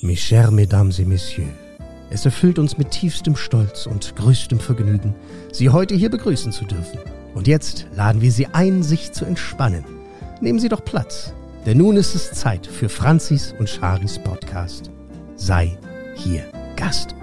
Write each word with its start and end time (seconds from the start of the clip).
Mes 0.00 0.14
chers 0.14 0.52
Mesdames 0.52 1.00
et 1.00 1.08
Messieurs, 1.08 1.50
es 2.08 2.24
erfüllt 2.24 2.60
uns 2.60 2.78
mit 2.78 2.92
tiefstem 2.92 3.34
Stolz 3.34 3.86
und 3.86 4.14
größtem 4.14 4.60
Vergnügen, 4.60 5.12
Sie 5.50 5.70
heute 5.70 5.96
hier 5.96 6.08
begrüßen 6.08 6.52
zu 6.52 6.64
dürfen. 6.64 7.00
Und 7.34 7.48
jetzt 7.48 7.88
laden 7.96 8.22
wir 8.22 8.30
Sie 8.30 8.46
ein, 8.46 8.84
sich 8.84 9.10
zu 9.10 9.24
entspannen. 9.24 9.84
Nehmen 10.40 10.60
Sie 10.60 10.68
doch 10.68 10.84
Platz, 10.84 11.32
denn 11.66 11.78
nun 11.78 11.96
ist 11.96 12.14
es 12.14 12.30
Zeit 12.30 12.64
für 12.64 12.88
Franzis 12.88 13.52
und 13.58 13.68
Charis 13.68 14.20
Podcast. 14.20 14.88
Sei 15.34 15.76
hier 16.14 16.44
Gast. 16.76 17.16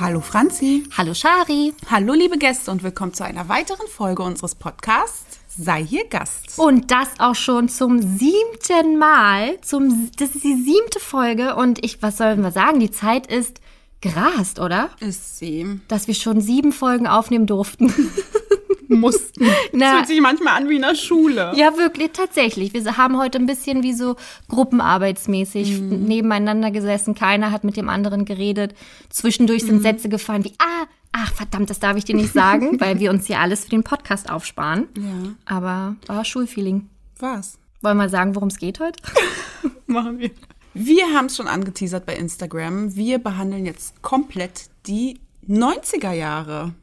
Hallo 0.00 0.20
Franzi. 0.20 0.84
Hallo 0.96 1.12
Shari. 1.12 1.74
Hallo 1.90 2.14
liebe 2.14 2.38
Gäste 2.38 2.70
und 2.70 2.82
willkommen 2.82 3.12
zu 3.12 3.22
einer 3.22 3.50
weiteren 3.50 3.86
Folge 3.86 4.22
unseres 4.22 4.54
Podcasts. 4.54 5.43
Sei 5.56 5.84
hier 5.84 6.06
Gast. 6.08 6.58
Und 6.58 6.90
das 6.90 7.08
auch 7.18 7.34
schon 7.36 7.68
zum 7.68 8.00
siebten 8.18 8.98
Mal. 8.98 9.60
Zum, 9.60 10.10
das 10.18 10.30
ist 10.34 10.42
die 10.44 10.54
siebte 10.62 10.98
Folge 11.00 11.54
und 11.56 11.84
ich, 11.84 12.02
was 12.02 12.16
sollen 12.18 12.42
wir 12.42 12.50
sagen? 12.50 12.80
Die 12.80 12.90
Zeit 12.90 13.26
ist 13.28 13.60
gerast, 14.00 14.58
oder? 14.58 14.90
Ist 15.00 15.38
sie. 15.38 15.80
Dass 15.88 16.08
wir 16.08 16.14
schon 16.14 16.40
sieben 16.40 16.72
Folgen 16.72 17.06
aufnehmen 17.06 17.46
durften. 17.46 17.92
Mussten. 18.88 19.44
Na- 19.72 19.86
das 19.86 19.96
fühlt 19.96 20.06
sich 20.08 20.20
manchmal 20.20 20.56
an 20.60 20.68
wie 20.68 20.76
in 20.76 20.82
der 20.82 20.94
Schule. 20.94 21.52
ja, 21.56 21.76
wirklich, 21.76 22.10
tatsächlich. 22.12 22.74
Wir 22.74 22.96
haben 22.96 23.18
heute 23.18 23.38
ein 23.38 23.46
bisschen 23.46 23.82
wie 23.82 23.92
so 23.94 24.16
gruppenarbeitsmäßig 24.48 25.80
nebeneinander 25.80 26.70
gesessen. 26.70 27.14
Keiner 27.14 27.50
hat 27.50 27.64
mit 27.64 27.76
dem 27.76 27.88
anderen 27.88 28.24
geredet. 28.24 28.74
Zwischendurch 29.08 29.62
sind 29.64 29.82
Sätze 29.82 30.08
gefallen 30.08 30.44
wie, 30.44 30.52
ah, 30.58 30.86
ach 31.14 31.32
verdammt, 31.32 31.70
das 31.70 31.78
darf 31.78 31.96
ich 31.96 32.04
dir 32.04 32.16
nicht 32.16 32.32
sagen, 32.32 32.80
weil 32.80 32.98
wir 32.98 33.10
uns 33.10 33.28
ja 33.28 33.38
alles 33.38 33.64
für 33.64 33.70
den 33.70 33.84
Podcast 33.84 34.30
aufsparen. 34.30 34.88
Ja. 34.98 35.34
Aber 35.46 35.96
war 36.06 36.24
Schulfeeling. 36.24 36.90
Was? 37.18 37.58
Wollen 37.80 37.96
wir 37.96 38.08
sagen, 38.08 38.34
worum 38.34 38.48
es 38.48 38.58
geht 38.58 38.80
heute? 38.80 39.00
Machen 39.86 40.18
wir. 40.18 40.30
Wir 40.74 41.06
haben 41.14 41.26
es 41.26 41.36
schon 41.36 41.46
angeteasert 41.46 42.04
bei 42.04 42.16
Instagram. 42.16 42.96
Wir 42.96 43.18
behandeln 43.18 43.64
jetzt 43.64 44.02
komplett 44.02 44.68
die 44.86 45.20
90er 45.48 46.12
Jahre. 46.12 46.74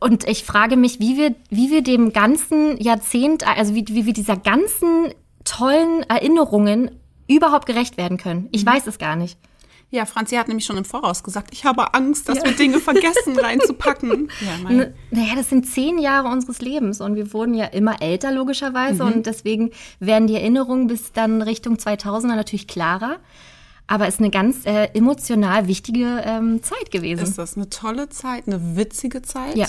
Und 0.00 0.26
ich 0.26 0.44
frage 0.44 0.76
mich, 0.76 0.98
wie 0.98 1.16
wir, 1.16 1.34
wie 1.50 1.70
wir 1.70 1.82
dem 1.82 2.12
ganzen 2.12 2.80
Jahrzehnt, 2.80 3.46
also 3.46 3.74
wie, 3.74 3.84
wie 3.88 4.06
wir 4.06 4.12
dieser 4.12 4.36
ganzen 4.36 5.12
tollen 5.44 6.02
Erinnerungen 6.04 6.90
überhaupt 7.28 7.66
gerecht 7.66 7.96
werden 7.96 8.16
können. 8.16 8.48
Ich 8.50 8.66
weiß 8.66 8.86
es 8.88 8.98
gar 8.98 9.14
nicht. 9.14 9.38
Ja, 9.90 10.04
Franzi 10.04 10.36
hat 10.36 10.48
nämlich 10.48 10.66
schon 10.66 10.76
im 10.76 10.84
Voraus 10.84 11.22
gesagt, 11.22 11.48
ich 11.52 11.64
habe 11.64 11.94
Angst, 11.94 12.28
dass 12.28 12.44
wir 12.44 12.52
Dinge 12.52 12.78
vergessen 12.78 13.38
reinzupacken. 13.42 14.30
Ja, 14.44 14.68
N- 14.70 14.94
Naja, 15.10 15.34
das 15.34 15.48
sind 15.48 15.66
zehn 15.66 15.98
Jahre 15.98 16.28
unseres 16.28 16.60
Lebens 16.60 17.00
und 17.00 17.14
wir 17.16 17.32
wurden 17.32 17.54
ja 17.54 17.64
immer 17.64 18.02
älter, 18.02 18.30
logischerweise. 18.30 19.04
Und 19.04 19.24
deswegen 19.24 19.70
werden 19.98 20.26
die 20.28 20.34
Erinnerungen 20.34 20.88
bis 20.88 21.12
dann 21.12 21.40
Richtung 21.40 21.76
2000er 21.76 22.36
natürlich 22.36 22.66
klarer. 22.68 23.16
Aber 23.90 24.06
es 24.06 24.14
ist 24.16 24.20
eine 24.20 24.28
ganz 24.28 24.66
äh, 24.66 24.88
emotional 24.92 25.66
wichtige 25.66 26.22
ähm, 26.22 26.62
Zeit 26.62 26.90
gewesen. 26.90 27.22
ist 27.22 27.38
das 27.38 27.56
eine 27.56 27.70
tolle 27.70 28.10
Zeit, 28.10 28.46
eine 28.46 28.76
witzige 28.76 29.22
Zeit. 29.22 29.56
Ja. 29.56 29.66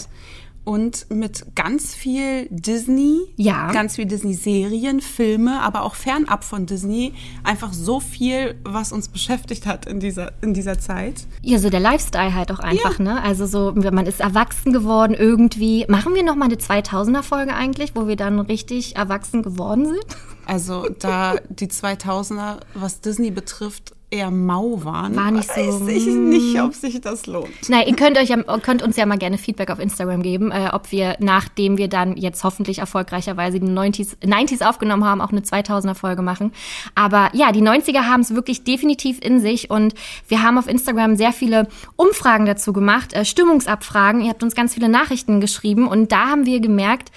Und 0.65 1.09
mit 1.09 1.45
ganz 1.55 1.95
viel 1.95 2.47
Disney, 2.51 3.21
Ja. 3.37 3.71
ganz 3.71 3.95
viel 3.95 4.05
Disney-Serien, 4.05 5.01
Filme, 5.01 5.61
aber 5.61 5.83
auch 5.83 5.95
fernab 5.95 6.43
von 6.43 6.65
Disney. 6.67 7.13
Einfach 7.43 7.73
so 7.73 7.99
viel, 7.99 8.55
was 8.63 8.91
uns 8.91 9.07
beschäftigt 9.07 9.65
hat 9.65 9.87
in 9.87 9.99
dieser, 9.99 10.31
in 10.41 10.53
dieser 10.53 10.77
Zeit. 10.77 11.25
Ja, 11.41 11.57
so 11.57 11.69
der 11.71 11.79
Lifestyle 11.79 12.35
halt 12.35 12.51
auch 12.51 12.59
einfach, 12.59 12.99
ne? 12.99 13.21
Also 13.23 13.47
so, 13.47 13.73
man 13.73 14.05
ist 14.05 14.19
erwachsen 14.19 14.71
geworden 14.71 15.15
irgendwie. 15.17 15.85
Machen 15.89 16.13
wir 16.13 16.23
noch 16.23 16.35
mal 16.35 16.45
eine 16.45 16.55
2000er-Folge 16.57 17.55
eigentlich, 17.55 17.95
wo 17.95 18.07
wir 18.07 18.15
dann 18.15 18.39
richtig 18.39 18.95
erwachsen 18.95 19.41
geworden 19.41 19.85
sind? 19.85 20.05
Also 20.45 20.87
da 20.99 21.35
die 21.49 21.67
2000er, 21.67 22.59
was 22.73 23.01
Disney 23.01 23.31
betrifft, 23.31 23.93
eher 24.11 24.31
mau 24.31 24.83
waren, 24.83 25.15
War 25.15 25.31
nicht 25.31 25.47
so, 25.47 25.61
weiß 25.61 25.89
ich 25.89 26.07
nicht, 26.07 26.59
ob 26.61 26.73
sich 26.73 26.99
das 26.99 27.27
lohnt. 27.27 27.69
Nein, 27.69 27.87
ihr 27.87 27.95
könnt 27.95 28.17
euch 28.17 28.29
ja, 28.29 28.37
könnt 28.59 28.81
uns 28.81 28.97
ja 28.97 29.05
mal 29.05 29.17
gerne 29.17 29.37
Feedback 29.37 29.69
auf 29.69 29.79
Instagram 29.79 30.23
geben, 30.23 30.51
äh, 30.51 30.69
ob 30.73 30.91
wir, 30.91 31.15
nachdem 31.19 31.77
wir 31.77 31.87
dann 31.87 32.17
jetzt 32.17 32.43
hoffentlich 32.43 32.79
erfolgreicherweise 32.79 33.59
die 33.59 33.67
90s, 33.67 34.17
90s 34.21 34.67
aufgenommen 34.67 35.05
haben, 35.05 35.21
auch 35.21 35.31
eine 35.31 35.41
2000er-Folge 35.41 36.21
machen. 36.21 36.51
Aber 36.95 37.29
ja, 37.33 37.51
die 37.51 37.61
90er 37.61 38.07
haben 38.07 38.21
es 38.21 38.33
wirklich 38.33 38.63
definitiv 38.63 39.19
in 39.23 39.39
sich 39.39 39.69
und 39.69 39.93
wir 40.27 40.41
haben 40.41 40.57
auf 40.57 40.67
Instagram 40.67 41.15
sehr 41.15 41.31
viele 41.31 41.67
Umfragen 41.95 42.45
dazu 42.45 42.73
gemacht, 42.73 43.13
äh, 43.13 43.25
Stimmungsabfragen. 43.25 44.21
Ihr 44.21 44.29
habt 44.29 44.41
uns 44.41 44.55
ganz 44.55 44.73
viele 44.73 44.89
Nachrichten 44.89 45.39
geschrieben 45.39 45.87
und 45.87 46.11
da 46.11 46.29
haben 46.29 46.45
wir 46.45 46.59
gemerkt, 46.59 47.11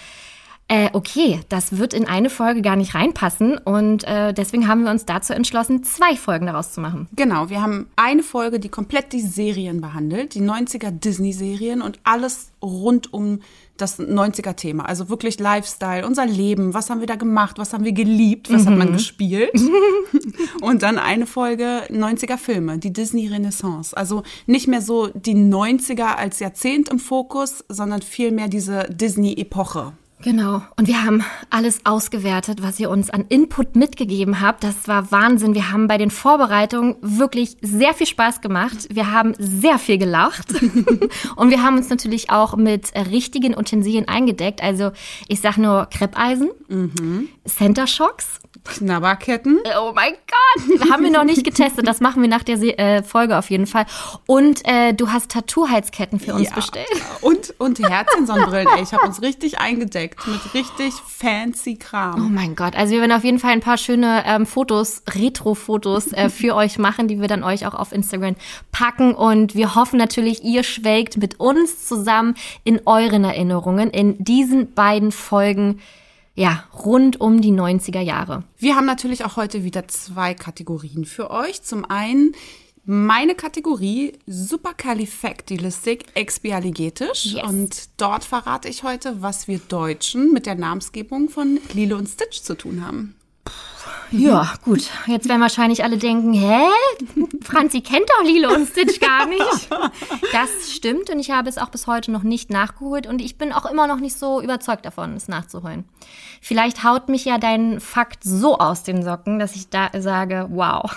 äh, 0.73 0.89
okay, 0.95 1.39
das 1.51 1.77
wird 1.77 1.93
in 1.93 2.07
eine 2.07 2.31
Folge 2.31 2.63
gar 2.63 2.77
nicht 2.77 2.95
reinpassen 2.95 3.59
und 3.59 4.05
äh, 4.05 4.33
deswegen 4.33 4.69
haben 4.69 4.85
wir 4.85 4.91
uns 4.91 5.05
dazu 5.05 5.35
entschlossen, 5.35 5.85
zwei 5.85 6.17
Folgen 6.17 6.47
daraus 6.47 6.73
zu 6.73 6.81
machen. 6.81 7.09
Genau, 7.15 7.51
wir 7.51 7.61
haben 7.61 7.91
eine 7.95 8.23
Folge, 8.23 8.59
die 8.59 8.71
komplett 8.71 9.13
die 9.13 9.21
Serien 9.21 9.83
behandelt, 9.83 10.35
die 10.35 10.41
90er 10.41 10.91
Disney-Serien 10.91 11.83
und 11.83 12.01
alles 12.05 12.53
rund 12.63 13.13
um 13.13 13.41
das 13.77 14.01
90er-Thema. 14.01 14.87
Also 14.87 15.11
wirklich 15.11 15.39
Lifestyle, 15.39 16.07
unser 16.07 16.25
Leben, 16.25 16.73
was 16.73 16.89
haben 16.89 17.01
wir 17.01 17.07
da 17.07 17.17
gemacht, 17.17 17.59
was 17.59 17.75
haben 17.75 17.85
wir 17.85 17.93
geliebt, 17.93 18.51
was 18.51 18.65
hat 18.65 18.75
man 18.75 18.95
gespielt. 18.95 19.53
und 20.63 20.83
dann 20.83 20.99
eine 20.99 21.27
Folge 21.27 21.83
90er-Filme, 21.91 22.79
die 22.79 22.95
Disney-Renaissance. 22.95 23.95
Also 23.95 24.23
nicht 24.47 24.69
mehr 24.69 24.81
so 24.81 25.09
die 25.09 25.35
90er 25.35 26.15
als 26.17 26.41
Jahrzehnt 26.41 26.89
im 26.89 26.99
Fokus, 26.99 27.63
sondern 27.69 28.01
vielmehr 28.01 28.49
diese 28.49 28.85
Disney-Epoche. 28.89 29.93
Genau. 30.23 30.63
Und 30.77 30.87
wir 30.87 31.03
haben 31.05 31.25
alles 31.51 31.85
ausgewertet, 31.85 32.63
was 32.63 32.79
ihr 32.79 32.91
uns 32.91 33.11
an 33.11 33.25
Input 33.29 33.77
mitgegeben 33.77 34.41
habt. 34.41 34.63
Das 34.63 34.87
war 34.87 35.11
Wahnsinn. 35.11 35.55
Wir 35.55 35.73
haben 35.73 35.89
bei 35.89 35.99
den 35.99 36.11
Vorbereitungen 36.11 36.97
wirklich 37.01 37.57
sehr 37.61 37.93
viel 37.93 38.07
Spaß 38.07 38.41
gemacht. 38.41 38.89
Wir 38.91 39.11
haben 39.13 39.35
sehr 39.39 39.79
viel 39.79 39.99
gelacht. 39.99 40.53
Und 41.37 41.51
wir 41.51 41.63
haben 41.63 41.77
uns 41.77 41.89
natürlich 41.91 42.31
auch 42.31 42.57
mit 42.57 42.93
richtigen 43.11 43.57
Utensilien 43.57 44.07
eingedeckt. 44.09 44.63
Also 44.63 44.93
ich 45.29 45.41
sag 45.41 45.59
nur 45.59 45.87
Kreppeisen, 45.87 46.51
Center 47.45 47.87
Shocks. 47.87 48.41
Knabberketten. 48.65 49.59
Oh 49.81 49.93
mein 49.95 50.13
Gott, 50.13 50.91
haben 50.91 51.03
wir 51.05 51.11
noch 51.11 51.25
nicht 51.25 51.45
getestet. 51.45 51.87
Das 51.87 52.01
machen 52.01 52.23
wir 52.23 52.29
nach 52.29 52.43
der 52.43 52.61
äh, 52.79 53.03
Folge 53.03 53.37
auf 53.39 53.51
jeden 53.51 53.67
Fall. 53.67 53.87
Und 54.27 54.61
äh, 54.65 54.93
du 54.93 55.11
hast 55.11 55.31
Tattoo-Heizketten 55.33 56.21
für 56.21 56.35
uns 56.35 56.49
Ja. 56.49 56.55
bestellt. 56.55 56.87
Und, 57.21 57.55
und 57.59 57.79
Herzensonnenbrillen, 57.81 58.69
ey. 58.77 58.83
Ich 58.83 58.93
habe 58.93 59.07
uns 59.07 59.21
richtig 59.23 59.59
eingedeckt 59.59 60.27
mit 60.27 60.55
richtig 60.55 60.95
fancy 60.95 61.79
Oh 61.81 61.85
Kram. 61.85 62.35
mein 62.35 62.55
Gott, 62.57 62.77
also 62.77 62.93
wir 62.93 63.01
werden 63.01 63.13
auf 63.13 63.25
jeden 63.25 63.39
Fall 63.39 63.51
ein 63.53 63.61
paar 63.61 63.79
schöne 63.79 64.23
ähm, 64.27 64.47
Fotos, 64.47 65.03
Retro-Fotos 65.13 66.13
äh, 66.13 66.29
für 66.29 66.55
euch 66.63 66.79
machen, 66.79 67.09
die 67.09 67.21
wir 67.21 67.29
dann 67.29 67.45
euch 67.45 67.67
auch 67.67 67.75
auf 67.75 67.93
Instagram 67.93 68.37
packen. 68.71 69.15
Und 69.15 69.55
wir 69.55 69.75
hoffen 69.75 69.99
natürlich, 69.99 70.45
ihr 70.45 70.63
schwelgt 70.63 71.17
mit 71.17 71.41
uns 71.41 71.87
zusammen 71.89 72.35
in 72.65 72.81
euren 72.87 73.25
Erinnerungen 73.25 73.91
in 73.91 74.23
diesen 74.23 74.73
beiden 74.75 75.13
Folgen, 75.13 75.81
ja, 76.35 76.65
rund 76.85 77.21
um 77.21 77.41
die 77.41 77.53
90er 77.53 78.01
Jahre. 78.01 78.45
Wir 78.59 78.75
haben 78.77 78.87
natürlich 78.87 79.25
auch 79.25 79.37
heute 79.37 79.65
wieder 79.65 79.87
zwei 79.89 80.35
Kategorien 80.35 81.05
für 81.05 81.31
euch. 81.31 81.63
Zum 81.63 81.85
einen 81.85 82.35
meine 82.85 83.37
Kategorie 83.37 84.15
Supercalifragilisticexpialigetisch 84.27 87.27
Yes. 87.35 87.45
und 87.49 87.89
dort 88.01 88.25
verrate 88.25 88.69
ich 88.69 88.83
heute, 88.83 89.23
was 89.23 89.47
wir 89.47 89.61
Deutschen 89.69 90.33
mit 90.33 90.47
der 90.47 90.57
Namensgebung 90.57 91.29
von 91.29 91.61
Lilo 91.75 91.97
und 91.97 92.09
Stitch 92.09 92.41
zu 92.43 92.57
tun 92.57 92.85
haben. 92.85 93.15
Ja, 94.13 94.53
gut. 94.65 94.89
Jetzt 95.07 95.29
werden 95.29 95.41
wahrscheinlich 95.41 95.85
alle 95.85 95.97
denken, 95.97 96.33
hä? 96.33 96.61
Franzi 97.43 97.81
kennt 97.81 98.09
doch 98.09 98.25
Lilo 98.25 98.55
und 98.55 98.69
Stitch 98.69 99.01
gar 99.01 99.27
nicht. 99.27 99.69
Das 100.33 100.73
stimmt 100.73 101.11
und 101.11 101.19
ich 101.19 101.31
habe 101.31 101.49
es 101.49 101.59
auch 101.59 101.71
bis 101.71 101.87
heute 101.87 102.11
noch 102.13 102.23
nicht 102.23 102.51
nachgeholt 102.51 103.07
und 103.07 103.21
ich 103.21 103.39
bin 103.39 103.53
auch 103.53 103.67
immer 103.67 103.87
noch 103.87 104.01
nicht 104.01 104.17
so 104.19 104.41
überzeugt 104.41 104.85
davon, 104.85 105.15
es 105.15 105.29
nachzuholen. 105.29 105.85
Vielleicht 106.41 106.85
haut 106.85 107.09
mich 107.09 107.25
ja 107.25 107.39
dein 107.39 107.81
Fakt 107.81 108.25
so 108.25 108.59
aus 108.59 108.83
den 108.83 109.03
Socken, 109.03 109.39
dass 109.39 109.57
ich 109.57 109.71
da 109.71 109.91
sage, 109.99 110.47
wow. 110.51 110.91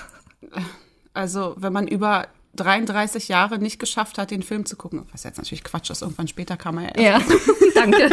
Also, 1.13 1.55
wenn 1.57 1.73
man 1.73 1.87
über 1.87 2.27
33 2.55 3.27
Jahre 3.27 3.59
nicht 3.59 3.79
geschafft 3.79 4.17
hat, 4.17 4.31
den 4.31 4.43
Film 4.43 4.65
zu 4.65 4.75
gucken, 4.75 5.05
was 5.11 5.23
jetzt 5.23 5.37
natürlich 5.37 5.63
Quatsch 5.63 5.89
ist, 5.89 6.01
irgendwann 6.01 6.27
später 6.27 6.57
kam 6.57 6.77
er 6.77 6.99
ja 6.99 7.19
Ja, 7.19 7.21
danke. 7.75 8.09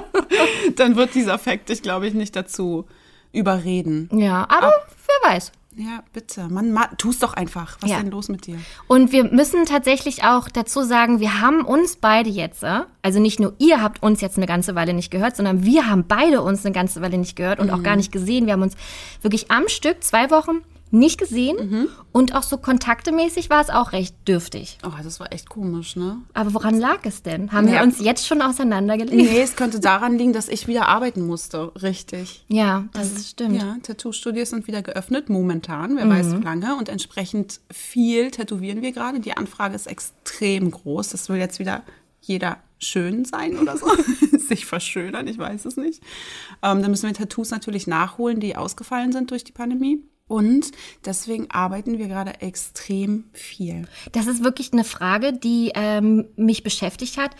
dann 0.76 0.96
wird 0.96 1.14
dieser 1.14 1.38
Fakt 1.38 1.68
dich, 1.68 1.82
glaube 1.82 2.06
ich, 2.06 2.14
nicht 2.14 2.34
dazu 2.36 2.86
überreden. 3.32 4.08
Ja, 4.12 4.42
aber 4.48 4.72
wer 5.06 5.30
weiß. 5.30 5.52
Ja, 5.76 6.02
bitte. 6.12 6.48
Mann, 6.48 6.72
ma, 6.72 6.86
tu's 6.98 7.20
doch 7.20 7.32
einfach. 7.34 7.78
Was 7.80 7.90
Ja. 7.90 7.96
ist 7.98 8.02
denn 8.02 8.10
los 8.10 8.28
mit 8.28 8.46
dir? 8.46 8.58
Und 8.88 9.12
wir 9.12 9.24
müssen 9.24 9.66
tatsächlich 9.66 10.24
auch 10.24 10.48
dazu 10.48 10.82
sagen, 10.82 11.20
wir 11.20 11.40
haben 11.40 11.64
uns 11.64 11.96
beide 11.96 12.28
jetzt, 12.28 12.64
äh, 12.64 12.80
also 13.02 13.20
nicht 13.20 13.38
nur 13.38 13.54
ihr 13.58 13.80
habt 13.80 14.02
uns 14.02 14.20
jetzt 14.20 14.36
eine 14.36 14.46
ganze 14.46 14.74
Weile 14.74 14.94
nicht 14.94 15.12
gehört, 15.12 15.36
sondern 15.36 15.64
wir 15.64 15.86
haben 15.88 16.04
beide 16.08 16.42
uns 16.42 16.66
eine 16.66 16.74
ganze 16.74 17.00
Weile 17.02 17.18
nicht 17.18 17.36
gehört 17.36 17.60
und 17.60 17.70
auch 17.70 17.84
gar 17.84 17.94
nicht 17.96 18.10
gesehen. 18.10 18.46
Wir 18.46 18.54
haben 18.54 18.62
uns 18.62 18.74
wirklich 19.22 19.50
am 19.52 19.68
Stück 19.68 20.02
zwei 20.02 20.30
Wochen 20.30 20.58
nicht 20.92 21.18
gesehen 21.18 21.88
und 22.12 22.34
auch 22.34 22.42
so 22.42 22.56
kontaktemäßig 22.58 23.48
war 23.50 23.60
es 23.60 23.70
auch 23.70 23.92
recht 23.92 24.16
dürftig. 24.26 24.78
Oh, 24.84 24.90
das 25.02 25.20
war 25.20 25.32
echt 25.32 25.48
komisch, 25.48 25.94
ne? 25.96 26.18
Aber 26.34 26.52
woran 26.54 26.78
lag 26.78 26.98
es 27.04 27.22
denn? 27.22 27.52
Haben 27.52 27.66
wir 27.68 27.74
Ja. 27.74 27.82
uns 27.82 28.00
jetzt 28.00 28.26
schon 28.26 28.42
auseinandergelebt? 28.42 29.14
Nee, 29.16 29.40
es 29.40 29.54
könnte 29.56 29.78
daran 29.80 30.18
liegen, 30.18 30.32
dass 30.32 30.48
ich 30.48 30.66
wieder 30.66 30.88
arbeiten 30.88 31.26
musste. 31.26 31.72
Richtig. 31.82 32.44
Ja, 32.48 32.84
das 32.92 33.30
stimmt. 33.30 33.56
Ja, 33.60 33.76
Tattoo-Studios 33.82 34.50
sind 34.50 34.66
wieder 34.66 34.82
geöffnet, 34.82 35.28
momentan, 35.28 35.96
wer 35.96 36.08
weiß 36.08 36.36
wie 36.36 36.42
lange. 36.42 36.74
Und 36.76 36.88
entsprechend 36.88 37.60
viel 37.70 38.30
tätowieren 38.30 38.82
wir 38.82 38.92
gerade. 38.92 39.20
Die 39.20 39.36
Anfrage 39.36 39.74
ist 39.76 39.86
extrem 39.86 40.70
groß. 40.70 41.10
Das 41.10 41.28
will 41.28 41.36
jetzt 41.36 41.58
wieder 41.60 41.82
jeder 42.20 42.58
schön 42.78 43.24
sein 43.24 43.58
oder 43.58 43.76
so. 43.76 43.86
Sich 44.38 44.66
verschönern, 44.66 45.26
ich 45.28 45.38
weiß 45.38 45.64
es 45.66 45.76
nicht. 45.76 46.02
Ähm, 46.62 46.82
dann 46.82 46.90
müssen 46.90 47.06
wir 47.06 47.14
Tattoos 47.14 47.50
natürlich 47.50 47.86
nachholen, 47.86 48.40
die 48.40 48.56
ausgefallen 48.56 49.12
sind 49.12 49.30
durch 49.30 49.44
die 49.44 49.52
Pandemie. 49.52 50.02
Und 50.30 50.70
deswegen 51.04 51.50
arbeiten 51.50 51.98
wir 51.98 52.06
gerade 52.06 52.40
extrem 52.40 53.24
viel. 53.32 53.88
Das 54.12 54.28
ist 54.28 54.44
wirklich 54.44 54.72
eine 54.72 54.84
Frage, 54.84 55.32
die 55.32 55.72
ähm, 55.74 56.26
mich 56.36 56.62
beschäftigt 56.62 57.18
hat. 57.18 57.32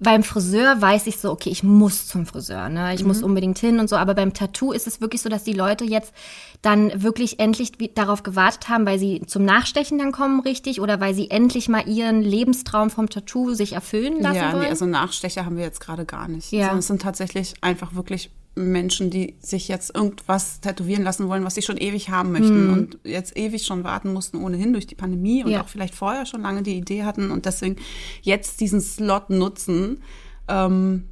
Beim 0.00 0.24
Friseur 0.24 0.80
weiß 0.80 1.06
ich 1.06 1.18
so, 1.18 1.30
okay, 1.30 1.50
ich 1.50 1.62
muss 1.62 2.08
zum 2.08 2.26
Friseur, 2.26 2.68
ne? 2.68 2.92
Ich 2.92 3.04
muss 3.04 3.22
unbedingt 3.22 3.58
hin 3.58 3.78
und 3.78 3.88
so. 3.88 3.94
Aber 3.94 4.14
beim 4.14 4.34
Tattoo 4.34 4.72
ist 4.72 4.88
es 4.88 5.00
wirklich 5.00 5.22
so, 5.22 5.28
dass 5.28 5.44
die 5.44 5.52
Leute 5.52 5.84
jetzt 5.84 6.12
dann 6.60 7.04
wirklich 7.04 7.38
endlich 7.38 7.70
darauf 7.94 8.24
gewartet 8.24 8.68
haben, 8.68 8.84
weil 8.84 8.98
sie 8.98 9.22
zum 9.28 9.44
Nachstechen 9.44 9.98
dann 9.98 10.10
kommen, 10.10 10.40
richtig, 10.40 10.80
oder 10.80 11.00
weil 11.00 11.14
sie 11.14 11.30
endlich 11.30 11.68
mal 11.68 11.88
ihren 11.88 12.20
Lebenstraum 12.20 12.90
vom 12.90 13.08
Tattoo 13.08 13.54
sich 13.54 13.74
erfüllen 13.74 14.20
lassen 14.20 14.34
Ja, 14.34 14.52
wollen. 14.52 14.62
nee, 14.64 14.68
also 14.70 14.86
Nachstecher 14.86 15.44
haben 15.44 15.56
wir 15.56 15.62
jetzt 15.64 15.78
gerade 15.80 16.04
gar 16.04 16.26
nicht. 16.26 16.50
Ja. 16.50 16.62
Sondern 16.62 16.78
es 16.80 16.86
sind 16.88 17.02
tatsächlich 17.02 17.54
einfach 17.60 17.94
wirklich 17.94 18.30
Menschen, 18.54 19.08
die 19.10 19.36
sich 19.40 19.68
jetzt 19.68 19.94
irgendwas 19.94 20.60
tätowieren 20.60 21.02
lassen 21.02 21.28
wollen, 21.28 21.44
was 21.44 21.54
sie 21.54 21.62
schon 21.62 21.78
ewig 21.78 22.10
haben 22.10 22.32
möchten 22.32 22.70
und 22.70 22.98
jetzt 23.04 23.36
ewig 23.36 23.64
schon 23.64 23.82
warten 23.82 24.12
mussten, 24.12 24.36
ohnehin 24.36 24.72
durch 24.72 24.86
die 24.86 24.94
Pandemie 24.94 25.42
und 25.42 25.50
Ja. 25.52 25.62
auch 25.62 25.68
vielleicht 25.68 25.94
vorher 25.94 26.26
schon 26.26 26.42
lange 26.42 26.62
die 26.62 26.76
Idee 26.76 27.04
hatten 27.04 27.30
und 27.30 27.46
deswegen 27.46 27.76
jetzt 28.20 28.60
diesen 28.60 28.80
Slot 28.82 29.30
nutzen, 29.30 30.02
ähm, 30.48 31.04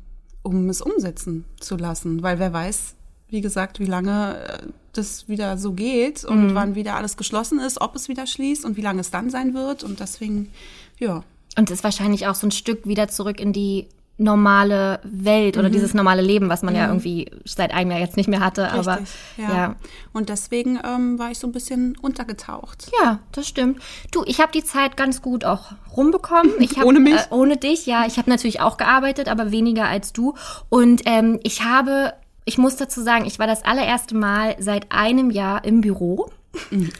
um 0.43 0.69
es 0.69 0.83
umsetzen 0.83 1.45
zu 1.59 1.77
lassen. 1.77 2.23
Weil 2.23 2.39
wer 2.39 2.53
weiß, 2.53 2.95
wie 3.29 3.41
gesagt, 3.41 3.81
wie 3.81 3.87
lange 3.87 4.37
äh, 4.47 4.67
das 4.93 5.29
wieder 5.29 5.57
so 5.57 5.73
geht 5.73 6.25
und 6.25 6.55
wann 6.55 6.75
wieder 6.75 6.97
alles 6.97 7.17
geschlossen 7.17 7.59
ist, 7.61 7.81
ob 7.81 7.95
es 7.95 8.09
wieder 8.09 8.27
schließt 8.27 8.65
und 8.65 8.77
wie 8.77 8.81
lange 8.83 9.01
es 9.01 9.11
dann 9.11 9.31
sein 9.31 9.55
wird. 9.55 9.83
Und 9.85 10.01
deswegen, 10.01 10.51
ja, 10.99 11.23
Und 11.57 11.71
ist 11.71 11.85
wahrscheinlich 11.85 12.27
auch 12.27 12.35
so 12.35 12.47
ein 12.49 12.51
Stück 12.51 12.87
wieder 12.87 13.09
zurück 13.09 13.41
in 13.41 13.53
die 13.53 13.87
normale 14.21 15.01
Welt 15.03 15.57
Mhm. 15.57 15.61
oder 15.61 15.71
dieses 15.71 15.95
normale 15.95 16.23
Leben, 16.23 16.49
was 16.49 16.63
man 16.63 16.75
ja 16.77 16.87
irgendwie 16.87 17.31
seit 17.45 17.73
einem 17.73 17.91
Jahr 17.91 18.01
jetzt 18.01 18.17
nicht 18.17 18.29
mehr 18.29 18.41
hatte. 18.41 18.71
Aber 18.71 18.99
Richtig, 18.99 19.09
ja. 19.39 19.49
ja. 19.57 19.77
Und 20.13 20.29
deswegen 20.29 20.79
ähm, 20.85 21.19
war 21.19 21.31
ich 21.31 21.39
so 21.39 21.47
ein 21.47 21.53
bisschen 21.53 21.97
untergetaucht. 22.01 22.91
Ja, 23.03 23.19
das 23.33 23.49
stimmt. 23.49 23.81
Du, 24.13 24.23
ich 24.27 24.41
habe 24.41 24.53
die 24.53 24.63
Zeit 24.63 24.97
ganz 24.97 25.23
gut 25.23 25.45
auch 25.45 25.73
rumbekommen. 25.97 26.53
Ich 26.61 26.77
hab, 26.79 26.85
Ohne 26.91 27.01
mich? 27.01 27.15
Äh, 27.15 27.25
ohne 27.31 27.57
dich, 27.57 27.87
ja. 27.87 28.05
Ich 28.07 28.19
habe 28.19 28.29
natürlich 28.31 28.61
auch 28.61 28.77
gearbeitet, 28.77 29.29
aber 29.29 29.51
weniger 29.51 29.87
als 29.87 30.13
du. 30.13 30.35
Und 30.69 31.03
ähm, 31.07 31.41
ich 31.43 31.65
habe, 31.65 32.13
ich 32.45 32.59
muss 32.59 32.77
dazu 32.77 33.03
sagen, 33.03 33.25
ich 33.25 33.39
war 33.39 33.47
das 33.47 33.65
allererste 33.65 34.15
Mal 34.15 34.57
seit 34.59 34.93
einem 34.93 35.31
Jahr 35.31 35.65
im 35.65 35.81
Büro. 35.81 36.31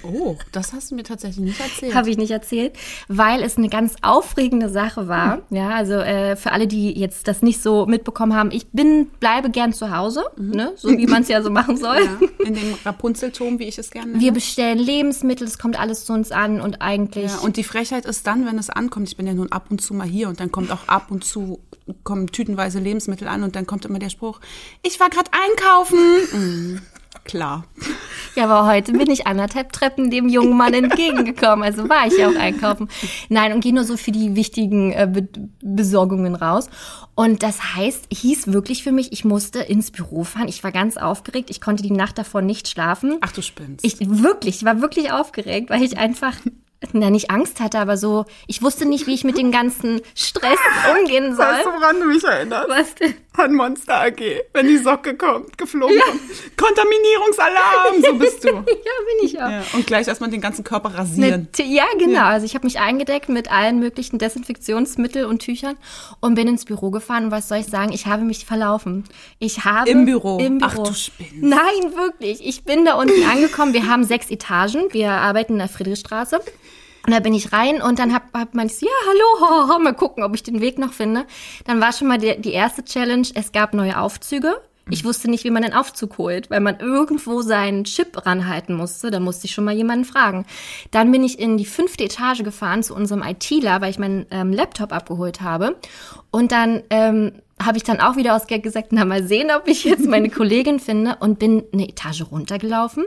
Oh, 0.03 0.37
das 0.53 0.73
hast 0.73 0.91
du 0.91 0.95
mir 0.95 1.03
tatsächlich 1.03 1.45
nicht 1.45 1.61
erzählt. 1.61 1.95
Habe 1.95 2.11
ich 2.11 2.17
nicht 2.17 2.31
erzählt, 2.31 2.73
weil 3.09 3.43
es 3.43 3.57
eine 3.57 3.69
ganz 3.69 3.97
aufregende 4.03 4.69
Sache 4.69 5.09
war. 5.09 5.43
Ja, 5.51 5.71
also 5.71 5.95
äh, 5.95 6.37
für 6.37 6.53
alle, 6.53 6.67
die 6.67 6.99
jetzt 6.99 7.27
das 7.27 7.43
nicht 7.43 7.61
so 7.61 7.87
mitbekommen 7.87 8.35
haben, 8.35 8.51
ich 8.53 8.69
bin, 8.69 9.09
bleibe 9.19 9.51
gern 9.51 9.73
zu 9.73 9.97
Hause, 9.97 10.25
ne, 10.37 10.73
so 10.77 10.89
wie 10.91 11.07
man 11.07 11.23
es 11.23 11.29
ja 11.29 11.43
so 11.43 11.51
machen 11.51 11.77
soll. 11.79 11.99
ja, 11.99 12.47
in 12.47 12.55
dem 12.55 12.75
Rapunzelturm, 12.85 13.59
wie 13.59 13.65
ich 13.65 13.79
es 13.79 13.91
gerne 13.91 14.13
nenne. 14.13 14.23
Wir 14.23 14.33
bestellen 14.33 14.79
Lebensmittel, 14.79 15.47
es 15.47 15.59
kommt 15.59 15.79
alles 15.79 16.05
zu 16.05 16.13
uns 16.13 16.31
an 16.31 16.61
und 16.61 16.81
eigentlich 16.81 17.33
ja, 17.33 17.39
und 17.39 17.57
die 17.57 17.65
Frechheit 17.65 18.07
ist 18.07 18.27
dann, 18.27 18.47
wenn 18.47 18.59
es 18.59 18.71
ankommt, 18.71 19.09
ich 19.09 19.17
bin 19.17 19.27
ja 19.27 19.35
nun 19.35 19.51
ab 19.51 19.67
und 19.71 19.81
zu 19.81 19.95
mal 19.95 20.07
hier 20.07 20.29
und 20.29 20.39
dann 20.41 20.53
kommt 20.53 20.71
auch 20.71 20.87
ab 20.87 21.11
und 21.11 21.25
zu 21.25 21.59
kommen 22.05 22.29
tütenweise 22.29 22.79
Lebensmittel 22.79 23.27
an 23.27 23.43
und 23.43 23.57
dann 23.57 23.67
kommt 23.67 23.85
immer 23.85 23.99
der 23.99 24.11
Spruch, 24.11 24.41
ich 24.83 25.01
war 25.01 25.11
gerade 25.11 25.31
einkaufen. 25.33 25.99
Mhm, 26.33 26.83
klar. 27.25 27.65
Ja, 28.37 28.45
aber 28.45 28.67
heute 28.67 28.93
bin 28.93 29.11
ich 29.11 29.27
anderthalb 29.27 29.73
Treppen 29.73 30.11
dem 30.11 30.29
jungen 30.29 30.57
Mann 30.57 30.73
entgegengekommen. 30.73 31.65
Also 31.65 31.89
war 31.89 32.07
ich 32.07 32.17
ja 32.17 32.29
auch 32.29 32.37
einkaufen. 32.37 32.89
Nein, 33.29 33.53
und 33.53 33.61
gehe 33.61 33.75
nur 33.75 33.85
so 33.85 33.97
für 33.97 34.13
die 34.13 34.37
wichtigen 34.37 34.93
äh, 34.93 35.09
Be 35.13 35.29
Besorgungen 35.63 36.35
raus. 36.35 36.69
Und 37.15 37.43
das 37.43 37.75
heißt, 37.75 38.07
hieß 38.11 38.53
wirklich 38.53 38.83
für 38.83 38.93
mich, 38.93 39.13
ich 39.13 39.25
musste 39.25 39.61
ins 39.61 39.91
Büro 39.91 40.25
fahren. 40.25 40.49
Ich 40.49 40.63
war 40.63 40.73
ganz 40.73 40.97
aufgeregt. 40.97 41.51
Ich 41.51 41.61
konnte 41.61 41.83
die 41.83 41.91
Nacht 41.91 42.19
davor 42.19 42.41
nicht 42.41 42.69
schlafen. 42.69 43.19
Ach, 43.21 43.33
du 43.33 43.43
spinnst. 43.43 43.85
Ich 43.85 43.97
wirklich, 44.01 44.57
ich 44.57 44.65
war 44.65 44.81
wirklich 44.81 45.13
aufgeregt, 45.13 45.71
weil 45.71 45.83
ich 45.83 45.99
einfach 45.99 46.35
na 46.93 47.11
nicht 47.11 47.31
Angst 47.31 47.61
hatte, 47.61 47.79
aber 47.79 47.97
so, 47.97 48.25
ich 48.47 48.63
wusste 48.63 48.87
nicht, 48.87 49.07
wie 49.07 49.15
ich 49.15 49.25
mit 49.25 49.37
dem 49.37 49.53
ganzen 49.53 50.01
Stress 50.15 50.59
umgehen 50.97 51.37
soll. 51.37 51.45
weißt 51.45 51.67
du, 51.67 51.71
woran 51.71 52.01
du 52.01 52.07
mich 52.07 52.25
erinnerst? 52.25 52.69
Was 52.69 52.95
denn? 52.95 53.15
An 53.37 53.55
Monster 53.55 54.01
AG, 54.03 54.21
wenn 54.53 54.67
die 54.67 54.77
Socke 54.77 55.17
kommt, 55.17 55.57
geflogen 55.57 55.99
kommt. 56.01 56.21
Kontaminierungsalarm, 56.57 58.03
so 58.03 58.15
bist 58.15 58.45
du. 58.45 58.49
Ja, 58.51 58.65
bin 58.65 59.27
ich 59.27 59.41
auch. 59.41 59.51
Ja, 59.51 59.63
und 59.75 59.87
gleich 59.87 60.09
erstmal 60.09 60.31
den 60.31 60.41
ganzen 60.41 60.65
Körper 60.65 60.95
rasieren. 60.95 61.49
Mit, 61.57 61.59
ja, 61.67 61.85
genau. 61.99 62.25
Also 62.25 62.45
ich 62.45 62.55
habe 62.55 62.67
mich 62.67 62.79
eingedeckt 62.81 63.29
mit 63.29 63.51
allen 63.51 63.79
möglichen 63.79 64.19
Desinfektionsmittel 64.19 65.25
und 65.25 65.41
Tüchern 65.41 65.77
und 66.21 66.35
bin 66.35 66.49
ins 66.49 66.65
Büro 66.65 66.91
gefahren. 66.91 67.27
Und 67.27 67.31
was 67.31 67.49
soll 67.49 67.59
ich 67.59 67.67
sagen? 67.67 67.93
Ich 67.93 68.07
habe 68.07 68.25
mich 68.25 68.45
verlaufen. 68.45 69.05
Ich 69.39 69.65
habe 69.65 69.89
Im 69.89 70.05
Büro? 70.07 70.39
Im 70.39 70.59
Büro. 70.59 70.71
Ach, 70.71 70.89
du 70.89 70.95
spinnst. 70.95 71.35
Nein, 71.41 71.95
wirklich. 71.95 72.45
Ich 72.47 72.65
bin 72.65 72.85
da 72.85 72.95
unten 72.95 73.23
angekommen. 73.25 73.73
Wir 73.73 73.87
haben 73.87 74.05
sechs 74.05 74.31
Etagen. 74.31 74.93
Wir 74.93 75.11
arbeiten 75.13 75.55
in 75.55 75.59
der 75.59 75.69
Friedrichstraße. 75.69 76.41
Und 77.07 77.13
da 77.13 77.21
bin 77.21 77.35
ich 77.35 77.53
rein 77.53 77.81
und 77.81 77.99
dann 77.99 78.13
hab, 78.15 78.33
hab 78.35 78.55
man 78.55 78.69
so, 78.69 78.87
ja, 78.87 78.93
hallo, 79.09 79.69
ho, 79.69 79.75
ho, 79.75 79.79
mal 79.79 79.95
gucken, 79.95 80.23
ob 80.23 80.35
ich 80.35 80.43
den 80.43 80.61
Weg 80.61 80.79
noch 80.79 80.93
finde. 80.93 81.25
Dann 81.65 81.81
war 81.81 81.93
schon 81.93 82.09
mal 82.09 82.19
die, 82.19 82.41
die 82.41 82.53
erste 82.53 82.85
Challenge, 82.85 83.27
es 83.35 83.53
gab 83.53 83.75
neue 83.75 83.99
Aufzüge. 83.99 84.61
Ich 84.93 85.05
wusste 85.05 85.31
nicht, 85.31 85.45
wie 85.45 85.51
man 85.51 85.63
den 85.63 85.73
Aufzug 85.73 86.19
holt, 86.19 86.51
weil 86.51 86.61
man 86.61 86.81
irgendwo 86.81 87.43
seinen 87.43 87.85
Chip 87.85 88.27
ranhalten 88.27 88.75
musste. 88.75 89.11
Da 89.11 89.21
musste 89.21 89.47
ich 89.47 89.53
schon 89.53 89.65
mal 89.65 89.75
jemanden 89.75 90.05
fragen. 90.05 90.47
Dann 90.91 91.13
bin 91.13 91.23
ich 91.23 91.39
in 91.39 91.57
die 91.57 91.65
fünfte 91.65 92.05
Etage 92.05 92.43
gefahren 92.43 92.83
zu 92.83 92.95
unserem 92.95 93.23
ITler, 93.23 93.81
weil 93.81 93.91
ich 93.91 94.01
meinen 94.01 94.27
ähm, 94.31 94.53
Laptop 94.53 94.93
abgeholt 94.93 95.43
habe. 95.43 95.77
Und 96.33 96.51
dann 96.51 96.83
ähm, 96.91 97.33
habe 97.63 97.77
ich 97.77 97.85
dann 97.85 98.01
auch 98.01 98.17
wieder 98.17 98.35
aus 98.35 98.49
Gag 98.49 98.63
gesagt, 98.65 98.89
na 98.91 99.05
mal 99.05 99.23
sehen, 99.23 99.51
ob 99.57 99.69
ich 99.69 99.85
jetzt 99.85 100.07
meine 100.07 100.29
Kollegin 100.31 100.81
finde 100.81 101.17
und 101.21 101.39
bin 101.39 101.63
eine 101.73 101.89
Etage 101.89 102.25
runtergelaufen 102.31 103.05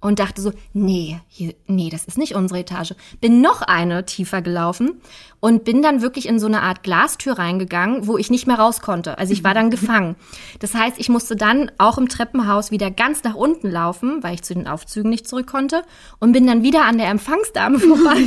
und 0.00 0.18
dachte 0.18 0.40
so, 0.40 0.52
nee, 0.72 1.20
hier, 1.28 1.54
nee, 1.66 1.90
das 1.90 2.04
ist 2.04 2.16
nicht 2.16 2.34
unsere 2.34 2.60
Etage. 2.60 2.94
Bin 3.20 3.40
noch 3.40 3.60
eine 3.62 4.06
tiefer 4.06 4.40
gelaufen 4.40 5.00
und 5.40 5.64
bin 5.64 5.82
dann 5.82 6.00
wirklich 6.00 6.26
in 6.26 6.38
so 6.38 6.46
eine 6.46 6.62
Art 6.62 6.82
Glastür 6.82 7.38
reingegangen, 7.38 8.06
wo 8.06 8.16
ich 8.16 8.30
nicht 8.30 8.46
mehr 8.46 8.58
raus 8.58 8.80
konnte. 8.80 9.18
Also 9.18 9.32
ich 9.32 9.44
war 9.44 9.52
dann 9.52 9.70
gefangen. 9.70 10.16
Das 10.58 10.74
heißt, 10.74 10.98
ich 10.98 11.08
musste 11.08 11.36
dann 11.36 11.70
auch 11.78 11.98
im 11.98 12.08
Treppenhaus 12.08 12.70
wieder 12.70 12.90
ganz 12.90 13.22
nach 13.24 13.34
unten 13.34 13.70
laufen, 13.70 14.22
weil 14.22 14.34
ich 14.34 14.42
zu 14.42 14.54
den 14.54 14.66
Aufzügen 14.66 15.10
nicht 15.10 15.28
zurück 15.28 15.46
konnte 15.46 15.82
und 16.18 16.32
bin 16.32 16.46
dann 16.46 16.62
wieder 16.62 16.84
an 16.86 16.98
der 16.98 17.08
Empfangsdame 17.08 17.78
vorbei, 17.78 18.22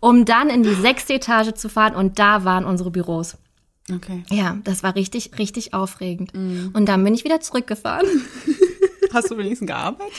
um 0.00 0.24
dann 0.24 0.50
in 0.50 0.62
die 0.62 0.74
sechste 0.74 1.14
Etage 1.14 1.54
zu 1.54 1.68
fahren 1.68 1.94
und 1.94 2.18
da 2.18 2.44
waren 2.44 2.64
unsere 2.64 2.90
Büros. 2.90 3.38
Okay. 3.90 4.22
Ja, 4.30 4.58
das 4.64 4.82
war 4.82 4.94
richtig, 4.96 5.38
richtig 5.38 5.72
aufregend. 5.72 6.34
Und 6.34 6.86
dann 6.86 7.02
bin 7.02 7.14
ich 7.14 7.24
wieder 7.24 7.40
zurückgefahren. 7.40 8.06
Hast 9.14 9.30
du 9.30 9.38
wenigstens 9.38 9.66
gearbeitet? 9.66 10.12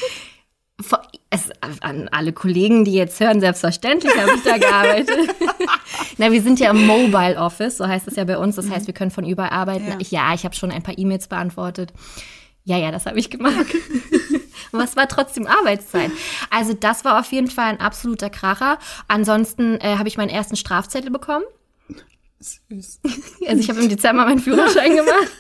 Es, 1.30 1.52
an 1.82 2.08
alle 2.12 2.34
Kollegen, 2.34 2.86
die 2.86 2.94
jetzt 2.94 3.20
hören, 3.20 3.40
selbstverständlich 3.40 4.16
habe 4.18 4.32
ich 4.36 4.44
da 4.44 4.58
gearbeitet. 4.58 5.36
Na, 6.18 6.32
wir 6.32 6.42
sind 6.42 6.60
ja 6.60 6.72
im 6.72 6.88
Mobile 6.88 7.38
Office, 7.38 7.78
so 7.78 7.88
heißt 7.88 8.08
es 8.08 8.16
ja 8.16 8.24
bei 8.24 8.38
uns. 8.38 8.56
Das 8.56 8.70
heißt, 8.70 8.88
wir 8.88 8.94
können 8.94 9.12
von 9.12 9.26
überall 9.26 9.52
arbeiten. 9.52 9.88
Ja. 9.88 9.96
Ich, 10.00 10.12
ja, 10.12 10.34
ich 10.34 10.46
habe 10.46 10.56
schon 10.56 10.72
ein 10.72 10.82
paar 10.82 10.98
E-Mails 10.98 11.28
beantwortet. 11.28 11.94
Ja, 12.64 12.78
ja, 12.78 12.92
das 12.92 13.06
habe 13.06 13.20
ich 13.20 13.30
gemacht. 13.30 13.66
Aber 14.72 14.84
es 14.84 14.96
war 14.96 15.08
trotzdem 15.08 15.48
Arbeitszeit. 15.48 16.12
Also 16.50 16.74
das 16.74 17.04
war 17.04 17.20
auf 17.20 17.32
jeden 17.32 17.50
Fall 17.50 17.66
ein 17.66 17.80
absoluter 17.80 18.30
Kracher. 18.30 18.78
Ansonsten 19.08 19.80
äh, 19.82 19.98
habe 19.98 20.08
ich 20.08 20.18
meinen 20.18 20.30
ersten 20.30 20.56
Strafzettel 20.56 21.12
bekommen. 21.12 21.46
Süß. 22.40 23.02
Also 23.48 23.62
ich 23.62 23.70
habe 23.70 23.82
im 23.82 23.90
Dezember 23.90 24.26
meinen 24.26 24.40
Führerschein 24.40 24.96
gemacht. 24.96 25.32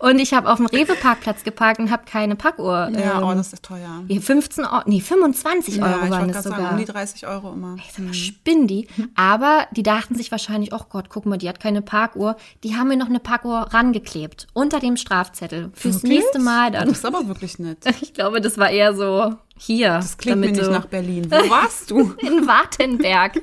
Und 0.00 0.18
ich 0.18 0.32
habe 0.32 0.50
auf 0.50 0.56
dem 0.56 0.66
Rewe-Parkplatz 0.66 1.44
geparkt 1.44 1.78
und 1.80 1.90
habe 1.90 2.04
keine 2.06 2.36
Parkuhr. 2.36 2.90
Ja, 2.92 3.18
ähm, 3.18 3.24
oh, 3.24 3.34
das 3.34 3.52
ist 3.52 3.62
teuer. 3.62 4.04
15 4.08 4.64
Euro, 4.64 4.82
nee, 4.86 5.00
25 5.00 5.76
Ja, 5.76 5.84
Euro 5.84 6.04
ich 6.04 6.10
waren 6.10 6.10
wollte 6.10 6.26
es 6.26 6.32
gerade 6.32 6.42
sogar. 6.44 6.60
sagen, 6.60 6.72
um 6.72 6.78
die 6.86 6.92
30 6.92 7.26
Euro 7.26 7.52
immer. 7.52 7.76
Ich 7.78 7.92
sag 7.92 8.04
mal, 8.04 8.14
spinnen 8.14 8.66
die. 8.66 8.88
Aber 9.14 9.66
die 9.72 9.82
dachten 9.82 10.14
sich 10.14 10.30
wahrscheinlich, 10.30 10.72
oh 10.72 10.80
Gott, 10.88 11.08
guck 11.08 11.26
mal, 11.26 11.36
die 11.38 11.48
hat 11.48 11.60
keine 11.60 11.82
Parkuhr. 11.82 12.36
Die 12.64 12.76
haben 12.76 12.88
mir 12.88 12.96
noch 12.96 13.08
eine 13.08 13.20
Parkuhr 13.20 13.68
rangeklebt. 13.72 14.46
Unter 14.52 14.80
dem 14.80 14.96
Strafzettel. 14.96 15.70
Fürs 15.74 16.02
Wirklich? 16.02 16.20
nächste 16.20 16.38
Mal 16.38 16.70
dann. 16.70 16.88
Das 16.88 16.98
ist 16.98 17.04
aber 17.06 17.26
wirklich 17.28 17.58
nett. 17.58 17.78
Ich 18.02 18.14
glaube, 18.14 18.40
das 18.40 18.56
war 18.58 18.70
eher 18.70 18.94
so, 18.94 19.34
hier. 19.60 19.90
Das 19.90 20.16
klingt 20.16 20.38
mir 20.40 20.46
damit 20.46 20.56
nicht 20.56 20.68
du- 20.68 20.72
nach 20.72 20.86
Berlin. 20.86 21.26
Wo 21.30 21.50
warst 21.50 21.90
du? 21.90 22.14
in 22.18 22.46
Wartenberg. 22.46 23.40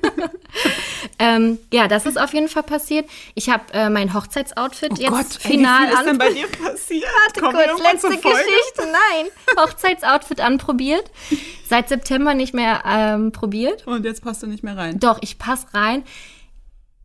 ähm, 1.19 1.59
ja, 1.71 1.87
das 1.87 2.05
ist 2.05 2.19
auf 2.19 2.33
jeden 2.33 2.47
Fall 2.49 2.63
passiert. 2.63 3.07
Ich 3.35 3.49
habe 3.49 3.63
äh, 3.73 3.89
mein 3.89 4.13
Hochzeitsoutfit 4.13 4.97
jetzt 4.97 5.45
ey, 5.45 5.51
final 5.51 5.83
wie 5.83 5.87
viel 5.87 5.97
ist 5.99 6.05
denn 6.05 6.17
bei 6.17 6.33
dir 6.33 6.47
passiert? 6.47 7.05
Warte 7.25 7.39
Kommen 7.39 7.55
kurz, 7.55 7.83
letzte? 7.83 8.09
Geschichte. 8.09 8.81
Nein, 8.81 9.27
Hochzeitsoutfit 9.59 10.41
anprobiert. 10.41 11.11
Seit 11.69 11.89
September 11.89 12.33
nicht 12.33 12.53
mehr 12.53 12.83
ähm, 12.87 13.31
probiert. 13.31 13.85
Und 13.85 14.03
jetzt 14.05 14.23
passt 14.23 14.41
du 14.41 14.47
nicht 14.47 14.63
mehr 14.63 14.75
rein. 14.75 14.99
Doch, 14.99 15.19
ich 15.21 15.37
passe 15.37 15.67
rein. 15.73 16.03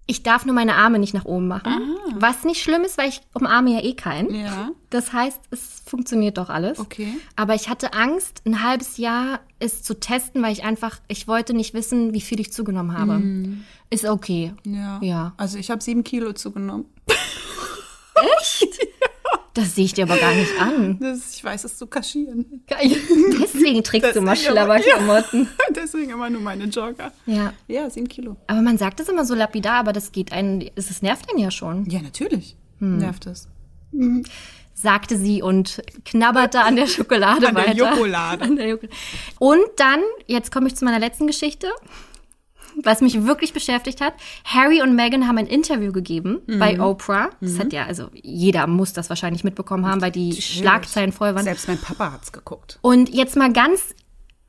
Ich 0.07 0.23
darf 0.25 0.45
nur 0.45 0.55
meine 0.55 0.75
Arme 0.75 0.99
nicht 0.99 1.15
nach 1.15 1.25
oben 1.25 1.47
machen. 1.49 1.97
Was 2.17 2.45
nicht 2.45 2.61
schlimm 2.63 2.83
ist, 2.83 2.99
weil 2.99 3.09
ich 3.09 3.21
umarme 3.35 3.71
ja 3.73 3.81
eh 3.85 3.95
keinen. 3.95 4.35
Ja, 4.35 4.71
Das 4.91 5.13
heißt, 5.13 5.41
es 5.51 5.83
funktioniert 5.87 6.39
doch 6.39 6.51
alles. 6.51 6.79
okay. 6.81 7.09
Aber 7.37 7.55
ich 7.55 7.69
hatte 7.69 7.93
Angst, 7.95 8.43
ein 8.45 8.63
halbes 8.65 8.97
Jahr 8.97 9.41
es 9.61 9.83
zu 9.83 9.95
testen, 9.99 10.43
weil 10.43 10.53
ich 10.53 10.65
einfach, 10.65 10.99
ich 11.09 11.29
wollte 11.29 11.55
nicht 11.55 11.73
wissen, 11.73 12.13
wie 12.15 12.21
viel 12.21 12.41
ich 12.41 12.53
zugenommen 12.53 12.99
habe. 12.99 13.23
Ist 13.91 14.05
okay. 14.05 14.55
Ja. 14.65 14.99
Ja. 15.03 15.35
Also 15.37 15.57
ich 15.59 15.71
habe 15.71 15.81
sieben 15.83 16.03
Kilo 16.05 16.33
zugenommen. 16.33 16.87
Das 19.55 19.75
sehe 19.75 19.85
ich 19.85 19.93
dir 19.93 20.05
aber 20.05 20.17
gar 20.17 20.35
nicht 20.35 20.59
an. 20.61 20.99
Das, 21.01 21.35
ich 21.37 21.45
weiß 21.45 21.65
es 21.65 21.77
zu 21.77 21.87
kaschieren. 21.87 22.65
Deswegen 23.41 23.83
trägst 23.83 24.15
du 24.15 24.21
immer 24.21 24.33
Deswegen 24.33 24.53
Schlabberklamotten. 24.53 25.49
Deswegen 25.77 26.11
immer 26.13 26.31
nur 26.31 26.41
meine 26.41 26.65
Jogger. 26.65 27.13
Ja. 27.27 27.53
Ja, 27.69 27.91
sieben 27.91 28.09
Kilo. 28.09 28.37
Aber 28.47 28.63
man 28.63 28.79
sagt 28.79 29.01
es 29.01 29.09
immer 29.09 29.25
so 29.25 29.35
lapidar, 29.35 29.75
aber 29.75 29.93
das 29.93 30.13
geht 30.13 30.33
einen, 30.33 30.71
es 30.75 31.03
nervt 31.03 31.29
einen 31.31 31.39
ja 31.39 31.51
schon. 31.51 31.85
Ja, 31.91 32.01
natürlich. 32.01 32.57
Hm. 32.79 32.99
Nervt 32.99 33.27
es. 33.27 33.49
Sagte 34.75 35.19
sie 35.19 35.43
und 35.43 35.83
knabberte 36.05 36.63
an 36.63 36.77
der 36.77 36.87
Schokolade 36.87 37.49
An 37.49 37.55
der 37.55 37.67
weiter. 37.67 37.91
Jokolade. 37.91 38.45
An 38.45 38.57
der 38.57 38.69
Jokolade. 38.69 38.97
Und 39.39 39.65
dann, 39.77 40.01
jetzt 40.27 40.51
komme 40.51 40.69
ich 40.69 40.77
zu 40.77 40.85
meiner 40.85 40.99
letzten 40.99 41.27
Geschichte, 41.27 41.69
was 42.83 43.01
mich 43.01 43.25
wirklich 43.25 43.53
beschäftigt 43.53 44.01
hat. 44.01 44.15
Harry 44.45 44.83
und 44.83 44.95
Meghan 44.95 45.27
haben 45.27 45.39
ein 45.39 45.47
Interview 45.47 45.93
gegeben 45.93 46.41
Mhm. 46.47 46.59
bei 46.59 46.81
Oprah. 46.81 47.31
Das 47.41 47.59
hat 47.59 47.73
ja, 47.73 47.87
also 47.87 48.09
jeder 48.15 48.67
muss 48.67 48.93
das 48.93 49.09
wahrscheinlich 49.09 49.45
mitbekommen 49.45 49.87
haben, 49.87 50.01
weil 50.01 50.11
die 50.11 50.41
Schlagzeilen 50.41 51.13
voll 51.13 51.35
waren. 51.35 51.45
Selbst 51.45 51.69
mein 51.69 51.79
Papa 51.79 52.13
hat's 52.13 52.33
geguckt. 52.33 52.79
Und 52.83 53.09
jetzt 53.09 53.37
mal 53.37 53.53
ganz 53.53 53.95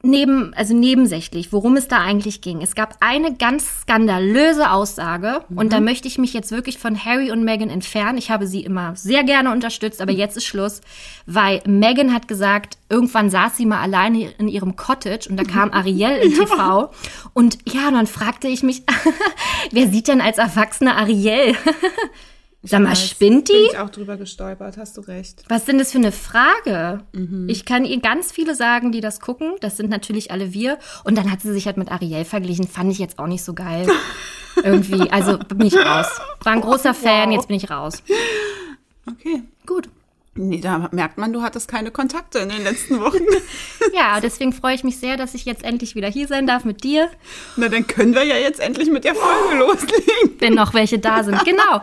neben, 0.06 0.54
also 0.54 0.76
nebensächlich, 0.76 1.54
worum 1.54 1.78
es 1.78 1.88
da 1.88 2.00
eigentlich 2.00 2.42
ging. 2.42 2.62
Es 2.62 2.76
gab 2.76 2.98
eine 3.00 3.34
ganz 3.36 3.82
skandalöse 3.82 4.70
Aussage 4.70 5.46
und 5.56 5.72
da 5.72 5.80
möchte 5.80 6.10
ich 6.10 6.18
mich 6.18 6.34
jetzt 6.34 6.52
wirklich 6.52 6.78
von 6.78 7.04
Harry 7.04 7.32
und 7.32 7.46
Meghan 7.46 7.70
entfernen. 7.70 8.18
Ich 8.18 8.30
habe 8.30 8.46
sie 8.46 8.66
immer 8.66 8.98
sehr 8.98 9.24
gerne 9.24 9.52
unterstützt, 9.52 10.02
aber 10.02 10.12
jetzt 10.12 10.36
ist 10.36 10.46
Schluss, 10.46 10.82
weil 11.26 11.62
Meghan 11.66 12.14
hat 12.14 12.28
gesagt, 12.28 12.78
irgendwann 12.90 13.30
saß 13.30 13.56
sie 13.56 13.66
mal 13.66 13.82
alleine 13.82 14.30
in 14.38 14.50
ihrem 14.50 14.76
Cottage 14.76 15.30
und 15.30 15.38
da 15.38 15.46
kam 15.46 15.72
Ariel 15.74 16.18
im 16.22 16.34
TV 16.34 16.92
und 17.32 17.60
ja, 17.66 17.90
dann 17.90 18.06
fragte 18.06 18.50
ich 18.50 18.62
mich, 18.62 18.84
wer 19.72 19.88
sieht 19.88 20.10
denn 20.10 20.20
als 20.20 20.38
Erwachsene 20.38 20.98
Ariel? 20.98 21.56
Sag 22.66 22.82
mal, 22.82 22.96
spinnt 22.96 23.50
Bin 23.50 23.58
die? 23.58 23.68
ich 23.74 23.78
auch 23.78 23.90
drüber 23.90 24.16
gestolpert, 24.16 24.78
hast 24.78 24.96
du 24.96 25.02
recht. 25.02 25.44
Was 25.50 25.66
sind 25.66 25.80
das 25.80 25.92
für 25.92 25.98
eine 25.98 26.14
Frage? 26.14 27.02
Mhm. 27.12 27.48
Ich 27.50 27.66
kann 27.66 27.84
ihr 27.84 28.00
ganz 28.00 28.32
viele 28.32 28.56
sagen, 28.56 28.94
die 28.94 29.02
das 29.02 29.20
gucken. 29.20 29.56
Das 29.60 29.76
sind 29.76 29.90
natürlich 29.90 30.32
alle 30.32 30.54
wir. 30.54 30.80
Und 31.04 31.18
dann 31.18 31.30
hat 31.30 31.42
sie 31.42 31.52
sich 31.52 31.66
halt 31.66 31.76
mit 31.76 31.92
Ariel 31.92 32.24
verglichen. 32.24 32.68
Fand 32.68 32.90
ich 32.92 33.00
jetzt 33.00 33.20
auch 33.20 33.28
nicht 33.28 33.44
so 33.44 33.54
geil. 33.54 33.86
Irgendwie. 34.64 35.10
Also 35.12 35.38
bin 35.40 35.68
ich 35.68 35.76
raus. 35.76 36.08
War 36.44 36.54
ein 36.54 36.62
großer 36.62 36.94
Fan, 36.94 37.30
Wow. 37.30 37.36
jetzt 37.36 37.48
bin 37.50 37.58
ich 37.58 37.70
raus. 37.70 38.02
Okay. 39.08 39.44
Gut. 39.66 39.90
Nee, 40.36 40.62
da 40.62 40.90
merkt 40.92 41.20
man, 41.20 41.32
du 41.32 41.44
hattest 41.44 41.68
keine 41.68 41.92
Kontakte 41.92 42.40
in 42.40 42.50
den 42.50 42.64
letzten 42.64 43.00
Wochen. 43.00 43.20
Ja, 43.94 44.20
deswegen 44.20 44.54
freue 44.54 44.74
ich 44.74 44.84
mich 44.84 44.98
sehr, 44.98 45.18
dass 45.18 45.36
ich 45.36 45.46
jetzt 45.46 45.64
endlich 45.64 45.94
wieder 45.94 46.08
hier 46.08 46.28
sein 46.28 46.48
darf 46.48 46.66
mit 46.66 46.84
dir, 46.84 47.10
Na, 47.58 47.70
dann 47.70 47.86
können 47.86 48.16
wir 48.16 48.24
ja 48.24 48.38
jetzt 48.38 48.60
endlich 48.60 48.90
mit 48.90 49.04
der 49.04 49.14
Folge 49.14 49.58
loslegen. 49.60 50.36
wenn 50.40 50.56
noch 50.56 50.74
welche 50.74 50.98
da 51.00 51.24
sind. 51.24 51.38
Genau. 51.46 51.82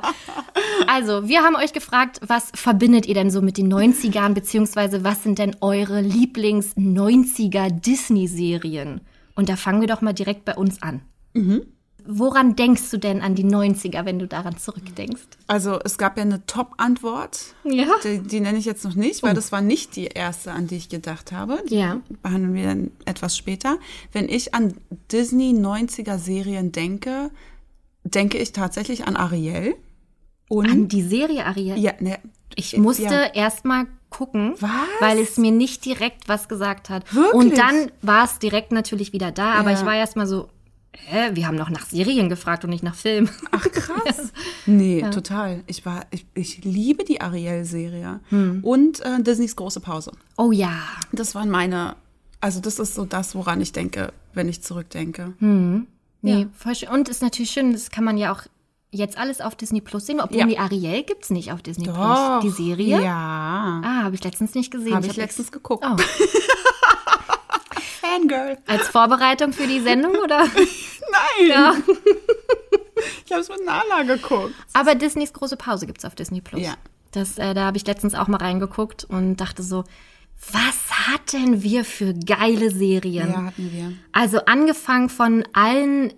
Also, 0.88 1.28
wir 1.28 1.42
haben 1.42 1.54
euch 1.54 1.72
gefragt, 1.72 2.20
was 2.26 2.50
verbindet 2.54 3.06
ihr 3.06 3.14
denn 3.14 3.30
so 3.30 3.40
mit 3.42 3.56
den 3.58 3.72
90ern, 3.72 4.34
beziehungsweise 4.34 5.04
was 5.04 5.22
sind 5.22 5.38
denn 5.38 5.54
eure 5.60 6.00
Lieblings-90er 6.00 7.70
Disney-Serien? 7.70 9.00
Und 9.36 9.48
da 9.48 9.56
fangen 9.56 9.80
wir 9.80 9.88
doch 9.88 10.00
mal 10.00 10.12
direkt 10.12 10.44
bei 10.44 10.54
uns 10.56 10.82
an. 10.82 11.02
Woran 12.06 12.56
denkst 12.56 12.90
du 12.90 12.98
denn 12.98 13.20
an 13.22 13.34
die 13.34 13.44
90er, 13.44 14.04
wenn 14.04 14.18
du 14.18 14.26
daran 14.26 14.56
zurückdenkst? 14.56 15.22
Also, 15.46 15.78
es 15.84 15.98
gab 15.98 16.16
ja 16.16 16.22
eine 16.22 16.44
Top-Antwort. 16.46 17.54
Ja. 17.64 17.86
Die, 18.04 18.18
die 18.20 18.40
nenne 18.40 18.58
ich 18.58 18.64
jetzt 18.64 18.84
noch 18.84 18.94
nicht, 18.94 19.22
weil 19.22 19.34
das 19.34 19.52
war 19.52 19.60
nicht 19.60 19.96
die 19.96 20.06
erste, 20.06 20.52
an 20.52 20.66
die 20.66 20.76
ich 20.76 20.88
gedacht 20.88 21.32
habe. 21.32 21.62
Die 21.68 21.76
Ja. 21.76 22.00
behandeln 22.22 22.54
wir 22.54 22.64
dann 22.64 22.90
etwas 23.04 23.36
später. 23.36 23.78
Wenn 24.12 24.28
ich 24.28 24.54
an 24.54 24.74
Disney 25.12 25.52
90er 25.52 26.18
Serien 26.18 26.72
denke, 26.72 27.30
denke 28.04 28.38
ich 28.38 28.52
tatsächlich 28.52 29.06
an 29.06 29.16
Ariel. 29.16 29.74
Und 30.48 30.68
An 30.68 30.88
die 30.88 31.02
Serie 31.02 31.44
Ariel? 31.46 31.78
ja, 31.78 31.92
ne, 32.00 32.18
Ich 32.56 32.76
musste 32.76 33.04
Ja. 33.04 33.26
erst 33.32 33.64
mal 33.64 33.86
gucken, 34.10 34.54
Was? 34.58 34.70
weil 34.98 35.18
es 35.20 35.36
mir 35.38 35.52
nicht 35.52 35.84
direkt 35.84 36.28
was 36.28 36.48
gesagt 36.48 36.90
hat. 36.90 37.14
Wirklich? 37.14 37.32
Und 37.32 37.56
dann 37.56 37.92
war 38.02 38.24
es 38.24 38.40
direkt 38.40 38.72
natürlich 38.72 39.12
wieder 39.12 39.30
da, 39.30 39.52
aber 39.54 39.70
Ja. 39.70 39.78
ich 39.78 39.86
war 39.86 39.94
erst 39.94 40.16
mal 40.16 40.26
so, 40.26 40.48
hä, 40.96 41.30
wir 41.34 41.46
haben 41.46 41.56
noch 41.56 41.70
nach 41.70 41.86
Serien 41.86 42.28
gefragt 42.28 42.64
und 42.64 42.70
nicht 42.70 42.82
nach 42.82 42.94
Film. 42.94 43.28
Ach 43.50 43.66
krass. 43.70 44.32
Nee, 44.66 45.02
total. 45.10 45.62
Ich 45.66 45.84
war, 45.86 46.06
ich, 46.10 46.26
ich 46.34 46.62
liebe 46.64 47.02
die 47.04 47.20
Ariel-Serie. 47.20 48.20
Hm. 48.28 48.62
Und 48.62 49.00
äh, 49.00 49.20
Disneys 49.22 49.56
große 49.56 49.80
Pause. 49.80 50.12
Oh 50.36 50.52
ja. 50.52 50.72
Das 51.12 51.34
waren 51.34 51.50
meine, 51.50 51.96
also 52.40 52.60
das 52.60 52.78
ist 52.78 52.94
so 52.94 53.04
das, 53.04 53.34
woran 53.34 53.60
ich 53.60 53.72
denke, 53.72 54.12
wenn 54.34 54.48
ich 54.48 54.62
zurückdenke. 54.62 55.32
Hm. 55.38 55.86
Nee, 56.22 56.40
Ja. 56.42 56.46
voll 56.56 56.74
schön. 56.74 56.88
Und 56.90 57.08
ist 57.08 57.22
natürlich 57.22 57.50
schön, 57.50 57.72
das 57.72 57.90
kann 57.90 58.04
man 58.04 58.16
ja 58.18 58.32
auch 58.32 58.42
jetzt 58.92 59.16
alles 59.18 59.40
auf 59.40 59.56
Disney 59.56 59.80
Plus 59.80 60.06
sehen, 60.06 60.20
obwohl 60.20 60.38
Ja. 60.40 60.46
die 60.46 60.58
Ariel 60.58 61.02
gibt's 61.04 61.30
nicht 61.30 61.50
auf 61.52 61.62
Disney 61.62 61.86
Doch. 61.86 61.94
Plus. 62.40 62.56
Die 62.56 62.62
Serie? 62.62 63.00
Ja. 63.02 63.80
Ah, 63.82 64.02
habe 64.04 64.14
ich 64.14 64.22
letztens 64.22 64.54
nicht 64.54 64.70
gesehen. 64.70 64.94
Habe 64.94 65.06
ich 65.06 65.12
hab 65.12 65.16
letztens 65.18 65.50
geguckt. 65.50 65.84
Oh. 65.88 65.96
Fangirl. 68.10 68.58
Als 68.66 68.88
Vorbereitung 68.88 69.52
für 69.52 69.66
die 69.66 69.80
Sendung 69.80 70.16
oder? 70.16 70.44
Nein. 70.46 71.48
Ja. 71.48 71.74
Ich 73.24 73.32
habe 73.32 73.40
es 73.40 73.48
mit 73.48 73.64
Nala 73.64 74.02
geguckt. 74.02 74.52
Aber 74.74 74.94
Disneys 74.94 75.32
große 75.32 75.56
Pause 75.56 75.86
gibt's 75.86 76.04
auf 76.04 76.14
Disney 76.14 76.42
Plus. 76.42 76.60
Ja. 76.60 76.74
Das, 77.12 77.38
äh, 77.38 77.54
da 77.54 77.64
habe 77.64 77.78
ich 77.78 77.86
letztens 77.86 78.14
auch 78.14 78.28
mal 78.28 78.36
reingeguckt 78.36 79.04
und 79.04 79.36
dachte 79.36 79.62
so, 79.62 79.84
was 80.52 81.08
hatten 81.08 81.62
wir 81.62 81.84
für 81.86 82.12
geile 82.12 82.70
Serien? 82.70 83.30
Ja, 83.30 83.42
hatten 83.46 83.72
wir. 83.72 83.92
Also 84.12 84.44
angefangen 84.44 85.08
von 85.08 85.44
allen 85.54 86.12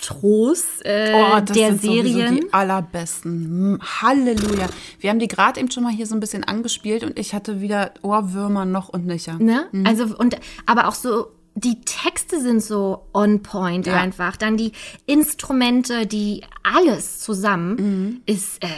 Intros 0.00 0.64
äh, 0.84 1.12
Oh, 1.14 1.40
das 1.44 1.56
der 1.56 1.68
sind 1.68 1.82
Serien. 1.82 2.36
die 2.36 2.52
allerbesten. 2.52 3.78
Halleluja. 3.82 4.66
Wir 4.98 5.10
haben 5.10 5.18
die 5.18 5.28
gerade 5.28 5.60
eben 5.60 5.70
schon 5.70 5.82
mal 5.82 5.92
hier 5.92 6.06
so 6.06 6.14
ein 6.14 6.20
bisschen 6.20 6.44
angespielt 6.44 7.04
und 7.04 7.18
ich 7.18 7.34
hatte 7.34 7.60
wieder 7.60 7.92
Ohrwürmer 8.02 8.64
noch 8.64 8.88
und 8.88 9.06
nöcher. 9.06 9.36
Ne? 9.38 9.66
Also 9.84 10.04
und 10.16 10.36
aber 10.66 10.88
auch 10.88 10.94
so 10.94 11.28
die 11.56 11.80
Texte 11.80 12.40
sind 12.40 12.62
so 12.62 13.02
on 13.12 13.42
point 13.42 13.86
Ja. 13.86 13.96
einfach. 14.00 14.36
Dann 14.36 14.56
die 14.56 14.72
Instrumente, 15.06 16.06
die 16.06 16.42
alles 16.62 17.18
zusammen 17.18 17.74
Mhm. 17.76 18.20
ist 18.24 18.62
äh, 18.62 18.68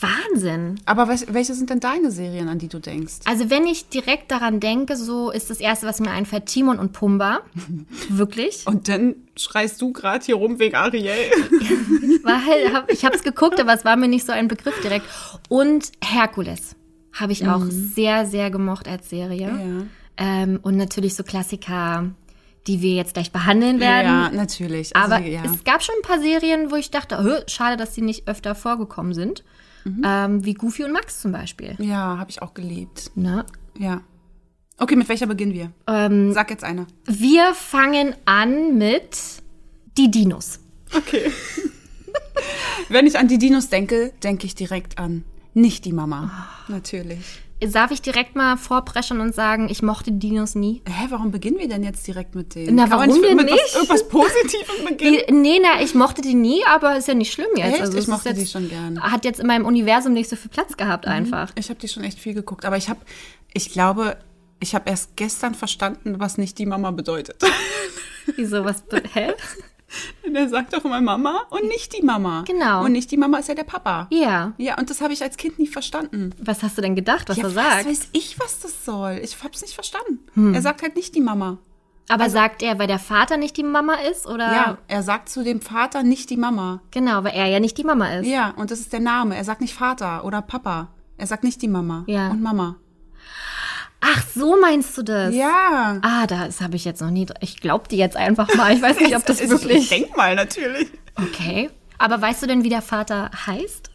Wahnsinn. 0.00 0.76
Aber 0.86 1.08
was, 1.08 1.32
welche 1.34 1.54
sind 1.54 1.70
denn 1.70 1.80
deine 1.80 2.10
Serien, 2.10 2.48
an 2.48 2.58
die 2.58 2.68
du 2.68 2.78
denkst? 2.78 3.16
Also 3.26 3.50
wenn 3.50 3.66
ich 3.66 3.88
direkt 3.88 4.30
daran 4.30 4.60
denke, 4.60 4.96
so 4.96 5.30
ist 5.30 5.50
das 5.50 5.58
erste, 5.60 5.86
was 5.86 6.00
mir 6.00 6.10
einfällt, 6.10 6.46
Timon 6.46 6.78
und 6.78 6.92
Pumba. 6.92 7.40
Wirklich. 8.08 8.66
Und 8.66 8.88
dann 8.88 9.16
schreist 9.36 9.80
du 9.82 9.92
gerade 9.92 10.24
hier 10.24 10.36
rum 10.36 10.58
wegen 10.58 10.76
Ariel. 10.76 11.10
Weil 12.22 12.72
hab, 12.72 12.90
ich 12.90 13.04
habe 13.04 13.16
es 13.16 13.22
geguckt, 13.22 13.60
aber 13.60 13.74
es 13.74 13.84
war 13.84 13.96
mir 13.96 14.08
nicht 14.08 14.24
so 14.26 14.32
ein 14.32 14.48
Begriff 14.48 14.80
direkt. 14.82 15.06
Und 15.48 15.90
Herkules 16.04 16.76
habe 17.12 17.32
ich 17.32 17.46
auch 17.48 17.64
sehr, 17.68 18.24
sehr 18.26 18.50
gemocht 18.50 18.86
als 18.88 19.10
Serie. 19.10 19.50
Mhm. 19.50 19.78
Ja. 19.80 19.86
Ähm, 20.16 20.58
und 20.62 20.76
natürlich 20.76 21.14
so 21.14 21.22
Klassiker, 21.22 22.10
die 22.66 22.82
wir 22.82 22.94
jetzt 22.94 23.14
gleich 23.14 23.32
behandeln 23.32 23.80
werden. 23.80 24.06
Ja, 24.06 24.30
natürlich. 24.30 24.94
Also, 24.94 25.14
Aber 25.14 25.24
ja. 25.24 25.42
es 25.44 25.64
gab 25.64 25.82
schon 25.82 25.94
ein 25.98 26.02
paar 26.02 26.20
Serien, 26.20 26.70
wo 26.70 26.76
ich 26.76 26.90
dachte, 26.90 27.22
"Hö, 27.22 27.40
schade, 27.46 27.76
dass 27.76 27.92
die 27.94 28.02
nicht 28.02 28.28
öfter 28.28 28.54
vorgekommen 28.54 29.14
sind. 29.14 29.44
Mhm. 29.84 30.02
Ähm, 30.04 30.44
wie 30.44 30.52
Goofy 30.54 30.84
und 30.84 30.92
Max 30.92 31.20
zum 31.20 31.32
Beispiel. 31.32 31.74
ja, 31.78 32.18
habe 32.18 32.30
ich 32.30 32.42
auch 32.42 32.52
geliebt. 32.52 33.12
Ne? 33.14 33.46
Ja. 33.78 34.02
Okay, 34.76 34.94
mit 34.96 35.08
welcher 35.08 35.26
beginnen 35.26 35.54
wir? 35.54 35.72
Ähm, 35.86 36.32
Sag 36.34 36.50
jetzt 36.50 36.64
eine. 36.64 36.86
wir 37.06 37.54
fangen 37.54 38.14
an 38.26 38.76
mit 38.76 39.16
die 39.96 40.10
Dinos. 40.10 40.60
Okay. 40.94 41.30
Wenn 42.88 43.06
ich 43.06 43.18
an 43.18 43.28
die 43.28 43.38
Dinos 43.38 43.68
denke, 43.68 44.12
denke 44.22 44.46
ich 44.46 44.54
direkt 44.54 44.98
an 44.98 45.24
nicht 45.54 45.84
die 45.84 45.92
Mama. 45.92 46.48
Natürlich. 46.68 47.40
Darf 47.60 47.90
ich 47.90 48.00
direkt 48.00 48.36
mal 48.36 48.56
vorpreschen 48.56 49.20
und 49.20 49.34
sagen, 49.34 49.68
ich 49.70 49.82
mochte 49.82 50.12
die 50.12 50.18
Dinos 50.30 50.54
nie? 50.54 50.82
Hä, 50.88 51.06
warum 51.10 51.30
beginnen 51.30 51.58
wir 51.58 51.68
denn 51.68 51.82
jetzt 51.82 52.06
direkt 52.06 52.34
mit 52.34 52.54
denen? 52.54 52.74
Na, 52.76 52.88
Kann 52.88 53.00
warum 53.00 53.20
denn 53.22 53.36
mit 53.36 53.46
nicht? 53.50 53.62
Was, 53.62 53.74
irgendwas 53.74 54.08
Positivem 54.08 54.84
beginnen? 54.88 55.18
Die, 55.28 55.32
nee, 55.34 55.60
na, 55.62 55.82
ich 55.82 55.94
mochte 55.94 56.22
die 56.22 56.34
nie, 56.34 56.64
aber 56.66 56.96
ist 56.96 57.08
ja 57.08 57.14
nicht 57.14 57.32
schlimm 57.32 57.48
jetzt. 57.56 57.72
Echt? 57.72 57.80
Also, 57.82 57.98
Ich 57.98 58.06
mochte 58.08 58.32
die 58.32 58.40
jetzt, 58.40 58.52
schon 58.52 58.68
gern. 58.68 59.02
Hat 59.02 59.24
jetzt 59.26 59.40
in 59.40 59.46
meinem 59.46 59.66
Universum 59.66 60.14
nicht 60.14 60.30
so 60.30 60.36
viel 60.36 60.50
Platz 60.50 60.76
gehabt 60.76 61.06
einfach. 61.06 61.50
Ich 61.56 61.68
habe 61.68 61.78
die 61.78 61.88
schon 61.88 62.02
echt 62.02 62.18
viel 62.18 62.32
geguckt, 62.34 62.64
aber 62.64 62.76
ich 62.78 62.88
habe, 62.88 63.00
ich 63.52 63.70
glaube, 63.70 64.16
Ich 64.62 64.74
habe 64.74 64.90
erst 64.90 65.16
gestern 65.16 65.54
verstanden, 65.54 66.20
was 66.20 66.36
nicht 66.38 66.58
die 66.58 66.66
Mama 66.66 66.90
bedeutet. 66.90 67.42
Wieso, 68.36 68.64
was, 68.64 68.84
hä? 69.14 69.32
Der 70.26 70.48
sagt 70.48 70.72
doch 70.72 70.84
immer 70.84 71.00
Mama 71.00 71.42
und 71.50 71.66
nicht 71.66 71.96
die 71.98 72.02
Mama. 72.04 72.44
Genau. 72.46 72.84
Und 72.84 72.92
nicht 72.92 73.10
die 73.10 73.16
Mama 73.16 73.38
ist 73.38 73.48
ja 73.48 73.54
der 73.54 73.64
Papa. 73.64 74.06
Ja. 74.10 74.52
Ja, 74.58 74.78
und 74.78 74.88
das 74.90 75.00
habe 75.00 75.12
ich 75.12 75.22
als 75.22 75.36
Kind 75.36 75.58
nie 75.58 75.66
verstanden. 75.66 76.34
Was 76.40 76.62
hast 76.62 76.78
du 76.78 76.82
denn 76.82 76.94
gedacht, 76.94 77.28
was 77.28 77.36
ja, 77.36 77.42
er 77.44 77.46
was 77.46 77.54
sagt? 77.54 77.86
weiß 77.86 78.08
ich, 78.12 78.38
was 78.38 78.60
das 78.60 78.84
soll? 78.84 79.20
Ich 79.22 79.36
hab's 79.42 79.62
nicht 79.62 79.74
verstanden. 79.74 80.54
Er 80.54 80.62
sagt 80.62 80.82
halt 80.82 80.96
nicht 80.96 81.14
die 81.14 81.20
Mama. 81.20 81.58
Aber 82.08 82.28
sagt 82.28 82.62
er, 82.62 82.78
weil 82.80 82.88
der 82.88 82.98
Vater 82.98 83.36
nicht 83.36 83.56
die 83.56 83.62
Mama 83.62 83.94
ist, 84.10 84.26
oder? 84.26 84.52
Ja, 84.52 84.78
er 84.88 85.02
sagt 85.04 85.28
zu 85.28 85.44
dem 85.44 85.60
Vater 85.60 86.02
nicht 86.02 86.28
die 86.30 86.36
Mama. 86.36 86.82
Genau, 86.90 87.22
weil 87.22 87.34
er 87.34 87.46
ja 87.46 87.60
nicht 87.60 87.78
die 87.78 87.84
Mama 87.84 88.12
ist. 88.14 88.26
Ja, 88.26 88.50
und 88.56 88.70
das 88.72 88.80
ist 88.80 88.92
der 88.92 88.98
Name. 89.00 89.36
Er 89.36 89.44
sagt 89.44 89.60
nicht 89.60 89.74
Vater 89.74 90.24
oder 90.24 90.42
Papa. 90.42 90.88
Er 91.18 91.26
sagt 91.28 91.44
nicht 91.44 91.62
die 91.62 91.68
Mama 91.68 92.02
Ja. 92.08 92.30
und 92.30 92.42
Mama. 92.42 92.76
Ach, 94.00 94.24
so 94.34 94.58
meinst 94.60 94.96
du 94.96 95.02
das? 95.02 95.34
Ja. 95.34 95.98
Ah, 96.02 96.26
das 96.26 96.60
habe 96.60 96.76
ich 96.76 96.84
jetzt 96.84 97.00
noch 97.02 97.10
nie. 97.10 97.26
Ich 97.40 97.60
glaube 97.60 97.88
dir 97.88 97.98
jetzt 97.98 98.16
einfach 98.16 98.52
mal. 98.54 98.72
Ich 98.74 98.80
weiß 98.82 98.98
nicht, 99.00 99.14
ob 99.16 99.24
das 99.26 99.40
Ich 99.40 99.50
wirklich. 99.50 99.88
denk 99.88 100.16
mal, 100.16 100.34
natürlich. 100.34 100.88
Okay. 101.16 101.68
Aber 101.98 102.20
weißt 102.20 102.42
du 102.42 102.46
denn, 102.46 102.64
wie 102.64 102.70
der 102.70 102.80
Vater 102.82 103.30
heißt? 103.46 103.90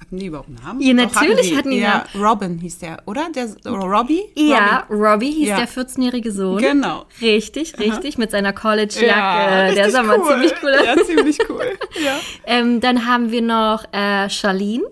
Hatten 0.00 0.18
die 0.18 0.26
überhaupt 0.26 0.48
einen 0.48 0.58
Namen? 0.62 0.80
Ja, 0.80 0.94
natürlich 0.94 1.54
hatten 1.56 1.70
die 1.70 1.78
Ja, 1.78 2.04
Robin 2.14 2.58
hieß 2.58 2.78
der, 2.78 3.02
oder? 3.06 3.28
Der, 3.34 3.46
Robbie? 3.66 4.22
Ja, 4.34 4.84
Robbie 4.90 5.30
hieß 5.32 5.48
Ja. 5.48 5.56
der 5.56 5.68
14-jährige 5.68 6.32
Sohn. 6.32 6.58
Genau. 6.58 7.04
Richtig, 7.20 7.78
richtig, 7.78 8.16
mit 8.18 8.30
seiner 8.30 8.50
Robbie. 8.50 8.60
College-Jacke. 8.60 9.74
der 9.74 9.90
sah 9.90 10.02
mal 10.02 10.22
ziemlich 10.24 10.54
cool 10.62 10.70
aus. 10.74 10.84
Ja, 10.84 11.04
ziemlich 11.04 11.38
cool. 11.48 11.78
Ja. 12.02 12.18
Ähm, 12.46 12.80
dann 12.80 13.06
haben 13.06 13.30
wir 13.30 13.42
noch 13.42 13.84
äh, 13.92 14.30
Charlene, 14.30 14.84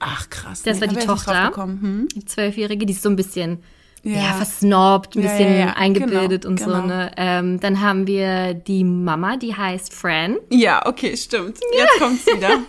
Ach, 0.00 0.30
krass. 0.30 0.62
Das 0.62 0.80
war 0.80 0.88
da 0.88 0.94
die 0.94 1.06
Tochter. 1.06 1.52
Hm? 1.56 2.08
die 2.14 2.24
Zwölfjährige, 2.24 2.86
die 2.86 2.92
ist 2.92 3.02
so 3.02 3.08
ein 3.08 3.16
bisschen 3.16 3.62
ja. 4.04 4.12
Ja. 4.16 4.32
versnobbt, 4.34 5.16
ein 5.16 5.22
bisschen 5.22 5.52
ja, 5.52 5.58
ja. 5.66 5.72
eingebildet 5.76 6.42
Genau, 6.42 6.52
und 6.52 6.60
so. 6.60 6.66
genau. 6.66 6.86
Ne? 6.86 7.10
Ähm, 7.16 7.60
dann 7.60 7.80
haben 7.80 8.06
wir 8.06 8.54
die 8.54 8.84
Mama, 8.84 9.36
die 9.36 9.54
heißt 9.56 9.92
Fran. 9.92 10.36
Ja, 10.50 10.86
okay, 10.86 11.16
stimmt. 11.16 11.58
Jetzt 11.76 11.98
kommt's 11.98 12.26
wieder. 12.26 12.58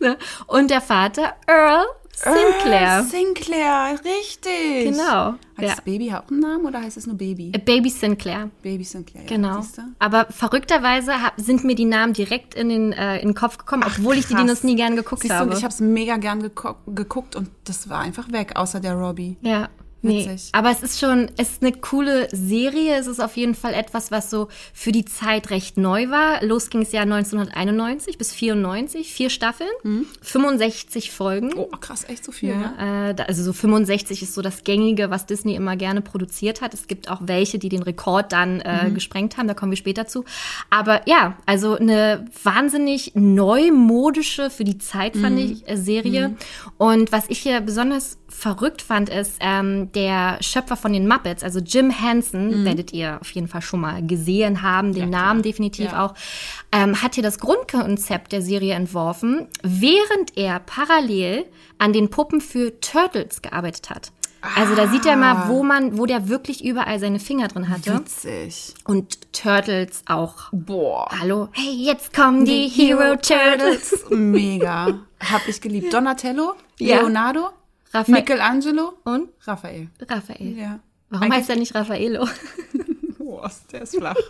Ne? 0.00 0.16
Und 0.46 0.70
der 0.70 0.80
Vater 0.80 1.34
Earl 1.46 1.84
Sinclair. 2.22 2.88
Ah, 2.90 3.02
Sinclair, 3.02 4.00
richtig. 4.04 4.84
Genau. 4.92 5.04
Hat 5.04 5.38
Ja. 5.58 5.68
das 5.70 5.80
Baby 5.82 6.12
auch 6.12 6.28
einen 6.30 6.40
Namen 6.40 6.66
oder 6.66 6.80
heißt 6.82 6.96
es 6.96 7.06
nur 7.06 7.16
Baby? 7.16 7.52
Äh, 7.54 7.58
Baby 7.58 7.88
Sinclair. 7.90 8.50
Baby 8.62 8.84
Sinclair, 8.84 9.22
ja, 9.24 9.28
Genau. 9.28 9.62
Aber 9.98 10.26
verrückterweise 10.30 11.12
sind 11.36 11.64
mir 11.64 11.74
die 11.74 11.84
Namen 11.86 12.12
direkt 12.12 12.54
in 12.54 12.68
den, 12.68 12.92
äh, 12.92 13.18
in 13.20 13.28
den 13.28 13.34
Kopf 13.34 13.58
gekommen, 13.58 13.84
obwohl 13.86 14.16
ich 14.16 14.26
die 14.26 14.34
Krass. 14.34 14.42
Dinos 14.42 14.62
nie 14.64 14.76
gern 14.76 14.96
geguckt 14.96 15.22
Siehst 15.22 15.32
du, 15.32 15.36
habe. 15.38 15.50
und 15.50 15.56
ich 15.56 15.64
habe 15.64 15.72
es 15.72 15.80
mega 15.80 16.16
gern 16.16 16.42
geguckt 16.86 17.36
und 17.36 17.48
das 17.64 17.88
war 17.88 18.00
einfach 18.00 18.30
weg, 18.32 18.52
außer 18.56 18.80
der 18.80 18.94
Robbie. 18.94 19.36
Ja. 19.40 19.68
Nee, 20.02 20.26
Witzig. 20.30 20.48
aber 20.52 20.70
es 20.70 20.82
ist 20.82 20.98
schon, 20.98 21.30
es 21.36 21.50
ist 21.50 21.62
eine 21.62 21.72
coole 21.72 22.28
Serie. 22.32 22.96
Es 22.96 23.06
ist 23.06 23.20
auf 23.20 23.36
jeden 23.36 23.54
Fall 23.54 23.74
etwas, 23.74 24.10
was 24.10 24.30
so 24.30 24.48
für 24.72 24.92
die 24.92 25.04
Zeit 25.04 25.50
recht 25.50 25.76
neu 25.76 26.08
war. 26.08 26.42
Los 26.42 26.70
ging 26.70 26.82
es 26.82 26.92
ja 26.92 27.02
1991 27.02 28.16
bis 28.16 28.32
94, 28.32 29.12
vier 29.12 29.28
Staffeln, 29.28 29.68
65 30.22 31.10
Folgen. 31.10 31.52
Oh, 31.54 31.66
krass, 31.80 32.04
echt 32.08 32.24
so 32.24 32.32
viel, 32.32 32.56
ne? 32.56 33.14
Äh, 33.18 33.22
also 33.22 33.42
so 33.42 33.52
65 33.52 34.22
ist 34.22 34.34
so 34.34 34.42
das 34.42 34.64
Gängige, 34.64 35.10
was 35.10 35.26
Disney 35.26 35.54
immer 35.54 35.76
gerne 35.76 36.00
produziert 36.00 36.60
hat. 36.62 36.72
Es 36.74 36.86
gibt 36.86 37.10
auch 37.10 37.18
welche, 37.22 37.58
die 37.58 37.68
den 37.68 37.82
Rekord 37.82 38.32
dann 38.32 38.60
äh, 38.60 38.88
Mhm. 38.88 38.94
gesprengt 38.94 39.36
haben, 39.36 39.48
da 39.48 39.54
kommen 39.54 39.72
wir 39.72 39.76
später 39.76 40.06
zu. 40.06 40.24
Aber 40.70 41.02
ja, 41.06 41.36
also 41.46 41.74
eine 41.74 42.24
wahnsinnig 42.42 43.12
neumodische, 43.14 44.50
für 44.50 44.64
die 44.64 44.78
Zeit 44.78 45.16
fand 45.16 45.36
Mhm. 45.36 45.52
ich, 45.52 45.68
äh, 45.68 45.76
Serie. 45.76 46.36
Und 46.78 47.12
was 47.12 47.24
ich 47.28 47.40
hier 47.40 47.60
besonders 47.60 48.18
verrückt 48.28 48.80
fand, 48.82 49.08
ist 49.08 49.36
ähm, 49.40 49.89
der 49.94 50.38
Schöpfer 50.40 50.76
von 50.76 50.92
den 50.92 51.06
Muppets, 51.08 51.42
also 51.42 51.60
Jim 51.60 51.90
Henson, 51.90 52.64
werdet 52.64 52.92
ihr 52.92 53.18
auf 53.20 53.30
jeden 53.32 53.48
Fall 53.48 53.62
schon 53.62 53.80
mal 53.80 54.04
gesehen 54.06 54.62
haben, 54.62 54.92
den 54.92 55.06
Mhm. 55.06 55.12
Ja. 55.12 55.18
Namen 55.22 55.42
definitiv 55.42 55.92
Ja. 55.92 56.04
auch, 56.06 56.14
ähm, 56.72 57.02
hat 57.02 57.14
hier 57.14 57.22
das 57.24 57.38
Grundkonzept 57.38 58.32
der 58.32 58.42
Serie 58.42 58.74
entworfen, 58.74 59.48
während 59.62 60.36
er 60.36 60.60
parallel 60.60 61.44
an 61.78 61.92
den 61.92 62.10
Puppen 62.10 62.40
für 62.40 62.78
Turtles 62.80 63.42
gearbeitet 63.42 63.90
hat. 63.90 64.12
Also 64.56 64.74
da 64.74 64.88
sieht 64.88 65.04
er 65.04 65.16
mal, 65.16 65.48
wo 65.48 65.62
man, 65.62 65.98
wo 65.98 66.06
der 66.06 66.30
wirklich 66.30 66.64
überall 66.64 66.98
seine 66.98 67.20
Finger 67.20 67.48
drin 67.48 67.68
hatte. 67.68 67.94
Witzig. 67.98 68.72
Und 68.86 69.32
Turtles 69.34 70.02
auch. 70.06 70.44
Boah. 70.50 71.10
Hallo, 71.20 71.48
hey, 71.52 71.74
jetzt 71.74 72.14
kommen 72.14 72.46
die 72.46 72.66
Hero 72.68 73.16
Turtles. 73.16 74.02
Mega. 74.08 75.00
Hab 75.30 75.46
ich 75.46 75.60
geliebt. 75.60 75.92
Donatello, 75.92 76.54
Ja. 76.78 77.00
Leonardo, 77.00 77.50
Raphael 77.92 78.20
Michelangelo, 78.20 78.92
und 79.04 79.28
Raphael. 79.42 79.88
Raphael. 80.08 80.56
Ja. 80.58 80.78
Warum 81.08 81.24
Eigentlich- 81.24 81.38
heißt 81.40 81.50
er 81.50 81.56
nicht 81.56 81.74
Raffaello? 81.74 82.26
Boah, 83.18 83.50
der 83.72 83.82
ist 83.82 83.96
flach. 83.96 84.14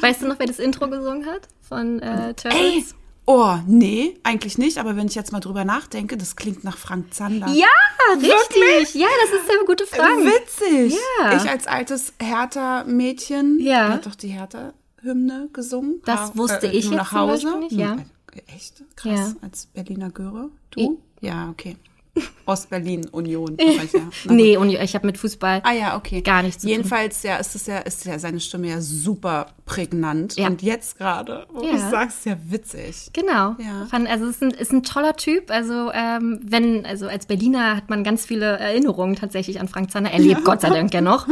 Weißt 0.00 0.22
du 0.22 0.28
noch, 0.28 0.38
wer 0.38 0.46
das 0.46 0.58
Intro 0.58 0.88
gesungen 0.88 1.26
hat 1.26 1.48
von 1.60 2.00
äh, 2.00 2.28
Ey, 2.28 2.34
Turtles? 2.34 2.94
oh, 3.24 3.56
nee, 3.66 4.18
eigentlich 4.24 4.58
nicht. 4.58 4.78
Aber 4.78 4.96
wenn 4.96 5.06
ich 5.06 5.14
jetzt 5.14 5.32
mal 5.32 5.40
drüber 5.40 5.64
nachdenke, 5.64 6.16
das 6.16 6.36
klingt 6.36 6.64
nach 6.64 6.76
Frank 6.76 7.14
Zander. 7.14 7.48
Ja, 7.48 7.66
richtig. 8.14 8.94
Ja, 8.94 9.06
das 9.22 9.40
ist 9.40 9.50
eine 9.50 9.64
gute 9.66 9.86
Frage. 9.86 10.22
Witzig. 10.24 10.98
Ja. 11.22 11.36
Ich 11.36 11.48
als 11.48 11.66
altes 11.66 12.12
Hertha-Mädchen, 12.20 13.58
Ja. 13.60 13.88
hat 13.90 14.06
doch 14.06 14.14
die 14.14 14.28
Hertha-Hymne 14.28 15.48
gesungen. 15.52 16.02
Das 16.04 16.36
wusste 16.36 16.66
ich 16.66 16.84
nur 16.86 16.94
jetzt 16.94 17.02
nach 17.02 17.10
zum 17.10 17.18
Hause. 17.20 17.44
Beispiel 17.46 17.60
nicht, 17.60 17.72
ja. 17.72 17.96
Echt? 18.46 18.82
Krass. 18.96 19.12
Ja. 19.18 19.34
Als 19.40 19.66
Berliner 19.66 20.10
Göre. 20.10 20.50
Du? 20.70 20.98
Ja, 21.20 21.50
okay. 21.50 21.76
Ostberlin, 22.46 23.06
Union. 23.08 23.56
Ja. 23.66 24.00
Nee, 24.32 24.56
und 24.56 24.70
ich 24.70 24.94
habe 24.94 25.06
mit 25.06 25.18
Fußball 25.18 25.60
Ah 25.64 25.72
ja, 25.72 25.96
okay. 25.96 26.20
Gar 26.22 26.42
nichts 26.42 26.62
zu 26.62 26.66
tun. 26.66 26.70
Jedenfalls 26.76 27.22
ja, 27.22 27.36
ist 27.36 27.54
es 27.54 27.66
ja, 27.66 27.78
ist 27.78 28.04
ja 28.04 28.18
seine 28.18 28.40
Stimme 28.40 28.68
ja 28.68 28.80
super 28.80 29.48
prägnant. 29.64 30.36
Ja. 30.36 30.46
Und 30.46 30.62
jetzt 30.62 30.98
gerade, 30.98 31.46
wo 31.52 31.62
Ja. 31.64 31.72
du 31.72 31.78
sagst, 31.78 32.24
ja 32.26 32.36
witzig. 32.48 33.10
Genau. 33.12 33.56
Ja. 33.58 33.86
Also 33.90 34.26
es 34.26 34.36
ist 34.36 34.42
ein, 34.42 34.50
ist 34.52 34.72
ein 34.72 34.82
toller 34.82 35.16
Typ. 35.16 35.50
Also 35.50 35.90
ähm, 35.92 36.40
wenn, 36.42 36.84
also 36.86 37.06
als 37.06 37.26
Berliner 37.26 37.76
hat 37.76 37.90
man 37.90 38.04
ganz 38.04 38.24
viele 38.24 38.58
Erinnerungen 38.58 39.16
tatsächlich 39.16 39.60
an 39.60 39.68
Frank 39.68 39.90
Zander. 39.90 40.10
Er 40.10 40.18
lebt 40.18 40.44
Gott 40.44 40.60
sei 40.62 40.70
Dank 40.70 40.92
ja 40.94 41.00
noch, 41.00 41.26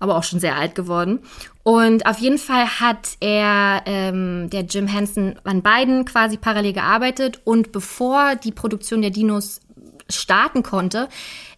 aber 0.00 0.16
auch 0.16 0.24
schon 0.24 0.40
sehr 0.40 0.56
alt 0.56 0.74
geworden. 0.74 1.20
Und 1.62 2.06
auf 2.06 2.18
jeden 2.18 2.38
Fall 2.38 2.66
hat 2.80 3.16
er, 3.20 3.82
ähm, 3.86 4.48
der 4.50 4.62
Jim 4.62 4.86
Henson, 4.86 5.34
an 5.44 5.62
beiden 5.62 6.04
quasi 6.04 6.36
parallel 6.36 6.72
gearbeitet. 6.72 7.40
Und 7.44 7.72
bevor 7.72 8.36
die 8.36 8.52
Produktion 8.52 9.02
der 9.02 9.10
Dinos 9.10 9.60
starten 10.08 10.62
konnte, 10.62 11.08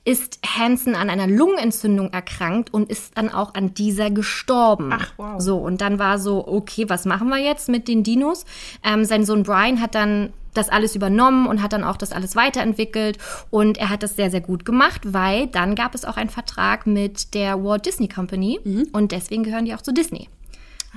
ist 0.05 0.39
Hansen 0.45 0.95
an 0.95 1.11
einer 1.11 1.27
Lungenentzündung 1.27 2.13
erkrankt 2.13 2.73
und 2.73 2.89
ist 2.89 3.17
dann 3.17 3.29
auch 3.31 3.55
an 3.55 3.75
dieser 3.75 4.11
gestorben. 4.11 4.91
Ach, 4.93 5.13
wow. 5.17 5.41
So, 5.41 5.59
und 5.59 5.81
dann 5.81 5.99
war 5.99 6.19
so, 6.19 6.47
okay, 6.47 6.89
was 6.89 7.05
machen 7.05 7.29
wir 7.29 7.39
jetzt 7.39 7.69
mit 7.69 7.89
den 7.89 8.03
Dinos? 8.03 8.47
Ähm, 8.83 9.05
sein 9.05 9.25
Sohn 9.25 9.43
Brian 9.43 9.81
hat 9.81 9.95
dann 9.95 10.33
das 10.55 10.71
alles 10.71 10.97
übernommen 10.97 11.47
und 11.47 11.63
hat 11.63 11.73
dann 11.73 11.85
auch 11.85 11.97
das 11.97 12.13
alles 12.13 12.37
weiterentwickelt 12.37 13.19
und 13.51 13.79
er 13.79 13.91
hat 13.91 14.03
das 14.03 14.17
sehr, 14.17 14.31
sehr 14.31 14.41
gut 14.41 14.65
gemacht, 14.65 15.03
weil 15.13 15.47
dann 15.47 15.75
gab 15.75 15.95
es 15.95 16.05
auch 16.05 16.17
einen 16.17 16.31
Vertrag 16.31 16.87
mit 16.87 17.35
der 17.35 17.63
Walt 17.63 17.87
Disney 17.87 18.09
Company 18.09 18.59
und 18.93 19.13
deswegen 19.13 19.45
gehören 19.45 19.67
die 19.67 19.75
auch 19.75 19.83
zu 19.83 19.93
Disney. 19.93 20.29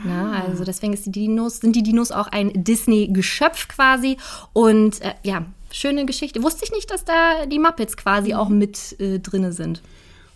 Na, 0.03 0.43
also 0.47 0.63
deswegen 0.63 0.93
ist 0.93 1.05
die 1.05 1.11
Dinos, 1.11 1.59
sind 1.59 1.75
die 1.75 1.83
Dinos 1.83 2.11
auch 2.11 2.27
ein 2.27 2.51
Disney-Geschöpf 2.53 3.67
quasi. 3.67 4.17
Und 4.53 5.01
äh, 5.01 5.13
ja, 5.23 5.45
schöne 5.71 6.05
Geschichte. 6.05 6.43
Wusste 6.43 6.65
ich 6.65 6.71
nicht, 6.71 6.91
dass 6.91 7.05
da 7.05 7.45
die 7.45 7.59
Muppets 7.59 7.97
quasi 7.97 8.33
auch 8.33 8.49
mit 8.49 8.99
äh, 8.99 9.19
drinne 9.19 9.51
sind. 9.51 9.81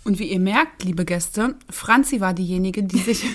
Und 0.03 0.19
wie 0.19 0.31
ihr 0.31 0.39
merkt, 0.39 0.83
liebe 0.83 1.03
Gäste, 1.03 1.55
Franzi 1.69 2.21
war 2.21 2.33
diejenige, 2.33 2.83
die 2.83 2.99
sich 2.99 3.25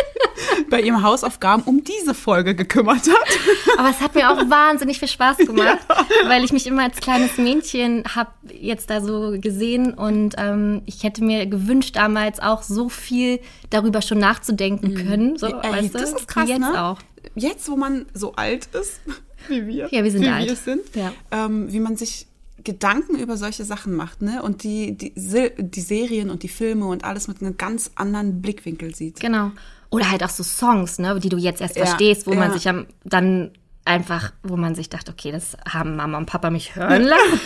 bei 0.70 0.80
ihrem 0.80 1.02
Hausaufgaben 1.02 1.62
um 1.64 1.84
diese 1.84 2.14
Folge 2.14 2.54
gekümmert 2.54 3.08
hat. 3.08 3.38
Aber 3.78 3.90
es 3.90 4.00
hat 4.00 4.14
mir 4.14 4.30
auch 4.30 4.38
wahnsinnig 4.50 4.98
viel 4.98 5.08
Spaß 5.08 5.38
gemacht, 5.38 5.78
weil 6.26 6.42
ich 6.42 6.52
mich 6.52 6.66
immer 6.66 6.84
als 6.84 6.96
kleines 6.96 7.36
Mädchen 7.36 8.04
habe 8.14 8.30
jetzt 8.50 8.88
da 8.88 9.02
so 9.02 9.36
gesehen 9.38 9.92
und 9.92 10.34
ähm, 10.38 10.82
ich 10.86 11.04
hätte 11.04 11.22
mir 11.22 11.46
gewünscht, 11.46 11.96
damals 11.96 12.40
auch 12.40 12.62
so 12.62 12.88
viel 12.88 13.40
darüber 13.68 14.00
schon 14.00 14.18
nachzudenken 14.18 14.94
können. 14.94 15.36
So, 15.38 15.48
Ey, 15.48 15.72
weißt 15.72 15.94
du? 15.94 15.98
das 15.98 16.12
ist 16.12 16.28
krass, 16.28 16.48
jetzt 16.48 16.60
ne? 16.60 16.82
auch. 16.82 16.98
Jetzt, 17.34 17.68
wo 17.68 17.76
man 17.76 18.06
so 18.14 18.32
alt 18.34 18.68
ist, 18.74 19.00
wie 19.48 19.66
wir, 19.66 19.88
Ja, 19.90 20.02
wir 20.04 20.10
sind 20.10 20.22
wie 20.22 20.28
alt. 20.28 20.48
wir 20.48 20.56
sind, 20.56 20.82
Ja. 20.94 21.12
ähm, 21.30 21.72
wie 21.72 21.80
man 21.80 21.96
sich 21.96 22.26
Gedanken 22.64 23.16
über 23.18 23.36
solche 23.36 23.64
Sachen 23.64 23.94
macht, 23.94 24.22
ne? 24.22 24.42
Und 24.42 24.64
die, 24.64 24.96
die, 24.96 25.12
die 25.14 25.80
Serien 25.80 26.30
und 26.30 26.42
die 26.42 26.48
Filme 26.48 26.86
und 26.86 27.04
alles 27.04 27.28
mit 27.28 27.40
einem 27.40 27.56
ganz 27.56 27.90
anderen 27.94 28.40
Blickwinkel 28.42 28.94
sieht. 28.94 29.20
Genau. 29.20 29.52
Oder 29.90 30.10
halt 30.10 30.24
auch 30.24 30.30
so 30.30 30.42
Songs, 30.42 30.98
ne, 30.98 31.20
die 31.20 31.28
du 31.28 31.36
jetzt 31.36 31.60
erst 31.60 31.76
Ja, 31.76 31.86
verstehst, 31.86 32.26
wo 32.26 32.30
man 32.34 32.48
ja. 32.48 32.54
sich 32.54 32.68
am, 32.68 32.86
dann 33.04 33.52
einfach, 33.84 34.32
wo 34.42 34.56
man 34.56 34.74
sich 34.74 34.88
dachte, 34.88 35.12
okay, 35.12 35.30
das 35.30 35.56
haben 35.68 35.94
Mama 35.94 36.18
und 36.18 36.26
Papa 36.26 36.50
mich 36.50 36.74
hören 36.74 37.02
lassen. 37.04 37.40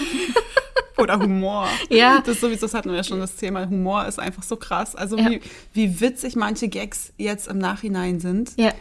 Oder 0.97 1.19
Humor. 1.19 1.67
Ja. 1.91 2.23
Das 2.25 2.41
sowieso, 2.41 2.63
das 2.63 2.75
hatten 2.75 2.91
wir 2.91 2.97
ja 2.97 3.05
schon 3.05 3.21
das 3.21 3.37
Thema. 3.37 3.69
Humor 3.69 4.07
ist 4.07 4.19
einfach 4.19 4.43
so 4.43 4.57
krass. 4.57 4.95
Also 4.97 5.17
Ja. 5.19 5.31
wie, 5.31 5.41
wie 5.73 6.01
witzig 6.01 6.37
manche 6.37 6.69
Gags 6.69 7.13
jetzt 7.19 7.47
im 7.49 7.59
Nachhinein 7.59 8.21
sind, 8.21 8.53
ja. 8.57 8.73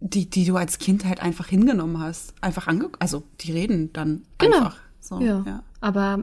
Die, 0.00 0.28
die 0.28 0.44
du 0.44 0.56
als 0.56 0.78
Kind 0.78 1.04
halt 1.04 1.20
einfach 1.22 1.46
hingenommen 1.48 1.98
hast. 1.98 2.34
Einfach 2.40 2.66
ange 2.66 2.90
also 2.98 3.22
die 3.40 3.52
reden 3.52 3.92
dann 3.92 4.22
Genau. 4.38 4.56
einfach. 4.58 4.76
So, 5.00 5.20
Ja. 5.20 5.42
ja. 5.46 5.62
Aber 5.84 6.20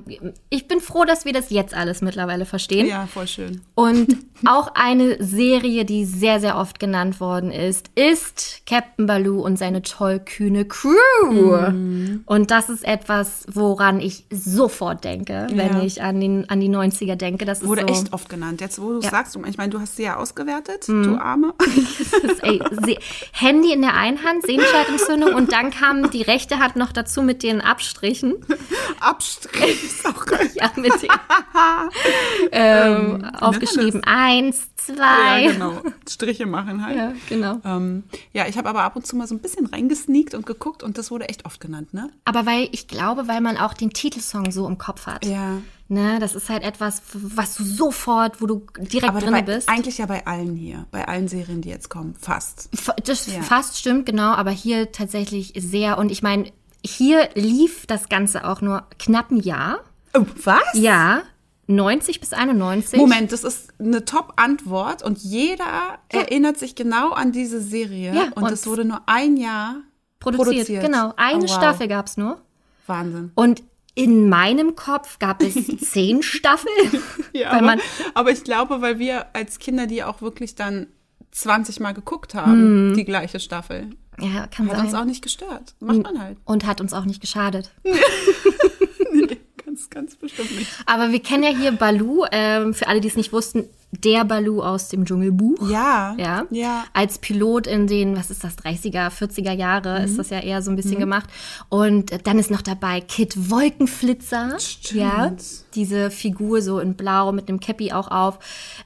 ich 0.50 0.68
bin 0.68 0.80
froh, 0.82 1.06
dass 1.06 1.24
wir 1.24 1.34
das 1.34 1.52
jetzt 1.52 1.76
alles 1.76 2.02
mittlerweile 2.02 2.46
verstehen. 2.48 2.88
Ja, 2.88 3.06
voll 3.06 3.28
schön. 3.28 3.62
Und 3.76 4.18
auch 4.48 4.72
eine 4.74 5.24
Serie, 5.24 5.86
die 5.86 6.04
sehr, 6.06 6.40
sehr 6.40 6.58
oft 6.58 6.80
genannt 6.80 7.20
worden 7.20 7.52
ist, 7.52 7.92
ist 7.94 8.64
Captain 8.66 9.06
Baloo 9.06 9.40
und 9.46 9.58
seine 9.60 9.84
tollkühne 9.84 10.66
Crew. 10.66 10.96
Mhm. 11.70 12.24
Und 12.26 12.50
das 12.50 12.70
ist 12.70 12.84
etwas, 12.84 13.46
woran 13.54 14.00
ich 14.00 14.26
sofort 14.32 15.04
denke, 15.04 15.46
wenn 15.54 15.74
Ja. 15.78 15.84
ich 15.84 16.02
an, 16.02 16.20
den, 16.20 16.50
an 16.50 16.60
die 16.60 16.70
90er 16.70 17.16
denke. 17.16 17.46
Das 17.46 17.64
Wurde 17.64 17.82
so, 17.82 17.88
echt 17.90 18.14
oft 18.14 18.30
genannt. 18.30 18.62
Jetzt, 18.62 18.82
wo 18.82 18.94
du 18.94 18.98
es 18.98 19.06
Ja. 19.06 19.12
sagst, 19.12 19.38
ich 19.48 19.58
meine, 19.58 19.70
du 19.70 19.80
hast 19.80 19.96
sie 19.96 20.04
ja 20.06 20.16
ausgewertet, 20.18 20.88
Mhm. 20.88 21.04
du 21.04 21.16
Arme. 21.18 21.54
Ist, 22.24 22.44
ey, 22.44 22.98
Handy 23.32 23.74
in 23.74 23.82
der 23.84 23.94
einen 23.94 24.24
Hand, 24.24 24.44
Sehenscheidentzündung 24.44 25.36
und 25.36 25.52
dann 25.54 25.70
kam 25.70 26.10
die 26.10 26.24
rechte 26.24 26.58
Hand 26.58 26.78
noch 26.78 26.92
dazu 26.92 27.22
mit 27.22 27.44
den 27.44 27.62
Abstrichen. 27.62 28.38
Abstrich 29.00 29.51
ist 29.54 30.06
auch 30.08 30.26
geil. 30.26 30.50
Ja, 30.56 30.72
mit 30.76 30.94
den, 31.02 31.10
ähm, 32.52 33.24
aufgeschrieben. 33.40 34.04
Eins, 34.06 34.70
zwei. 34.76 35.44
Ja, 35.44 35.52
genau. 35.52 35.82
Striche 36.10 36.46
machen 36.46 36.86
halt. 36.86 36.98
Ja, 36.98 37.14
genau. 37.30 37.60
Ähm, 37.66 38.04
ja, 38.34 38.48
ich 38.48 38.58
habe 38.58 38.70
aber 38.70 38.84
ab 38.84 38.96
und 38.96 39.06
zu 39.06 39.16
mal 39.16 39.28
so 39.28 39.36
ein 39.36 39.40
bisschen 39.40 39.66
reingesneakt 39.66 40.34
und 40.34 40.46
geguckt 40.46 40.84
und 40.84 40.98
das 40.98 41.12
wurde 41.12 41.30
echt 41.30 41.46
oft 41.46 41.60
genannt, 41.60 41.94
ne? 41.94 42.10
Aber 42.26 42.46
weil 42.46 42.70
ich 42.72 42.88
glaube, 42.88 43.28
weil 43.28 43.42
man 43.42 43.58
auch 43.58 43.74
den 43.74 43.92
Titelsong 43.92 44.52
so 44.52 44.68
im 44.68 44.78
Kopf 44.78 45.06
hat. 45.08 45.26
Ja. 45.26 45.58
Ne, 45.88 46.20
das 46.22 46.36
ist 46.36 46.48
halt 46.50 46.64
etwas, 46.64 47.02
was 47.14 47.56
du 47.56 47.66
sofort, 47.66 48.42
wo 48.42 48.46
du 48.46 48.66
direkt 48.80 49.10
Aber 49.10 49.20
drin 49.20 49.34
bei, 49.34 49.42
bist. 49.42 49.68
eigentlich 49.68 49.98
ja 49.98 50.06
bei 50.06 50.26
allen 50.26 50.56
hier, 50.56 50.86
bei 50.90 51.06
allen 51.06 51.28
Serien, 51.28 51.60
die 51.62 51.68
jetzt 51.68 51.90
kommen, 51.90 52.16
fast. 52.18 52.70
F- 52.74 52.92
Das 53.04 53.28
Ja. 53.28 53.42
fast 53.42 53.78
stimmt, 53.78 54.06
genau, 54.06 54.32
aber 54.32 54.52
hier 54.52 54.94
tatsächlich 54.94 55.52
sehr. 55.58 55.98
Und 55.98 56.10
ich 56.10 56.24
meine, 56.24 56.50
hier 56.86 57.30
lief 57.36 57.86
das 57.86 58.10
Ganze 58.10 58.48
auch 58.48 58.62
nur 58.62 58.84
knapp 59.00 59.32
ein 59.32 59.38
Jahr. 59.38 59.80
Oh, 60.14 60.26
was? 60.44 60.62
Ja, 60.74 61.22
90 61.68 62.20
bis 62.20 62.34
91. 62.34 63.00
Moment, 63.00 63.32
das 63.32 63.44
ist 63.44 63.74
eine 63.80 64.04
Top-Antwort 64.04 65.04
und 65.04 65.20
jeder 65.20 66.00
erinnert 66.10 66.58
sich 66.58 66.76
genau 66.76 67.12
an 67.12 67.32
diese 67.32 67.62
Serie. 67.62 68.14
Ja, 68.14 68.32
und 68.36 68.52
es 68.52 68.68
wurde 68.68 68.84
nur 68.86 69.02
ein 69.06 69.38
Jahr 69.38 69.76
produziert. 70.20 70.48
produziert. 70.56 70.84
Genau, 70.84 71.14
eine 71.18 71.40
Oh, 71.46 71.48
wow. 71.48 71.50
Staffel 71.50 71.88
gab's 71.88 72.18
nur. 72.18 72.42
Wahnsinn. 72.88 73.32
Und 73.36 73.64
in 73.96 74.28
meinem 74.30 74.76
Kopf 74.76 75.20
gab 75.20 75.42
es 75.42 75.54
zehn 75.92 76.24
Staffeln. 76.24 77.02
Ja, 77.34 77.52
aber, 77.52 77.78
aber 78.14 78.32
ich 78.32 78.44
glaube, 78.44 78.82
weil 78.82 79.00
wir 79.00 79.34
als 79.34 79.58
Kinder 79.58 79.88
die 79.88 80.04
auch 80.04 80.22
wirklich 80.22 80.56
dann 80.56 80.88
20 81.32 81.80
Mal 81.80 81.94
geguckt 81.94 82.36
haben, 82.36 82.94
die 82.94 83.06
gleiche 83.06 83.40
Staffel. 83.40 83.92
Ja, 84.22 84.48
kann 84.48 84.68
Hat 84.70 84.78
sein. 84.78 84.86
uns 84.86 84.94
auch 84.94 85.06
nicht 85.06 85.22
gestört. 85.22 85.74
Macht 85.80 86.04
man 86.04 86.22
halt. 86.22 86.38
und 86.46 86.66
hat 86.66 86.80
uns 86.82 86.94
auch 86.94 87.06
nicht 87.06 87.22
geschadet. 87.22 87.72
Ganz, 89.90 89.90
ganz 90.12 90.16
bestimmt 90.16 90.58
nicht. 90.58 90.70
Aber 90.86 91.12
wir 91.12 91.22
kennen 91.22 91.44
ja 91.44 91.50
hier 91.50 91.72
Baloo, 91.72 92.26
ähm, 92.32 92.74
für 92.74 92.88
alle, 92.88 93.02
die 93.02 93.08
es 93.08 93.16
nicht 93.16 93.34
wussten, 93.34 93.66
der 93.94 94.24
Baloo 94.24 94.62
aus 94.64 94.88
dem 94.88 95.04
Dschungelbuch. 95.06 95.70
Ja. 95.70 96.16
Ja. 96.18 96.46
Ja. 96.50 96.86
Als 96.94 97.18
Pilot 97.18 97.68
in 97.68 97.88
den, 97.88 98.16
was 98.16 98.32
ist 98.32 98.42
das, 98.42 98.58
30er, 98.58 99.10
40er 99.10 99.52
Jahre 99.52 100.00
Mhm. 100.00 100.06
ist 100.06 100.18
das 100.18 100.30
ja 100.30 100.40
eher 100.40 100.62
so 100.62 100.70
ein 100.72 100.78
bisschen 100.78 100.98
gemacht. 100.98 101.30
Und 101.68 102.26
dann 102.26 102.40
ist 102.40 102.50
noch 102.52 102.62
dabei 102.62 103.02
Kid 103.02 103.50
Wolkenflitzer. 103.50 104.58
Stimmt. 104.60 104.98
Ja. 105.02 105.34
Diese 105.76 106.10
Figur 106.10 106.62
so 106.62 106.80
in 106.80 106.94
blau 106.96 107.34
mit 107.34 107.50
einem 107.50 107.60
Cappy 107.60 107.92
auch 107.92 108.10
auf. 108.10 108.40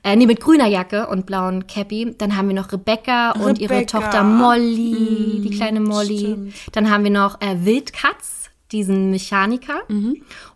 Äh, 0.03 0.15
nee, 0.15 0.25
mit 0.25 0.39
grüner 0.39 0.67
Jacke 0.67 1.05
und 1.08 1.27
blauen 1.27 1.67
Cappy. 1.67 2.15
Dann 2.17 2.36
haben 2.36 2.47
wir 2.47 2.55
noch 2.55 2.71
Rebecca, 2.71 3.31
und 3.34 3.60
ihre 3.60 3.75
Rebecca. 3.75 3.99
Tochter 3.99 4.23
Molly, 4.23 5.41
die 5.43 5.51
kleine 5.51 5.81
Molly. 5.81 6.17
stimmt. 6.19 6.53
Dann 6.71 6.89
haben 6.89 7.03
wir 7.03 7.12
noch 7.12 7.39
äh, 7.41 7.63
Wildkatz, 7.63 8.44
diesen 8.75 9.11
Mechaniker. 9.11 9.81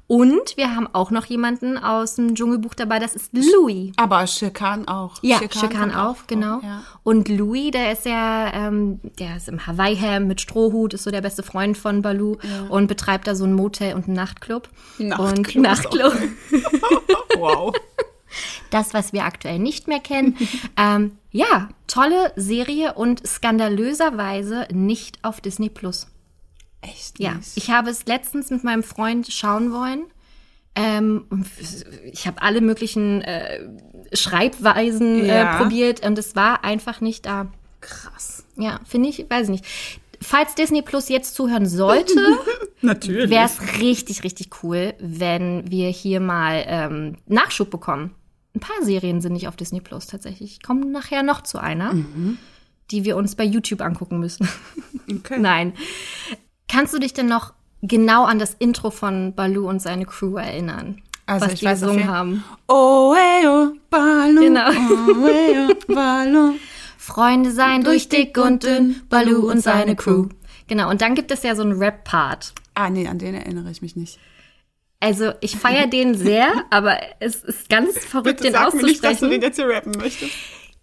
Und 0.09 0.57
wir 0.57 0.75
haben 0.75 0.87
auch 0.91 1.11
noch 1.11 1.25
jemanden 1.25 1.77
aus 1.77 2.15
dem 2.15 2.33
Dschungelbuch 2.33 2.73
dabei, 2.73 2.97
das 2.97 3.15
ist 3.15 3.31
Louis. 3.31 3.91
Aber 3.95 4.25
Shirkan 4.25 4.87
auch. 4.87 5.17
Ja, 5.21 5.37
Khan 5.37 5.69
kommt 5.69 5.95
auch, 5.95 6.25
genau. 6.25 6.61
Ja. 6.63 6.81
Und 7.03 7.29
Louis, 7.29 7.69
der 7.69 7.91
ist 7.91 8.07
ja, 8.07 8.51
ähm, 8.51 8.99
der 9.19 9.37
ist 9.37 9.47
im 9.47 9.67
Hawaii-Ham 9.67 10.25
mit 10.25 10.41
Strohhut, 10.41 10.95
ist 10.95 11.03
so 11.03 11.11
der 11.11 11.21
beste 11.21 11.43
Freund 11.43 11.77
von 11.77 12.01
Baloo 12.01 12.37
und 12.69 12.87
betreibt 12.87 13.27
da 13.27 13.35
so 13.35 13.43
ein 13.43 13.53
Motel 13.53 13.93
und 13.93 14.07
einen 14.07 14.15
Nachtclub. 14.15 14.67
Nachtclub 14.97 15.37
Und 15.37 15.47
auch 15.47 15.55
Nachtclub. 15.61 16.13
Wow. 17.37 17.73
Das, 18.71 18.95
was 18.95 19.13
wir 19.13 19.25
aktuell 19.25 19.59
nicht 19.59 19.87
mehr 19.87 19.99
kennen. 19.99 20.35
ähm, 20.75 21.17
ja, 21.31 21.69
tolle 21.85 22.33
Serie 22.35 22.93
und 22.93 23.25
skandalöserweise 23.27 24.67
nicht 24.73 25.19
auf 25.23 25.39
Disney 25.39 25.69
Plus. 25.69 26.07
Echt 26.81 27.19
Ja, 27.19 27.33
nicht. 27.35 27.51
ich 27.55 27.69
habe 27.69 27.89
es 27.89 28.05
letztens 28.05 28.49
mit 28.51 28.63
meinem 28.63 28.83
Freund 28.83 29.31
schauen 29.31 29.71
wollen. 29.71 30.03
Ähm, 30.75 31.25
ich 32.11 32.25
habe 32.27 32.41
alle 32.41 32.61
möglichen 32.61 33.21
äh, 33.21 33.59
Schreibweisen 34.13 35.25
Ja. 35.25 35.55
äh, 35.55 35.57
probiert 35.57 36.05
und 36.05 36.17
es 36.17 36.35
war 36.35 36.63
einfach 36.63 37.01
nicht 37.01 37.25
da. 37.25 37.47
Krass. 37.81 38.45
Ja, 38.55 38.79
finde 38.85 39.09
ich, 39.09 39.25
weiß 39.29 39.45
ich 39.45 39.49
nicht. 39.49 39.65
Falls 40.21 40.53
Disney 40.55 40.81
Plus 40.81 41.07
jetzt 41.09 41.33
zuhören 41.35 41.65
sollte, 41.65 42.13
wäre 42.81 43.45
es 43.45 43.79
richtig, 43.79 44.23
richtig 44.23 44.49
cool, 44.63 44.93
wenn 44.99 45.69
wir 45.71 45.89
hier 45.89 46.19
mal 46.19 46.63
ähm, 46.67 47.15
Nachschub 47.25 47.69
bekommen. 47.69 48.13
Ein 48.55 48.59
paar 48.59 48.83
Serien 48.83 49.21
sind 49.21 49.33
nicht 49.33 49.47
auf 49.47 49.55
Disney 49.55 49.79
Plus 49.79 50.07
tatsächlich. 50.07 50.53
Ich 50.53 50.61
komme 50.63 50.85
nachher 50.85 51.23
noch 51.23 51.41
zu 51.41 51.57
einer, 51.59 51.93
die 52.91 53.05
wir 53.05 53.15
uns 53.15 53.35
bei 53.35 53.43
YouTube 53.45 53.79
angucken 53.81 54.19
müssen. 54.19 54.47
Okay. 55.09 55.37
Nein. 55.39 55.73
Kannst 56.69 56.93
du 56.93 56.99
dich 56.99 57.13
denn 57.13 57.25
noch 57.25 57.53
genau 57.81 58.23
an 58.25 58.39
das 58.39 58.55
Intro 58.59 58.91
von 58.91 59.33
Baloo 59.35 59.67
und 59.67 59.81
seine 59.81 60.05
Crew 60.05 60.37
erinnern? 60.37 61.01
Also 61.25 61.45
was 61.45 61.53
ich 61.53 61.59
die 61.59 61.65
weiß 61.65 61.81
gesungen 61.81 61.99
jeden- 61.99 62.11
haben. 62.11 62.43
Oh, 62.67 63.13
ey, 63.15 63.47
oh, 63.47 63.71
Baloo. 63.89 64.41
Genau. 64.41 64.69
Oh, 64.69 65.27
ey, 65.27 65.67
oh, 65.69 65.93
Baloo. 65.93 66.53
Freunde 66.97 67.51
sein 67.51 67.83
durch 67.83 68.07
dick 68.09 68.37
und 68.37 68.63
dünn, 68.63 69.01
Baloo 69.09 69.49
und 69.49 69.61
seine 69.61 69.95
Crew. 69.95 70.27
Genau, 70.67 70.89
und 70.89 71.01
dann 71.01 71.15
gibt 71.15 71.31
es 71.31 71.41
ja 71.43 71.55
so 71.55 71.63
einen 71.63 71.73
Rap-Part. 71.79 72.53
Ah, 72.75 72.89
nee, 72.89 73.07
an 73.07 73.17
den 73.17 73.33
erinnere 73.33 73.71
ich 73.71 73.81
mich 73.81 73.95
nicht. 73.95 74.19
Also 74.99 75.31
ich 75.41 75.55
feiere 75.55 75.87
den 75.87 76.15
sehr, 76.15 76.51
aber 76.69 76.97
es 77.19 77.43
ist 77.43 77.69
ganz 77.69 77.97
verrückt, 78.05 78.43
den 78.43 78.53
sag 78.53 78.73
mir 78.73 78.83
nicht, 78.83 79.03
dass 79.03 79.19
du 79.19 79.25
auszusprechen. 79.25 79.29
den 79.31 79.41
jetzt 79.41 79.55
hier 79.55 79.67
rappen 79.69 79.93
möchtest. 79.97 80.31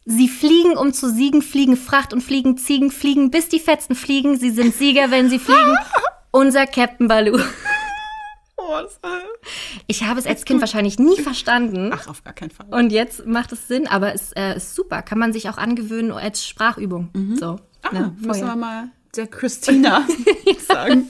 Sie 0.09 0.29
fliegen, 0.29 0.77
um 0.77 0.93
zu 0.93 1.11
siegen, 1.11 1.43
fliegen 1.43 1.77
Fracht 1.77 2.13
und 2.13 2.21
fliegen 2.23 2.57
Ziegen, 2.57 2.93
fliegen, 2.93 3.31
bis 3.33 3.49
die 3.49 3.59
Fetzen 3.59 3.97
fliegen. 3.97 4.39
Sie 4.39 4.51
sind 4.51 4.73
Sieger, 4.73 5.11
wenn 5.11 5.29
sie 5.29 5.41
fliegen. 5.41 5.77
Unser 6.31 6.67
Captain 6.67 7.09
Baloo. 7.09 7.39
Oh, 8.59 8.81
Ich 9.87 10.03
habe 10.03 10.19
es 10.19 10.27
als 10.27 10.45
Kind 10.45 10.61
wahrscheinlich 10.61 10.99
nie 10.99 11.21
verstanden. 11.21 11.93
ach, 11.95 12.09
auf 12.09 12.25
gar 12.25 12.33
keinen 12.33 12.51
Fall. 12.51 12.67
Und 12.71 12.91
jetzt 12.91 13.25
macht 13.25 13.53
es 13.53 13.69
Sinn, 13.69 13.87
aber 13.87 14.13
es 14.13 14.33
äh, 14.33 14.57
ist 14.57 14.75
super. 14.75 15.03
Kann 15.03 15.19
man 15.19 15.33
sich 15.33 15.49
auch 15.49 15.57
angewöhnen 15.59 16.11
als 16.11 16.45
Sprachübung. 16.45 17.11
So. 17.39 17.61
Ah, 17.83 17.93
ne, 17.93 18.17
müssen 18.19 18.47
wir 18.47 18.57
mal 18.57 18.89
der 19.15 19.29
Christina 19.29 20.05
sagen. 20.67 21.09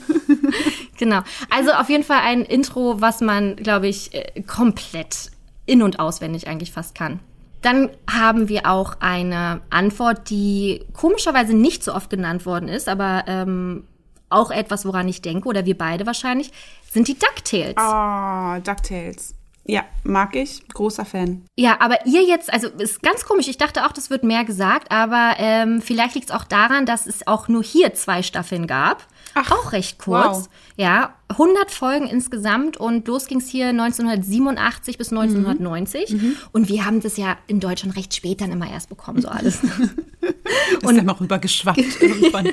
Genau. 0.99 1.23
Also 1.49 1.73
auf 1.73 1.89
jeden 1.89 2.05
Fall 2.05 2.21
ein 2.21 2.43
Intro, 2.43 3.01
was 3.01 3.21
man, 3.23 3.57
glaube 3.57 3.89
ich, 3.89 4.13
äh, 4.13 4.43
komplett 4.43 5.31
in- 5.65 5.83
und 5.83 5.99
auswendig 5.99 6.49
eigentlich 6.49 6.73
fast 6.73 6.95
kann. 6.95 7.21
Dann 7.63 7.91
haben 8.11 8.49
wir 8.49 8.67
auch 8.67 8.97
eine 9.01 9.61
Antwort, 9.71 10.31
die 10.31 10.85
komischerweise 10.93 11.55
nicht 11.55 11.83
so 11.83 11.95
oft 11.95 12.11
genannt 12.11 12.47
worden 12.47 12.69
ist, 12.69 12.89
aber 12.89 13.25
ähm, 13.27 13.85
auch 14.29 14.51
etwas, 14.51 14.85
woran 14.85 15.09
ich 15.09 15.23
denke, 15.23 15.49
oder 15.49 15.67
wir 15.67 15.77
beide 15.77 16.07
wahrscheinlich, 16.07 16.53
sind 16.91 17.09
die 17.09 17.19
DuckTales. 17.19 17.77
Ah, 17.77 18.61
DuckTales. 18.61 19.35
Ja, 19.69 19.85
mag 20.05 20.37
ich. 20.37 20.67
Großer 20.69 21.05
Fan. 21.05 21.45
Ja, 21.57 21.81
aber 21.81 22.07
ihr 22.07 22.23
jetzt, 22.23 22.53
also 22.53 22.69
ist 22.69 23.03
ganz 23.03 23.25
komisch, 23.25 23.49
ich 23.49 23.59
dachte 23.59 23.85
auch, 23.85 23.93
das 23.93 24.11
wird 24.11 24.23
mehr 24.23 24.45
gesagt, 24.45 24.93
aber 24.93 25.35
ähm, 25.39 25.83
vielleicht 25.83 26.15
liegt 26.15 26.31
es 26.31 26.35
auch 26.35 26.45
daran, 26.45 26.87
dass 26.87 27.07
es 27.07 27.27
auch 27.27 27.49
nur 27.49 27.65
hier 27.65 27.93
zwei 27.95 28.23
Staffeln 28.23 28.69
gab. 28.69 29.05
Ach, 29.39 29.53
auch 29.53 29.73
recht 29.73 29.99
kurz. 29.99 30.25
wow. 30.25 30.49
Ja, 30.77 31.15
100 31.29 31.71
Folgen 31.71 32.07
insgesamt 32.07 32.79
und 32.79 33.07
los 33.07 33.27
ging 33.27 33.39
es 33.39 33.49
hier 33.49 33.69
1987 33.69 34.97
bis 34.97 35.13
1990. 35.13 36.15
Und 36.53 36.69
wir 36.71 36.87
haben 36.87 37.01
das 37.01 37.19
ja 37.19 37.37
in 37.47 37.61
Deutschland 37.61 37.97
recht 37.97 38.15
spät 38.15 38.41
dann 38.41 38.51
immer 38.51 38.71
erst 38.71 38.89
bekommen, 38.89 39.21
so 39.21 39.29
alles. 39.29 39.59
Ist 40.83 40.91
ja 40.91 41.03
mal 41.03 41.13
rübergeschwappt 41.13 41.79
irgendwann. 42.01 42.51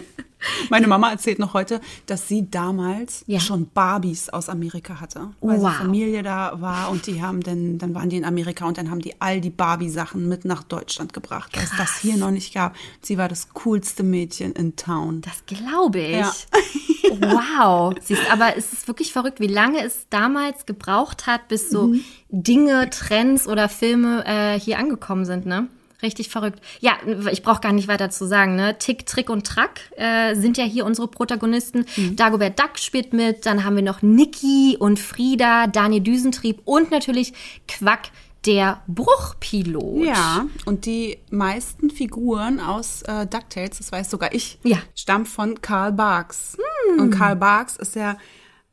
Meine 0.69 0.87
Mama 0.87 1.11
erzählt 1.11 1.39
noch 1.39 1.53
heute, 1.53 1.81
dass 2.05 2.27
sie 2.27 2.49
damals 2.49 3.23
Ja. 3.27 3.39
schon 3.39 3.69
Barbies 3.73 4.29
aus 4.29 4.49
Amerika 4.49 4.99
hatte. 4.99 5.29
Weil 5.41 5.59
Wow. 5.61 5.71
sie 5.71 5.77
Familie 5.77 6.23
da 6.23 6.59
war 6.61 6.89
und 6.91 7.07
die 7.07 7.21
haben 7.21 7.41
dann, 7.41 7.77
dann 7.77 7.93
waren 7.95 8.09
die 8.09 8.17
in 8.17 8.25
Amerika 8.25 8.65
und 8.65 8.77
dann 8.77 8.89
haben 8.91 8.99
die 9.01 9.19
all 9.21 9.41
die 9.41 9.49
Barbie-Sachen 9.49 10.27
mit 10.27 10.45
nach 10.45 10.63
Deutschland 10.63 11.13
gebracht, 11.13 11.55
weil 11.55 11.63
es 11.63 11.71
das 11.77 11.97
hier 11.97 12.17
noch 12.17 12.31
nicht 12.31 12.53
gab. 12.53 12.75
Sie 13.01 13.17
war 13.17 13.27
das 13.29 13.49
coolste 13.53 14.03
Mädchen 14.03 14.53
in 14.53 14.75
Town. 14.75 15.21
Das 15.21 15.45
glaube 15.45 15.99
ich. 15.99 16.17
Ja. 16.17 16.33
Wow. 17.19 17.93
Siehst, 18.01 18.31
aber 18.31 18.57
es 18.57 18.73
ist 18.73 18.87
wirklich 18.87 19.11
verrückt, 19.11 19.39
wie 19.39 19.47
lange 19.47 19.83
es 19.83 20.07
damals 20.09 20.65
gebraucht 20.65 21.27
hat, 21.27 21.47
bis 21.47 21.69
so 21.69 21.93
Dinge, 22.29 22.89
Trends 22.89 23.47
oder 23.47 23.69
Filme 23.69 24.23
äh, 24.25 24.59
hier 24.59 24.79
angekommen 24.79 25.25
sind, 25.25 25.45
ne? 25.45 25.67
Richtig 26.03 26.29
verrückt. 26.29 26.59
Ja, 26.81 26.97
ich 27.31 27.41
brauche 27.43 27.61
gar 27.61 27.71
nicht 27.71 27.87
weiter 27.87 28.09
zu 28.09 28.27
sagen. 28.27 28.55
Ne? 28.55 28.77
Tick, 28.77 29.05
Trick 29.05 29.29
und 29.29 29.47
Track 29.47 29.89
äh, 29.95 30.35
sind 30.35 30.57
ja 30.57 30.65
hier 30.65 30.85
unsere 30.85 31.07
Protagonisten. 31.07 31.85
Mhm. 31.95 32.17
Dagobert 32.17 32.59
Duck 32.59 32.77
spielt 32.77 33.13
mit, 33.13 33.45
dann 33.45 33.63
haben 33.63 33.77
wir 33.77 33.83
noch 33.83 34.01
Niki 34.01 34.75
und 34.77 34.99
Frieda, 34.99 35.67
Daniel 35.67 36.01
Düsentrieb 36.01 36.61
und 36.65 36.91
natürlich 36.91 37.33
Quack, 37.69 38.11
der 38.45 38.81
Bruchpilot. 38.87 40.05
Ja, 40.05 40.45
und 40.65 40.85
die 40.85 41.19
meisten 41.29 41.89
Figuren 41.89 42.59
aus 42.59 43.03
äh, 43.03 43.25
DuckTales, 43.25 43.77
das 43.77 43.91
weiß 43.93 44.09
sogar 44.09 44.33
ich, 44.33 44.59
ja. 44.63 44.77
stammen 44.95 45.25
von 45.25 45.61
Karl 45.61 45.93
Barks. 45.93 46.57
Hm. 46.89 46.99
Und 46.99 47.11
Karl 47.11 47.37
Barks 47.37 47.77
ist 47.77 47.95
ja 47.95 48.17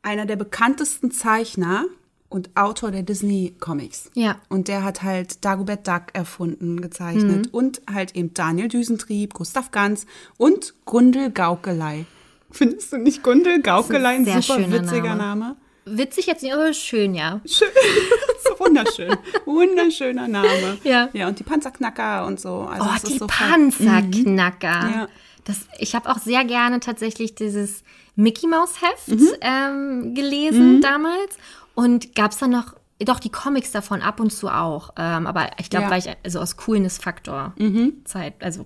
einer 0.01 0.25
der 0.25 0.35
bekanntesten 0.35 1.11
Zeichner 1.11 1.85
und 2.31 2.49
Autor 2.55 2.91
der 2.91 3.03
Disney-Comics. 3.03 4.11
Ja. 4.13 4.37
Und 4.49 4.67
der 4.67 4.83
hat 4.83 5.03
halt 5.03 5.43
Dagobert 5.43 5.87
Duck 5.87 6.03
erfunden, 6.13 6.81
gezeichnet. 6.81 7.47
Mhm. 7.47 7.51
Und 7.51 7.81
halt 7.91 8.15
eben 8.15 8.33
Daniel 8.33 8.69
Düsentrieb, 8.69 9.33
Gustav 9.33 9.71
Ganz 9.71 10.05
und 10.37 10.73
Gundel 10.85 11.29
Gaukelei. 11.29 12.05
Findest 12.49 12.93
du 12.93 12.97
nicht 12.97 13.21
Gundel 13.21 13.61
Gaukelei 13.61 14.15
ein, 14.15 14.27
ein 14.27 14.41
super 14.41 14.71
witziger 14.71 15.15
Name? 15.15 15.17
Name? 15.17 15.55
Witzig 15.85 16.27
jetzt 16.27 16.43
nicht, 16.43 16.53
aber 16.53 16.73
schön, 16.73 17.15
ja. 17.15 17.41
Schön. 17.45 17.67
so 18.43 18.63
wunderschön. 18.63 19.15
Wunderschöner 19.45 20.27
Name. 20.27 20.77
Ja. 20.83 21.09
Ja, 21.11 21.27
und 21.27 21.39
die 21.39 21.43
Panzerknacker 21.43 22.25
und 22.27 22.39
so. 22.39 22.61
Also 22.61 22.87
oh, 22.87 23.07
die 23.07 23.17
so 23.17 23.27
Panzerknacker. 23.27 24.83
Mhm. 24.83 24.93
Ja. 24.93 25.07
Das, 25.43 25.57
ich 25.79 25.95
habe 25.95 26.09
auch 26.09 26.19
sehr 26.19 26.45
gerne 26.45 26.79
tatsächlich 26.79 27.35
dieses 27.35 27.83
Mickey 28.15 28.47
Mouse 28.47 28.81
Heft 28.81 29.07
mhm. 29.07 29.29
ähm, 29.41 30.15
gelesen 30.15 30.75
mhm. 30.75 30.81
damals. 30.81 31.37
Und 31.75 32.15
gab 32.15 32.31
es 32.31 32.37
dann 32.37 32.51
noch, 32.51 32.75
doch 32.99 33.19
die 33.19 33.29
Comics 33.31 33.71
davon 33.71 34.01
ab 34.01 34.19
und 34.19 34.31
zu 34.31 34.49
auch. 34.49 34.93
Ähm, 34.97 35.27
aber 35.27 35.49
ich 35.59 35.69
glaube, 35.69 35.85
ja. 35.85 35.91
weil 35.91 35.99
ich, 35.99 36.09
also 36.23 36.39
aus 36.39 36.57
Coolness-Faktor 36.57 37.53
mhm. 37.57 38.01
Zeit, 38.05 38.35
also 38.41 38.65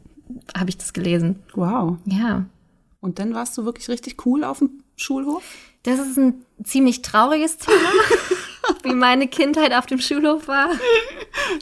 habe 0.58 0.70
ich 0.70 0.78
das 0.78 0.94
gelesen. 0.94 1.44
Wow. 1.54 1.98
Ja. 2.06 2.46
Und 3.00 3.20
dann 3.20 3.34
warst 3.34 3.58
du 3.58 3.66
wirklich 3.66 3.88
richtig 3.90 4.26
cool 4.26 4.44
auf 4.44 4.60
dem 4.60 4.84
Schulhof? 4.96 5.44
Das 5.84 6.00
ist 6.00 6.18
ein 6.18 6.46
ziemlich 6.64 7.04
trauriges 7.04 7.58
Thema, 7.58 7.78
wie 8.84 8.94
meine 8.94 9.28
Kindheit 9.28 9.74
auf 9.74 9.86
dem 9.86 10.00
Schulhof 10.00 10.48
war. 10.48 10.70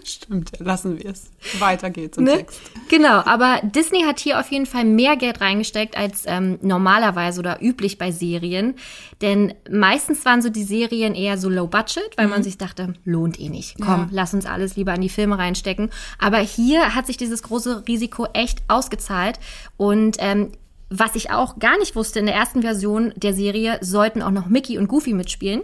Stimmt, 0.04 0.52
lassen 0.60 0.98
wir 0.98 1.12
es. 1.12 1.32
Weiter 1.60 1.90
geht's 1.90 2.18
im 2.18 2.26
ne? 2.26 2.38
Text. 2.38 2.62
Genau, 2.90 3.22
aber 3.26 3.60
Disney 3.64 4.04
hat 4.04 4.20
hier 4.20 4.40
auf 4.40 4.52
jeden 4.52 4.66
Fall 4.66 4.86
mehr 4.86 5.16
Geld 5.16 5.42
reingesteckt 5.42 5.98
als 5.98 6.24
ähm, 6.26 6.60
normalerweise 6.62 7.40
oder 7.40 7.62
üblich 7.62 7.98
bei 7.98 8.12
Serien. 8.12 8.76
Denn 9.22 9.54
meistens 9.70 10.26
waren 10.26 10.42
so 10.42 10.50
die 10.50 10.64
Serien 10.64 11.16
eher 11.16 11.38
so 11.38 11.50
low 11.50 11.68
budget, 11.68 12.18
weil 12.18 12.26
mhm. 12.26 12.32
man 12.32 12.44
sich 12.44 12.58
dachte, 12.58 12.94
lohnt 13.06 13.40
eh 13.40 13.50
nicht. 13.50 13.76
Komm, 13.78 14.02
ja. 14.02 14.08
lass 14.12 14.34
uns 14.34 14.46
alles 14.46 14.76
lieber 14.76 14.94
in 14.94 15.02
die 15.02 15.10
Filme 15.10 15.38
reinstecken. 15.38 15.90
Aber 16.20 16.38
hier 16.40 16.96
hat 16.96 17.08
sich 17.08 17.18
dieses 17.18 17.44
große 17.44 17.88
Risiko 17.88 18.28
echt 18.34 18.64
ausgezahlt. 18.68 19.40
Und 19.78 20.18
ähm, 20.20 20.52
was 20.90 21.16
ich 21.16 21.32
auch 21.32 21.58
gar 21.58 21.78
nicht 21.80 21.96
wusste, 21.96 22.20
in 22.20 22.28
der 22.28 22.36
ersten 22.36 22.62
Version 22.62 23.14
der 23.16 23.34
Serie 23.34 23.80
sollten 23.82 24.22
auch 24.22 24.32
noch 24.32 24.46
Mickey 24.46 24.78
und 24.78 24.88
Goofy 24.88 25.14
mitspielen. 25.14 25.64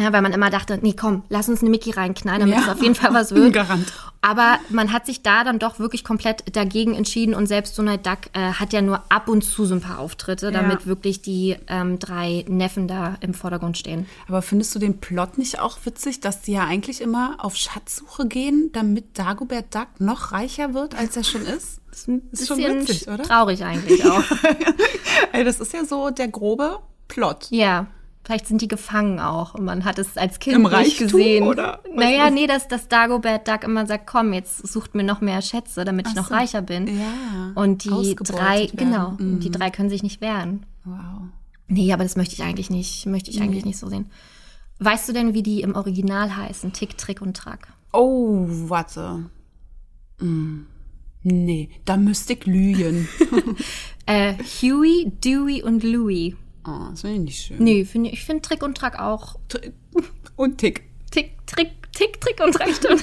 Ja, 0.00 0.12
weil 0.12 0.22
man 0.22 0.32
immer 0.32 0.48
dachte, 0.48 0.78
nee, 0.80 0.94
komm, 0.98 1.24
lass 1.28 1.48
uns 1.48 1.60
eine 1.60 1.70
Mickey 1.70 1.90
reinknallen, 1.90 2.40
damit 2.40 2.54
ja. 2.54 2.62
es 2.62 2.68
auf 2.68 2.80
jeden 2.80 2.94
Fall 2.94 3.12
was 3.14 3.34
wird. 3.34 3.52
Garant. 3.52 3.92
Aber 4.20 4.58
man 4.68 4.92
hat 4.92 5.06
sich 5.06 5.22
da 5.22 5.42
dann 5.42 5.58
doch 5.58 5.80
wirklich 5.80 6.04
komplett 6.04 6.56
dagegen 6.56 6.94
entschieden 6.94 7.34
und 7.34 7.46
selbst 7.46 7.76
Donald 7.76 8.06
Duck 8.06 8.18
äh, 8.32 8.52
hat 8.52 8.72
ja 8.72 8.80
nur 8.80 9.02
ab 9.08 9.28
und 9.28 9.42
zu 9.42 9.64
so 9.64 9.74
ein 9.74 9.80
paar 9.80 9.98
Auftritte, 9.98 10.52
damit 10.52 10.80
ja. 10.80 10.86
wirklich 10.86 11.22
die 11.22 11.56
ähm, 11.66 11.98
drei 11.98 12.44
Neffen 12.48 12.86
da 12.86 13.16
im 13.20 13.34
Vordergrund 13.34 13.76
stehen. 13.76 14.06
Aber 14.28 14.40
findest 14.40 14.72
du 14.74 14.78
den 14.78 14.98
Plot 14.98 15.36
nicht 15.36 15.58
auch 15.58 15.78
witzig, 15.84 16.20
dass 16.20 16.42
die 16.42 16.52
ja 16.52 16.64
eigentlich 16.64 17.00
immer 17.00 17.36
auf 17.38 17.56
Schatzsuche 17.56 18.26
gehen, 18.26 18.70
damit 18.72 19.18
Dagobert 19.18 19.74
Duck 19.74 19.88
noch 19.98 20.30
reicher 20.30 20.74
wird, 20.74 20.96
als 20.96 21.16
er 21.16 21.24
schon 21.24 21.42
ist? 21.42 21.80
Das 21.90 22.02
ist, 22.02 22.08
ein 22.08 22.22
das 22.30 22.40
ist 22.42 22.48
schon 22.48 22.58
witzig, 22.58 23.08
oder? 23.08 23.24
Traurig 23.24 23.64
eigentlich 23.64 24.04
auch. 24.04 24.22
Ey, 25.32 25.42
das 25.42 25.58
ist 25.58 25.72
ja 25.72 25.84
so 25.84 26.10
der 26.10 26.28
grobe 26.28 26.78
Plot. 27.08 27.48
Ja. 27.50 27.88
Vielleicht 28.28 28.46
sind 28.46 28.60
die 28.60 28.68
gefangen 28.68 29.20
auch 29.20 29.54
und 29.54 29.64
man 29.64 29.86
hat 29.86 29.98
es 29.98 30.18
als 30.18 30.38
Kind 30.38 30.56
Im 30.56 30.64
nicht 30.64 30.72
Reichtum, 30.74 31.06
gesehen. 31.06 31.44
Oder? 31.44 31.80
naja, 31.94 32.28
nee, 32.28 32.46
dass 32.46 32.68
das 32.68 32.86
Dagobert 32.86 33.48
Duck 33.48 33.64
immer 33.64 33.86
sagt, 33.86 34.06
komm, 34.06 34.34
jetzt 34.34 34.68
sucht 34.68 34.94
mir 34.94 35.02
noch 35.02 35.22
mehr 35.22 35.40
Schätze, 35.40 35.86
damit 35.86 36.04
Ach 36.04 36.10
ich 36.10 36.16
noch 36.16 36.28
so. 36.28 36.34
reicher 36.34 36.60
bin. 36.60 36.88
Ja. 36.88 37.52
Und 37.54 37.84
die 37.84 38.14
drei, 38.16 38.64
werden. 38.64 38.76
genau, 38.76 39.10
mhm. 39.12 39.40
die 39.40 39.50
drei 39.50 39.70
können 39.70 39.88
sich 39.88 40.02
nicht 40.02 40.20
wehren. 40.20 40.66
Wow. 40.84 41.22
Nee, 41.68 41.90
aber 41.90 42.02
das 42.02 42.16
möchte 42.16 42.34
ich 42.34 42.42
eigentlich 42.42 42.68
nicht, 42.68 43.06
möchte 43.06 43.30
ich 43.30 43.40
eigentlich 43.40 43.64
nicht 43.64 43.78
so 43.78 43.88
sehen. 43.88 44.10
Weißt 44.78 45.08
du 45.08 45.14
denn, 45.14 45.32
wie 45.32 45.42
die 45.42 45.62
im 45.62 45.74
Original 45.74 46.36
heißen? 46.36 46.74
Tick, 46.74 46.98
Trick 46.98 47.22
und 47.22 47.34
Track. 47.34 47.68
Oh, 47.94 48.44
warte. 48.46 49.24
Mm. 50.20 50.66
Nee, 51.22 51.70
da 51.86 51.96
müsste 51.96 52.34
ich 52.34 52.44
lügen. 52.44 53.08
äh, 54.04 54.34
Huey, 54.34 55.10
Dewey 55.24 55.62
und 55.62 55.82
Louie. 55.82 56.36
Oh, 56.68 56.90
das 56.90 57.00
finde 57.00 57.16
ich 57.16 57.22
nicht 57.22 57.46
schön. 57.46 57.56
Nee, 57.60 57.84
find, 57.84 58.06
ich 58.08 58.24
finde 58.24 58.42
Trick 58.42 58.62
und 58.62 58.76
Track 58.76 58.98
auch. 59.00 59.36
Und 60.36 60.58
Tick. 60.58 60.84
Tick, 61.10 61.32
Trick, 61.46 61.70
Tick, 61.92 62.20
Trick 62.20 62.40
und 62.44 62.52
Track. 62.52 62.68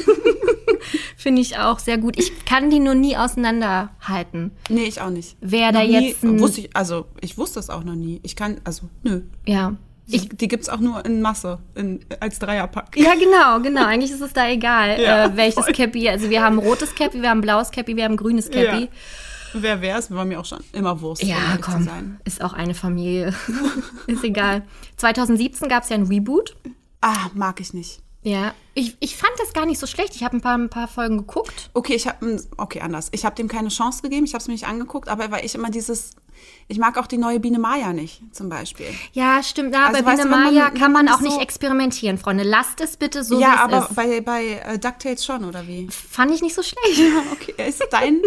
finde 1.17 1.41
ich 1.41 1.57
auch 1.57 1.79
sehr 1.79 1.97
gut. 1.97 2.17
Ich 2.17 2.45
kann 2.45 2.69
die 2.69 2.79
nur 2.79 2.93
nie 2.93 3.17
auseinanderhalten. 3.17 4.51
Nee, 4.69 4.85
ich 4.85 5.01
auch 5.01 5.09
nicht. 5.09 5.35
Wer 5.41 5.73
noch 5.73 5.81
da 5.81 5.85
jetzt. 5.85 6.23
Nie, 6.23 6.39
wusste 6.39 6.61
ich, 6.61 6.75
also, 6.75 7.07
ich 7.19 7.37
wusste 7.37 7.59
es 7.59 7.69
auch 7.69 7.83
noch 7.83 7.95
nie. 7.95 8.21
Ich 8.23 8.37
kann, 8.37 8.61
also, 8.63 8.87
nö. 9.03 9.23
Ja. 9.45 9.75
Ich, 10.07 10.29
die 10.29 10.47
gibt 10.47 10.63
es 10.63 10.69
auch 10.69 10.79
nur 10.79 11.03
in 11.03 11.21
Masse, 11.21 11.57
in, 11.73 12.05
als 12.19 12.37
Dreierpack. 12.37 12.95
Ja, 12.95 13.15
genau, 13.15 13.59
genau. 13.59 13.85
Eigentlich 13.85 14.11
ist 14.11 14.21
es 14.21 14.33
da 14.33 14.47
egal, 14.47 15.01
ja, 15.01 15.25
äh, 15.25 15.35
welches 15.35 15.65
voll. 15.65 15.73
Cappy. 15.73 16.07
Also 16.07 16.29
wir 16.29 16.43
haben 16.43 16.59
rotes 16.59 16.93
Cappy, 16.93 17.21
wir 17.21 17.31
haben 17.31 17.41
blaues 17.41 17.71
Cappy, 17.71 17.95
wir 17.95 18.03
haben 18.03 18.15
grünes 18.15 18.49
Cappy. 18.49 18.83
Ja. 18.83 18.87
Wer 19.57 19.81
wäre 19.81 19.99
es? 19.99 20.11
War 20.11 20.25
mir 20.25 20.39
auch 20.39 20.45
schon 20.45 20.59
immer 20.73 20.99
Wurst. 21.01 21.23
Ja, 21.23 21.57
komm. 21.61 22.17
Ist 22.25 22.41
auch 22.41 22.53
eine 22.53 22.73
Familie. 22.73 23.33
ist 24.07 24.23
egal. 24.23 24.63
2017 24.97 25.69
gab 25.69 25.83
es 25.83 25.89
ja 25.89 25.95
ein 25.95 26.07
Reboot. 26.07 26.55
Ah, 27.01 27.29
mag 27.33 27.59
ich 27.61 27.73
nicht. 27.73 28.01
Ja, 28.21 28.53
ich, 28.73 28.97
ich 28.99 29.15
fand 29.15 29.31
das 29.37 29.53
gar 29.53 29.65
nicht 29.65 29.79
so 29.79 29.85
schlecht. 29.85 30.15
Ich 30.15 30.23
habe 30.23 30.35
ein 30.35 30.41
paar, 30.41 30.57
ein 30.57 30.69
paar 30.69 30.87
Folgen 30.87 31.19
geguckt. 31.19 31.69
Okay, 31.73 31.93
ich 31.93 32.07
habe 32.07 32.41
okay 32.57 32.81
anders. 32.81 33.09
Ich 33.11 33.23
habe 33.23 33.35
dem 33.35 33.47
keine 33.47 33.69
Chance 33.69 34.01
gegeben. 34.01 34.25
Ich 34.25 34.33
habe 34.33 34.41
es 34.41 34.47
mir 34.47 34.55
nicht 34.55 34.67
angeguckt, 34.67 35.07
aber 35.07 35.31
weil 35.31 35.45
ich 35.45 35.55
immer 35.55 35.69
dieses, 35.69 36.15
ich 36.67 36.79
mag 36.79 36.97
auch 36.97 37.05
die 37.05 37.17
neue 37.17 37.39
Biene 37.39 37.59
Maya 37.59 37.93
nicht, 37.93 38.21
zum 38.35 38.49
Beispiel. 38.49 38.87
Ja, 39.13 39.43
stimmt. 39.43 39.73
Ja, 39.73 39.87
also, 39.87 40.03
bei 40.03 40.15
Biene 40.15 40.27
Maya 40.27 40.71
kann 40.71 40.91
man 40.91 41.07
auch 41.09 41.19
so 41.19 41.25
nicht 41.25 41.39
experimentieren, 41.39 42.17
Freunde. 42.17 42.43
Lasst 42.43 42.81
es 42.81 42.97
bitte 42.97 43.23
so, 43.23 43.39
ja, 43.39 43.57
aber 43.57 43.87
ist. 43.89 43.95
bei 43.95 44.21
bei 44.21 44.61
äh, 44.65 44.79
Ducktales 44.79 45.23
schon 45.23 45.45
oder 45.45 45.67
wie? 45.67 45.87
Fand 45.91 46.31
ich 46.31 46.41
nicht 46.41 46.55
so 46.55 46.63
schlecht. 46.63 46.75
Ja, 47.05 47.21
okay. 47.31 47.53
Ist 47.67 47.83
dein 47.91 48.21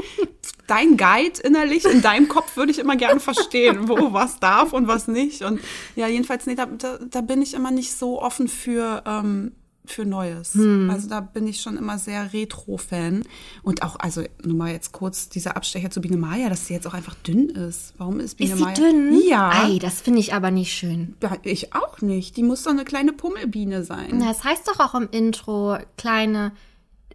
dein 0.66 0.96
Guide 0.96 1.40
innerlich 1.42 1.84
in 1.84 2.02
deinem 2.02 2.28
Kopf 2.28 2.56
würde 2.56 2.70
ich 2.70 2.78
immer 2.78 2.96
gerne 2.96 3.18
verstehen, 3.18 3.88
wo 3.88 4.12
was 4.12 4.38
darf 4.38 4.72
und 4.72 4.86
was 4.86 5.08
nicht. 5.08 5.42
Und 5.42 5.60
ja, 5.96 6.06
jedenfalls 6.06 6.46
nee, 6.46 6.54
da, 6.54 6.66
da, 6.66 6.98
da 6.98 7.20
bin 7.22 7.42
ich 7.42 7.54
immer 7.54 7.70
nicht 7.70 7.92
so 7.92 8.22
offen 8.22 8.46
für. 8.46 9.02
Ähm, 9.06 9.52
für 9.90 10.04
Neues. 10.04 10.54
Hm. 10.54 10.90
Also 10.90 11.08
da 11.08 11.20
bin 11.20 11.46
ich 11.46 11.60
schon 11.60 11.76
immer 11.76 11.98
sehr 11.98 12.32
Retro-Fan. 12.32 13.24
Und 13.62 13.82
auch, 13.82 13.96
also 13.98 14.22
nur 14.44 14.56
mal 14.56 14.72
jetzt 14.72 14.92
kurz 14.92 15.28
dieser 15.28 15.56
Abstecher 15.56 15.90
zu 15.90 16.00
Biene 16.00 16.16
Maya, 16.16 16.48
dass 16.48 16.66
sie 16.66 16.74
jetzt 16.74 16.86
auch 16.86 16.94
einfach 16.94 17.14
dünn 17.14 17.48
ist. 17.48 17.94
Warum 17.98 18.20
ist 18.20 18.36
Biene 18.36 18.52
ist 18.52 18.58
sie 18.58 18.64
Maya? 18.64 18.74
dünn? 18.74 19.20
Ja. 19.28 19.64
Ei, 19.64 19.78
das 19.78 20.00
finde 20.00 20.20
ich 20.20 20.34
aber 20.34 20.50
nicht 20.50 20.72
schön. 20.72 21.16
Ja, 21.22 21.36
ich 21.42 21.74
auch 21.74 22.00
nicht. 22.00 22.36
Die 22.36 22.42
muss 22.42 22.62
doch 22.62 22.72
eine 22.72 22.84
kleine 22.84 23.12
Pummelbiene 23.12 23.84
sein. 23.84 24.20
das 24.20 24.44
heißt 24.44 24.68
doch 24.68 24.80
auch 24.80 24.94
im 24.94 25.08
Intro, 25.10 25.78
kleine, 25.96 26.52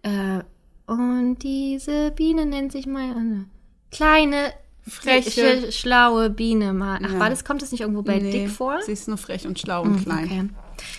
äh, 0.03 0.41
und 0.85 1.37
diese 1.39 2.11
Biene 2.11 2.45
nennt 2.45 2.71
sich 2.71 2.85
mal 2.85 3.15
eine 3.15 3.45
kleine, 3.91 4.53
freche, 4.81 5.71
schlaue 5.71 6.29
Biene 6.29 6.73
mal. 6.73 6.99
Ach, 7.03 7.13
ja. 7.13 7.19
war 7.19 7.29
das, 7.29 7.45
kommt 7.45 7.61
das 7.61 7.71
nicht 7.71 7.81
irgendwo 7.81 8.01
bei 8.01 8.19
nee, 8.19 8.31
Dick 8.31 8.49
vor? 8.49 8.81
Sie 8.81 8.91
ist 8.91 9.07
nur 9.07 9.17
frech 9.17 9.47
und 9.47 9.59
schlau 9.59 9.83
und 9.83 9.95
hm, 9.95 10.03
klein. 10.03 10.25
Okay. 10.25 10.49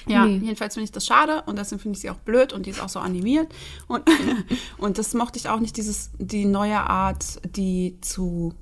Ja, 0.07 0.27
nee. 0.27 0.39
jedenfalls 0.39 0.75
finde 0.75 0.85
ich 0.85 0.93
das 0.93 1.07
schade 1.07 1.43
und 1.47 1.59
deswegen 1.59 1.81
finde 1.81 1.97
ich 1.97 2.03
sie 2.03 2.11
auch 2.11 2.17
blöd 2.17 2.53
und 2.53 2.67
die 2.67 2.71
ist 2.71 2.81
auch 2.81 2.89
so 2.89 3.01
animiert. 3.01 3.53
Und, 3.89 4.03
und 4.79 4.99
das 4.99 5.15
mochte 5.15 5.39
ich 5.39 5.49
auch 5.49 5.61
nicht, 5.61 5.77
dieses, 5.77 6.11
die 6.19 6.45
neue 6.45 6.81
Art, 6.81 7.41
die 7.57 7.99
zu, 8.01 8.55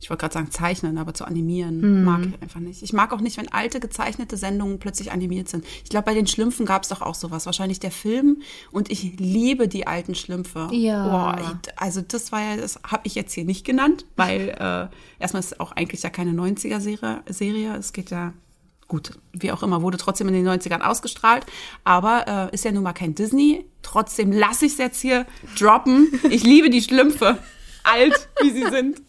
ich 0.00 0.10
wollte 0.10 0.20
gerade 0.20 0.34
sagen 0.34 0.50
zeichnen, 0.50 0.98
aber 0.98 1.14
zu 1.14 1.24
animieren, 1.24 1.80
mhm. 1.80 2.04
mag 2.04 2.26
ich 2.26 2.42
einfach 2.42 2.60
nicht. 2.60 2.82
Ich 2.82 2.92
mag 2.92 3.12
auch 3.12 3.20
nicht, 3.20 3.36
wenn 3.38 3.48
alte 3.48 3.80
gezeichnete 3.80 4.36
Sendungen 4.36 4.78
plötzlich 4.78 5.12
animiert 5.12 5.48
sind. 5.48 5.64
Ich 5.84 5.90
glaube, 5.90 6.06
bei 6.06 6.14
den 6.14 6.26
Schlümpfen 6.26 6.66
gab 6.66 6.82
es 6.82 6.88
doch 6.88 7.02
auch 7.02 7.14
sowas. 7.14 7.46
Wahrscheinlich 7.46 7.80
der 7.80 7.90
Film 7.90 8.42
und 8.70 8.90
ich 8.90 9.18
liebe 9.18 9.68
die 9.68 9.86
alten 9.86 10.14
Schlümpfe. 10.14 10.68
Ja. 10.72 11.38
Ich, 11.40 11.78
also 11.80 12.02
das 12.02 12.30
war 12.32 12.42
ja, 12.42 12.56
das 12.56 12.80
habe 12.84 13.02
ich 13.04 13.14
jetzt 13.14 13.32
hier 13.32 13.44
nicht 13.44 13.64
genannt, 13.64 14.04
weil 14.16 14.50
äh, 14.50 14.88
erstmal 15.18 15.40
ist 15.40 15.52
es 15.52 15.60
auch 15.60 15.72
eigentlich 15.72 16.02
ja 16.02 16.10
keine 16.10 16.32
90er-Serie. 16.32 17.22
Serie. 17.28 17.76
Es 17.76 17.92
geht 17.92 18.10
ja 18.10 18.32
gut, 18.88 19.12
wie 19.32 19.52
auch 19.52 19.62
immer, 19.62 19.82
wurde 19.82 19.96
trotzdem 19.96 20.28
in 20.28 20.34
den 20.34 20.48
90ern 20.48 20.80
ausgestrahlt, 20.80 21.44
aber 21.84 22.50
äh, 22.50 22.54
ist 22.54 22.64
ja 22.64 22.72
nun 22.72 22.82
mal 22.82 22.92
kein 22.92 23.14
Disney. 23.14 23.66
Trotzdem 23.82 24.32
lasse 24.32 24.66
ich 24.66 24.72
es 24.72 24.78
jetzt 24.78 25.00
hier 25.00 25.26
droppen. 25.58 26.20
Ich 26.30 26.44
liebe 26.44 26.70
die 26.70 26.82
Schlümpfe, 26.82 27.38
alt 27.84 28.28
wie 28.40 28.50
sie 28.50 28.68
sind. 28.68 29.02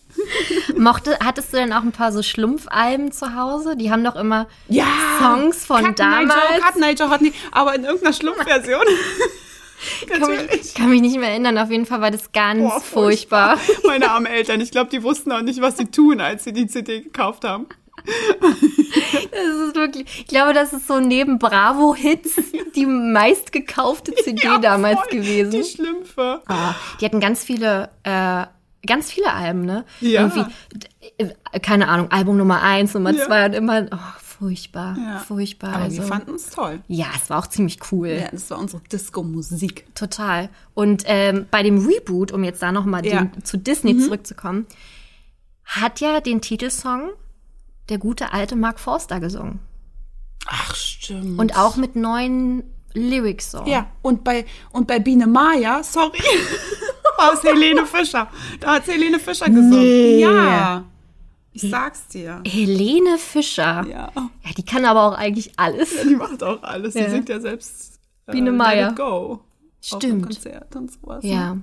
Mochte, 0.77 1.17
hattest 1.23 1.53
du 1.53 1.57
denn 1.57 1.73
auch 1.73 1.83
ein 1.83 1.91
paar 1.91 2.11
so 2.11 2.23
Schlumpfalben 2.23 3.11
zu 3.11 3.35
Hause? 3.35 3.75
Die 3.75 3.91
haben 3.91 4.03
doch 4.03 4.15
immer 4.15 4.47
ja, 4.67 4.85
Songs 5.19 5.65
von 5.65 5.83
Cut 5.83 5.99
damals. 5.99 6.33
Joe, 6.33 6.59
Cut 6.59 7.09
hatten 7.09 7.25
die, 7.25 7.33
aber 7.51 7.75
in 7.75 7.83
irgendeiner 7.83 8.13
Schlumpfversion. 8.13 8.81
kann, 10.07 10.29
mich, 10.29 10.73
kann 10.73 10.89
mich 10.89 11.01
nicht 11.01 11.17
mehr 11.19 11.29
erinnern. 11.29 11.57
Auf 11.57 11.69
jeden 11.69 11.85
Fall 11.85 12.01
war 12.01 12.11
das 12.11 12.31
ganz 12.31 12.61
Boah, 12.61 12.81
furchtbar. 12.81 13.57
furchtbar. 13.57 13.91
Meine 13.91 14.09
armen 14.11 14.25
Eltern, 14.25 14.61
ich 14.61 14.71
glaube, 14.71 14.89
die 14.89 15.03
wussten 15.03 15.31
auch 15.31 15.41
nicht, 15.41 15.61
was 15.61 15.77
sie 15.77 15.85
tun, 15.85 16.19
als 16.19 16.43
sie 16.43 16.53
die 16.53 16.67
CD 16.67 17.01
gekauft 17.01 17.43
haben. 17.43 17.67
Das 19.31 19.67
ist 19.67 19.75
wirklich, 19.75 20.05
ich 20.19 20.27
glaube, 20.27 20.53
das 20.53 20.73
ist 20.73 20.87
so 20.87 20.99
neben 20.99 21.39
Bravo-Hits 21.39 22.35
die 22.75 22.85
meistgekaufte 22.85 24.13
CD 24.23 24.43
ja, 24.43 24.57
damals 24.57 24.99
voll, 24.99 25.19
gewesen. 25.19 25.51
Die 25.51 25.63
Schlümpfe. 25.63 26.41
Oh, 26.47 26.73
die 26.99 27.05
hatten 27.05 27.19
ganz 27.19 27.43
viele, 27.43 27.89
äh, 28.03 28.45
ganz 28.85 29.11
viele 29.11 29.33
Alben, 29.33 29.65
ne? 29.65 29.85
Ja. 30.01 30.21
Irgendwie, 30.21 30.51
äh, 31.17 31.59
keine 31.59 31.87
Ahnung, 31.87 32.11
Album 32.11 32.37
Nummer 32.37 32.61
eins, 32.61 32.93
Nummer 32.93 33.11
ja. 33.11 33.25
zwei 33.25 33.45
und 33.45 33.53
immer, 33.53 33.87
oh, 33.91 34.19
furchtbar, 34.21 34.95
ja. 34.97 35.19
furchtbar. 35.19 35.73
Aber 35.73 35.83
also, 35.85 35.97
wir 35.97 36.03
fanden 36.03 36.35
es 36.35 36.49
toll. 36.49 36.81
Ja, 36.87 37.07
es 37.15 37.29
war 37.29 37.39
auch 37.39 37.47
ziemlich 37.47 37.79
cool. 37.91 38.09
Ja, 38.09 38.29
das 38.31 38.49
war 38.49 38.59
unsere 38.59 38.81
Disco-Musik. 38.83 39.93
Total. 39.95 40.49
Und 40.73 41.03
ähm, 41.05 41.47
bei 41.49 41.63
dem 41.63 41.85
Reboot, 41.85 42.31
um 42.31 42.43
jetzt 42.43 42.61
da 42.61 42.71
nochmal 42.71 43.05
ja. 43.05 43.27
zu 43.43 43.57
Disney 43.57 43.93
mhm. 43.93 44.01
zurückzukommen, 44.01 44.67
hat 45.65 45.99
ja 45.99 46.21
den 46.21 46.41
Titelsong 46.41 47.09
der 47.89 47.97
gute 47.97 48.33
alte 48.33 48.55
Mark 48.55 48.79
Forster 48.79 49.19
gesungen. 49.19 49.59
Ach, 50.47 50.75
stimmt. 50.75 51.39
Und 51.39 51.57
auch 51.57 51.75
mit 51.75 51.95
neuen 51.95 52.63
Lyrics 52.93 53.51
so. 53.51 53.63
Ja, 53.65 53.87
und 54.01 54.23
bei, 54.23 54.45
und 54.71 54.87
bei 54.87 54.99
Biene 54.99 55.27
Maya, 55.27 55.83
sorry, 55.83 56.17
es 57.33 57.43
Helene 57.43 57.85
Fischer. 57.85 58.29
Da 58.59 58.75
hat 58.75 58.87
Helene 58.87 59.19
Fischer 59.19 59.47
gesungen. 59.47 59.79
Nee. 59.79 60.19
Ja. 60.19 60.85
Ich 61.53 61.69
sag's 61.69 62.07
dir. 62.07 62.41
Helene 62.45 63.17
Fischer. 63.17 63.85
Ja. 63.89 64.11
Ja, 64.15 64.51
die 64.55 64.63
kann 64.63 64.85
aber 64.85 65.03
auch 65.03 65.17
eigentlich 65.17 65.53
alles. 65.57 65.95
Ja, 65.95 66.03
die 66.03 66.15
macht 66.15 66.43
auch 66.43 66.61
alles. 66.61 66.93
Ja. 66.93 67.05
Die 67.05 67.11
singt 67.11 67.29
ja 67.29 67.39
selbst 67.39 67.99
äh, 68.27 68.31
Biene 68.31 68.51
Maya. 68.51 68.91
Go. 68.91 69.41
Stimmt. 69.81 70.27
Auf 70.27 70.33
Konzert 70.33 70.75
und 70.75 70.91
sowas. 70.91 71.23
Ja. 71.23 71.57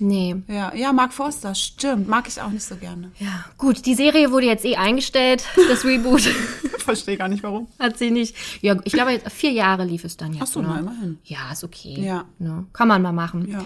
Nee. 0.00 0.36
Ja, 0.48 0.74
ja, 0.74 0.92
Mark 0.92 1.12
Forster, 1.12 1.54
stimmt. 1.54 2.08
Mag 2.08 2.26
ich 2.26 2.40
auch 2.40 2.48
nicht 2.48 2.64
so 2.64 2.74
gerne. 2.76 3.12
Ja, 3.18 3.44
gut, 3.58 3.84
die 3.84 3.94
Serie 3.94 4.32
wurde 4.32 4.46
jetzt 4.46 4.64
eh 4.64 4.76
eingestellt, 4.76 5.44
das 5.68 5.84
Reboot. 5.84 6.22
Verstehe 6.78 7.18
gar 7.18 7.28
nicht 7.28 7.42
warum. 7.42 7.68
Hat 7.78 7.98
sie 7.98 8.10
nicht. 8.10 8.34
Ja, 8.62 8.76
ich 8.84 8.94
glaube, 8.94 9.20
vier 9.28 9.52
Jahre 9.52 9.84
lief 9.84 10.04
es 10.04 10.16
dann 10.16 10.32
jetzt. 10.32 10.42
Ach 10.42 10.46
so, 10.46 10.62
na, 10.62 10.78
immerhin. 10.78 11.18
Ja, 11.24 11.52
ist 11.52 11.64
okay. 11.64 12.00
Ja. 12.00 12.24
Ne? 12.38 12.66
Kann 12.72 12.88
man 12.88 13.02
mal 13.02 13.12
machen. 13.12 13.48
Ja. 13.50 13.64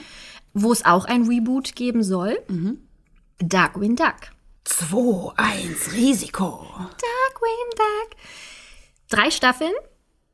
Wo 0.52 0.72
es 0.72 0.84
auch 0.84 1.04
ein 1.04 1.22
Reboot 1.28 1.76
geben 1.76 2.02
soll, 2.02 2.36
mhm. 2.48 2.78
Darkwing 3.38 3.94
Duck. 3.94 4.32
2-1 4.66 5.92
Risiko. 5.92 6.66
Darkwing 6.78 7.70
Duck. 7.76 8.18
Drei 9.08 9.30
Staffeln. 9.30 9.72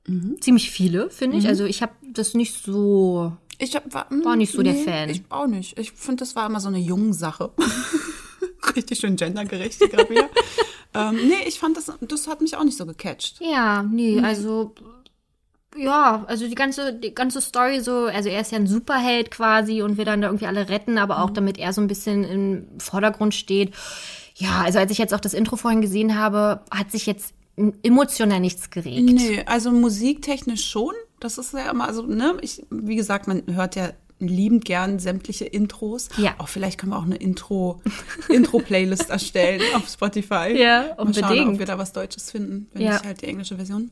Mhm. 0.07 0.41
Ziemlich 0.41 0.71
viele, 0.71 1.11
finde 1.11 1.37
ich. 1.37 1.45
Mhm. 1.45 1.51
Also 1.51 1.65
ich 1.67 1.83
habe 1.83 1.93
das 2.03 2.33
nicht 2.35 2.65
so 2.65 3.37
ich 3.61 3.77
hab, 3.77 3.93
war, 3.93 4.07
war 4.25 4.37
nicht 4.37 4.53
so 4.53 4.63
nee, 4.63 4.73
der 4.73 4.85
Fan. 4.85 5.09
Ich 5.11 5.23
auch 5.29 5.47
nicht. 5.47 5.79
Ich 5.79 5.93
finde, 5.93 6.21
das 6.21 6.35
war 6.35 6.47
immer 6.47 6.61
so 6.61 6.69
eine 6.69 6.79
junge 6.79 7.13
Sache. 7.13 7.51
Richtig 8.77 8.99
schön 8.99 9.17
gendergerecht 9.17 9.81
gerade 9.81 10.09
wieder. 10.09 10.29
ähm, 10.95 11.17
nee, 11.29 11.47
ich 11.47 11.59
fand 11.59 11.77
das, 11.77 11.93
das 12.01 12.27
hat 12.27 12.41
mich 12.41 12.57
auch 12.57 12.65
nicht 12.65 12.77
so 12.77 12.87
gecatcht. 12.87 13.41
Ja, 13.41 13.83
nee, 13.83 14.17
mhm. 14.17 14.25
also 14.25 14.75
ja, 15.77 16.25
also 16.27 16.49
die 16.49 16.55
ganze, 16.55 16.93
die 16.95 17.15
ganze 17.15 17.41
Story 17.41 17.81
so, 17.81 18.07
also 18.07 18.29
er 18.29 18.41
ist 18.41 18.51
ja 18.51 18.59
ein 18.59 18.67
Superheld 18.67 19.31
quasi 19.31 19.83
und 19.83 19.97
will 19.99 20.05
dann 20.05 20.21
da 20.21 20.29
irgendwie 20.29 20.47
alle 20.47 20.69
retten, 20.69 20.99
aber 20.99 21.23
auch 21.23 21.31
mhm. 21.31 21.35
damit 21.35 21.59
er 21.59 21.73
so 21.73 21.81
ein 21.81 21.87
bisschen 21.87 22.25
im 22.25 22.67
Vordergrund 22.79 23.35
steht. 23.35 23.73
Ja, 24.35 24.63
also 24.63 24.79
als 24.79 24.91
ich 24.91 24.99
jetzt 24.99 25.15
auch 25.15 25.21
das 25.21 25.35
Intro 25.35 25.57
vorhin 25.57 25.81
gesehen 25.81 26.19
habe, 26.19 26.63
hat 26.71 26.91
sich 26.91 27.07
jetzt 27.07 27.35
emotional 27.83 28.41
nichts 28.41 28.71
geregt. 28.71 29.03
Nee, 29.03 29.43
also 29.47 29.71
musiktechnisch 29.71 30.69
schon. 30.69 30.95
Das 31.21 31.39
ist 31.39 31.53
ja 31.53 31.71
immer, 31.71 31.87
also, 31.87 32.03
ne, 32.03 32.37
ich, 32.41 32.67
wie 32.71 32.97
gesagt, 32.97 33.29
man 33.29 33.43
hört 33.47 33.77
ja 33.77 33.91
liebend 34.21 34.65
gern 34.65 34.99
sämtliche 34.99 35.47
Intros. 35.47 36.09
Ja. 36.17 36.35
Auch 36.39 36.49
vielleicht 36.49 36.79
können 36.79 36.93
wir 36.93 36.99
auch 36.99 37.05
eine 37.05 37.17
Intro, 37.17 37.81
Intro-Playlist 38.29 39.11
erstellen 39.11 39.63
auf 39.75 39.89
Spotify. 39.89 40.55
Ja, 40.57 40.95
unbedingt. 40.97 41.29
Mal 41.29 41.37
schauen, 41.37 41.49
ob 41.55 41.59
wir 41.59 41.67
da 41.67 41.79
was 41.79 41.93
Deutsches 41.93 42.31
finden, 42.31 42.69
wenn 42.73 42.83
ja. 42.83 42.97
ich 42.97 43.05
halt 43.05 43.23
die 43.23 43.27
englische 43.27 43.57
Version. 43.57 43.91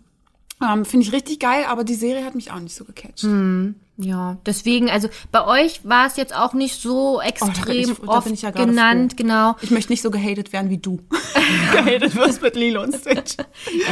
Ähm, 0.60 0.84
Finde 0.84 1.06
ich 1.06 1.12
richtig 1.12 1.38
geil, 1.38 1.64
aber 1.68 1.84
die 1.84 1.94
Serie 1.94 2.24
hat 2.24 2.34
mich 2.34 2.50
auch 2.50 2.58
nicht 2.58 2.74
so 2.74 2.84
gecatcht. 2.84 3.22
Hm. 3.22 3.76
Ja, 4.00 4.38
deswegen, 4.46 4.88
also 4.90 5.08
bei 5.32 5.44
euch 5.44 5.80
war 5.82 6.06
es 6.06 6.16
jetzt 6.16 6.32
auch 6.32 6.52
nicht 6.52 6.80
so 6.80 7.20
extrem 7.20 7.50
oh, 7.50 7.62
da 7.64 7.72
ich, 7.72 8.08
oft 8.08 8.42
ja 8.42 8.52
genannt, 8.52 9.12
froh. 9.12 9.16
genau. 9.16 9.56
Ich 9.60 9.72
möchte 9.72 9.90
nicht 9.90 10.02
so 10.02 10.12
gehatet 10.12 10.52
werden 10.52 10.70
wie 10.70 10.78
du. 10.78 11.00
gehatet 11.72 12.14
wirst 12.14 12.40
mit 12.40 12.54
Lilo 12.54 12.82
und 12.84 12.94
Stitch. 12.94 13.34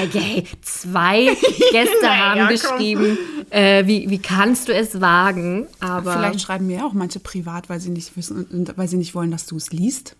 Okay, 0.04 0.44
zwei 0.62 1.24
Gäste 1.72 2.08
haben 2.08 2.38
ja, 2.38 2.48
geschrieben, 2.48 3.18
äh, 3.50 3.84
wie, 3.86 4.08
wie 4.08 4.18
kannst 4.18 4.68
du 4.68 4.74
es 4.74 5.00
wagen? 5.00 5.66
Aber 5.80 6.12
Vielleicht 6.12 6.40
schreiben 6.40 6.68
mir 6.68 6.86
auch 6.86 6.92
manche 6.92 7.18
privat, 7.18 7.68
weil 7.68 7.80
sie 7.80 7.90
nicht 7.90 8.16
wissen, 8.16 8.70
weil 8.76 8.86
sie 8.86 8.98
nicht 8.98 9.16
wollen, 9.16 9.32
dass 9.32 9.46
du 9.46 9.56
es 9.56 9.72
liest. 9.72 10.14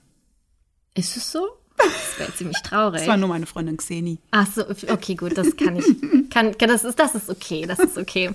Ist 0.95 1.17
es 1.17 1.31
so? 1.31 1.47
Das 1.77 2.19
wäre 2.19 2.35
ziemlich 2.35 2.57
traurig. 2.63 3.01
Das 3.01 3.09
war 3.09 3.17
nur 3.17 3.29
meine 3.29 3.47
Freundin 3.47 3.77
Xeni. 3.77 4.19
Ach 4.31 4.47
so, 4.47 4.63
okay, 4.63 5.15
gut, 5.15 5.37
das 5.37 5.57
kann 5.57 5.77
ich. 5.77 5.85
Kann, 6.31 6.55
das, 6.59 6.85
ist, 6.85 6.99
das 6.99 7.15
ist 7.15 7.31
okay, 7.31 7.67
das 7.67 7.79
ist 7.79 7.97
okay. 7.97 8.31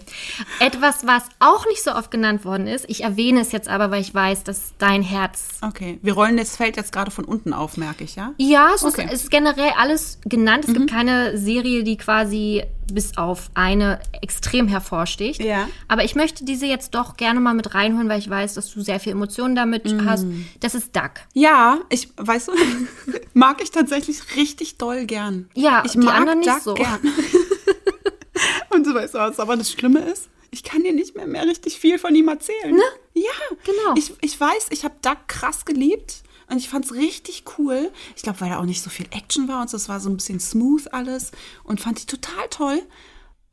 Etwas, 0.60 1.06
was 1.06 1.24
auch 1.40 1.66
nicht 1.68 1.84
so 1.84 1.92
oft 1.94 2.12
genannt 2.12 2.46
worden 2.46 2.68
ist, 2.68 2.86
ich 2.88 3.04
erwähne 3.04 3.42
es 3.42 3.52
jetzt 3.52 3.68
aber, 3.68 3.92
weil 3.92 4.02
ich 4.02 4.14
weiß, 4.14 4.44
dass 4.44 4.74
dein 4.78 5.02
Herz. 5.04 5.60
Okay, 5.62 6.00
wir 6.02 6.14
rollen 6.14 6.38
das 6.38 6.56
Feld 6.56 6.78
jetzt 6.78 6.92
gerade 6.92 7.12
von 7.12 7.26
unten 7.26 7.54
auf, 7.54 7.78
merke 7.78 8.04
ich, 8.04 8.16
ja? 8.16 8.34
Ja, 8.38 8.70
es, 8.76 8.84
okay. 8.84 9.06
ist, 9.06 9.14
es 9.14 9.22
ist 9.24 9.32
generell 9.32 9.72
alles 9.78 10.20
genannt. 10.26 10.66
Es 10.66 10.70
mhm. 10.70 10.74
gibt 10.74 10.92
keine 10.92 11.38
Serie, 11.38 11.84
die 11.84 11.98
quasi 11.98 12.64
bis 12.92 13.18
auf 13.18 13.50
eine 13.54 14.00
extrem 14.22 14.68
hervorsticht. 14.68 15.42
Ja. 15.42 15.68
Aber 15.88 16.04
ich 16.04 16.16
möchte 16.16 16.46
diese 16.46 16.66
jetzt 16.66 16.96
doch 16.96 17.18
gerne 17.18 17.40
mal 17.40 17.54
mit 17.54 17.74
reinholen, 17.74 18.10
weil 18.10 18.20
ich 18.20 18.30
weiß, 18.30 18.54
dass 18.56 18.72
du 18.72 18.82
sehr 18.82 19.00
viel 19.00 19.14
Emotionen 19.14 19.56
damit 19.56 19.86
mm. 19.86 20.06
hast. 20.06 20.26
Das 20.60 20.76
ist 20.76 20.96
Duck. 20.96 21.12
Ja, 21.34 21.80
ich, 21.90 22.10
weißt 22.18 22.50
du, 22.50 22.54
mag 23.34 23.62
ich 23.62 23.72
tatsächlich 23.72 24.36
richtig 24.36 24.78
doll 24.78 25.06
gern. 25.06 25.50
Ja, 25.54 25.84
ich 25.86 25.94
die 25.94 26.00
mag 26.00 26.16
anderen 26.16 26.40
nicht 26.40 26.52
Duck 26.52 26.62
so. 26.62 26.74
gern. 26.74 27.00
Und 28.70 28.86
du 28.86 28.94
weißt 28.94 29.14
was 29.14 29.40
aber 29.40 29.58
das 29.58 29.72
Schlimme 29.72 30.00
ist? 30.00 30.30
Ich 30.50 30.64
kann 30.64 30.84
dir 30.84 30.94
nicht 30.94 31.16
mehr, 31.16 31.28
mehr 31.28 31.46
richtig 31.46 31.80
viel 31.80 31.98
von 31.98 32.14
ihm 32.14 32.28
erzählen. 32.28 32.76
Ne? 32.76 32.84
Ja, 33.14 33.56
genau. 33.64 33.96
Ich, 33.98 34.14
ich 34.22 34.40
weiß, 34.40 34.68
ich 34.72 34.84
habe 34.84 34.96
Duck 35.02 35.28
krass 35.28 35.66
geliebt. 35.66 36.24
Und 36.52 36.58
ich 36.58 36.68
fand 36.68 36.84
es 36.84 36.94
richtig 36.94 37.46
cool. 37.58 37.92
Ich 38.16 38.24
glaube, 38.24 38.42
weil 38.42 38.50
da 38.50 38.60
auch 38.60 38.66
nicht 38.66 38.82
so 38.82 38.90
viel 38.90 39.08
Action 39.12 39.48
war 39.48 39.62
und 39.62 39.70
so, 39.70 39.78
es 39.78 39.88
war 39.88 40.02
so 40.02 40.10
ein 40.10 40.18
bisschen 40.18 40.42
smooth 40.42 40.86
alles. 40.92 41.32
Und 41.64 41.80
fand 41.80 42.00
ich 42.00 42.08
total 42.08 42.48
toll. 42.50 42.82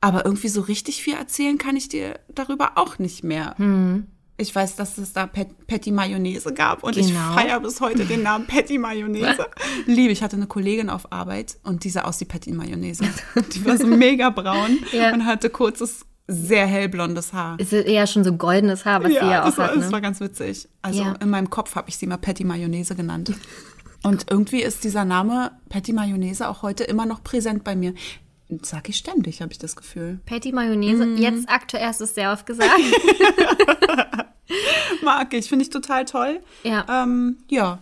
Aber 0.00 0.24
irgendwie 0.24 0.48
so 0.48 0.60
richtig 0.62 1.02
viel 1.02 1.14
erzählen 1.14 1.58
kann 1.58 1.76
ich 1.76 1.88
dir 1.88 2.18
darüber 2.28 2.72
auch 2.74 2.98
nicht 2.98 3.22
mehr. 3.22 3.54
Hm. 3.56 4.08
Ich 4.36 4.54
weiß, 4.54 4.76
dass 4.76 4.98
es 4.98 5.12
da 5.12 5.26
Patty 5.26 5.90
Mayonnaise 5.90 6.52
gab 6.54 6.84
und 6.84 6.94
genau. 6.94 7.08
ich 7.08 7.12
feiere 7.12 7.58
bis 7.58 7.80
heute 7.80 8.04
den 8.04 8.22
Namen 8.22 8.46
Patty 8.46 8.78
Mayonnaise. 8.78 9.46
Liebe, 9.86 10.12
ich 10.12 10.22
hatte 10.22 10.36
eine 10.36 10.46
Kollegin 10.46 10.90
auf 10.90 11.10
Arbeit 11.10 11.58
und 11.64 11.82
die 11.82 11.90
sah 11.90 12.02
aus 12.02 12.20
wie 12.20 12.24
Patty 12.24 12.52
Mayonnaise. 12.52 13.02
Die 13.52 13.64
war 13.64 13.76
so 13.76 13.88
mega 13.88 14.30
braun 14.30 14.78
ja. 14.92 15.12
und 15.12 15.26
hatte 15.26 15.50
kurzes 15.50 16.06
sehr 16.28 16.66
hellblondes 16.66 17.32
Haar. 17.32 17.58
Ist 17.58 17.72
eher 17.72 18.06
schon 18.06 18.22
so 18.22 18.34
goldenes 18.34 18.84
Haar, 18.84 19.02
was 19.02 19.12
ja, 19.12 19.24
sie 19.24 19.30
ja 19.30 19.42
auch 19.42 19.46
das 19.46 19.58
war, 19.58 19.68
hat. 19.68 19.76
Ne? 19.76 19.82
Das 19.82 19.92
war 19.92 20.00
ganz 20.02 20.20
witzig. 20.20 20.68
Also 20.82 21.02
ja. 21.02 21.12
in 21.14 21.30
meinem 21.30 21.48
Kopf 21.48 21.74
habe 21.74 21.88
ich 21.88 21.96
sie 21.96 22.06
mal 22.06 22.18
Patty 22.18 22.44
Mayonnaise 22.44 22.94
genannt. 22.94 23.32
Und 24.02 24.26
irgendwie 24.30 24.62
ist 24.62 24.84
dieser 24.84 25.04
Name 25.04 25.52
Patty 25.70 25.92
Mayonnaise 25.92 26.48
auch 26.48 26.62
heute 26.62 26.84
immer 26.84 27.06
noch 27.06 27.24
präsent 27.24 27.64
bei 27.64 27.74
mir. 27.74 27.94
Sag 28.62 28.88
ich 28.88 28.96
ständig, 28.96 29.42
habe 29.42 29.52
ich 29.52 29.58
das 29.58 29.74
Gefühl. 29.74 30.20
Patty 30.26 30.52
Mayonnaise, 30.52 31.04
mm. 31.04 31.16
jetzt 31.16 31.48
aktuell 31.48 31.86
hast 31.86 32.00
du 32.00 32.04
es 32.04 32.14
sehr 32.14 32.32
oft 32.32 32.46
gesagt. 32.46 32.70
Mag 35.02 35.34
ich, 35.34 35.48
finde 35.48 35.64
ich 35.64 35.70
total 35.70 36.04
toll. 36.04 36.40
Ja. 36.62 36.86
Ähm, 36.88 37.38
ja. 37.50 37.80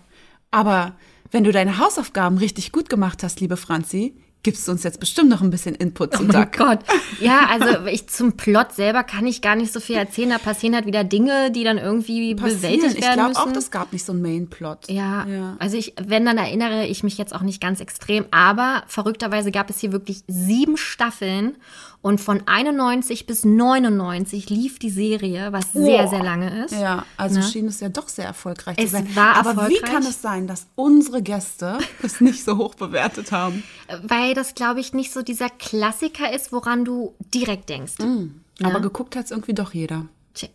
Aber 0.50 0.94
wenn 1.30 1.44
du 1.44 1.52
deine 1.52 1.78
Hausaufgaben 1.78 2.38
richtig 2.38 2.72
gut 2.72 2.88
gemacht 2.88 3.22
hast, 3.22 3.40
liebe 3.40 3.56
Franzi, 3.56 4.16
gibst 4.42 4.68
du 4.68 4.72
uns 4.72 4.84
jetzt 4.84 5.00
bestimmt 5.00 5.28
noch 5.28 5.42
ein 5.42 5.50
bisschen 5.50 5.74
Input 5.74 6.16
zum 6.16 6.30
oh 6.30 6.32
mein 6.32 6.50
Gott. 6.56 6.78
Ja, 7.20 7.48
also 7.50 7.86
ich 7.90 8.08
zum 8.08 8.36
Plot 8.36 8.72
selber 8.72 9.02
kann 9.02 9.26
ich 9.26 9.42
gar 9.42 9.56
nicht 9.56 9.72
so 9.72 9.80
viel 9.80 9.96
erzählen. 9.96 10.30
Da 10.30 10.38
passieren 10.38 10.74
halt 10.74 10.86
wieder 10.86 11.02
Dinge, 11.02 11.50
die 11.50 11.64
dann 11.64 11.78
irgendwie 11.78 12.34
passieren. 12.34 12.60
bewältigt 12.60 12.82
werden 12.82 12.98
ich 12.98 13.06
müssen. 13.06 13.10
Ich 13.10 13.34
glaube 13.34 13.50
auch, 13.50 13.52
das 13.52 13.70
gab 13.70 13.92
nicht 13.92 14.04
so 14.04 14.12
einen 14.12 14.22
Main-Plot. 14.22 14.88
Ja, 14.88 15.26
ja, 15.26 15.56
also 15.58 15.76
ich, 15.76 15.94
wenn, 16.00 16.24
dann 16.24 16.38
erinnere 16.38 16.86
ich 16.86 17.02
mich 17.02 17.18
jetzt 17.18 17.34
auch 17.34 17.42
nicht 17.42 17.60
ganz 17.60 17.80
extrem. 17.80 18.26
Aber 18.30 18.84
verrückterweise 18.86 19.50
gab 19.50 19.68
es 19.68 19.80
hier 19.80 19.90
wirklich 19.90 20.22
sieben 20.28 20.76
Staffeln 20.76 21.56
und 22.02 22.20
von 22.20 22.42
91 22.46 23.26
bis 23.26 23.44
99 23.44 24.48
lief 24.50 24.78
die 24.78 24.90
Serie, 24.90 25.52
was 25.52 25.66
oh. 25.74 25.84
sehr, 25.84 26.08
sehr 26.08 26.22
lange 26.22 26.64
ist. 26.64 26.72
Ja, 26.72 27.04
also 27.16 27.40
ne? 27.40 27.44
schien 27.44 27.66
es 27.66 27.80
ja 27.80 27.88
doch 27.88 28.08
sehr 28.08 28.26
erfolgreich 28.26 28.76
es 28.78 28.86
zu 28.86 28.90
sein. 28.90 29.16
War 29.16 29.36
Aber 29.36 29.50
erfolgreich. 29.50 29.78
wie 29.78 29.84
kann 29.84 30.02
es 30.02 30.22
sein, 30.22 30.46
dass 30.46 30.66
unsere 30.74 31.22
Gäste 31.22 31.78
es 32.02 32.20
nicht 32.20 32.44
so 32.44 32.58
hoch 32.58 32.74
bewertet 32.74 33.32
haben? 33.32 33.62
Weil 34.02 34.34
das, 34.34 34.54
glaube 34.54 34.80
ich, 34.80 34.92
nicht 34.92 35.12
so 35.12 35.22
dieser 35.22 35.50
Klassiker 35.50 36.32
ist, 36.32 36.52
woran 36.52 36.84
du 36.84 37.14
direkt 37.34 37.68
denkst. 37.68 37.98
Mm. 37.98 38.40
Ja? 38.58 38.68
Aber 38.68 38.80
geguckt 38.80 39.16
hat 39.16 39.26
es 39.26 39.30
irgendwie 39.30 39.54
doch 39.54 39.74
jeder. 39.74 40.06
Tja, 40.34 40.48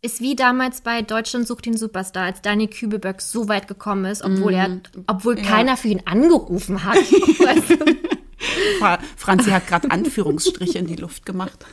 ist 0.00 0.20
wie 0.20 0.36
damals 0.36 0.80
bei 0.80 1.02
Deutschland 1.02 1.48
sucht 1.48 1.66
den 1.66 1.76
Superstar, 1.76 2.24
als 2.24 2.40
Daniel 2.40 2.68
Kübelböck 2.68 3.20
so 3.20 3.48
weit 3.48 3.66
gekommen 3.66 4.04
ist, 4.04 4.22
obwohl 4.22 4.52
mm. 4.52 4.54
er, 4.54 4.80
obwohl 5.06 5.38
ja. 5.38 5.44
keiner 5.44 5.76
für 5.76 5.88
ihn 5.88 6.02
angerufen 6.04 6.84
hat. 6.84 6.96
weißt 6.96 7.70
du? 7.80 8.17
Franzi 9.16 9.50
hat 9.50 9.66
gerade 9.66 9.90
Anführungsstriche 9.90 10.78
in 10.78 10.86
die 10.86 10.96
Luft 10.96 11.26
gemacht. 11.26 11.66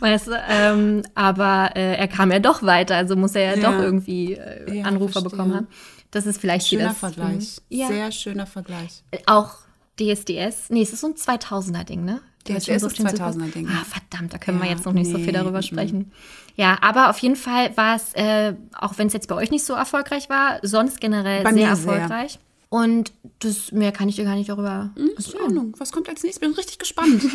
weißt 0.00 0.28
du, 0.28 0.32
ähm, 0.48 1.02
aber 1.14 1.70
äh, 1.76 1.96
er 1.96 2.08
kam 2.08 2.30
ja 2.32 2.38
doch 2.38 2.62
weiter, 2.62 2.96
also 2.96 3.16
muss 3.16 3.34
er 3.34 3.56
ja, 3.56 3.62
Ja. 3.62 3.72
doch 3.72 3.78
irgendwie 3.80 4.34
äh, 4.34 4.78
Ja, 4.78 4.84
Anrufer 4.84 5.12
verstehe. 5.20 5.30
bekommen 5.30 5.54
haben. 5.54 5.66
Das 6.10 6.26
ist 6.26 6.40
vielleicht 6.40 6.66
Schöner 6.68 6.88
das, 6.88 6.98
Vergleich. 6.98 7.60
Ja. 7.68 7.86
Sehr 7.88 8.10
schöner 8.12 8.46
Vergleich. 8.46 9.02
Auch 9.26 9.54
DSDS. 10.00 10.70
Nee, 10.70 10.82
es 10.82 10.92
ist 10.92 11.00
so 11.02 11.08
ein 11.08 11.14
2000er-Ding, 11.14 12.04
ne? 12.04 12.20
Du 12.44 12.54
hast 12.54 12.66
schon 12.66 12.76
DSDS 12.78 12.92
ist 12.92 12.96
schön 12.96 13.06
2000er-Ding. 13.06 13.68
Ah, 13.68 13.84
verdammt, 13.84 14.32
da 14.32 14.38
können 14.38 14.58
wir 14.58 14.66
Ja, 14.66 14.72
jetzt 14.72 14.86
noch 14.86 14.92
nicht 14.92 15.10
so 15.10 15.18
viel 15.18 15.26
nee, 15.26 15.32
darüber 15.32 15.58
mhm. 15.58 15.62
sprechen. 15.62 16.12
Ja, 16.56 16.78
aber 16.80 17.10
auf 17.10 17.18
jeden 17.18 17.36
Fall 17.36 17.76
war 17.76 17.96
es, 17.96 18.12
äh, 18.14 18.54
auch 18.76 18.98
wenn 18.98 19.06
es 19.06 19.12
jetzt 19.12 19.28
bei 19.28 19.34
euch 19.34 19.50
nicht 19.50 19.64
so 19.64 19.74
erfolgreich 19.74 20.28
war, 20.30 20.58
sonst 20.62 21.00
generell 21.00 21.44
Bei 21.44 21.52
sehr 21.52 21.68
mir 21.68 21.76
sehr. 21.76 22.28
Und 22.70 23.12
das 23.40 23.72
mehr 23.72 23.90
kann 23.92 24.08
ich 24.08 24.14
dir 24.16 24.24
gar 24.24 24.36
nicht 24.36 24.48
darüber 24.48 24.90
Ist 25.16 25.34
in 25.34 25.40
Ordnung. 25.40 25.74
Was 25.78 25.90
kommt 25.90 26.08
als 26.08 26.22
nächstes? 26.22 26.40
Bin 26.40 26.52
richtig 26.52 26.78
gespannt. 26.78 27.22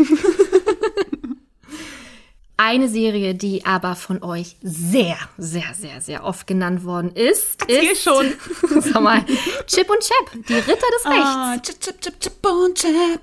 Eine 2.58 2.88
Serie, 2.88 3.36
die 3.36 3.66
aber 3.66 3.98
von 3.98 4.24
euch 4.24 4.56
sehr, 4.64 5.18
sehr, 5.38 5.74
sehr, 5.74 6.00
sehr 6.00 6.24
oft 6.24 6.48
genannt 6.48 6.86
worden 6.86 7.12
ist, 7.12 7.58
Erzähl 7.68 7.92
ist 7.92 8.02
schon. 8.04 8.34
Sag 8.82 9.02
mal, 9.02 9.26
Chip 9.68 9.90
und 9.90 10.00
Chap, 10.00 10.32
die 10.48 10.54
Ritter 10.54 10.72
des 10.72 11.06
Rechts. 11.06 11.26
ah, 11.26 11.58
chip, 11.62 11.82
chip, 11.82 12.00
chip, 12.00 12.20
chip 12.22 12.46
und 12.46 12.76
chip. 12.78 13.20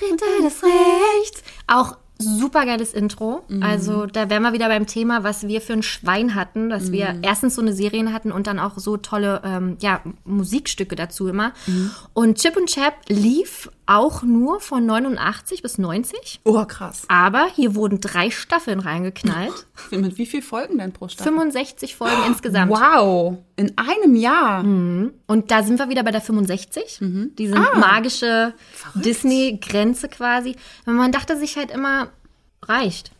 Ritter 0.00 0.42
des 0.42 0.62
Rechts. 0.62 1.42
Auch 1.66 1.98
super 2.20 2.64
geiles 2.66 2.92
Intro. 2.92 3.42
Mhm. 3.48 3.62
Also 3.62 4.06
da 4.06 4.30
wären 4.30 4.42
wir 4.42 4.52
wieder 4.52 4.68
beim 4.68 4.86
Thema, 4.86 5.24
was 5.24 5.48
wir 5.48 5.60
für 5.60 5.72
ein 5.72 5.82
Schwein 5.82 6.34
hatten, 6.34 6.70
dass 6.70 6.92
wir 6.92 7.14
Mhm. 7.14 7.22
erstens 7.22 7.54
so 7.54 7.62
eine 7.62 7.72
Serien 7.72 8.12
hatten 8.12 8.30
und 8.32 8.46
dann 8.46 8.58
auch 8.58 8.76
so 8.78 8.96
tolle 8.96 9.40
ähm, 9.44 9.76
ja, 9.80 10.00
Musikstücke 10.24 10.96
dazu 10.96 11.28
immer. 11.28 11.52
Mhm. 11.66 11.90
Und 12.12 12.38
Chip 12.38 12.56
und 12.56 12.66
Chap 12.68 12.94
lief 13.08 13.70
auch 13.90 14.22
nur 14.22 14.60
von 14.60 14.86
89 14.86 15.62
bis 15.62 15.76
90. 15.76 16.40
Oh, 16.44 16.64
krass. 16.64 17.02
Aber 17.08 17.48
hier 17.54 17.74
wurden 17.74 18.00
drei 18.00 18.30
Staffeln 18.30 18.78
reingeknallt. 18.78 19.66
Mit 19.90 20.16
wie 20.16 20.26
viel 20.26 20.42
Folgen 20.42 20.78
denn 20.78 20.92
pro 20.92 21.08
Staffel? 21.08 21.32
65 21.32 21.96
Folgen 21.96 22.22
insgesamt. 22.28 22.70
Wow. 22.70 23.38
In 23.56 23.76
einem 23.76 24.14
Jahr. 24.14 24.60
Und 24.62 25.50
da 25.50 25.62
sind 25.64 25.78
wir 25.80 25.88
wieder 25.88 26.04
bei 26.04 26.12
der 26.12 26.20
65. 26.20 27.00
Mhm. 27.00 27.32
Diese 27.36 27.56
Ah. 27.56 27.76
magische 27.78 28.54
Disney-Grenze 28.94 30.08
quasi. 30.08 30.54
Man 30.86 31.10
dachte 31.12 31.36
sich 31.36 31.56
halt 31.56 31.70
immer, 31.72 32.08
reicht. 32.62 33.10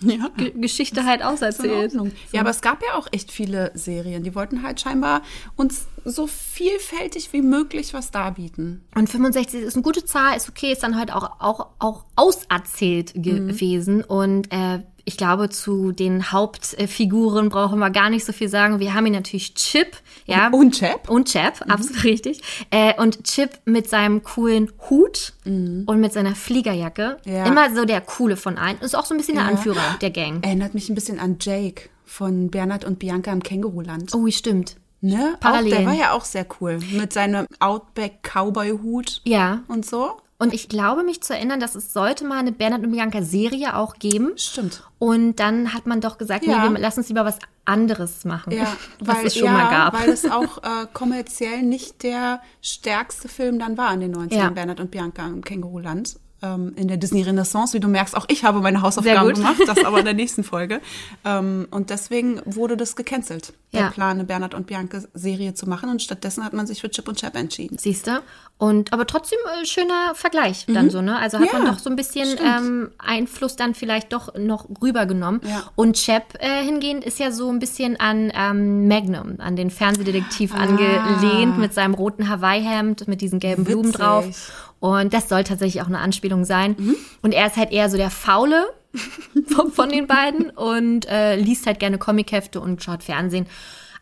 Ja. 0.00 0.28
G 0.36 0.50
Geschichte 0.52 1.04
halt 1.04 1.24
auserzählt. 1.24 1.92
Ordnung. 1.94 2.12
Ja, 2.32 2.40
aber 2.42 2.50
es 2.50 2.60
gab 2.60 2.82
ja 2.82 2.94
auch 2.96 3.08
echt 3.10 3.32
viele 3.32 3.72
Serien. 3.74 4.22
Die 4.22 4.34
wollten 4.34 4.62
halt 4.62 4.80
scheinbar 4.80 5.22
uns 5.56 5.86
so 6.04 6.26
vielfältig 6.26 7.32
wie 7.32 7.42
möglich 7.42 7.94
was 7.94 8.10
darbieten. 8.10 8.84
Und 8.94 9.08
65 9.10 9.62
ist 9.62 9.74
eine 9.74 9.82
gute 9.82 10.04
Zahl, 10.04 10.36
ist 10.36 10.48
okay, 10.48 10.72
ist 10.72 10.82
dann 10.82 10.96
halt 10.96 11.12
auch, 11.12 11.40
auch, 11.40 11.68
auch 11.78 12.04
auserzählt 12.16 13.16
Mhm. 13.16 13.22
gewesen. 13.22 14.04
Und 14.04 14.52
äh, 14.52 14.80
ich 15.08 15.16
glaube, 15.16 15.48
zu 15.48 15.90
den 15.90 16.32
Hauptfiguren 16.32 17.48
brauchen 17.48 17.78
wir 17.78 17.88
gar 17.90 18.10
nicht 18.10 18.26
so 18.26 18.32
viel 18.34 18.48
sagen. 18.50 18.78
Wir 18.78 18.92
haben 18.92 19.06
hier 19.06 19.14
natürlich 19.14 19.54
Chip, 19.54 19.96
ja. 20.26 20.48
Und 20.52 20.78
Chap? 20.78 21.08
Und 21.08 21.28
Chap, 21.32 21.64
absolut 21.66 22.04
richtig. 22.04 22.42
Äh, 22.70 22.92
und 23.00 23.24
Chip 23.24 23.52
mit 23.64 23.88
seinem 23.88 24.22
coolen 24.22 24.70
Hut 24.90 25.32
und 25.46 25.98
mit 25.98 26.12
seiner 26.12 26.34
Fliegerjacke. 26.34 27.16
Mhm. 27.24 27.32
Ja. 27.32 27.46
Immer 27.46 27.74
so 27.74 27.86
der 27.86 28.02
Coole 28.02 28.36
von 28.36 28.58
allen. 28.58 28.78
Ist 28.80 28.94
auch 28.94 29.06
so 29.06 29.14
ein 29.14 29.16
bisschen 29.16 29.36
der 29.36 29.44
Ja. 29.44 29.50
Anführer 29.50 29.96
der 30.02 30.10
Gang. 30.10 30.44
Erinnert 30.44 30.74
mich 30.74 30.90
ein 30.90 30.94
bisschen 30.94 31.18
an 31.18 31.38
Jake 31.40 31.88
von 32.04 32.50
Bernhard 32.50 32.84
und 32.84 32.98
Bianca 32.98 33.32
im 33.32 33.42
Känguruland. 33.42 34.14
Oh, 34.14 34.28
stimmt. 34.30 34.76
Ne? 35.00 35.34
Auch, 35.36 35.40
Parallelen. 35.40 35.78
der 35.78 35.86
war 35.86 35.94
ja 35.94 36.12
auch 36.12 36.24
sehr 36.26 36.44
cool. 36.60 36.80
Mit 36.92 37.14
seinem 37.14 37.46
Outback-Cowboy-Hut 37.60 39.22
Ja. 39.24 39.60
und 39.68 39.86
so. 39.86 40.16
Und 40.40 40.54
ich 40.54 40.68
glaube, 40.68 41.02
mich 41.02 41.20
zu 41.20 41.34
erinnern, 41.34 41.58
dass 41.58 41.74
es 41.74 41.92
sollte 41.92 42.24
mal 42.24 42.38
eine 42.38 42.52
Bernhard 42.52 42.84
und 42.84 42.92
Bianca 42.92 43.22
Serie 43.22 43.74
auch 43.74 43.96
geben. 43.98 44.32
Stimmt. 44.36 44.84
Und 45.00 45.36
dann 45.36 45.74
hat 45.74 45.86
man 45.86 46.00
doch 46.00 46.16
gesagt, 46.16 46.46
Ja. 46.46 46.64
nee, 46.68 46.74
wir 46.74 46.80
lassen 46.80 47.00
uns 47.00 47.08
lieber 47.08 47.24
was 47.24 47.38
anderes 47.64 48.24
machen. 48.24 48.52
Ja, 48.52 48.66
was 49.00 49.16
weil, 49.18 49.26
es 49.26 49.34
schon 49.34 49.46
ja, 49.46 49.52
mal 49.52 49.68
gab. 49.70 49.94
weil 49.94 50.10
es 50.10 50.30
auch 50.30 50.58
äh, 50.62 50.86
kommerziell 50.92 51.62
nicht 51.62 52.04
der 52.04 52.40
stärkste 52.62 53.28
Film 53.28 53.58
dann 53.58 53.76
war 53.76 53.92
in 53.92 54.00
den 54.00 54.14
90ern, 54.14 54.34
Ja. 54.34 54.50
Bernhard 54.50 54.78
und 54.78 54.92
Bianca 54.92 55.26
im 55.26 55.42
Känguruland. 55.42 56.16
Ähm, 56.40 56.72
in 56.76 56.86
der 56.86 56.98
Disney 56.98 57.22
Renaissance, 57.22 57.74
wie 57.74 57.80
du 57.80 57.88
merkst, 57.88 58.16
auch 58.16 58.24
ich 58.28 58.44
habe 58.44 58.60
meine 58.60 58.80
Hausaufgaben 58.80 59.34
gemacht, 59.34 59.56
das 59.66 59.84
aber 59.84 59.98
in 59.98 60.04
der 60.04 60.14
nächsten 60.22 60.44
Folge. 60.44 60.80
Ähm, 61.24 61.66
und 61.72 61.90
deswegen 61.90 62.40
wurde 62.44 62.76
das 62.76 62.94
gecancelt, 62.94 63.52
der 63.72 63.80
Ja. 63.80 63.90
Plan, 63.90 64.10
eine 64.10 64.24
Bernhard 64.24 64.54
und 64.54 64.68
Bianca 64.68 65.00
Serie 65.14 65.54
zu 65.54 65.68
machen. 65.68 65.90
Und 65.90 66.00
stattdessen 66.00 66.44
hat 66.44 66.52
man 66.52 66.66
sich 66.68 66.80
für 66.80 66.90
Chip 66.90 67.08
und 67.08 67.18
Chap 67.18 67.34
entschieden. 67.34 67.76
Siehst 67.78 68.06
du? 68.06 68.22
Und 68.56 68.92
aber 68.92 69.06
trotzdem 69.06 69.38
äh, 69.60 69.66
schöner 69.66 70.14
Vergleich 70.14 70.66
dann 70.68 70.90
so, 70.90 71.02
ne? 71.02 71.16
Also 71.18 71.38
hat 71.38 71.44
Mhm. 71.46 71.50
Ja, 71.52 71.58
man 71.64 71.72
doch 71.72 71.78
so 71.80 71.90
ein 71.90 71.96
bisschen 71.96 72.28
ähm, 72.44 72.90
Einfluss 72.98 73.56
dann 73.56 73.74
vielleicht 73.74 74.12
doch 74.12 74.34
noch 74.36 74.68
rübergenommen. 74.80 75.40
Ja. 75.44 75.64
Und 75.74 75.94
Chap 75.96 76.34
äh, 76.40 76.62
hingehend 76.64 77.04
ist 77.04 77.18
ja 77.18 77.30
so 77.32 77.50
ein 77.50 77.58
bisschen 77.58 77.98
an 77.98 78.30
ähm, 78.34 78.86
Magnum, 78.86 79.34
an 79.38 79.56
den 79.56 79.70
Fernsehdetektiv 79.70 80.54
Ah. 80.54 80.58
angelehnt 80.58 81.58
mit 81.58 81.74
seinem 81.74 81.94
roten 81.94 82.28
Hawaii-Hemd, 82.28 83.08
mit 83.08 83.20
diesen 83.20 83.40
gelben 83.40 83.64
Blumen 83.64 83.86
Witzig. 83.88 83.98
Mhm. 84.00 84.04
drauf. 84.04 84.67
Und 84.80 85.12
das 85.12 85.28
soll 85.28 85.44
tatsächlich 85.44 85.82
auch 85.82 85.88
eine 85.88 85.98
Anspielung 85.98 86.44
sein. 86.44 86.76
Und 87.22 87.32
er 87.32 87.46
ist 87.46 87.56
halt 87.56 87.72
eher 87.72 87.90
so 87.90 87.96
der 87.96 88.10
Faule 88.10 88.66
von, 89.48 89.72
von 89.72 89.88
den 89.88 90.06
beiden 90.06 90.50
und 90.50 91.06
äh, 91.08 91.36
liest 91.36 91.66
halt 91.66 91.80
gerne 91.80 91.98
Comichefte 91.98 92.60
und 92.60 92.82
schaut 92.82 93.02
Fernsehen. 93.02 93.46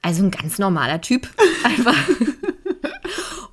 Also 0.02 0.22
ein 0.22 0.30
ganz 0.30 0.58
normaler 0.58 1.00
Typ. 1.00 1.28
Einfach. 1.64 1.96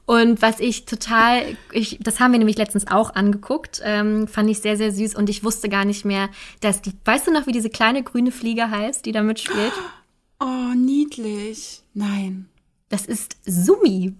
Und 0.05 0.41
was 0.41 0.59
ich 0.59 0.85
total, 0.85 1.57
ich, 1.71 1.97
das 2.01 2.19
haben 2.19 2.33
wir 2.33 2.39
nämlich 2.39 2.57
letztens 2.57 2.87
auch 2.87 3.15
angeguckt, 3.15 3.81
ähm, 3.83 4.27
fand 4.27 4.49
ich 4.49 4.59
sehr, 4.59 4.75
sehr 4.75 4.91
süß 4.91 5.15
und 5.15 5.29
ich 5.29 5.43
wusste 5.43 5.69
gar 5.69 5.85
nicht 5.85 6.03
mehr, 6.03 6.29
dass 6.59 6.81
die, 6.81 6.91
weißt 7.05 7.27
du 7.27 7.31
noch, 7.31 7.47
wie 7.47 7.53
diese 7.53 7.69
kleine 7.69 8.03
grüne 8.03 8.31
Fliege 8.31 8.69
heißt, 8.69 9.05
die 9.05 9.13
da 9.13 9.23
mitspielt? 9.23 9.71
Oh, 10.41 10.73
niedlich. 10.75 11.83
Nein. 11.93 12.49
Das 12.89 13.05
ist 13.05 13.37
Sumi. 13.45 14.13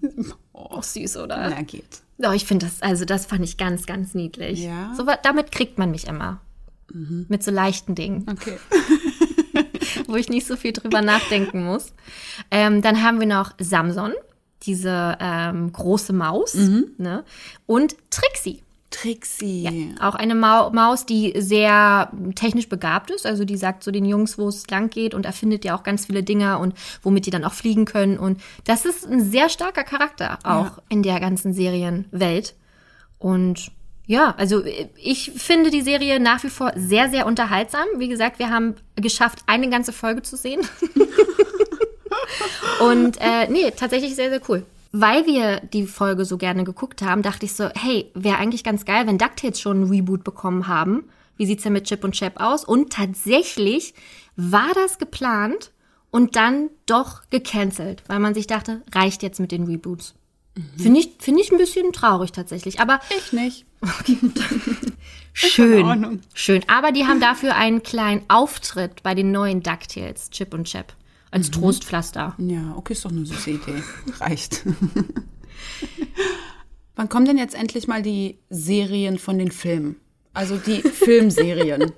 Oh, 0.52 0.80
süß, 0.80 1.18
oder? 1.18 1.50
Na, 1.50 1.62
geht. 1.62 2.03
Oh, 2.18 2.30
ich 2.32 2.44
finde 2.44 2.66
das, 2.66 2.80
also 2.82 3.04
das 3.04 3.26
fand 3.26 3.42
ich 3.44 3.56
ganz, 3.56 3.86
ganz 3.86 4.14
niedlich. 4.14 4.62
Ja? 4.64 4.92
So, 4.96 5.04
damit 5.22 5.50
kriegt 5.52 5.78
man 5.78 5.90
mich 5.90 6.06
immer. 6.06 6.40
Mit 7.28 7.42
so 7.42 7.50
leichten 7.50 7.94
Dingen, 7.94 8.26
Okay. 8.30 8.58
wo 10.06 10.16
ich 10.16 10.28
nicht 10.28 10.46
so 10.46 10.54
viel 10.56 10.72
drüber 10.72 11.02
nachdenken 11.02 11.64
muss. 11.64 11.92
Ähm, 12.50 12.82
dann 12.82 13.02
haben 13.02 13.18
wir 13.20 13.26
noch 13.26 13.52
Samson, 13.58 14.12
diese 14.62 15.16
ähm, 15.20 15.72
große 15.72 16.12
Maus, 16.12 16.54
ne? 16.54 17.24
Und 17.66 17.96
Trixie. 18.10 18.62
Trixie. 18.94 19.92
Auch 20.00 20.14
eine 20.14 20.36
Mau 20.36 20.70
Maus, 20.70 21.04
die 21.04 21.34
sehr 21.36 22.12
technisch 22.36 22.68
begabt 22.68 23.10
ist. 23.10 23.26
Also 23.26 23.44
die 23.44 23.56
sagt 23.56 23.82
so 23.82 23.90
den 23.90 24.04
Jungs, 24.04 24.38
wo 24.38 24.48
es 24.48 24.68
lang 24.68 24.88
geht 24.88 25.14
und 25.14 25.26
erfindet 25.26 25.64
ja 25.64 25.76
auch 25.76 25.82
ganz 25.82 26.06
viele 26.06 26.22
Dinge 26.22 26.58
und 26.58 26.74
womit 27.02 27.26
die 27.26 27.30
dann 27.30 27.44
auch 27.44 27.54
fliegen 27.54 27.86
können. 27.86 28.18
Und 28.18 28.40
das 28.64 28.84
ist 28.84 29.04
ein 29.04 29.20
sehr 29.20 29.48
starker 29.48 29.82
Charakter 29.82 30.38
auch 30.44 30.78
in 30.88 31.02
der 31.02 31.18
ganzen 31.18 31.52
Serienwelt. 31.52 32.54
Und 33.18 33.72
ja, 34.06 34.34
also 34.36 34.62
ich 34.96 35.32
finde 35.32 35.70
die 35.70 35.82
Serie 35.82 36.20
nach 36.20 36.44
wie 36.44 36.50
vor 36.50 36.72
sehr, 36.76 37.10
sehr 37.10 37.26
unterhaltsam. 37.26 37.86
Wie 37.96 38.08
gesagt, 38.08 38.38
wir 38.38 38.50
haben 38.50 38.76
geschafft, 38.94 39.40
eine 39.46 39.68
ganze 39.70 39.92
Folge 39.92 40.22
zu 40.22 40.36
sehen. 40.36 40.60
Und 42.80 43.18
äh, 43.20 43.48
nee, 43.48 43.70
tatsächlich 43.72 44.14
sehr, 44.14 44.30
sehr 44.30 44.40
cool. 44.48 44.64
Weil 44.96 45.26
wir 45.26 45.58
die 45.58 45.88
Folge 45.88 46.24
so 46.24 46.38
gerne 46.38 46.62
geguckt 46.62 47.02
haben, 47.02 47.22
dachte 47.22 47.46
ich 47.46 47.54
so, 47.54 47.68
hey, 47.74 48.12
wäre 48.14 48.38
eigentlich 48.38 48.62
ganz 48.62 48.84
geil, 48.84 49.08
wenn 49.08 49.18
DuckTales 49.18 49.60
schon 49.60 49.80
ein 49.82 49.90
Reboot 49.90 50.22
bekommen 50.22 50.68
haben. 50.68 51.08
Wie 51.36 51.46
sieht's 51.46 51.64
denn 51.64 51.72
mit 51.72 51.86
Chip 51.86 52.04
und 52.04 52.12
Chap 52.12 52.40
aus? 52.40 52.64
Und 52.64 52.92
tatsächlich 52.92 53.94
war 54.36 54.70
das 54.74 54.98
geplant 54.98 55.72
und 56.12 56.36
dann 56.36 56.70
doch 56.86 57.22
gecancelt, 57.30 58.04
weil 58.06 58.20
man 58.20 58.34
sich 58.34 58.46
dachte, 58.46 58.82
reicht 58.94 59.24
jetzt 59.24 59.40
mit 59.40 59.50
den 59.50 59.64
Reboots. 59.64 60.14
Finde 60.78 61.00
ich, 61.00 61.10
finde 61.18 61.42
ich 61.42 61.50
ein 61.50 61.58
bisschen 61.58 61.92
traurig 61.92 62.30
tatsächlich. 62.30 62.78
Aber 62.78 63.00
Ich 63.18 63.32
nicht. 63.32 63.66
schön. 65.32 66.22
Schön. 66.34 66.62
Aber 66.68 66.92
die 66.92 67.04
haben 67.04 67.18
dafür 67.18 67.56
einen 67.56 67.82
kleinen 67.82 68.22
Auftritt 68.28 69.02
bei 69.02 69.16
den 69.16 69.32
neuen 69.32 69.64
DuckTales, 69.64 70.30
Chip 70.30 70.54
und 70.54 70.68
Chap. 70.68 70.94
Als 71.34 71.50
Trostpflaster. 71.50 72.36
Ja, 72.38 72.74
okay, 72.76 72.92
ist 72.92 73.04
doch 73.04 73.10
eine 73.10 73.26
süße 73.26 73.50
Idee. 73.50 73.82
Reicht. 74.20 74.62
Wann 76.94 77.08
kommen 77.08 77.26
denn 77.26 77.38
jetzt 77.38 77.56
endlich 77.56 77.88
mal 77.88 78.02
die 78.02 78.38
Serien 78.50 79.18
von 79.18 79.36
den 79.40 79.50
Filmen? 79.50 79.96
Also 80.32 80.58
die 80.58 80.80
Filmserien. 80.82 81.90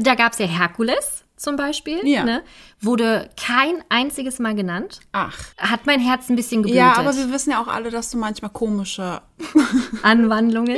Da 0.00 0.16
gab's 0.16 0.38
ja 0.38 0.44
Herkules 0.44 1.24
zum 1.36 1.56
Beispiel. 1.56 2.06
Ja. 2.06 2.24
Ne? 2.24 2.42
Wurde 2.78 3.30
kein 3.42 3.82
einziges 3.88 4.38
Mal 4.38 4.54
genannt. 4.54 5.00
Ach. 5.12 5.34
Hat 5.56 5.86
mein 5.86 6.00
Herz 6.00 6.28
ein 6.28 6.36
bisschen 6.36 6.62
geblutet. 6.62 6.76
Ja, 6.76 6.96
aber 6.98 7.16
wir 7.16 7.32
wissen 7.32 7.52
ja 7.52 7.62
auch 7.62 7.68
alle, 7.68 7.88
dass 7.88 8.10
du 8.10 8.18
manchmal 8.18 8.50
komische, 8.50 9.22
Anwandlungen. 10.02 10.76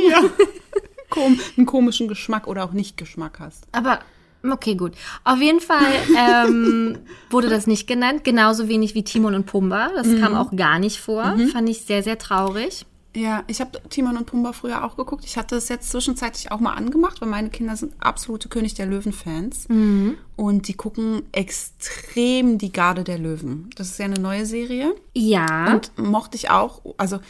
kom 1.10 1.40
einen 1.56 1.66
komischen 1.66 2.06
Geschmack 2.06 2.46
oder 2.46 2.64
auch 2.66 2.72
nicht 2.72 2.96
Geschmack 2.96 3.40
hast. 3.40 3.66
Aber 3.72 3.98
okay, 4.52 4.74
gut. 4.74 4.92
Auf 5.24 5.40
jeden 5.40 5.60
Fall 5.60 5.92
ähm, 6.16 6.98
wurde 7.30 7.48
das 7.48 7.66
nicht 7.66 7.86
genannt. 7.86 8.24
Genauso 8.24 8.68
wenig 8.68 8.94
wie 8.94 9.04
Timon 9.04 9.34
und 9.34 9.46
Pumba. 9.46 9.90
Das 9.94 10.06
kam 10.20 10.34
auch 10.34 10.54
gar 10.54 10.78
nicht 10.78 11.00
vor. 11.00 11.36
Fand 11.52 11.68
ich 11.68 11.82
sehr, 11.82 12.02
sehr 12.02 12.18
traurig. 12.18 12.86
Ja, 13.16 13.44
ich 13.46 13.60
habe 13.60 13.80
Timon 13.90 14.16
und 14.16 14.26
Pumba 14.26 14.52
früher 14.52 14.84
auch 14.84 14.96
geguckt. 14.96 15.24
Ich 15.24 15.36
hatte 15.36 15.54
es 15.54 15.68
jetzt 15.68 15.90
zwischenzeitlich 15.90 16.50
auch 16.50 16.58
mal 16.58 16.72
angemacht, 16.72 17.20
weil 17.20 17.28
meine 17.28 17.48
Kinder 17.48 17.76
sind 17.76 17.94
absolute 18.00 18.48
König 18.48 18.74
der 18.74 18.86
Löwen-Fans. 18.86 19.66
Und 20.36 20.66
die 20.66 20.74
gucken 20.74 21.22
extrem 21.30 22.58
die 22.58 22.72
Garde 22.72 23.04
der 23.04 23.18
Löwen. 23.18 23.70
Das 23.76 23.90
ist 23.90 23.98
ja 23.98 24.06
eine 24.06 24.20
neue 24.20 24.46
Serie. 24.46 24.94
Ja. 25.14 25.74
Und 25.74 25.96
mochte 25.96 26.36
ich 26.36 26.50
auch, 26.50 26.82
also 26.96 27.20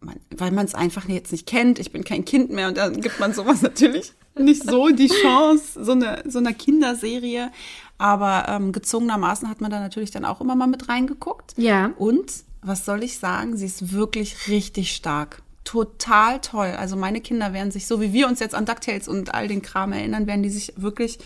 man, 0.00 0.16
weil 0.34 0.50
man 0.50 0.64
es 0.64 0.74
einfach 0.74 1.08
jetzt 1.08 1.32
nicht 1.32 1.46
kennt. 1.46 1.78
Ich 1.78 1.92
bin 1.92 2.04
kein 2.04 2.24
Kind 2.24 2.50
mehr 2.50 2.68
und 2.68 2.78
dann 2.78 3.00
gibt 3.00 3.20
man 3.20 3.34
sowas 3.34 3.60
natürlich 3.62 4.14
nicht 4.36 4.64
so 4.64 4.88
die 4.88 5.08
Chance, 5.08 5.84
so 5.84 5.92
eine 5.92 6.22
so 6.26 6.38
einer 6.38 6.52
Kinderserie. 6.52 7.50
Aber 7.96 8.46
ähm, 8.48 8.72
gezwungenermaßen 8.72 9.48
hat 9.48 9.60
man 9.60 9.70
da 9.70 9.80
natürlich 9.80 10.10
dann 10.10 10.24
auch 10.24 10.40
immer 10.40 10.56
mal 10.56 10.66
mit 10.66 10.88
reingeguckt. 10.88 11.54
Ja. 11.56 11.92
Und 11.96 12.32
was 12.60 12.84
soll 12.84 13.02
ich 13.04 13.18
sagen? 13.18 13.56
Sie 13.56 13.66
ist 13.66 13.92
wirklich 13.92 14.48
richtig 14.48 14.94
stark. 14.94 15.42
Total 15.62 16.40
toll. 16.40 16.74
Also 16.76 16.96
meine 16.96 17.20
Kinder 17.20 17.52
werden 17.52 17.70
sich, 17.70 17.86
so 17.86 18.00
wie 18.00 18.12
wir 18.12 18.26
uns 18.26 18.40
jetzt 18.40 18.54
an 18.54 18.66
DuckTales 18.66 19.08
und 19.08 19.32
all 19.32 19.48
den 19.48 19.62
Kram 19.62 19.92
erinnern, 19.92 20.26
werden 20.26 20.42
die 20.42 20.50
sich 20.50 20.72
wirklich 20.76 21.18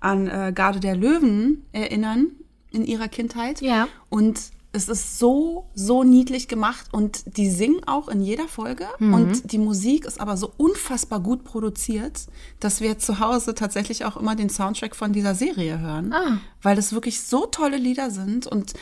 an 0.00 0.28
äh, 0.28 0.52
Garde 0.54 0.80
der 0.80 0.96
Löwen 0.96 1.64
erinnern 1.72 2.28
in 2.72 2.84
ihrer 2.84 3.08
Kindheit. 3.08 3.60
Ja. 3.60 3.88
Und 4.10 4.40
es 4.76 4.88
ist 4.88 5.18
so, 5.18 5.66
so 5.74 6.04
niedlich 6.04 6.46
gemacht 6.48 6.86
und 6.92 7.36
die 7.38 7.48
singen 7.50 7.80
auch 7.86 8.08
in 8.08 8.20
jeder 8.20 8.46
Folge. 8.46 8.86
Und 9.00 9.50
die 9.52 9.58
Musik 9.58 10.04
ist 10.04 10.20
aber 10.20 10.36
so 10.36 10.52
unfassbar 10.58 11.20
gut 11.20 11.44
produziert, 11.44 12.26
dass 12.60 12.80
wir 12.80 12.98
zu 12.98 13.18
Hause 13.18 13.54
tatsächlich 13.54 14.04
auch 14.04 14.16
immer 14.16 14.36
den 14.36 14.50
Soundtrack 14.50 14.94
von 14.94 15.12
dieser 15.12 15.34
Serie 15.34 15.78
hören, 15.80 16.12
Ah. 16.12 16.38
weil 16.62 16.76
das 16.76 16.92
wirklich 16.92 17.22
so 17.22 17.46
tolle 17.46 17.78
Lieder 17.78 18.10
sind 18.10 18.46
und 18.46 18.74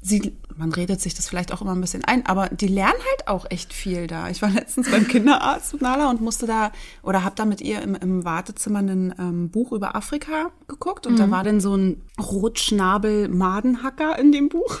sie, 0.00 0.32
man 0.56 0.72
redet 0.72 1.00
sich 1.00 1.14
das 1.14 1.28
vielleicht 1.28 1.52
auch 1.52 1.60
immer 1.60 1.72
ein 1.74 1.80
bisschen 1.80 2.04
ein, 2.04 2.24
aber 2.26 2.48
die 2.48 2.68
lernen 2.68 2.94
halt 3.10 3.28
auch 3.28 3.46
echt 3.50 3.72
viel 3.72 4.06
da. 4.06 4.28
Ich 4.30 4.42
war 4.42 4.50
letztens 4.50 4.90
beim 4.90 5.06
Kinderarzt 5.08 5.72
mit 5.72 5.82
Nala 5.82 6.08
und 6.10 6.20
musste 6.20 6.46
da 6.46 6.70
oder 7.02 7.24
habe 7.24 7.34
da 7.36 7.44
mit 7.44 7.60
ihr 7.60 7.82
im, 7.82 7.94
im 7.96 8.24
Wartezimmer 8.24 8.78
ein 8.80 9.14
ähm, 9.18 9.50
Buch 9.50 9.72
über 9.72 9.96
Afrika 9.96 10.50
geguckt 10.68 11.06
und 11.06 11.18
da 11.18 11.30
war 11.30 11.42
dann 11.44 11.60
so 11.60 11.76
ein 11.76 12.02
Rotschnabel-Madenhacker 12.18 14.18
in 14.18 14.32
dem 14.32 14.48
Buch. 14.48 14.78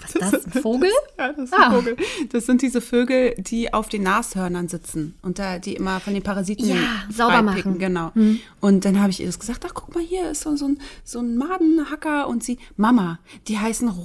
Was 0.00 0.14
ist 0.14 0.32
das? 0.32 0.46
Ein 0.46 0.62
Vogel? 0.62 0.90
Ja, 1.18 1.32
das 1.32 1.50
ist 1.50 1.54
Ah. 1.54 1.66
ein 1.68 1.72
Vogel. 1.74 1.96
Das 2.30 2.46
sind 2.46 2.62
diese 2.62 2.80
Vögel, 2.80 3.34
die 3.36 3.74
auf 3.74 3.88
den 3.88 4.02
Nashörnern 4.04 4.68
sitzen 4.68 5.14
und 5.22 5.38
da 5.38 5.58
die 5.58 5.74
immer 5.74 6.00
von 6.00 6.14
den 6.14 6.22
Parasiten 6.22 6.66
Ja, 6.66 6.76
sauber 7.10 7.42
machen. 7.42 7.78
Genau. 7.78 8.12
Und 8.60 8.84
dann 8.84 9.00
habe 9.00 9.10
ich 9.10 9.20
ihr 9.20 9.26
das 9.26 9.38
gesagt, 9.38 9.64
ach 9.66 9.74
guck 9.74 9.94
mal, 9.94 10.02
hier 10.02 10.30
ist 10.30 10.42
so, 10.42 10.56
so, 10.56 10.66
ein, 10.68 10.80
so 11.04 11.20
ein 11.20 11.36
Madenhacker 11.36 12.28
und 12.28 12.42
sie, 12.42 12.58
Mama, 12.76 13.18
die 13.48 13.58
heißen 13.58 14.04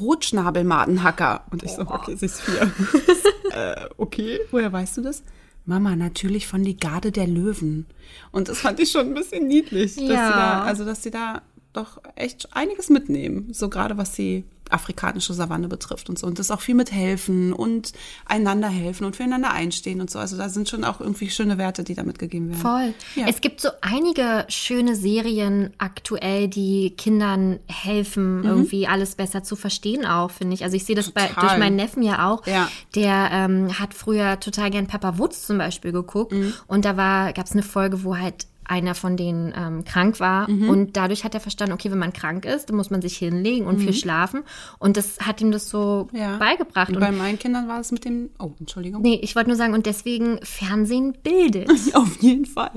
Rotschnabel-Madenhacker. 0.64 1.42
Und 1.52 1.64
ich 1.64 1.72
so, 1.72 1.82
okay, 1.82 2.16
sie 2.16 2.26
ist 2.26 2.42
vier. 2.42 2.72
äh, 3.52 3.88
okay, 3.98 4.40
woher 4.52 4.72
weißt 4.72 4.98
du 4.98 5.02
das? 5.02 5.24
Mama, 5.66 5.96
natürlich 5.96 6.48
von 6.48 6.64
die 6.64 6.78
Garde 6.78 7.12
der 7.12 7.28
Löwen. 7.28 7.88
Und 8.32 8.50
das 8.50 8.60
fand 8.60 8.80
ich 8.80 8.92
schon 8.92 9.08
ein 9.08 9.14
bisschen 9.16 9.48
niedlich, 9.48 9.96
dass 9.96 10.04
Ja. 10.04 10.28
sie 10.28 10.34
da, 10.34 10.64
also 10.64 10.86
dass 10.86 11.02
sie 11.04 11.12
da 11.12 11.42
doch 11.74 12.00
echt 12.16 12.56
einiges 12.56 12.90
mitnehmen, 12.90 13.50
so 13.52 13.70
gerade 13.70 13.98
was 13.98 14.14
die 14.14 14.44
afrikanische 14.70 15.34
Savanne 15.34 15.68
betrifft 15.68 16.10
und 16.10 16.18
so. 16.18 16.28
Und 16.28 16.40
das 16.40 16.52
auch 16.52 16.62
viel 16.62 16.76
mit 16.76 16.92
helfen 16.92 17.54
und 17.54 17.94
einander 18.26 18.70
helfen 18.70 19.06
und 19.06 19.16
füreinander 19.16 19.52
einstehen 19.52 20.02
und 20.02 20.10
so. 20.10 20.20
Also 20.20 20.38
da 20.38 20.50
sind 20.50 20.70
schon 20.70 20.84
auch 20.84 21.00
irgendwie 21.00 21.30
schöne 21.30 21.58
Werte, 21.58 21.84
die 21.84 21.96
da 21.96 22.04
mitgegeben 22.04 22.50
werden. 22.50 22.62
Voll. 22.62 22.94
Ja. 23.16 23.28
Es 23.28 23.42
gibt 23.42 23.62
so 23.62 23.70
einige 23.82 24.46
schöne 24.50 24.96
Serien 24.96 25.74
aktuell, 25.78 26.48
die 26.48 26.92
Kindern 26.98 27.60
helfen, 27.68 28.44
irgendwie 28.44 28.88
alles 28.88 29.16
besser 29.16 29.44
zu 29.44 29.56
verstehen 29.56 30.06
auch, 30.06 30.32
finde 30.32 30.56
ich. 30.56 30.64
Also 30.64 30.76
ich 30.76 30.86
sehe 30.86 30.96
das 30.96 31.12
bei, 31.12 31.28
durch 31.40 31.58
meinen 31.58 31.76
Neffen 31.76 32.04
ja 32.04 32.30
auch. 32.30 32.46
Ja. 32.48 32.70
Der 32.96 33.30
ähm, 33.32 33.80
hat 33.80 33.94
früher 33.94 34.40
total 34.40 34.72
gern 34.72 34.88
Pepper 34.88 35.18
Woods 35.18 35.46
zum 35.46 35.58
Beispiel 35.58 35.92
geguckt. 35.92 36.32
Mhm. 36.32 36.54
Und 36.68 36.86
da 36.86 36.98
war, 36.98 37.34
gab 37.34 37.46
es 37.46 37.54
eine 37.54 37.64
Folge, 37.64 38.04
wo 38.04 38.18
halt 38.18 38.48
einer 38.66 38.96
von 38.96 39.16
denen 39.18 39.54
ähm, 39.56 39.84
krank 39.86 40.20
war 40.20 40.50
Mhm. 40.50 40.70
und 40.70 40.98
dadurch 40.98 41.24
hat 41.24 41.34
er 41.34 41.40
verstanden, 41.40 41.74
okay, 41.74 41.92
wenn 41.92 41.98
man 42.00 42.14
krank 42.14 42.46
ist, 42.46 42.70
dann 42.70 42.76
muss 42.78 42.90
man 42.90 43.02
sich 43.02 43.18
hinlegen 43.18 43.66
und 43.68 43.80
viel 43.80 43.94
schlafen 43.94 44.44
und 44.80 44.98
das 44.98 45.20
hat 45.22 45.40
ihm 45.42 45.52
das 45.52 45.70
so 45.70 46.08
Mhm. 46.12 46.18
Ja. 46.20 46.38
beigebracht. 46.38 46.90
Und 46.90 46.96
Und 46.96 47.02
bei 47.02 47.12
meinen 47.12 47.40
Kindern 47.40 47.68
war 47.68 47.80
es 47.80 47.92
mit 47.92 48.06
dem, 48.06 48.30
oh, 48.40 48.52
Entschuldigung. 48.60 49.02
nee, 49.02 49.20
ich 49.22 49.36
wollte 49.36 49.50
nur 49.50 49.58
sagen, 49.58 49.74
und 49.74 49.86
deswegen 49.86 50.40
Fernsehen 50.44 51.16
bildet. 51.24 51.70
Auf 51.96 52.22
jeden 52.22 52.46
Fall. 52.46 52.72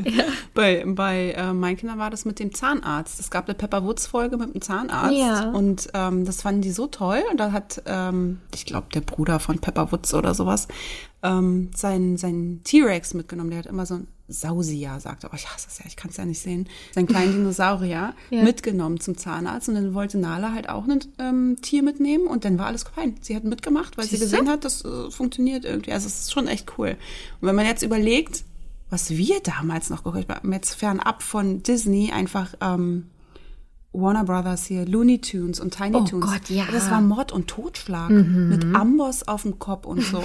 Bei, 0.55 0.85
bei 0.87 1.33
äh, 1.33 1.53
meinen 1.53 1.77
Kindern 1.77 1.99
war 1.99 2.11
das 2.11 2.25
mit 2.25 2.39
dem 2.39 2.53
Zahnarzt. 2.55 3.21
Es 3.21 3.31
gab 3.31 3.47
eine 3.47 3.55
Pepper 3.55 3.85
Woods 3.85 4.07
Folge 4.07 4.37
mit 4.37 4.55
dem 4.55 4.61
Zahnarzt 4.61 5.17
Ja. 5.17 5.51
und 5.51 5.89
ähm, 5.95 6.25
das 6.25 6.43
fanden 6.43 6.63
die 6.63 6.71
so 6.71 6.87
toll. 6.87 7.23
Und 7.31 7.39
da 7.41 7.53
hat, 7.53 7.83
ähm, 7.87 8.41
ich 8.55 8.67
glaube, 8.67 8.89
der 8.93 9.01
Bruder 9.01 9.41
von 9.41 9.59
Pepper 9.59 9.91
Woods 9.93 10.13
oder 10.15 10.35
sowas, 10.35 10.69
ähm, 11.23 11.71
seinen 11.75 12.17
sein 12.17 12.61
T-Rex 12.65 13.15
mitgenommen. 13.15 13.51
Der 13.51 13.61
hat 13.61 13.67
immer 13.67 13.87
so 13.87 13.95
ein 13.95 14.07
Sausia, 14.29 15.01
sagt 15.01 15.25
er. 15.25 15.31
Oh, 15.33 15.37
ich 15.37 15.49
hasse 15.49 15.69
es 15.71 15.79
ja, 15.79 15.87
ich 15.87 15.97
kann 15.97 16.11
es 16.11 16.17
ja 16.19 16.25
nicht 16.25 16.41
sehen. 16.41 16.69
Seinen 16.95 17.07
kleinen 17.07 17.33
Dinosaurier 17.37 18.15
Ja. 18.31 18.43
mitgenommen 18.43 19.01
zum 19.01 19.17
Zahnarzt. 19.17 19.69
Und 19.69 19.75
dann 19.77 19.95
wollte 19.95 20.19
Nala 20.19 20.53
halt 20.53 20.69
auch 20.69 20.87
ein 20.87 21.01
ähm, 21.19 21.57
Tier 21.63 21.83
mitnehmen 21.83 22.27
und 22.27 22.45
dann 22.45 22.59
war 22.59 22.67
alles 22.67 22.83
fein. 22.85 23.17
Sie 23.21 23.35
hat 23.35 23.45
mitgemacht, 23.45 23.97
weil 23.97 24.05
sie 24.05 24.17
Siehste? 24.17 24.27
gesehen 24.37 24.49
hat, 24.49 24.65
das 24.65 24.85
äh, 24.85 25.11
funktioniert 25.11 25.65
irgendwie. 25.65 25.93
Also 25.93 26.07
es 26.07 26.21
ist 26.21 26.33
schon 26.33 26.47
echt 26.47 26.73
cool. 26.79 26.97
Und 27.41 27.49
wenn 27.49 27.57
man 27.57 27.67
jetzt 27.67 27.83
überlegt, 27.83 28.45
was 28.91 29.11
wir 29.11 29.41
damals 29.41 29.91
noch 29.91 30.05
geguckt 30.05 30.29
haben, 30.29 30.53
jetzt 30.53 30.75
fernab 30.75 31.23
von 31.23 31.63
Disney, 31.63 32.11
einfach 32.13 32.55
ähm, 32.61 33.07
Warner 34.01 34.25
Brothers 34.25 34.67
hier, 34.67 34.85
Looney 34.87 35.21
Tunes 35.21 35.61
und 35.61 35.77
Tiny 35.77 35.97
Oh 35.97 36.05
Toons. 36.05 36.25
Gott, 36.27 36.49
ja. 36.51 36.65
Mhm. 36.65 36.73
Das 36.73 36.91
war 36.91 37.01
Mord 37.01 37.33
und 37.33 37.49
Totschlag 37.49 38.11
mit 38.11 38.65
Amboss 38.75 39.27
auf 39.27 39.43
dem 39.43 39.59
Kopf 39.59 39.87
und 39.87 40.03
so. 40.03 40.23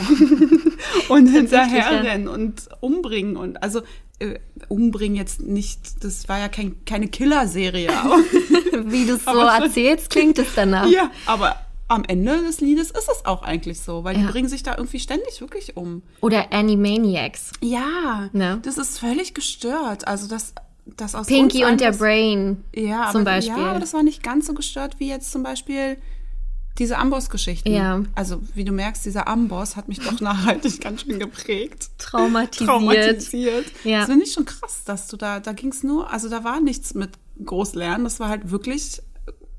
und 1.10 1.28
hinterherrennen 1.28 2.28
und 2.28 2.70
umbringen 2.82 3.36
und 3.38 3.62
also 3.64 3.82
äh, 4.20 4.40
umbringen 4.70 5.16
jetzt 5.18 5.42
nicht, 5.42 6.04
das 6.04 6.28
war 6.30 6.40
ja 6.40 6.48
kein, 6.50 6.84
keine 6.86 7.08
Killer-Serie. 7.08 7.90
Wie 8.86 9.06
du 9.06 9.16
es 9.16 9.26
so 9.26 9.32
Aber 9.32 9.66
erzählst, 9.66 10.10
klingt 10.10 10.38
es 10.40 10.48
danach. 10.56 10.88
ja, 10.90 11.10
aber 11.26 11.56
am 11.90 12.04
Ende 12.06 12.42
des 12.42 12.62
Liedes 12.62 12.92
ist 12.92 13.10
es 13.12 13.26
auch 13.26 13.44
eigentlich 13.44 13.82
so, 13.82 14.04
weil 14.04 14.16
die 14.16 14.22
Ja. 14.22 14.32
bringen 14.32 14.48
sich 14.50 14.64
da 14.64 14.76
irgendwie 14.78 15.00
ständig 15.00 15.42
wirklich 15.42 15.78
um. 15.78 16.02
Oder 16.22 16.52
Animaniacs. 16.54 17.52
Ja, 17.62 18.30
Ne? 18.34 18.60
das 18.64 18.78
ist 18.78 19.00
völlig 19.00 19.34
gestört. 19.34 20.08
Also 20.08 20.28
das, 20.28 20.54
das 20.86 21.16
aus 21.16 21.28
Pinky 21.28 21.66
und 21.66 21.80
der 21.82 21.92
Brain 21.92 22.64
ja, 22.76 23.10
zum 23.12 23.22
aber, 23.22 23.32
Beispiel. 23.32 23.58
Ja, 23.58 23.70
aber 23.72 23.80
das 23.80 23.94
war 23.94 24.04
nicht 24.04 24.24
ganz 24.24 24.48
so 24.48 24.54
gestört 24.54 25.00
wie 25.00 25.10
jetzt 25.10 25.32
zum 25.32 25.44
Beispiel 25.44 25.98
diese 26.80 26.98
Amboss-Geschichten. 26.98 27.72
Ja. 27.72 28.04
Also 28.16 28.42
wie 28.56 28.66
du 28.66 28.72
merkst, 28.72 29.06
dieser 29.06 29.28
Amboss 29.28 29.76
hat 29.76 29.88
mich 29.88 30.00
doch 30.00 30.20
nachhaltig 30.22 30.82
ganz 30.82 31.02
schön 31.02 31.20
geprägt. 31.20 31.92
Traumatisiert. 31.98 32.70
Traumatisiert. 32.70 33.66
Ja. 33.84 34.00
Das 34.00 34.08
finde 34.08 34.26
ich 34.26 34.34
schon 34.34 34.46
krass, 34.46 34.84
dass 34.84 35.08
du 35.08 35.18
da, 35.18 35.40
da 35.40 35.54
ging 35.54 35.72
es 35.72 35.84
nur, 35.84 36.10
also 36.12 36.30
da 36.30 36.44
war 36.44 36.60
nichts 36.60 36.94
mit 36.94 37.12
Großlernen, 37.44 38.04
das 38.04 38.20
war 38.20 38.30
halt 38.30 38.52
wirklich 38.52 39.02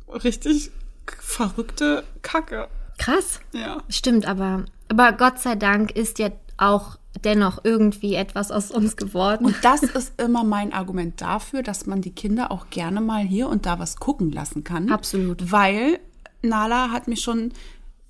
richtig 0.09 0.70
verrückte 1.07 2.05
Kacke. 2.22 2.68
Krass. 2.99 3.41
Ja. 3.53 3.83
Stimmt, 3.89 4.27
aber, 4.27 4.64
aber 4.89 5.12
Gott 5.12 5.41
sei 5.41 5.57
Dank 5.57 5.93
ist 5.93 6.18
ja 6.18 6.31
auch 6.57 6.99
dennoch 7.23 7.61
irgendwie 7.65 8.15
etwas 8.15 8.51
aus 8.51 8.71
uns 8.71 8.97
geworden. 8.97 9.47
Und 9.47 9.57
das 9.62 9.83
ist 9.83 10.21
immer 10.21 10.45
mein 10.45 10.73
Argument 10.73 11.21
dafür, 11.21 11.62
dass 11.62 11.87
man 11.87 12.01
die 12.01 12.11
Kinder 12.11 12.51
auch 12.51 12.71
gerne 12.71 13.01
mal 13.01 13.23
hier 13.23 13.49
und 13.49 13.67
da 13.67 13.79
was 13.79 13.97
gucken 13.97 14.33
lassen 14.33 14.65
kann. 14.65 14.91
Absolut. 14.91 15.53
Weil 15.53 16.01
Nala 16.43 16.91
hat 16.91 17.09
mir 17.09 17.17
schon 17.17 17.53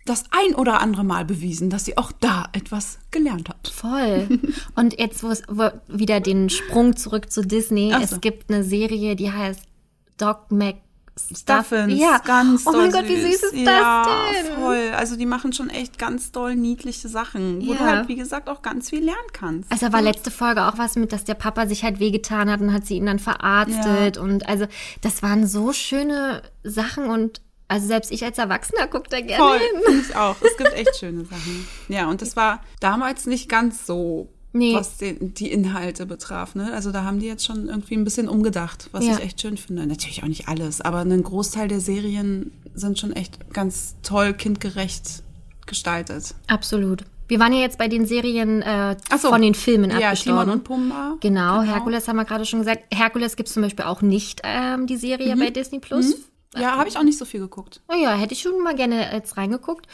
das 0.07 0.25
ein 0.31 0.55
oder 0.55 0.81
andere 0.81 1.05
Mal 1.05 1.25
bewiesen, 1.25 1.71
dass 1.71 1.87
sie 1.87 1.97
auch 1.97 2.13
da 2.13 2.47
etwas 2.53 2.99
gelernt 3.11 3.49
hat. 3.49 3.69
Voll. 3.69 4.41
Und 4.75 4.99
jetzt 4.99 5.23
wo 5.23 5.29
es 5.29 5.43
wo 5.49 5.71
wieder 5.89 6.21
den 6.21 6.51
Sprung 6.51 6.97
zurück 6.97 7.31
zu 7.31 7.43
Disney. 7.43 7.91
So. 7.93 7.99
Es 7.99 8.21
gibt 8.21 8.51
eine 8.51 8.65
Serie, 8.65 9.17
die 9.17 9.33
heißt 9.33 9.63
Doc 10.19 10.51
Mac 10.51 10.77
Stuffins, 11.37 11.99
Ja. 11.99 12.19
ganz 12.25 12.67
Oh 12.67 12.73
mein 12.73 12.91
Gott, 12.91 13.05
wie 13.09 13.21
süß 13.21 13.43
ist 13.45 13.55
ja, 13.55 14.03
das 14.05 14.47
denn? 14.47 14.55
voll. 14.57 14.91
Also 14.97 15.17
die 15.17 15.27
machen 15.27 15.53
schon 15.53 15.71
echt 15.71 15.99
ganz 15.99 16.33
doll 16.33 16.57
niedliche 16.57 17.09
Sachen, 17.09 17.67
wo 17.67 17.73
Ja. 17.73 17.79
du 17.79 17.85
halt, 17.85 18.09
wie 18.09 18.17
gesagt, 18.17 18.49
auch 18.49 18.63
ganz 18.63 18.91
viel 18.91 19.05
lernen 19.05 19.19
kannst. 19.33 19.71
Also 19.71 19.87
da 19.87 19.93
war 19.93 20.03
letzte 20.03 20.31
Folge 20.31 20.65
auch 20.67 20.77
was 20.79 20.97
mit, 20.97 21.13
dass 21.13 21.25
der 21.25 21.35
Papa 21.35 21.67
sich 21.67 21.85
halt 21.85 22.01
wehgetan 22.01 22.51
hat 22.51 22.61
und 22.61 22.73
hat 22.73 22.87
sie 22.87 22.97
ihn 22.97 23.07
dann 23.07 23.19
verarztet. 23.21 24.19
Und 24.19 24.49
also 24.49 24.67
das 25.03 25.23
waren 25.23 25.47
so 25.47 25.73
schöne 25.73 26.43
Sachen 26.65 27.07
und 27.07 27.41
also 27.69 27.87
selbst 27.87 28.13
ich 28.13 28.23
als 28.25 28.37
Erwachsener 28.37 28.87
gucke 28.89 29.09
da 29.09 29.21
gerne 29.21 29.43
Voll, 29.43 29.59
hin. 29.59 30.01
ich 30.07 30.15
auch. 30.17 30.37
Es 30.43 30.57
gibt 30.59 30.75
echt 30.75 30.97
schöne 31.01 31.25
Sachen. 31.25 31.67
Ja, 31.89 32.09
und 32.09 32.21
das 32.23 32.37
war 32.37 32.61
damals 32.81 33.27
nicht 33.27 33.49
ganz 33.49 33.87
so, 33.87 34.29
Nee. 34.57 34.73
was 34.75 34.99
den, 34.99 35.35
die 35.35 35.51
Inhalte 35.51 36.07
betraf. 36.07 36.55
Ne? 36.55 36.73
Also 36.73 36.93
da 36.93 37.03
haben 37.05 37.19
die 37.19 37.27
jetzt 37.27 37.45
schon 37.45 37.69
irgendwie 37.69 37.95
ein 37.97 38.05
bisschen 38.05 38.29
umgedacht, 38.29 38.89
was 38.93 39.05
Ja. 39.05 39.15
ich 39.15 39.21
echt 39.25 39.41
schön 39.41 39.57
finde. 39.57 39.85
Natürlich 39.87 40.23
auch 40.23 40.29
nicht 40.29 40.49
alles, 40.49 40.81
aber 40.81 41.01
ein 41.01 41.23
Großteil 41.23 41.67
der 41.69 41.81
Serien 41.81 42.53
sind 42.73 42.99
schon 42.99 43.13
echt 43.13 43.53
ganz 43.53 43.97
toll 44.05 44.33
kindgerecht 44.33 45.23
gestaltet. 45.67 46.35
Absolut. 46.47 47.05
Wir 47.27 47.41
waren 47.41 47.53
ja 47.53 47.61
jetzt 47.61 47.79
bei 47.79 47.89
den 47.89 48.07
Serien 48.07 48.63
äh, 48.63 48.97
so. 49.19 49.29
von 49.31 49.41
den 49.43 49.55
Filmen 49.55 49.91
Ja, 49.91 49.97
abgestorben. 50.11 50.41
Timon 50.43 50.51
und 50.59 50.65
Pumba. 50.65 51.17
Genau, 51.21 51.63
Herkules 51.63 52.07
haben 52.07 52.17
wir 52.17 52.25
gerade 52.25 52.45
schon 52.45 52.61
gesagt. 52.61 52.85
Herkules 52.95 53.37
gibt 53.37 53.49
es 53.49 53.55
zum 53.55 53.63
Beispiel 53.63 53.87
auch 53.87 54.03
nicht, 54.03 54.41
ähm, 54.45 54.87
die 54.87 54.97
Serie 54.97 55.35
bei 55.37 55.51
Disney 55.51 55.79
Plus. 55.81 56.15
Ja, 56.57 56.77
habe 56.77 56.89
ich 56.89 56.97
auch 56.97 57.03
nicht 57.03 57.19
so 57.19 57.25
viel 57.25 57.41
geguckt. 57.41 57.81
Oh 57.89 57.95
ja, 58.01 58.15
hätte 58.15 58.33
ich 58.35 58.41
schon 58.43 58.63
mal 58.63 58.77
gerne 58.77 59.13
jetzt 59.13 59.37
reingeguckt. 59.37 59.87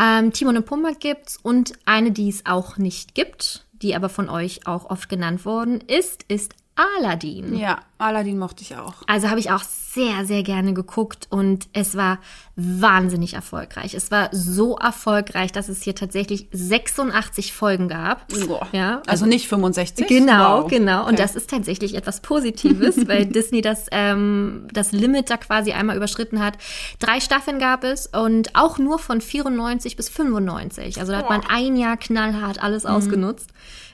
Ähm, 0.00 0.32
Timon 0.32 0.56
und 0.56 0.64
Pumba 0.64 0.92
gibt's 0.98 1.38
und 1.42 1.74
eine, 1.84 2.10
die 2.12 2.30
es 2.30 2.46
auch 2.46 2.78
nicht 2.78 3.14
gibt, 3.14 3.65
die 3.82 3.94
aber 3.94 4.08
von 4.08 4.28
euch 4.28 4.66
auch 4.66 4.90
oft 4.90 5.08
genannt 5.08 5.44
worden 5.44 5.80
ist, 5.80 6.24
ist 6.28 6.54
Aladdin. 6.76 7.56
Ja, 7.56 7.78
Aladdin 7.98 8.38
mochte 8.38 8.62
ich 8.62 8.76
auch. 8.76 8.94
Also 9.06 9.28
habe 9.30 9.40
ich 9.40 9.50
auch 9.50 9.62
sehr, 9.62 10.26
sehr 10.26 10.42
gerne 10.42 10.74
geguckt 10.74 11.26
und 11.30 11.68
es 11.72 11.96
war 11.96 12.18
wahnsinnig 12.54 13.32
erfolgreich. 13.32 13.94
Es 13.94 14.10
war 14.10 14.28
so 14.32 14.76
erfolgreich, 14.76 15.52
dass 15.52 15.70
es 15.70 15.82
hier 15.82 15.94
tatsächlich 15.94 16.48
86 16.52 17.54
Folgen 17.54 17.88
gab. 17.88 18.28
Boah. 18.46 18.66
Ja, 18.72 19.00
Also 19.06 19.24
nicht 19.24 19.48
65? 19.48 20.06
Genau, 20.06 20.64
Wow. 20.64 20.70
genau. 20.70 21.00
Und 21.06 21.14
Okay. 21.14 21.22
das 21.22 21.34
ist 21.34 21.48
tatsächlich 21.48 21.94
etwas 21.94 22.20
Positives, 22.20 22.96
weil 23.08 23.24
Disney 23.24 23.62
das, 23.62 23.86
ähm, 23.90 24.68
das 24.70 24.92
Limit 24.92 25.30
da 25.30 25.38
quasi 25.38 25.72
einmal 25.72 25.96
überschritten 25.96 26.44
hat. 26.44 26.58
Drei 26.98 27.20
Staffeln 27.20 27.58
gab 27.58 27.82
es 27.84 28.06
und 28.06 28.54
auch 28.54 28.76
nur 28.78 28.98
von 28.98 29.22
94 29.22 29.96
bis 29.96 30.10
95. 30.10 31.00
Also 31.00 31.12
da 31.12 31.18
hat 31.18 31.30
man 31.30 31.40
ein 31.48 31.76
Jahr 31.76 31.96
knallhart 31.96 32.62
alles 32.62 32.84
Mhm. 32.84 32.90
ausgenutzt. 32.90 33.48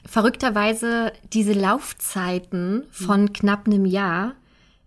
Verrückterweise 0.05 1.13
diese 1.31 1.53
Laufzeiten 1.53 2.83
von 2.91 3.33
knapp 3.33 3.67
einem 3.67 3.85
Jahr, 3.85 4.33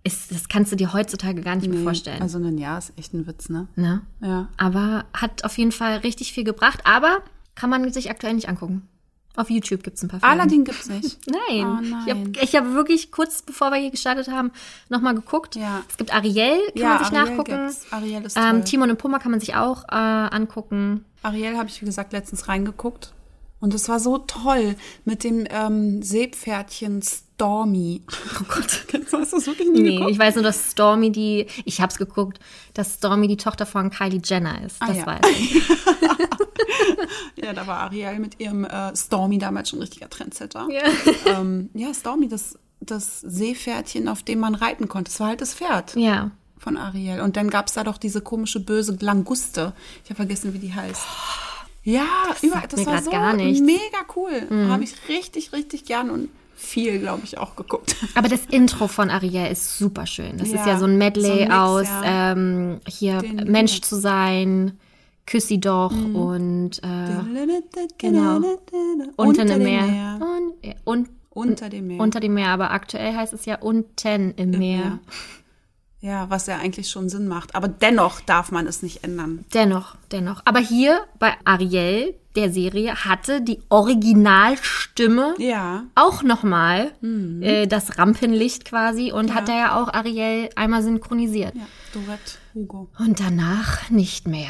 ist, 0.07 0.31
das 0.31 0.49
kannst 0.49 0.71
du 0.71 0.77
dir 0.77 0.93
heutzutage 0.93 1.43
gar 1.43 1.57
nicht 1.57 1.69
mehr 1.69 1.83
vorstellen. 1.83 2.23
Also 2.23 2.39
ein 2.39 2.59
Jahr 2.59 2.79
ist 2.79 2.93
echt 2.97 3.12
ein 3.12 3.27
Witz, 3.27 3.49
ne? 3.49 3.67
ne? 3.75 4.03
Ja. 4.21 4.49
Aber 4.57 5.05
hat 5.12 5.45
auf 5.45 5.59
jeden 5.59 5.73
Fall 5.73 5.99
richtig 5.99 6.33
viel 6.33 6.45
gebracht. 6.45 6.81
Aber 6.85 7.23
kann 7.57 7.71
man 7.71 7.93
sich 7.93 8.09
aktuell 8.09 8.35
nicht 8.35 8.49
angucken. 8.49 8.89
Auf 9.35 9.51
YouTube 9.51 9.83
gibt's 9.83 10.03
ein 10.03 10.09
paar 10.09 10.21
Folgen. 10.21 10.33
Aladdin 10.33 10.64
gibt's 10.64 10.89
nicht. 10.89 11.19
Nein. 11.27 11.67
Oh 11.67 11.79
Ich 11.83 12.11
habe 12.11 12.21
nein. 12.21 12.33
ich 12.41 12.57
hab 12.57 12.73
wirklich 12.73 13.11
kurz 13.11 13.43
bevor 13.43 13.71
wir 13.71 13.79
hier 13.79 13.91
gestartet 13.91 14.29
haben, 14.29 14.51
nochmal 14.89 15.14
geguckt. 15.14 15.57
Ja. 15.57 15.83
Es 15.91 15.97
gibt 15.97 16.14
Ariel, 16.14 16.59
kann 16.69 16.83
ja, 16.83 16.89
man 16.89 16.99
sich 17.05 17.17
Ariel 17.19 17.31
nachgucken. 17.31 17.67
Gibt's. 17.67 17.93
Ariel 17.93 18.25
ist. 18.25 18.39
Ähm, 18.39 18.64
Timon 18.64 18.91
und 18.91 18.99
Pumba 18.99 19.19
kann 19.19 19.33
man 19.33 19.41
sich 19.41 19.55
auch 19.55 19.85
äh, 19.91 19.95
angucken. 19.95 21.05
Ariel 21.23 21.59
habe 21.59 21.69
ich, 21.69 21.83
wie 21.83 21.87
gesagt, 21.87 22.12
letztens 22.12 22.49
reingeguckt. 22.49 23.12
Und 23.59 23.72
es 23.74 23.88
war 23.88 23.98
so 24.00 24.18
toll 24.18 24.76
mit 25.04 25.24
dem 25.24 25.46
ähm, 25.50 26.02
Seepferdchen 26.02 27.00
Stormy. 27.02 28.02
Oh 28.40 28.44
Gott, 28.48 28.86
hast 29.12 29.32
du 29.32 29.36
das 29.36 29.46
wirklich 29.46 29.70
nie 29.70 29.80
Nee, 29.80 29.90
geguckt? 29.96 30.11
ich 30.11 30.18
weiß 30.18 30.34
nur, 30.34 30.44
dass 30.44 30.70
Stormy 30.72 31.11
die, 31.11 31.46
ich 31.64 31.80
hab's 31.80 31.96
geguckt, 31.96 32.38
dass 32.74 32.94
Stormy 32.94 33.28
die 33.28 33.36
Tochter 33.38 33.64
von 33.66 33.90
Kylie 33.90 34.20
Jenner 34.22 34.62
ist. 34.64 34.80
Das 34.80 34.90
Ah, 34.90 34.92
ja. 34.92 35.07
weiß 35.07 35.20
ich. 35.30 35.62
Ja, 37.36 37.52
da 37.52 37.66
war 37.66 37.78
Ariel 37.78 38.18
mit 38.18 38.40
ihrem 38.40 38.64
äh, 38.64 38.94
Stormy 38.96 39.38
damals 39.38 39.70
schon 39.70 39.78
ein 39.78 39.82
richtiger 39.82 40.09
Trendsetter. 40.11 40.68
Ja. 40.70 40.82
Ähm, 41.38 41.70
ja, 41.74 41.92
Stormy, 41.94 42.28
das, 42.28 42.59
das 42.80 43.20
Seepferdchen, 43.20 44.09
auf 44.09 44.22
dem 44.22 44.38
man 44.38 44.54
reiten 44.54 44.88
konnte. 44.88 45.11
Das 45.11 45.20
war 45.20 45.28
halt 45.28 45.40
das 45.40 45.54
Pferd 45.54 45.94
Ja. 45.96 46.30
von 46.59 46.76
Ariel. 46.76 47.20
Und 47.20 47.36
dann 47.36 47.50
gab's 47.50 47.74
da 47.74 47.84
doch 47.84 47.98
diese 47.98 48.20
komische, 48.20 48.61
böse 48.61 48.96
Languste. 49.00 49.72
Ich 50.04 50.11
habe 50.11 50.16
vergessen, 50.16 50.52
wie 50.54 50.59
die 50.59 50.74
heißt. 50.74 51.02
Ja, 51.87 52.05
überall, 52.43 52.66
das 52.68 52.84
war 52.84 53.01
so 53.03 53.11
gar 53.11 53.32
nichts. 53.34 53.61
mega 53.64 53.80
cool. 54.16 54.47
Habe 54.68 54.82
ich 54.84 54.95
richtig, 55.09 55.53
richtig 55.53 55.84
gern 55.84 56.11
und 56.11 56.28
viel, 56.57 56.99
glaube 56.99 57.20
ich, 57.24 57.39
auch 57.39 57.55
geguckt. 57.55 57.95
Aber 58.14 58.28
das 58.28 58.47
Intro 58.47 58.89
von 58.89 59.09
Ariel 59.11 59.53
ist 59.53 59.78
super 59.78 60.07
schön. 60.07 60.37
Das 60.39 60.49
ist 60.49 60.55
Ja, 60.55 60.66
ja 60.66 60.78
so 60.78 60.87
ein 60.87 60.99
Medley 60.99 61.26
so 61.26 61.32
ein 61.32 61.39
Mix, 61.49 61.55
aus 61.55 61.87
ja. 61.87 62.32
ähm, 62.32 62.80
hier 62.89 63.18
Den- 63.18 63.51
Mensch 63.53 63.80
zu 63.82 63.95
sein, 63.97 64.78
Küss 65.26 65.49
sie 65.49 65.61
doch 65.61 65.93
und 65.93 66.78
äh, 66.82 67.87
genau. 67.99 68.41
unter 69.16 69.45
dem 69.45 69.62
Meer. 69.62 70.18
Und, 70.20 70.55
ja, 70.64 70.72
und, 70.84 71.09
Unter 71.30 71.68
dem 71.68 71.87
Meer. 71.89 72.01
Unter 72.01 72.20
dem 72.20 72.34
Meer, 72.34 72.49
aber 72.49 72.70
aktuell 72.70 73.14
heißt 73.14 73.32
es 73.34 73.45
ja 73.45 73.57
unten 73.61 74.32
im 74.37 74.51
Meer. 74.51 74.59
Meer. 74.59 74.99
Ja, 76.07 76.30
was 76.30 76.46
ja 76.46 76.59
eigentlich 76.59 76.88
schon 76.88 77.09
Sinn 77.09 77.26
macht. 77.26 77.57
Aber 77.57 77.66
dennoch 77.66 78.20
darf 78.20 78.52
man 78.52 78.68
es 78.68 78.80
nicht 78.80 79.02
ändern. 79.02 79.44
Dennoch, 79.52 79.96
dennoch. 80.12 80.40
Aber 80.44 80.61
hier 80.61 81.00
bei 81.18 81.34
Ariel, 81.44 82.14
der 82.37 82.53
Serie, 82.53 82.95
hatte 83.05 83.41
die 83.41 83.59
Originalstimme 83.68 85.34
Ja. 85.39 85.84
auch 85.95 86.22
nochmal 86.22 86.93
Mhm. 87.01 87.43
äh, 87.43 87.66
das 87.66 87.99
Rampenlicht 87.99 88.64
quasi 88.64 89.12
und 89.12 89.34
hat 89.34 89.49
da 89.49 89.57
ja 89.57 89.80
auch 89.82 89.93
Ariel 89.93 90.51
einmal 90.57 90.82
synchronisiert. 90.82 91.55
Ja, 91.55 91.62
Dorette 91.93 92.32
Hugo. 92.55 92.89
Und 92.99 93.20
danach 93.20 93.91
nicht 93.91 94.26
mehr. 94.26 94.49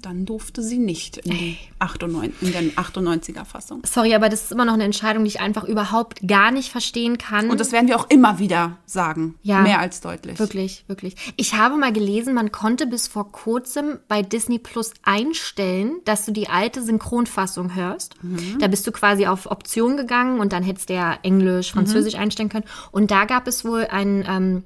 Dann 0.00 0.24
durfte 0.24 0.62
sie 0.62 0.78
nicht 0.78 1.18
in, 1.18 1.32
die 1.32 1.58
98, 1.78 2.40
in 2.40 2.52
der 2.52 2.62
98er 2.82 3.44
Fassung. 3.44 3.82
Sorry, 3.84 4.14
aber 4.14 4.30
das 4.30 4.44
ist 4.44 4.52
immer 4.52 4.64
noch 4.64 4.72
eine 4.72 4.84
Entscheidung, 4.84 5.24
die 5.24 5.28
ich 5.28 5.40
einfach 5.40 5.64
überhaupt 5.64 6.26
gar 6.26 6.50
nicht 6.50 6.70
verstehen 6.70 7.18
kann. 7.18 7.50
Und 7.50 7.60
das 7.60 7.72
werden 7.72 7.88
wir 7.88 7.96
auch 7.98 8.08
immer 8.08 8.38
wieder 8.38 8.78
sagen. 8.86 9.34
Ja. 9.42 9.60
Mehr 9.60 9.80
als 9.80 10.00
deutlich. 10.00 10.38
Wirklich, 10.38 10.84
wirklich. 10.86 11.14
Ich 11.36 11.54
habe 11.54 11.76
mal 11.76 11.92
gelesen, 11.92 12.32
man 12.32 12.52
konnte 12.52 12.86
bis 12.86 13.06
vor 13.06 13.30
kurzem 13.32 13.98
bei 14.08 14.22
Disney 14.22 14.58
Plus 14.58 14.92
einstellen, 15.02 15.96
dass 16.06 16.24
du 16.24 16.32
die 16.32 16.48
alte 16.48 16.73
Synchronfassung 16.82 17.74
hörst. 17.74 18.14
Da 18.58 18.66
bist 18.68 18.86
du 18.86 18.92
quasi 18.92 19.26
auf 19.26 19.50
Option 19.50 19.96
gegangen 19.96 20.40
und 20.40 20.52
dann 20.52 20.62
hättest 20.62 20.88
du 20.90 20.94
ja 20.94 21.16
Englisch, 21.22 21.72
Französisch 21.72 22.14
einstellen 22.16 22.48
können. 22.48 22.64
Und 22.92 23.10
da 23.10 23.24
gab 23.24 23.46
es 23.46 23.64
wohl 23.64 23.86
eine 23.90 24.24
ähm, 24.28 24.64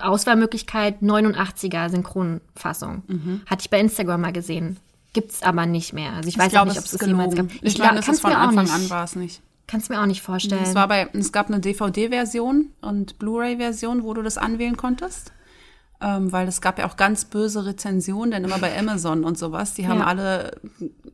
Auswahlmöglichkeit 0.00 1.00
89er 1.02 1.90
Synchronfassung. 1.90 3.02
Hatte 3.46 3.60
ich 3.62 3.70
bei 3.70 3.80
Instagram 3.80 4.20
mal 4.20 4.32
gesehen. 4.32 4.78
Gibt's 5.12 5.42
aber 5.42 5.66
nicht 5.66 5.92
mehr. 5.92 6.12
Also 6.14 6.28
ich, 6.28 6.38
weiß 6.38 6.46
ich 6.46 6.52
glaube, 6.52 6.70
auch 6.70 6.74
nicht, 6.74 6.78
ob 6.78 6.84
es 6.86 6.92
es 6.92 6.98
das 6.98 7.08
jemals 7.08 7.34
gab. 7.34 7.46
Ich 7.60 7.74
glaub, 7.74 7.88
meine, 7.88 8.00
es 8.00 8.08
ist 8.08 8.20
von 8.20 8.32
Anfang 8.32 8.64
nicht- 8.64 8.72
an 8.74 8.90
war 8.90 9.04
es 9.04 9.14
nicht. 9.16 9.42
Kannst 9.68 9.88
mir 9.90 10.00
auch 10.02 10.06
nicht 10.06 10.22
vorstellen. 10.22 10.62
Es 10.64 10.74
war 10.74 10.88
bei, 10.88 11.08
es 11.12 11.32
gab 11.32 11.48
eine 11.48 11.60
DVD-Version 11.60 12.70
und 12.82 13.18
Blu-ray-Version, 13.18 14.02
wo 14.02 14.12
du 14.12 14.22
das 14.22 14.36
anwählen 14.36 14.76
konntest. 14.76 15.32
Ähm, 16.04 16.32
weil 16.32 16.48
es 16.48 16.60
gab 16.60 16.78
ja 16.80 16.86
auch 16.88 16.96
ganz 16.96 17.24
böse 17.26 17.64
Rezensionen, 17.64 18.32
denn 18.32 18.44
immer 18.44 18.58
bei 18.58 18.76
Amazon 18.76 19.22
und 19.22 19.38
sowas, 19.38 19.74
die 19.74 19.86
haben 19.86 20.00
Ja. 20.00 20.06
alle 20.06 20.60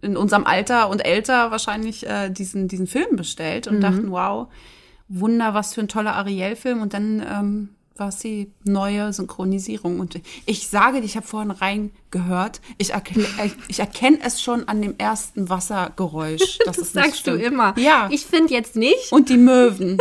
in 0.01 0.17
unserem 0.17 0.47
Alter 0.47 0.89
und 0.89 1.01
älter 1.05 1.51
wahrscheinlich 1.51 2.07
äh, 2.07 2.31
diesen, 2.31 2.69
diesen 2.69 2.87
Film 2.87 3.17
bestellt 3.17 3.67
und 3.69 3.81
dachten, 3.83 4.11
wow, 4.11 4.49
Wunder, 5.09 5.53
was 5.53 5.75
für 5.75 5.81
ein 5.83 5.89
toller 5.89 6.15
Ariel-Film. 6.15 6.81
Und 6.81 6.95
dann 6.95 7.21
ähm, 7.21 7.69
war 7.99 8.09
es 8.09 8.19
die 8.19 8.51
neue 8.65 9.13
Synchronisierung. 9.13 10.01
Und 10.01 10.21
ich 10.47 10.69
sage 10.69 10.99
ich 10.99 11.17
habe 11.17 11.27
vorhin 11.27 11.51
reingehört, 11.51 12.61
ich, 12.79 12.93
äh, 12.95 13.01
ich 13.69 13.81
erkenne 13.81 14.19
es 14.23 14.41
schon 14.41 14.69
an 14.69 14.81
dem 14.83 14.95
ersten 14.99 15.49
Wassergeräusch. 15.49 16.59
Nicht 16.67 16.85
Sagst 16.85 17.27
du 17.27 17.33
immer. 17.35 17.75
Ja. 17.79 18.09
Ich 18.11 18.25
finde 18.27 18.55
jetzt 18.55 18.77
nicht, 18.77 19.13
und 19.13 19.29
die 19.29 19.37
Möwen. 19.37 19.99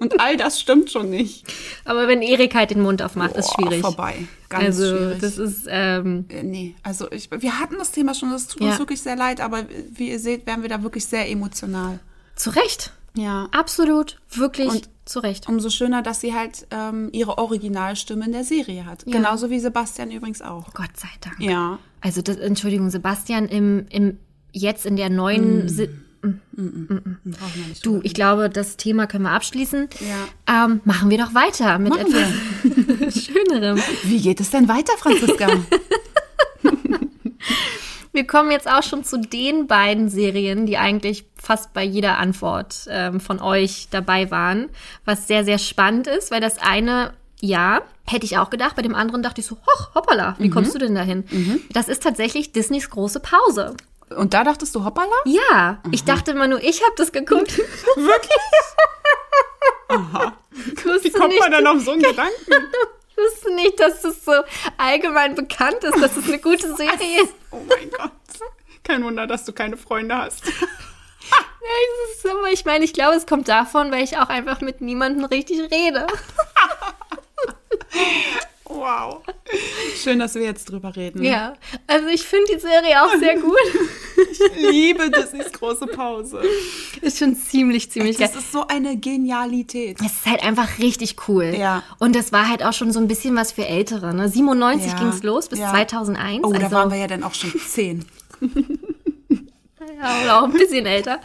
Und 0.00 0.20
all 0.20 0.36
das 0.36 0.60
stimmt 0.60 0.90
schon 0.92 1.10
nicht. 1.10 1.44
aber 1.84 2.06
wenn 2.06 2.22
Erik 2.22 2.54
halt 2.54 2.70
den 2.70 2.80
Mund 2.82 3.02
aufmacht, 3.02 3.34
ist 3.36 3.48
Boah, 3.56 3.62
schwierig. 3.66 3.80
Vorbei. 3.80 4.14
Ganz 4.48 4.64
also 4.64 4.96
schwierig. 4.96 5.18
das 5.20 5.38
ist 5.38 5.66
ähm, 5.68 6.24
Äh, 6.28 6.42
nee, 6.44 6.74
also 6.84 7.10
ich, 7.10 7.28
wir 7.30 7.58
hatten 7.58 7.76
das 7.78 7.90
Thema 7.90 8.14
schon, 8.14 8.30
das 8.30 8.46
tut 8.46 8.62
Ja. 8.62 8.70
uns 8.70 8.78
wirklich 8.78 9.00
sehr 9.00 9.16
leid, 9.16 9.40
aber 9.40 9.64
wie 9.90 10.10
ihr 10.10 10.20
seht, 10.20 10.46
werden 10.46 10.62
wir 10.62 10.68
da 10.68 10.82
wirklich 10.82 11.04
sehr 11.06 11.28
emotional. 11.28 11.98
zu 12.36 12.50
Recht. 12.50 12.92
Ja. 13.18 13.48
Absolut, 13.52 14.18
wirklich 14.30 14.68
Und- 14.68 14.88
zu 15.04 15.20
Recht. 15.20 15.48
Umso 15.48 15.70
schöner, 15.70 16.02
dass 16.02 16.20
sie 16.20 16.34
halt 16.34 16.66
ähm, 16.70 17.08
ihre 17.12 17.38
Originalstimme 17.38 18.26
in 18.26 18.32
der 18.32 18.44
Serie 18.44 18.84
hat. 18.84 19.06
Ja. 19.06 19.12
Genauso 19.12 19.48
wie 19.48 19.58
Sebastian 19.58 20.10
übrigens 20.10 20.42
auch. 20.42 20.74
Gott 20.74 20.90
sei 20.96 21.08
Dank. 21.22 21.40
Ja. 21.40 21.78
Also 22.02 22.20
das, 22.20 22.36
Entschuldigung, 22.36 22.90
Sebastian 22.90 23.46
im, 23.46 23.86
im 23.88 24.18
jetzt 24.52 24.84
in 24.86 24.96
der 24.96 25.08
neuen 25.08 25.64
Mm. 25.64 25.68
Si 25.68 25.88
Brauchen 26.20 26.40
wir 27.24 27.66
nicht 27.68 27.86
Du, 27.86 27.92
drüber 27.92 28.04
ich 28.04 28.12
glaube, 28.12 28.50
das 28.50 28.76
Thema 28.76 29.06
können 29.06 29.22
wir 29.24 29.30
abschließen. 29.30 29.88
Ja. 30.46 30.64
Ähm, 30.66 30.80
machen 30.84 31.10
wir 31.10 31.18
doch 31.18 31.32
weiter 31.32 31.78
mit 31.78 31.90
Machen 31.92 32.06
etwas 32.12 33.22
Schönerem. 33.24 33.78
Wie 34.02 34.20
geht 34.20 34.40
es 34.40 34.50
denn 34.50 34.68
weiter, 34.68 34.92
Franziska? 34.98 35.46
Wir 38.18 38.26
kommen 38.26 38.50
jetzt 38.50 38.68
auch 38.68 38.82
schon 38.82 39.04
zu 39.04 39.16
den 39.16 39.68
beiden 39.68 40.08
Serien, 40.08 40.66
die 40.66 40.76
eigentlich 40.76 41.24
fast 41.40 41.72
bei 41.72 41.84
jeder 41.84 42.18
Antwort 42.18 42.88
ähm, 42.90 43.20
von 43.20 43.40
euch 43.40 43.86
dabei 43.92 44.32
waren, 44.32 44.70
was 45.04 45.28
sehr, 45.28 45.44
sehr 45.44 45.58
spannend 45.58 46.08
ist, 46.08 46.32
weil 46.32 46.40
das 46.40 46.58
eine, 46.58 47.12
ja, 47.38 47.80
hätte 48.06 48.26
ich 48.26 48.36
auch 48.36 48.50
gedacht, 48.50 48.74
bei 48.74 48.82
dem 48.82 48.96
anderen 48.96 49.22
dachte 49.22 49.40
ich 49.40 49.46
so, 49.46 49.54
hoch, 49.54 49.94
hoppala, 49.94 50.34
wie 50.40 50.50
kommst 50.50 50.74
du 50.74 50.80
denn 50.80 50.96
dahin? 50.96 51.62
Das 51.70 51.88
ist 51.88 52.02
tatsächlich 52.02 52.50
Disneys 52.50 52.90
große 52.90 53.20
Pause. 53.20 53.76
Und 54.16 54.34
da 54.34 54.42
dachtest 54.42 54.74
du 54.74 54.84
Hoppala? 54.84 55.14
Ja, 55.24 55.80
ich 55.92 56.02
dachte 56.02 56.32
immer 56.32 56.48
nur, 56.48 56.60
ich 56.60 56.82
habe 56.82 56.94
das 56.96 57.12
geguckt. 57.12 57.56
Wirklich? 57.94 58.42
Wie 61.04 61.10
Kommt 61.12 61.38
man 61.38 61.52
dann 61.52 61.66
auf 61.68 61.82
so 61.84 61.92
einen 61.92 62.02
Gedanken? 62.02 62.34
wusste 63.18 63.54
nicht, 63.54 63.78
dass 63.80 64.02
das 64.02 64.24
so 64.24 64.32
allgemein 64.76 65.34
bekannt 65.34 65.82
ist, 65.82 66.00
dass 66.00 66.16
es 66.16 66.26
eine 66.26 66.38
gute 66.38 66.74
Serie 66.74 67.22
ist. 67.22 67.34
Oh 67.50 67.60
mein 67.68 67.90
Gott. 67.90 68.12
Kein 68.84 69.04
Wunder, 69.04 69.26
dass 69.26 69.44
du 69.44 69.52
keine 69.52 69.76
Freunde 69.76 70.16
hast. 70.16 70.44
Ja, 72.24 72.32
aber 72.32 72.50
ich 72.50 72.64
meine, 72.64 72.84
ich 72.84 72.94
glaube, 72.94 73.16
es 73.16 73.26
kommt 73.26 73.48
davon, 73.48 73.90
weil 73.92 74.02
ich 74.02 74.16
auch 74.16 74.30
einfach 74.30 74.62
mit 74.62 74.80
niemandem 74.80 75.24
richtig 75.26 75.70
rede. 75.70 76.06
Wow. 78.68 79.22
Schön, 80.02 80.18
dass 80.18 80.34
wir 80.34 80.42
jetzt 80.42 80.66
drüber 80.70 80.94
reden. 80.94 81.22
Ja, 81.22 81.54
also 81.86 82.06
ich 82.08 82.22
finde 82.22 82.52
die 82.54 82.58
Serie 82.60 83.02
auch 83.02 83.14
sehr 83.18 83.38
gut. 83.38 83.56
Ich 84.30 84.40
liebe 84.70 85.10
Disneys 85.10 85.52
große 85.52 85.86
Pause. 85.86 86.42
Ist 87.00 87.18
schon 87.18 87.34
ziemlich, 87.36 87.90
ziemlich 87.90 88.18
geil. 88.18 88.28
Das 88.32 88.36
ist 88.42 88.52
so 88.52 88.66
eine 88.66 88.96
Genialität. 88.96 89.98
Es 90.00 90.06
ist 90.12 90.26
halt 90.26 90.42
einfach 90.42 90.78
richtig 90.78 91.16
cool. 91.28 91.54
Ja. 91.58 91.82
Und 91.98 92.14
es 92.16 92.30
war 92.32 92.48
halt 92.48 92.62
auch 92.64 92.72
schon 92.72 92.92
so 92.92 93.00
ein 93.00 93.08
bisschen 93.08 93.34
was 93.36 93.52
für 93.52 93.66
Ältere. 93.66 94.12
Ne? 94.14 94.28
97 94.28 94.92
Ja. 94.92 94.98
ging's 94.98 95.22
los 95.22 95.48
bis 95.48 95.60
Ja. 95.60 95.70
2001. 95.70 96.44
Oh, 96.44 96.48
also, 96.52 96.60
da 96.60 96.70
waren 96.70 96.90
wir 96.90 96.98
ja 96.98 97.06
dann 97.06 97.22
auch 97.24 97.34
schon 97.34 97.52
zehn. 97.60 98.04
ja, 100.00 100.22
oder 100.22 100.40
auch 100.40 100.44
ein 100.44 100.52
bisschen 100.52 100.86
älter. 100.86 101.20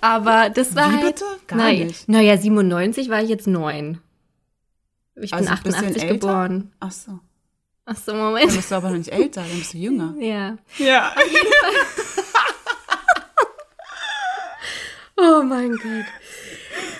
Aber 0.00 0.50
das 0.50 0.74
war 0.74 0.90
Wie 0.90 0.96
halt. 0.96 1.06
bitte? 1.14 1.24
Gar 1.46 1.56
naja, 1.58 1.84
nicht. 1.84 2.08
Naja, 2.08 2.36
97 2.36 3.08
war 3.10 3.22
ich 3.22 3.28
jetzt 3.28 3.46
neun. 3.46 3.98
Ich 5.16 5.30
bin 5.30 5.38
Also 5.48 5.62
bisschen 5.62 5.74
88 5.84 6.02
älter? 6.02 6.14
geboren. 6.14 6.72
Ach 6.80 6.90
so. 6.92 7.18
Ach 7.86 7.96
so, 7.96 8.12
Dann 8.12 8.20
Moment. 8.20 8.54
bist 8.54 8.70
du 8.70 8.74
aber 8.76 8.90
noch 8.90 8.96
nicht 8.98 9.10
älter, 9.12 9.42
dann 9.42 9.58
bist 9.58 9.74
du 9.74 9.78
jünger. 9.78 10.14
Ja. 10.20 10.56
Ja. 10.78 11.12
Oh 15.22 15.42
mein 15.42 15.70
Gott. 15.72 16.06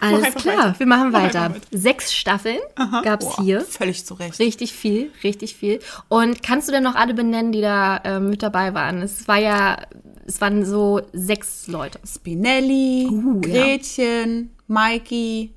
Alles 0.03 0.25
einfach 0.25 0.41
klar, 0.41 0.57
weiter. 0.59 0.79
wir 0.79 0.87
machen 0.87 1.11
Mach 1.11 1.23
weiter. 1.23 1.55
Sechs 1.71 2.13
Staffeln 2.13 2.59
gab's 3.03 3.25
Boah, 3.37 3.43
hier. 3.43 3.61
Völlig 3.63 4.05
zu 4.05 4.15
Recht. 4.15 4.39
Richtig 4.39 4.73
viel, 4.75 5.11
richtig 5.25 5.57
viel. 5.57 5.81
Und 6.09 6.43
kannst 6.43 6.69
du 6.69 6.73
denn 6.73 6.83
noch 6.83 6.97
alle 6.97 7.15
benennen, 7.15 7.53
die 7.53 7.61
da 7.63 8.01
ähm, 8.05 8.29
mit 8.31 8.43
dabei 8.43 8.75
waren? 8.75 9.01
Es 9.03 9.27
war 9.29 9.39
ja, 9.39 9.79
es 10.27 10.41
waren 10.41 10.65
so 10.67 11.01
sechs 11.13 11.67
Leute. 11.67 11.99
Spinelli, 12.07 13.09
Uh, 13.11 13.41
ja. 13.47 13.53
Gretchen, 13.53 14.51
Mikey, 14.67 15.55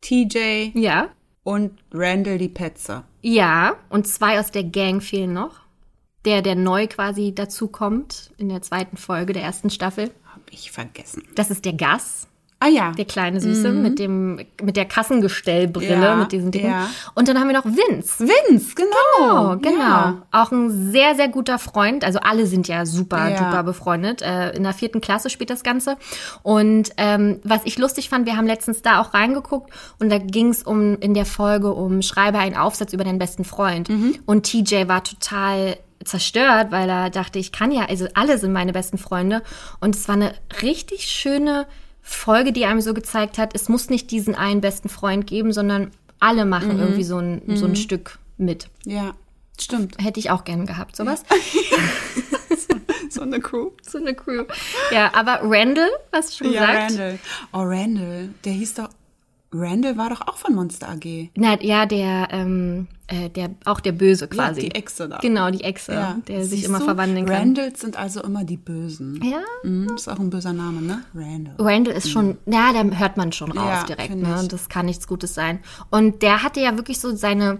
TJ 0.00 0.70
Ja. 0.74 1.08
Und 1.44 1.78
Randall 1.92 2.38
die 2.38 2.48
Petze. 2.48 3.04
Ja, 3.22 3.76
und 3.90 4.08
zwei 4.08 4.40
aus 4.40 4.50
der 4.50 4.64
Gang 4.64 5.02
fehlen 5.02 5.32
noch. 5.32 5.60
Der, 6.24 6.42
der 6.42 6.56
neu 6.56 6.86
quasi 6.88 7.34
dazukommt 7.34 8.32
in 8.38 8.48
der 8.48 8.62
zweiten 8.62 8.96
Folge 8.96 9.34
der 9.34 9.42
ersten 9.42 9.70
Staffel. 9.70 10.10
Hab 10.24 10.40
ich 10.50 10.72
vergessen. 10.72 11.22
Das 11.34 11.50
ist 11.50 11.66
der 11.66 11.74
Gas, 11.74 12.26
Ah 12.64 12.68
ja. 12.68 12.92
der 12.92 13.04
kleine 13.04 13.40
Süße 13.40 13.70
mit 13.72 13.98
dem 13.98 14.36
mit 14.62 14.76
der 14.76 14.86
Kassengestellbrille, 14.86 16.00
Ja, 16.00 16.16
mit 16.16 16.32
diesen 16.32 16.50
Dingen. 16.50 16.70
ja. 16.70 16.88
Und 17.14 17.28
dann 17.28 17.38
haben 17.38 17.48
wir 17.48 17.54
noch 17.54 17.66
Vince. 17.66 18.26
Vince, 18.26 18.74
genau. 18.74 19.52
Oh, 19.52 19.56
genau. 19.58 19.78
Ja. 19.78 20.22
Auch 20.32 20.50
ein 20.50 20.90
sehr, 20.90 21.14
sehr 21.14 21.28
guter 21.28 21.58
Freund. 21.58 22.04
Also 22.04 22.20
alle 22.20 22.46
sind 22.46 22.66
ja 22.66 22.86
super, 22.86 23.36
super 23.36 23.62
befreundet. 23.64 24.22
Äh, 24.22 24.50
in 24.52 24.62
der 24.62 24.72
vierten 24.72 25.00
Klasse 25.02 25.28
spielt 25.28 25.50
das 25.50 25.62
Ganze. 25.62 25.96
Und 26.42 26.90
ähm, 26.96 27.40
was 27.44 27.60
ich 27.64 27.76
lustig 27.78 28.08
fand, 28.08 28.24
wir 28.26 28.36
haben 28.36 28.46
letztens 28.46 28.80
da 28.80 29.00
auch 29.00 29.12
reingeguckt 29.12 29.70
und 29.98 30.10
da 30.10 30.18
ging 30.18 30.48
es 30.48 30.62
um 30.62 30.98
in 31.00 31.12
der 31.12 31.26
Folge 31.26 31.72
um 31.72 32.00
Schreibe 32.00 32.38
einen 32.38 32.56
Aufsatz 32.56 32.92
über 32.92 33.04
deinen 33.04 33.18
besten 33.18 33.44
Freund. 33.44 33.88
Mhm. 33.90 34.14
Und 34.24 34.44
TJ 34.44 34.88
war 34.88 35.04
total 35.04 35.76
zerstört, 36.04 36.68
weil 36.70 36.88
er 36.88 37.10
dachte, 37.10 37.38
ich 37.38 37.52
kann 37.52 37.72
ja, 37.72 37.86
also 37.86 38.06
alle 38.14 38.38
sind 38.38 38.52
meine 38.52 38.72
besten 38.72 38.98
Freunde. 38.98 39.42
Und 39.80 39.94
es 39.96 40.08
war 40.08 40.14
eine 40.14 40.32
richtig 40.62 41.04
schöne 41.06 41.66
Folge, 42.06 42.52
die 42.52 42.66
einem 42.66 42.80
so 42.82 42.92
gezeigt 42.94 43.38
hat, 43.38 43.54
es 43.54 43.68
muss 43.70 43.88
nicht 43.88 44.10
diesen 44.10 44.34
einen 44.34 44.60
besten 44.60 44.88
Freund 44.90 45.26
geben, 45.26 45.52
sondern 45.52 45.90
alle 46.20 46.44
machen 46.44 46.74
Mhm. 46.76 46.80
irgendwie 46.80 47.04
so 47.04 47.18
ein, 47.18 47.42
so 47.56 47.64
ein 47.66 47.74
Stück 47.76 48.18
mit. 48.36 48.68
Ja, 48.84 49.14
stimmt. 49.58 49.96
Hätte 50.02 50.20
ich 50.20 50.30
auch 50.30 50.44
gern 50.44 50.66
gehabt, 50.66 50.94
sowas. 50.96 51.22
So 53.10 53.22
eine 53.22 53.38
Crew. 53.40 53.70
So 53.82 53.98
eine 53.98 54.12
Crew. 54.14 54.44
Ja, 54.90 55.12
aber 55.14 55.40
Randall, 55.44 55.88
hast 56.12 56.32
du 56.40 56.44
schon 56.44 56.52
Ja, 56.52 56.62
gesagt? 56.66 56.90
Randall. 56.92 57.18
Oh, 57.52 57.58
Randall. 57.62 58.28
Der 58.44 58.52
hieß 58.52 58.74
doch. 58.74 58.88
Randall 59.54 59.96
war 59.96 60.10
doch 60.10 60.20
auch 60.22 60.36
von 60.36 60.54
Monster 60.54 60.88
AG. 60.90 61.30
Na, 61.36 61.60
ja, 61.62 61.86
der, 61.86 62.28
ähm, 62.32 62.88
äh, 63.06 63.30
der, 63.30 63.50
auch 63.64 63.78
der 63.80 63.92
Böse 63.92 64.26
quasi. 64.28 64.62
Ja, 64.62 64.68
die 64.68 64.74
Echse 64.74 65.08
da. 65.08 65.18
Genau, 65.18 65.50
die 65.50 65.62
Echse, 65.62 65.92
Ja. 65.92 66.16
der 66.26 66.42
sich 66.44 66.60
Siehst 66.60 66.68
immer 66.68 66.80
du? 66.80 66.84
verwandeln 66.86 67.24
kann. 67.26 67.36
Randalls 67.36 67.80
sind 67.80 67.96
also 67.96 68.22
immer 68.22 68.42
die 68.44 68.56
Bösen. 68.56 69.20
Ja. 69.22 69.42
Mhm, 69.62 69.94
ist 69.94 70.08
auch 70.08 70.18
ein 70.18 70.30
böser 70.30 70.52
Name, 70.52 70.82
ne? 70.82 71.04
Randall. 71.14 71.54
Randall 71.58 71.94
ist 71.94 72.10
schon, 72.10 72.36
ja, 72.46 72.72
da 72.72 72.82
hört 72.96 73.16
man 73.16 73.30
schon 73.32 73.52
raus 73.52 73.64
Mhm. 73.64 73.68
Ja, 73.70 73.84
direkt, 73.84 74.16
ne? 74.16 74.38
ich. 74.42 74.48
Das 74.48 74.68
kann 74.68 74.86
nichts 74.86 75.06
Gutes 75.06 75.34
sein. 75.34 75.60
Und 75.90 76.22
der 76.22 76.42
hatte 76.42 76.60
ja 76.60 76.76
wirklich 76.76 76.98
so 76.98 77.14
seine 77.14 77.58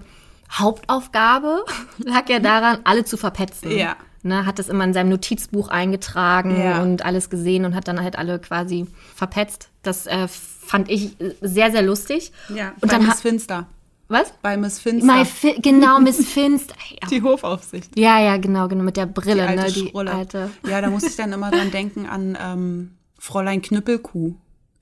Hauptaufgabe, 0.50 1.64
lag 1.98 2.28
ja 2.28 2.38
daran, 2.40 2.78
alle 2.84 3.04
zu 3.04 3.16
verpetzen. 3.16 3.70
Ja. 3.76 3.96
Ne, 4.26 4.46
hat 4.46 4.58
das 4.58 4.70
immer 4.70 4.84
in 4.84 4.94
seinem 4.94 5.10
Notizbuch 5.10 5.68
eingetragen 5.68 6.58
Ja. 6.58 6.80
und 6.82 7.04
alles 7.04 7.28
gesehen 7.28 7.66
und 7.66 7.74
hat 7.74 7.88
dann 7.88 8.00
halt 8.02 8.16
alle 8.18 8.38
quasi 8.38 8.86
verpetzt. 9.14 9.68
Das 9.82 10.06
äh, 10.06 10.28
fand 10.28 10.90
ich 10.90 11.20
äh, 11.20 11.34
sehr, 11.42 11.70
sehr 11.70 11.82
lustig. 11.82 12.32
Ja, 12.48 12.70
und 12.80 12.80
bei 12.80 12.88
dann 12.88 13.06
Miss 13.06 13.20
Finster. 13.20 13.66
Was? 14.08 14.32
Bei 14.40 14.56
Miss 14.56 14.78
Finster. 14.78 15.26
Fi 15.26 15.60
genau, 15.60 16.00
Miss 16.00 16.26
Finster. 16.32 16.74
Ja. 17.02 17.08
die 17.08 17.20
Hofaufsicht. 17.22 17.98
ja, 17.98 18.18
ja, 18.18 18.38
genau, 18.38 18.66
genau, 18.68 18.82
mit 18.82 18.96
der 18.96 19.04
Brille, 19.04 19.42
Die 19.42 19.48
alte 19.48 19.62
ne? 19.62 19.72
Die 19.72 19.88
Schrulle. 19.90 20.10
alte. 20.12 20.50
Ja, 20.66 20.80
da 20.80 20.88
muss 20.88 21.02
ich 21.04 21.16
dann 21.16 21.30
immer 21.34 21.50
dran 21.50 21.70
denken 21.70 22.06
an 22.06 22.38
ähm, 22.42 22.90
Fräulein 23.18 23.60
Knüppelkuh. 23.60 24.34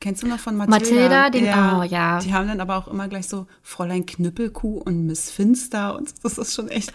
Kennst 0.03 0.23
du 0.25 0.27
noch 0.27 0.41
von 0.41 0.57
Mathilda? 0.57 0.79
Mathilda, 0.79 1.31
den- 1.31 1.45
oh, 1.79 1.83
ja. 1.85 2.19
Die 2.19 2.35
haben 2.35 2.49
dann 2.49 2.61
aber 2.61 2.77
auch 2.77 2.89
immer 2.89 3.07
gleich 3.07 3.29
so 3.29 3.47
Fräulein 3.63 4.05
Knüppelkuh 4.05 4.79
und 4.79 5.07
Miss 5.07 5.31
Finster 5.31 5.95
und 5.97 6.13
das 6.25 6.39
ist 6.39 6.55
schon 6.55 6.69
echt 6.69 6.93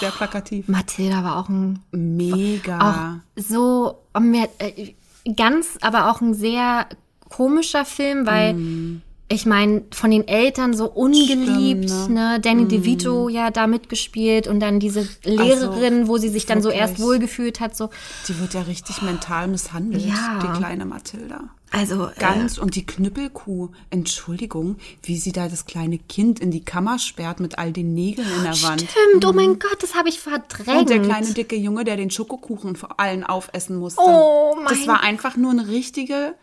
sehr 0.00 0.10
plakativ. 0.10 0.66
Mathilda 0.66 1.22
war 1.22 1.36
auch 1.36 1.48
ein 1.50 1.80
Mega. 1.92 3.20
auch 3.36 3.40
so 3.42 3.98
mir, 4.18 4.48
äh, 4.58 4.94
ganz, 5.36 5.76
aber 5.82 6.10
auch 6.10 6.20
ein 6.22 6.32
sehr 6.32 6.86
komischer 7.28 7.84
Film, 7.84 8.26
weil 8.26 8.54
Mm. 8.54 9.02
ich 9.28 9.44
meine, 9.44 9.82
von 9.92 10.10
den 10.10 10.26
Eltern 10.26 10.72
so 10.74 10.86
ungeliebt, 10.90 11.90
Stimmt, 11.90 12.10
ne? 12.14 12.38
Danny 12.40 12.66
DeVito 12.68 13.28
ja 13.28 13.50
da 13.50 13.66
mitgespielt 13.66 14.46
und 14.46 14.60
dann 14.60 14.80
diese 14.80 15.06
Lehrerin, 15.24 16.06
wo 16.08 16.16
sie 16.16 16.28
sich 16.30 16.46
dann 16.46 16.62
so 16.62 16.70
erst 16.70 16.94
wirklich. 17.00 17.06
wohlgefühlt 17.06 17.60
hat, 17.60 17.76
so, 17.76 17.90
Die 18.28 18.38
wird 18.40 18.54
ja 18.54 18.62
richtig 18.62 19.02
mental 19.02 19.48
misshandelt, 19.48 20.04
Ja. 20.06 20.38
die 20.42 20.58
kleine 20.58 20.86
Mathilda. 20.86 21.40
Also 21.72 22.08
Ganz 22.18 22.58
und 22.58 22.74
die 22.76 22.86
Knüppelkuh, 22.86 23.68
Entschuldigung, 23.90 24.76
wie 25.02 25.18
sie 25.18 25.32
da 25.32 25.48
das 25.48 25.66
kleine 25.66 25.98
Kind 25.98 26.40
in 26.40 26.50
die 26.50 26.64
Kammer 26.64 26.98
sperrt 26.98 27.40
mit 27.40 27.58
all 27.58 27.72
den 27.72 27.92
Nägeln 27.92 28.26
in 28.36 28.42
der 28.44 28.62
Wand. 28.62 28.82
Stimmt, 28.88 29.24
oh 29.26 29.32
mein 29.32 29.58
Gott, 29.58 29.82
das 29.82 29.94
habe 29.94 30.08
ich 30.08 30.20
verdrängt. 30.20 30.80
Und 30.80 30.90
der 30.90 31.02
kleine 31.02 31.32
dicke 31.32 31.56
Junge, 31.56 31.84
der 31.84 31.96
den 31.96 32.10
Schokokuchen 32.10 32.76
vor 32.76 32.98
allen 33.00 33.24
aufessen 33.24 33.76
musste. 33.76 34.00
Oh 34.00 34.54
mein 34.56 34.66
Das 34.66 34.86
war 34.86 35.02
einfach 35.02 35.36
nur 35.36 35.50
eine 35.50 35.68
richtige 35.68 36.34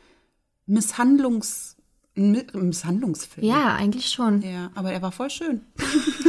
Misshandlungs 0.65 1.77
Mi- 2.15 2.45
Misshandlungsfilm. 2.55 3.47
Ja, 3.47 3.73
eigentlich 3.75 4.09
schon. 4.09 4.41
Ja, 4.43 4.69
aber 4.75 4.91
er 4.91 5.01
war 5.01 5.11
voll 5.11 5.29
schön. 5.31 5.61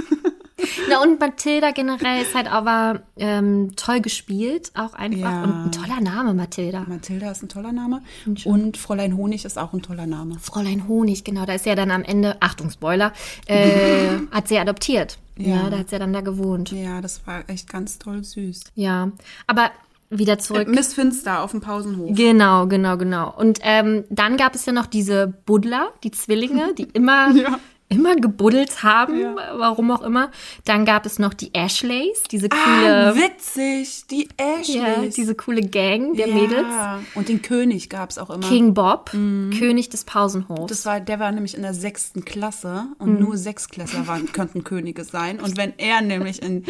Na, 0.88 1.02
und 1.02 1.20
Mathilda 1.20 1.70
generell 1.70 2.22
ist 2.22 2.34
halt 2.34 2.50
aber 2.50 3.02
ähm, 3.16 3.72
toll 3.76 4.00
gespielt, 4.00 4.72
auch 4.74 4.94
einfach. 4.94 5.18
Ja. 5.18 5.42
Und 5.44 5.52
ein 5.52 5.72
toller 5.72 6.00
Name, 6.00 6.34
Mathilda. 6.34 6.84
Mathilda 6.86 7.30
ist 7.30 7.42
ein 7.42 7.48
toller 7.48 7.72
Name. 7.72 8.02
Und 8.44 8.76
Fräulein 8.76 9.16
Honig 9.16 9.44
ist 9.44 9.58
auch 9.58 9.72
ein 9.72 9.82
toller 9.82 10.06
Name. 10.06 10.38
Fräulein 10.40 10.88
Honig, 10.88 11.24
genau, 11.24 11.46
da 11.46 11.54
ist 11.54 11.64
sie 11.64 11.70
ja 11.70 11.76
dann 11.76 11.90
am 11.90 12.02
Ende, 12.02 12.36
Achtung, 12.40 12.70
Spoiler, 12.70 13.12
äh, 13.46 14.08
hat 14.30 14.48
sie 14.48 14.58
adoptiert. 14.58 15.18
Ja. 15.36 15.56
Ja. 15.56 15.70
da 15.70 15.78
hat 15.78 15.88
sie 15.88 15.94
ja 15.96 15.98
dann 15.98 16.12
da 16.12 16.20
gewohnt. 16.20 16.70
Ja, 16.70 17.00
das 17.00 17.26
war 17.26 17.48
echt 17.48 17.68
ganz 17.68 17.98
toll 17.98 18.22
süß. 18.22 18.64
Ja, 18.74 19.10
aber 19.46 19.70
wieder 20.10 20.38
zurück. 20.38 20.68
Miss 20.68 20.94
Finster 20.94 21.42
auf 21.42 21.50
dem 21.50 21.60
Pausenhof. 21.60 22.10
Genau, 22.14 22.66
genau, 22.66 22.96
genau. 22.96 23.34
Und 23.36 23.58
ähm, 23.62 24.04
dann 24.10 24.36
gab 24.36 24.54
es 24.54 24.66
ja 24.66 24.72
noch 24.72 24.86
diese 24.86 25.26
Buddler, 25.46 25.92
die 26.02 26.10
Zwillinge, 26.10 26.74
die 26.74 26.84
immer, 26.84 27.30
Ja. 27.34 27.58
Immer 27.88 28.16
gebuddelt 28.16 28.82
haben, 28.82 29.20
Ja. 29.20 29.34
warum 29.56 29.90
auch 29.90 30.02
immer. 30.02 30.30
Dann 30.64 30.84
gab 30.84 31.06
es 31.06 31.18
noch 31.18 31.34
die 31.34 31.54
Ashleys, 31.54 32.22
diese 32.30 32.48
Ah, 32.50 32.56
coole, 32.56 33.16
witzig, 33.16 34.06
die 34.10 34.28
Ashleys. 34.36 34.74
ja, 34.74 35.02
diese 35.16 35.34
coole 35.34 35.60
Gang 35.62 36.16
der 36.16 36.28
ja. 36.28 36.34
Mädels. 36.34 36.66
Und 37.14 37.28
den 37.28 37.42
König 37.42 37.90
gab's 37.90 38.18
auch 38.18 38.30
immer. 38.30 38.46
King 38.48 38.74
Bob, 38.74 39.10
König 39.12 39.90
des 39.90 40.04
Pausenhofs. 40.04 40.68
Das 40.68 40.86
war, 40.86 40.98
der 41.00 41.20
war 41.20 41.30
nämlich 41.30 41.54
in 41.54 41.62
der 41.62 41.74
sechsten 41.74 42.24
Klasse 42.24 42.86
Mhm. 42.88 42.94
und 42.98 43.20
nur 43.20 43.36
Sechsklässler 43.36 44.06
waren, 44.06 44.32
könnten 44.32 44.64
Könige 44.64 45.04
sein. 45.04 45.38
Und 45.40 45.56
wenn 45.56 45.74
er 45.78 46.00
nämlich 46.00 46.42
in 46.42 46.64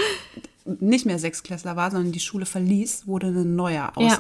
nicht 0.81 1.05
mehr 1.07 1.19
Sechsklässler 1.19 1.77
war, 1.77 1.91
sondern 1.91 2.13
die 2.13 2.21
Schule 2.21 2.47
verließ, 2.47 3.07
wurde 3.07 3.27
ein 3.29 3.55
neuer 3.55 3.93
Ja. 3.99 4.19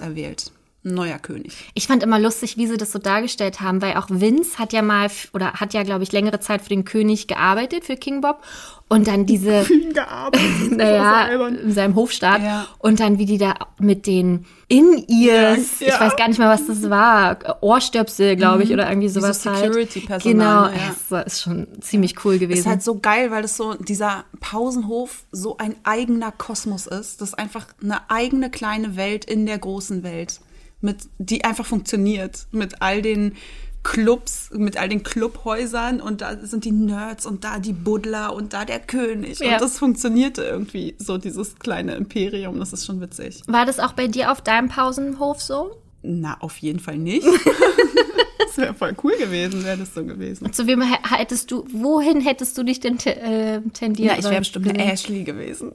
Ein 0.84 0.94
neuer 0.94 1.18
König. 1.18 1.54
Ich 1.74 1.86
fand 1.86 2.02
immer 2.02 2.18
lustig, 2.18 2.56
wie 2.58 2.66
sie 2.66 2.76
das 2.76 2.92
so 2.92 2.98
dargestellt 2.98 3.60
haben, 3.62 3.80
weil 3.80 3.94
auch 3.96 4.06
Vince 4.10 4.58
hat 4.58 4.72
ja 4.74 4.82
mal 4.82 5.08
oder 5.32 5.54
hat 5.54 5.72
ja, 5.72 5.82
glaube 5.82 6.02
ich, 6.04 6.12
längere 6.12 6.40
Zeit 6.40 6.60
für 6.60 6.68
den 6.68 6.84
König 6.84 7.26
gearbeitet, 7.26 7.84
für 7.86 7.96
King 7.96 8.20
Bob. 8.20 8.42
Und 8.88 9.06
dann 9.08 9.24
diese, 9.24 9.64
Gearbeitet. 9.94 10.70
naja, 10.76 11.26
in 11.48 11.72
seinem 11.72 11.94
Hofstaat. 11.94 12.42
Ja. 12.42 12.66
Und 12.78 13.00
dann, 13.00 13.18
wie 13.18 13.24
die 13.24 13.38
da 13.38 13.54
mit 13.78 14.06
den 14.06 14.44
In-Ears, 14.68 15.80
Ja, 15.80 15.86
ja. 15.88 15.94
ich 15.94 16.00
weiß 16.00 16.16
gar 16.16 16.28
nicht 16.28 16.38
mehr, 16.38 16.48
was 16.50 16.66
das 16.66 16.88
war, 16.90 17.38
Ohrstöpsel, 17.62 18.36
glaube 18.36 18.62
ich, 18.64 18.72
oder 18.72 18.86
irgendwie 18.88 19.06
Wie 19.08 19.12
so 19.12 19.20
sowas 19.20 19.44
halt. 19.46 19.58
Security-Personal, 19.72 20.32
Genau, 20.32 20.64
ja. 20.78 20.88
das 20.88 21.10
war- 21.10 21.26
ist 21.26 21.40
schon 21.42 21.66
ziemlich 21.80 22.22
cool 22.24 22.38
gewesen. 22.38 22.60
Ist 22.60 22.66
halt 22.66 22.82
so 22.82 22.98
geil, 23.00 23.30
weil 23.30 23.40
das 23.42 23.56
so, 23.56 23.72
dieser 23.74 24.24
Pausenhof 24.40 25.24
so 25.32 25.56
ein 25.56 25.76
eigener 25.84 26.30
Kosmos 26.32 26.86
ist. 26.86 27.20
Das 27.20 27.30
ist 27.30 27.34
einfach 27.38 27.66
eine 27.82 28.10
eigene 28.10 28.50
kleine 28.50 28.96
Welt 28.96 29.24
in 29.24 29.46
der 29.46 29.58
großen 29.58 30.02
Welt, 30.02 30.40
mit, 30.84 30.98
die 31.18 31.44
einfach 31.44 31.66
funktioniert. 31.66 32.46
Mit 32.52 32.80
all 32.82 33.02
den 33.02 33.34
Clubs, 33.82 34.50
mit 34.52 34.76
all 34.76 34.88
den 34.88 35.02
Clubhäusern 35.02 36.00
und 36.00 36.20
da 36.20 36.38
sind 36.42 36.64
die 36.64 36.72
Nerds 36.72 37.26
und 37.26 37.44
da 37.44 37.58
die 37.58 37.72
Buddler 37.72 38.34
und 38.34 38.52
da 38.52 38.64
der 38.64 38.80
König. 38.80 39.40
Ja. 39.40 39.54
Und 39.54 39.60
das 39.60 39.78
funktionierte 39.78 40.42
irgendwie, 40.42 40.94
so 40.98 41.18
dieses 41.18 41.58
kleine 41.58 41.94
Imperium. 41.94 42.58
Das 42.58 42.72
ist 42.72 42.86
schon 42.86 43.00
witzig. 43.00 43.42
war 43.46 43.66
das 43.66 43.80
auch 43.80 43.92
bei 43.92 44.06
dir 44.06 44.30
auf 44.30 44.40
deinem 44.40 44.68
Pausenhof 44.68 45.42
so? 45.42 45.76
Na, 46.02 46.36
auf 46.40 46.58
jeden 46.58 46.80
Fall 46.80 46.98
nicht. 46.98 47.26
das 48.38 48.56
wäre 48.56 48.74
voll 48.74 48.94
cool 49.02 49.16
gewesen, 49.18 49.64
wäre 49.64 49.78
das 49.78 49.94
so 49.94 50.04
gewesen. 50.04 50.52
Zu 50.52 50.66
wem 50.66 50.82
hä- 50.82 51.16
hättest 51.16 51.50
du, 51.50 51.66
wohin 51.72 52.20
hättest 52.20 52.56
du 52.58 52.62
dich 52.62 52.80
denn 52.80 52.98
te 52.98 53.16
äh, 53.16 53.60
tendiert? 53.72 54.12
Ja, 54.12 54.18
ich 54.18 54.24
wäre 54.24 54.38
bestimmt 54.38 54.68
eine? 54.68 54.92
Ashley 54.92 55.24
gewesen. 55.24 55.72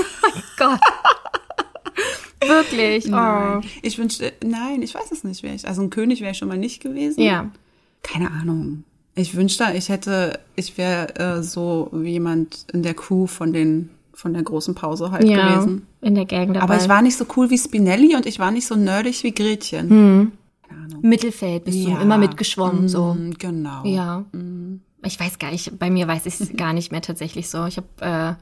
Gott. 0.56 0.80
Wirklich. 2.46 3.06
Oh. 3.08 3.10
Nein. 3.10 3.60
Ich 3.82 3.98
wünschte, 3.98 4.32
nein, 4.44 4.82
ich 4.82 4.94
weiß 4.94 5.10
es 5.12 5.24
nicht, 5.24 5.42
wäre 5.42 5.54
ich. 5.54 5.66
Also 5.66 5.82
ein 5.82 5.90
König 5.90 6.20
wäre 6.20 6.32
ich 6.32 6.38
schon 6.38 6.48
mal 6.48 6.58
nicht 6.58 6.82
gewesen. 6.82 7.20
Ja. 7.20 7.50
Keine 8.02 8.30
Ahnung. 8.30 8.84
Ich 9.14 9.34
wünschte, 9.34 9.64
ich 9.74 9.88
hätte, 9.88 10.38
ich 10.54 10.78
wäre 10.78 11.16
äh, 11.16 11.42
so 11.42 11.88
wie 11.92 12.10
jemand 12.12 12.66
in 12.72 12.82
der 12.82 12.94
Crew 12.94 13.26
von 13.26 13.52
den 13.52 13.90
von 14.14 14.32
der 14.34 14.42
großen 14.42 14.74
Pause 14.74 15.12
halt 15.12 15.24
Ja, 15.28 15.54
gewesen. 15.60 15.86
in 16.00 16.16
der 16.16 16.24
Gang 16.24 16.48
dabei. 16.52 16.60
Aber 16.62 16.76
ich 16.76 16.88
war 16.88 17.02
nicht 17.02 17.16
so 17.16 17.24
cool 17.36 17.50
wie 17.50 17.58
Spinelli 17.58 18.16
und 18.16 18.26
ich 18.26 18.40
war 18.40 18.50
nicht 18.50 18.66
so 18.66 18.74
nerdig 18.74 19.22
wie 19.22 19.32
Gretchen. 19.32 19.88
Hm. 19.90 20.32
Keine 20.68 20.80
Ahnung. 20.86 21.00
Mittelfeld 21.02 21.64
bist 21.64 21.84
du 21.84 21.90
Ja. 21.90 22.00
immer 22.02 22.18
mitgeschwommen, 22.18 22.88
so. 22.88 23.14
Mm, 23.14 23.34
Genau. 23.38 23.84
Ja. 23.84 24.24
Ich 25.04 25.20
weiß 25.20 25.38
gar 25.38 25.52
nicht, 25.52 25.78
bei 25.78 25.88
mir 25.90 26.08
weiß 26.08 26.26
ich 26.26 26.40
es 26.40 26.56
gar 26.56 26.72
nicht 26.72 26.90
mehr 26.90 27.00
tatsächlich 27.00 27.48
so. 27.48 27.64
Ich 27.66 27.76
habe 27.76 27.86
äh, 28.00 28.34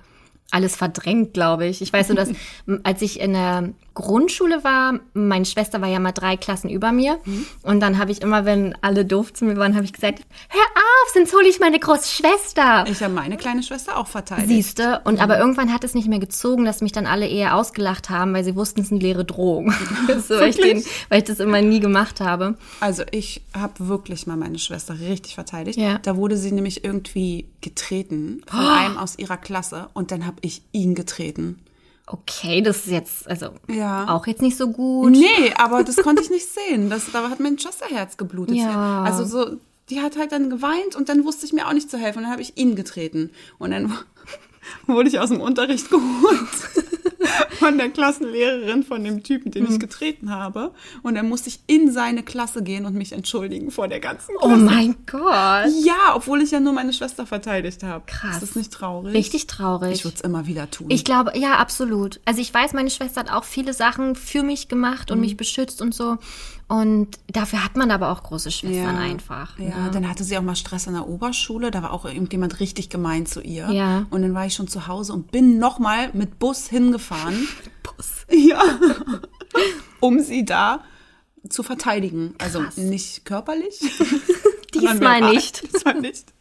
alles 0.51 0.76
verdrängt, 0.76 1.34
glaube 1.34 1.66
ich. 1.66 1.82
Ich 1.82 1.92
weiß 1.92 2.09
nur, 2.09 2.16
dass 2.16 2.30
als 2.84 3.03
ich 3.03 3.20
in 3.20 3.32
der 3.32 3.70
Grundschule 3.94 4.62
war, 4.62 5.01
meine 5.14 5.44
Schwester 5.47 5.80
war 5.80 5.88
ja 5.88 5.99
mal 5.99 6.12
drei 6.12 6.36
Klassen 6.36 6.68
über 6.68 6.92
mir. 6.92 7.18
Und 7.62 7.80
dann 7.80 7.99
habe 7.99 8.12
ich 8.12 8.20
immer, 8.20 8.44
wenn 8.44 8.76
alle 8.82 9.05
doof 9.05 9.32
zu 9.32 9.47
mir 9.47 9.57
waren, 9.57 9.74
habe 9.74 9.86
ich 9.86 9.92
gesagt, 9.92 10.20
hör 10.51 10.61
auf, 10.61 11.12
sonst 11.14 11.34
hole 11.34 11.49
ich 11.49 11.61
meine 11.61 11.78
große 11.78 12.09
Schwester. 12.09 12.84
Ich 12.88 13.03
habe 13.03 13.14
meine 13.14 13.38
kleine 13.38 13.62
Schwester 13.62 13.97
auch 13.97 14.07
verteidigt. 14.07 14.49
Siehste, 14.49 15.01
und 15.05 15.20
aber 15.20 15.38
irgendwann 15.38 15.72
hat 15.72 15.82
es 15.82 15.94
nicht 15.94 16.09
mehr 16.09 16.18
gezogen, 16.18 16.66
dass 16.66 16.82
mich 16.82 16.92
dann 16.92 17.07
alle 17.07 17.26
eher 17.26 17.57
ausgelacht 17.57 18.11
haben, 18.11 18.34
weil 18.34 18.44
sie 18.44 18.55
wussten, 18.55 18.82
es 18.82 18.88
sind 18.88 19.03
leere 19.03 19.24
Drohungen. 19.24 19.74
so, 20.28 20.34
weil, 20.34 20.51
ich 20.51 20.57
den, 20.57 20.84
weil 21.09 21.18
ich 21.18 21.24
das 21.24 21.40
immer 21.40 21.62
nie 21.62 21.80
gemacht 21.80 22.20
habe. 22.20 22.57
Also 22.80 23.03
ich 23.11 23.42
habe 23.55 23.88
wirklich 23.88 24.26
mal 24.26 24.36
meine 24.36 24.59
Schwester 24.59 25.01
richtig 25.01 25.34
verteidigt. 25.34 25.78
Ja. 25.78 25.99
Da 25.99 26.16
wurde 26.16 26.36
sie 26.36 26.53
nämlich 26.53 26.84
irgendwie 26.84 27.47
getreten 27.66 28.42
von 28.48 28.60
einem 28.60 28.96
aus 28.96 29.18
ihrer 29.18 29.36
Klasse 29.36 29.88
und 29.92 30.12
dann 30.12 30.24
habe 30.24 30.36
ich 30.42 30.62
ihn 30.72 30.94
getreten. 30.94 31.58
Okay, 32.06 32.62
das 32.62 32.86
ist 32.86 32.92
jetzt, 32.92 33.28
also 33.28 33.48
Ja. 33.68 34.08
auch 34.08 34.28
jetzt 34.28 34.40
nicht 34.40 34.56
so 34.56 34.68
gut. 34.70 35.10
Nee, 35.10 35.52
aber 35.56 35.82
das 35.82 35.96
konnte 35.96 36.22
ich 36.22 36.30
nicht 36.30 36.46
sehen. 36.46 36.88
Das, 36.88 37.10
da 37.12 37.28
hat 37.28 37.40
mein 37.40 37.58
Schwesterherz 37.58 38.16
geblutet. 38.16 38.54
Ja. 38.56 39.02
Also 39.02 39.24
so, 39.24 39.56
die 39.90 40.00
hat 40.00 40.16
halt 40.16 40.30
dann 40.30 40.48
geweint 40.48 40.94
und 40.94 41.08
dann 41.08 41.24
wusste 41.24 41.46
ich 41.46 41.52
mir 41.52 41.66
auch 41.66 41.72
nicht 41.72 41.90
zu 41.90 41.98
helfen. 41.98 42.18
Und 42.18 42.24
dann 42.24 42.32
habe 42.32 42.42
ich 42.42 42.56
ihn 42.56 42.76
getreten. 42.76 43.30
Und 43.58 43.72
dann 43.72 43.92
wurde 44.86 45.08
ich 45.08 45.18
aus 45.18 45.30
dem 45.30 45.40
Unterricht 45.40 45.90
geholt 45.90 46.38
von 47.58 47.76
der 47.78 47.88
Klassenlehrerin 47.90 48.82
von 48.82 49.02
dem 49.02 49.22
Typen, 49.22 49.50
den 49.50 49.64
Mhm. 49.64 49.72
ich 49.72 49.80
getreten 49.80 50.30
habe. 50.30 50.72
Und 51.02 51.14
dann 51.14 51.28
musste 51.28 51.48
ich 51.48 51.60
in 51.66 51.90
seine 51.92 52.22
Klasse 52.22 52.62
gehen 52.62 52.86
und 52.86 52.94
mich 52.94 53.12
entschuldigen 53.12 53.70
vor 53.70 53.88
der 53.88 54.00
ganzen 54.00 54.34
Oh 54.40 54.46
Klasse. 54.48 54.62
mein 54.62 54.96
Gott. 55.10 55.72
Ja, 55.84 56.14
obwohl 56.14 56.42
ich 56.42 56.50
ja 56.50 56.60
nur 56.60 56.72
meine 56.72 56.92
Schwester 56.92 57.26
verteidigt 57.26 57.82
habe. 57.82 58.04
Krass. 58.06 58.36
Ist 58.36 58.42
das 58.42 58.56
nicht 58.56 58.72
traurig? 58.72 59.14
Richtig 59.14 59.46
traurig. 59.46 59.92
Ich 59.92 60.04
würde 60.04 60.16
es 60.16 60.20
immer 60.20 60.46
wieder 60.46 60.70
tun. 60.70 60.86
Ich 60.90 61.04
glaube, 61.04 61.32
ja, 61.38 61.54
absolut. 61.56 62.20
Also 62.24 62.40
ich 62.40 62.52
weiß, 62.52 62.72
meine 62.74 62.90
Schwester 62.90 63.20
hat 63.20 63.30
auch 63.32 63.44
viele 63.44 63.72
Sachen 63.72 64.14
für 64.14 64.42
mich 64.42 64.68
gemacht 64.68 65.10
Mhm. 65.10 65.14
und 65.14 65.20
mich 65.20 65.36
beschützt 65.36 65.80
und 65.82 65.94
so. 65.94 66.18
Und 66.68 67.18
dafür 67.28 67.62
hat 67.64 67.76
man 67.76 67.92
aber 67.92 68.10
auch 68.10 68.24
große 68.24 68.50
Schwestern 68.50 68.96
einfach. 68.96 69.56
Ja, 69.58 69.84
ne? 69.84 69.90
dann 69.92 70.08
hatte 70.08 70.24
sie 70.24 70.36
auch 70.36 70.42
mal 70.42 70.56
Stress 70.56 70.88
in 70.88 70.94
der 70.94 71.06
Oberschule. 71.06 71.70
Da 71.70 71.82
war 71.82 71.92
auch 71.92 72.04
irgendjemand 72.04 72.58
richtig 72.58 72.88
gemein 72.90 73.24
zu 73.24 73.40
ihr. 73.40 73.70
Ja. 73.70 74.06
Und 74.10 74.22
dann 74.22 74.34
war 74.34 74.46
ich 74.46 74.54
schon 74.54 74.66
zu 74.66 74.88
Hause 74.88 75.12
und 75.12 75.30
bin 75.30 75.58
nochmal 75.60 76.10
mit 76.12 76.40
Bus 76.40 76.66
hingefahren, 76.68 77.46
Bus. 77.84 78.26
ja, 78.30 78.60
um 80.00 80.18
sie 80.20 80.44
da 80.44 80.80
zu 81.48 81.62
verteidigen. 81.62 82.34
Also 82.38 82.64
nicht 82.76 83.24
körperlich. 83.24 83.78
Diesmal 84.74 84.98
verbal. 85.20 85.32
nicht. 85.34 85.62
Diesmal 85.72 86.00
nicht. 86.00 86.32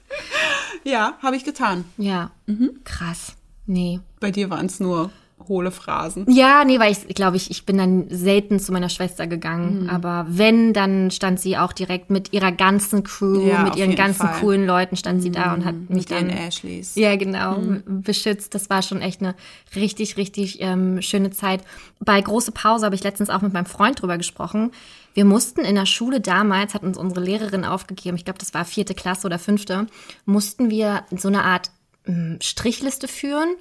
Ja, 0.84 1.14
habe 1.22 1.36
ich 1.36 1.44
getan. 1.44 1.86
Ja, 1.98 2.32
Mhm. 2.48 2.80
krass. 2.84 3.34
Nee. 3.68 4.00
Bei 4.20 4.32
dir 4.32 4.50
waren 4.50 4.66
es 4.66 4.80
nur 4.80 5.12
hohle 5.48 5.72
Phrasen. 5.72 6.26
Ja, 6.30 6.64
nee, 6.66 6.80
weil 6.80 6.92
ich 6.92 7.16
glaube, 7.16 7.38
ich, 7.38 7.52
ich 7.52 7.66
bin 7.66 7.78
dann 7.78 8.06
selten 8.10 8.60
zu 8.60 8.72
meiner 8.72 8.90
Schwester 8.90 9.26
Mhm. 9.26 9.30
gegangen. 9.30 9.90
Aber 9.90 10.26
wenn, 10.30 10.74
dann 10.74 11.12
stand 11.12 11.40
sie 11.40 11.58
auch 11.58 11.74
direkt 11.74 12.10
mit 12.10 12.34
ihrer 12.34 12.52
ganzen 12.52 13.04
Crew, 13.04 13.48
Ja, 13.50 13.64
mit 13.64 13.76
ihren 13.76 13.96
ganzen 13.96 14.28
Fall. 14.28 14.36
Mhm. 14.36 14.40
coolen 14.40 14.66
Leuten 14.68 14.96
stand 14.98 15.22
sie 15.22 15.32
da 15.32 15.54
und 15.54 15.66
hat 15.66 15.76
mich 15.90 15.90
Mit 15.90 16.10
den 16.10 16.28
dann 16.30 16.38
Ashleys. 16.38 16.96
Ja, 16.96 17.16
genau, 17.16 17.58
Mhm. 17.60 17.84
beschützt. 18.04 18.54
Das 18.56 18.70
war 18.70 18.82
schon 18.82 19.02
echt 19.02 19.22
eine 19.22 19.36
richtig, 19.76 20.18
richtig 20.18 20.62
ähm, 20.62 21.02
schöne 21.02 21.32
Zeit. 21.32 21.62
Bei 22.00 22.20
Große 22.22 22.52
Pause 22.52 22.86
habe 22.86 22.96
ich 22.96 23.04
letztens 23.04 23.30
auch 23.30 23.42
mit 23.42 23.54
meinem 23.54 23.66
Freund 23.66 24.02
drüber 24.02 24.18
gesprochen. 24.18 24.72
Wir 25.14 25.24
mussten 25.26 25.62
in 25.62 25.76
der 25.76 25.86
Schule 25.86 26.20
damals, 26.20 26.74
hat 26.74 26.84
uns 26.84 26.98
unsere 26.98 27.22
Lehrerin 27.24 27.64
aufgegeben, 27.64 28.18
ich 28.18 28.26
glaube, 28.26 28.40
das 28.40 28.54
war 28.54 28.66
vierte 28.66 28.94
Klasse 28.94 29.26
oder 29.28 29.40
fünfte, 29.40 29.88
mussten 30.26 30.70
wir 30.70 31.04
so 31.16 31.30
eine 31.30 31.44
Art 31.44 31.72
ähm, 32.06 32.38
Strichliste 32.42 33.08
führen 33.08 33.56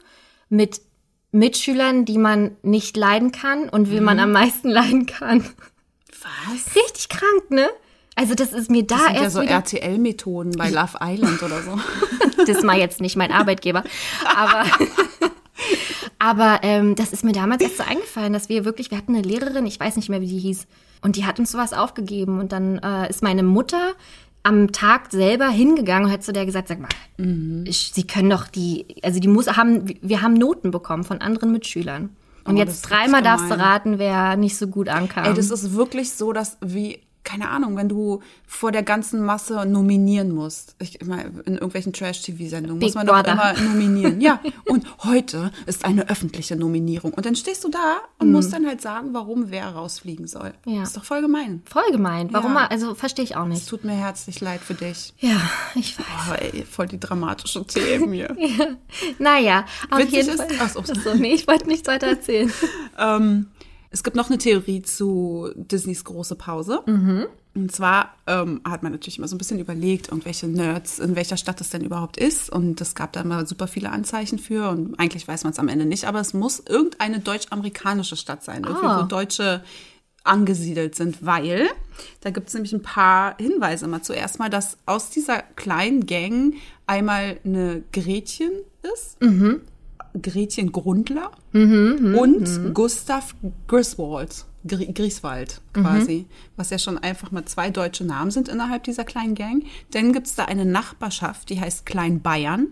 mit 0.48 0.80
Mitschülern, 1.34 2.04
die 2.04 2.18
man 2.18 2.52
nicht 2.62 2.96
leiden 2.96 3.32
kann 3.32 3.68
und 3.68 3.90
wie 3.90 3.98
Mhm. 3.98 4.04
man 4.04 4.18
am 4.20 4.32
meisten 4.32 4.68
leiden 4.80 5.06
kann. 5.06 5.44
Was? 6.22 6.74
Richtig 6.76 7.08
krank, 7.08 7.50
ne? 7.50 7.68
Also 8.16 8.34
das 8.36 8.52
ist 8.52 8.70
mir 8.70 8.84
da 8.84 8.96
Das 8.96 9.04
sind 9.06 9.14
ja 9.16 9.22
erst 9.22 9.34
so 9.34 9.42
wieder 9.42 9.50
RTL-Methoden 9.52 10.52
bei 10.52 10.70
Love 10.70 10.98
Island 11.02 11.42
oder 11.42 11.60
so. 11.62 11.78
das 12.38 12.48
ist 12.58 12.64
mal 12.64 12.78
jetzt 12.78 13.00
nicht 13.00 13.16
mein 13.16 13.32
Arbeitgeber. 13.32 13.82
Aber, 14.36 14.64
aber 16.18 16.60
ähm, 16.62 16.94
das 16.94 17.12
ist 17.12 17.24
mir 17.24 17.32
damals 17.32 17.62
erst 17.62 17.78
so 17.78 17.82
eingefallen, 17.84 18.32
dass 18.32 18.48
wir 18.48 18.64
wirklich, 18.64 18.90
wir 18.90 18.98
hatten 18.98 19.14
eine 19.14 19.26
Lehrerin, 19.26 19.66
ich 19.66 19.78
weiß 19.80 19.96
nicht 19.96 20.08
mehr, 20.08 20.20
wie 20.20 20.28
die 20.28 20.38
hieß, 20.38 20.66
und 21.02 21.16
die 21.16 21.26
hat 21.26 21.38
uns 21.38 21.50
sowas 21.52 21.72
aufgegeben. 21.72 22.38
Und 22.40 22.52
dann 22.52 22.78
äh, 22.78 23.10
ist 23.10 23.22
meine 23.22 23.42
Mutter 23.42 23.92
am 24.44 24.70
Tag 24.72 25.10
selber 25.10 25.48
hingegangen 25.48 26.06
und 26.06 26.12
hat 26.12 26.22
zu 26.22 26.32
der 26.32 26.46
gesagt, 26.46 26.68
sag 26.68 26.78
mal, 26.80 26.88
Mhm. 27.16 27.64
ich, 27.66 27.90
sie 27.94 28.06
können 28.06 28.30
doch 28.30 28.46
die, 28.46 28.86
also 29.02 29.18
die 29.18 29.28
muss 29.28 29.48
haben, 29.56 29.84
wir 30.02 30.22
haben 30.22 30.34
Noten 30.34 30.70
bekommen 30.70 31.02
von 31.02 31.20
anderen 31.20 31.50
Mitschülern. 31.50 32.10
Und 32.44 32.56
Oh, 32.56 32.58
jetzt 32.58 32.82
dreimal 32.82 33.22
darfst 33.22 33.50
du 33.50 33.58
raten, 33.58 33.98
wer 33.98 34.36
nicht 34.36 34.56
so 34.56 34.66
gut 34.68 34.88
ankam. 34.88 35.24
Ey, 35.24 35.34
das 35.34 35.50
ist 35.50 35.74
wirklich 35.74 36.10
so, 36.12 36.32
dass 36.34 36.58
wie, 36.60 37.00
keine 37.24 37.48
Ahnung, 37.48 37.76
wenn 37.76 37.88
du 37.88 38.20
vor 38.46 38.70
der 38.70 38.82
ganzen 38.82 39.24
Masse 39.24 39.64
nominieren 39.66 40.30
musst. 40.32 40.76
Ich 40.78 40.98
meine, 41.04 41.24
in 41.46 41.54
irgendwelchen 41.54 41.92
Trash-TV-Sendungen 41.92 42.80
muss 42.80 42.94
man 42.94 43.06
Brother. 43.06 43.22
doch 43.22 43.58
immer 43.60 43.70
nominieren. 43.70 44.20
Ja, 44.20 44.40
und 44.68 44.86
heute 45.04 45.50
ist 45.66 45.84
eine 45.84 46.08
öffentliche 46.08 46.54
Nominierung. 46.56 47.12
Und 47.14 47.26
dann 47.26 47.34
stehst 47.34 47.64
du 47.64 47.70
da 47.70 47.98
und 48.18 48.30
musst 48.30 48.52
dann 48.52 48.66
halt 48.66 48.80
sagen, 48.80 49.08
warum 49.12 49.50
wer 49.50 49.68
rausfliegen 49.70 50.26
soll. 50.26 50.52
Ja. 50.66 50.82
Ist 50.82 50.96
doch 50.96 51.04
voll 51.04 51.22
gemein. 51.22 51.62
voll 51.64 51.90
gemeint. 51.90 52.32
Warum? 52.32 52.54
Ja. 52.54 52.66
Also 52.68 52.94
verstehe 52.94 53.24
ich 53.24 53.36
auch 53.36 53.44
Es 53.44 53.48
nicht. 53.48 53.68
tut 53.68 53.84
mir 53.84 53.94
herzlich 53.94 54.40
leid 54.40 54.60
für 54.60 54.74
dich. 54.74 55.14
Ja, 55.18 55.40
ich 55.74 55.98
weiß. 55.98 56.04
Oh, 56.30 56.34
ey, 56.34 56.64
voll 56.70 56.86
die 56.86 57.00
dramatische 57.00 57.66
Themen 57.66 58.12
hier. 58.12 58.36
Naja, 59.18 59.64
auf 59.90 59.98
Witzig 59.98 60.12
jeden 60.14 60.28
ist- 60.30 60.36
Fall. 60.36 60.48
ach 60.60 60.68
so. 60.68 60.80
Ach 60.80 61.02
so, 61.02 61.14
nee, 61.14 61.34
ich 61.34 61.46
wollte 61.48 61.66
nichts 61.68 61.88
weiter 61.88 62.06
erzählen. 62.08 62.52
Ähm, 62.96 63.46
es 63.94 64.02
gibt 64.02 64.16
noch 64.16 64.28
eine 64.28 64.38
Theorie 64.38 64.82
zu 64.82 65.50
Disneys 65.54 66.04
große 66.04 66.34
Pause. 66.34 66.80
Und 67.56 67.70
zwar 67.70 68.14
ähm, 68.26 68.60
hat 68.68 68.82
man 68.82 68.90
natürlich 68.90 69.18
immer 69.18 69.28
so 69.28 69.36
ein 69.36 69.38
bisschen 69.38 69.60
überlegt, 69.60 70.08
irgendwelche 70.08 70.48
Nerds, 70.48 70.98
in 70.98 71.14
welcher 71.14 71.36
Stadt 71.36 71.60
es 71.60 71.70
denn 71.70 71.84
überhaupt 71.84 72.16
ist. 72.16 72.50
Und 72.50 72.80
es 72.80 72.96
gab 72.96 73.12
da 73.12 73.20
immer 73.20 73.46
super 73.46 73.68
viele 73.68 73.90
Anzeichen 73.90 74.40
für. 74.40 74.68
Und 74.70 74.98
eigentlich 74.98 75.28
weiß 75.28 75.44
man 75.44 75.52
es 75.52 75.60
am 75.60 75.68
Ende 75.68 75.84
nicht. 75.86 76.06
Aber 76.06 76.18
es 76.18 76.34
muss 76.34 76.60
irgendeine 76.68 77.20
deutsch-amerikanische 77.20 78.16
Stadt 78.16 78.42
sein, 78.42 78.64
Ah. 78.64 79.02
wo 79.02 79.06
Deutsche 79.06 79.62
angesiedelt 80.24 80.94
sind, 80.96 81.24
weil 81.24 81.68
da 82.22 82.30
gibt 82.30 82.48
es 82.48 82.54
nämlich 82.54 82.72
ein 82.72 82.82
paar 82.82 83.36
Hinweise. 83.38 83.86
Mal 83.86 84.02
zuerst 84.02 84.38
mal, 84.40 84.50
dass 84.50 84.78
aus 84.86 85.10
dieser 85.10 85.38
kleinen 85.54 86.06
Gang 86.06 86.54
einmal 86.86 87.38
eine 87.44 87.82
Gretchen 87.92 88.50
ist. 88.94 89.18
Gretchen 90.22 90.72
Grundler 90.72 91.30
und 91.52 92.74
Gustav 92.74 93.34
Griswold, 93.66 94.44
Gri 94.66 94.86
Grieswald 94.92 95.60
quasi, 95.72 96.26
was 96.56 96.70
ja 96.70 96.78
schon 96.78 96.98
einfach 96.98 97.30
mal 97.32 97.44
zwei 97.44 97.70
deutsche 97.70 98.04
Namen 98.04 98.30
sind 98.30 98.48
innerhalb 98.48 98.84
dieser 98.84 99.04
kleinen 99.04 99.34
Gang. 99.34 99.64
Dann 99.90 100.12
gibt's 100.12 100.34
da 100.34 100.44
eine 100.46 100.64
Nachbarschaft, 100.64 101.50
die 101.50 101.60
heißt 101.60 101.84
Klein 101.84 102.22
Bayern. 102.22 102.68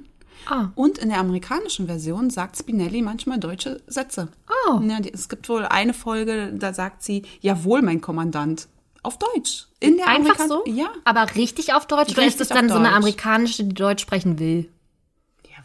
Ah. 0.47 0.70
Und 0.74 0.99
in 0.99 1.09
der 1.11 1.18
amerikanischen 1.18 1.86
Version 1.86 2.30
sagt 2.30 2.57
Spinelli 2.57 3.03
manchmal 3.03 3.38
deutsche 3.38 3.80
Sätze. 3.86 4.28
Oh. 4.68 4.80
Ja, 4.80 5.01
die, 5.01 5.12
es 5.12 5.28
gibt 5.28 5.49
wohl 5.49 5.64
eine 5.64 5.95
Folge, 5.95 6.53
da 6.57 6.72
sagt 6.74 7.03
sie, 7.03 7.22
jawohl, 7.40 7.82
mein 7.82 8.01
Kommandant. 8.01 8.68
Auf 9.05 9.18
Deutsch. 9.18 9.66
In 9.80 9.97
der 9.97 10.07
Einfach 10.09 10.38
Amerikan- 10.38 10.49
so? 10.49 10.62
Ja. 10.66 10.86
Aber 11.05 11.34
richtig 11.34 11.74
auf 11.74 11.86
Deutsch? 11.86 12.12
Oder 12.12 12.22
ist 12.22 12.38
Richtig 12.40 12.49
das 12.49 12.49
dann 12.57 12.68
so 12.68 12.76
eine 12.76 12.93
amerikanische, 12.93 13.64
die 13.64 13.74
Deutsch 13.74 14.03
sprechen 14.03 14.38
will? 14.38 14.68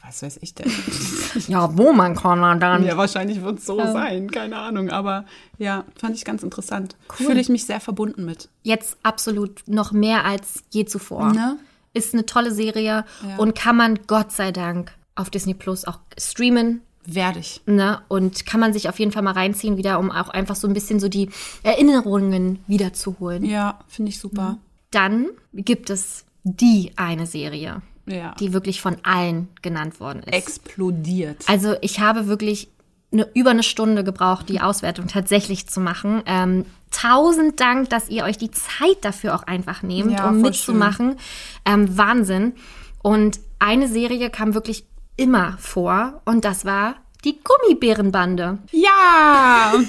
Ja, 0.08 0.10
was 0.10 0.22
weiß 0.24 0.40
ich 0.42 0.54
denn? 0.56 0.72
Ja, 1.48 1.78
wo 1.78 1.94
man 1.94 2.16
kann 2.16 2.60
dann? 2.60 2.84
Ja, 2.86 2.98
wahrscheinlich 2.98 3.42
wird 3.44 3.60
es 3.60 3.66
so 3.66 3.78
sein, 3.78 4.30
keine 4.32 4.58
Ahnung. 4.58 4.90
Aber 4.90 5.26
ja, 5.58 5.84
fand 6.00 6.16
ich 6.16 6.26
ganz 6.26 6.44
interessant. 6.44 6.96
Fühle 7.14 7.40
ich 7.40 7.50
mich 7.50 7.66
sehr 7.66 7.80
verbunden 7.80 8.26
mit. 8.26 8.50
Jetzt 8.64 8.98
absolut 9.04 9.64
noch 9.68 9.92
mehr 9.92 10.26
als 10.26 10.64
je 10.72 10.86
zuvor. 10.86 11.32
Ne? 11.34 11.58
Ist 11.94 12.14
eine 12.14 12.26
tolle 12.26 12.52
Serie 12.52 13.06
Ja. 13.28 13.38
und 13.38 13.54
kann 13.56 13.76
man 13.78 14.00
Gott 14.08 14.32
sei 14.32 14.52
Dank 14.52 14.92
auf 15.16 15.30
Disney 15.30 15.54
Plus 15.54 15.86
auch 15.86 16.00
streamen. 16.18 16.82
Werde 17.06 17.40
ich. 17.40 17.62
Ne? 17.66 18.02
Und 18.10 18.46
kann 18.46 18.60
man 18.60 18.74
sich 18.74 18.90
auf 18.90 19.00
jeden 19.00 19.12
Fall 19.14 19.24
mal 19.24 19.32
reinziehen 19.34 19.78
wieder, 19.78 19.98
um 20.00 20.12
auch 20.12 20.30
einfach 20.30 20.56
so 20.56 20.68
ein 20.68 20.74
bisschen 20.74 21.00
so 21.00 21.08
die 21.08 21.30
Erinnerungen 21.64 22.60
wiederzuholen. 22.68 23.46
Ja, 23.46 23.80
finde 23.88 24.10
ich 24.10 24.20
super. 24.20 24.58
Dann 24.92 25.28
gibt 25.54 25.90
es 25.90 26.26
die 26.44 26.92
eine 26.98 27.26
Serie, 27.26 27.82
Ja. 28.08 28.34
die 28.40 28.54
wirklich 28.54 28.82
von 28.82 28.98
allen 29.04 29.50
genannt 29.62 30.00
worden 30.00 30.24
ist. 30.24 30.34
explodiert. 30.34 31.44
Also 31.48 31.76
ich 31.82 32.00
habe 32.00 32.28
wirklich 32.28 32.70
eine, 33.12 33.28
über 33.34 33.52
eine 33.52 33.64
Stunde 33.64 34.04
gebraucht, 34.04 34.50
die 34.50 34.62
Auswertung 34.62 35.08
tatsächlich 35.08 35.68
zu 35.68 35.80
machen. 35.80 36.24
Ähm, 36.26 36.66
tausend 36.92 37.60
Dank, 37.60 37.90
dass 37.90 38.10
ihr 38.10 38.24
euch 38.24 38.38
die 38.38 38.52
Zeit 38.52 38.98
dafür 39.02 39.36
auch 39.36 39.44
einfach 39.44 39.82
nehmt, 39.84 40.12
Ja, 40.12 40.30
um 40.30 40.42
mitzumachen. 40.42 41.16
Ähm, 41.66 41.98
Wahnsinn. 41.98 42.54
Und 43.02 43.40
eine 43.60 43.88
Serie 43.88 44.30
kam 44.30 44.54
wirklich 44.54 44.86
immer 45.16 45.58
vor 45.58 46.22
und 46.26 46.46
das 46.46 46.66
war 46.66 46.96
die 47.24 47.40
Gummibärenbande. 47.44 48.60
Ja! 48.72 49.74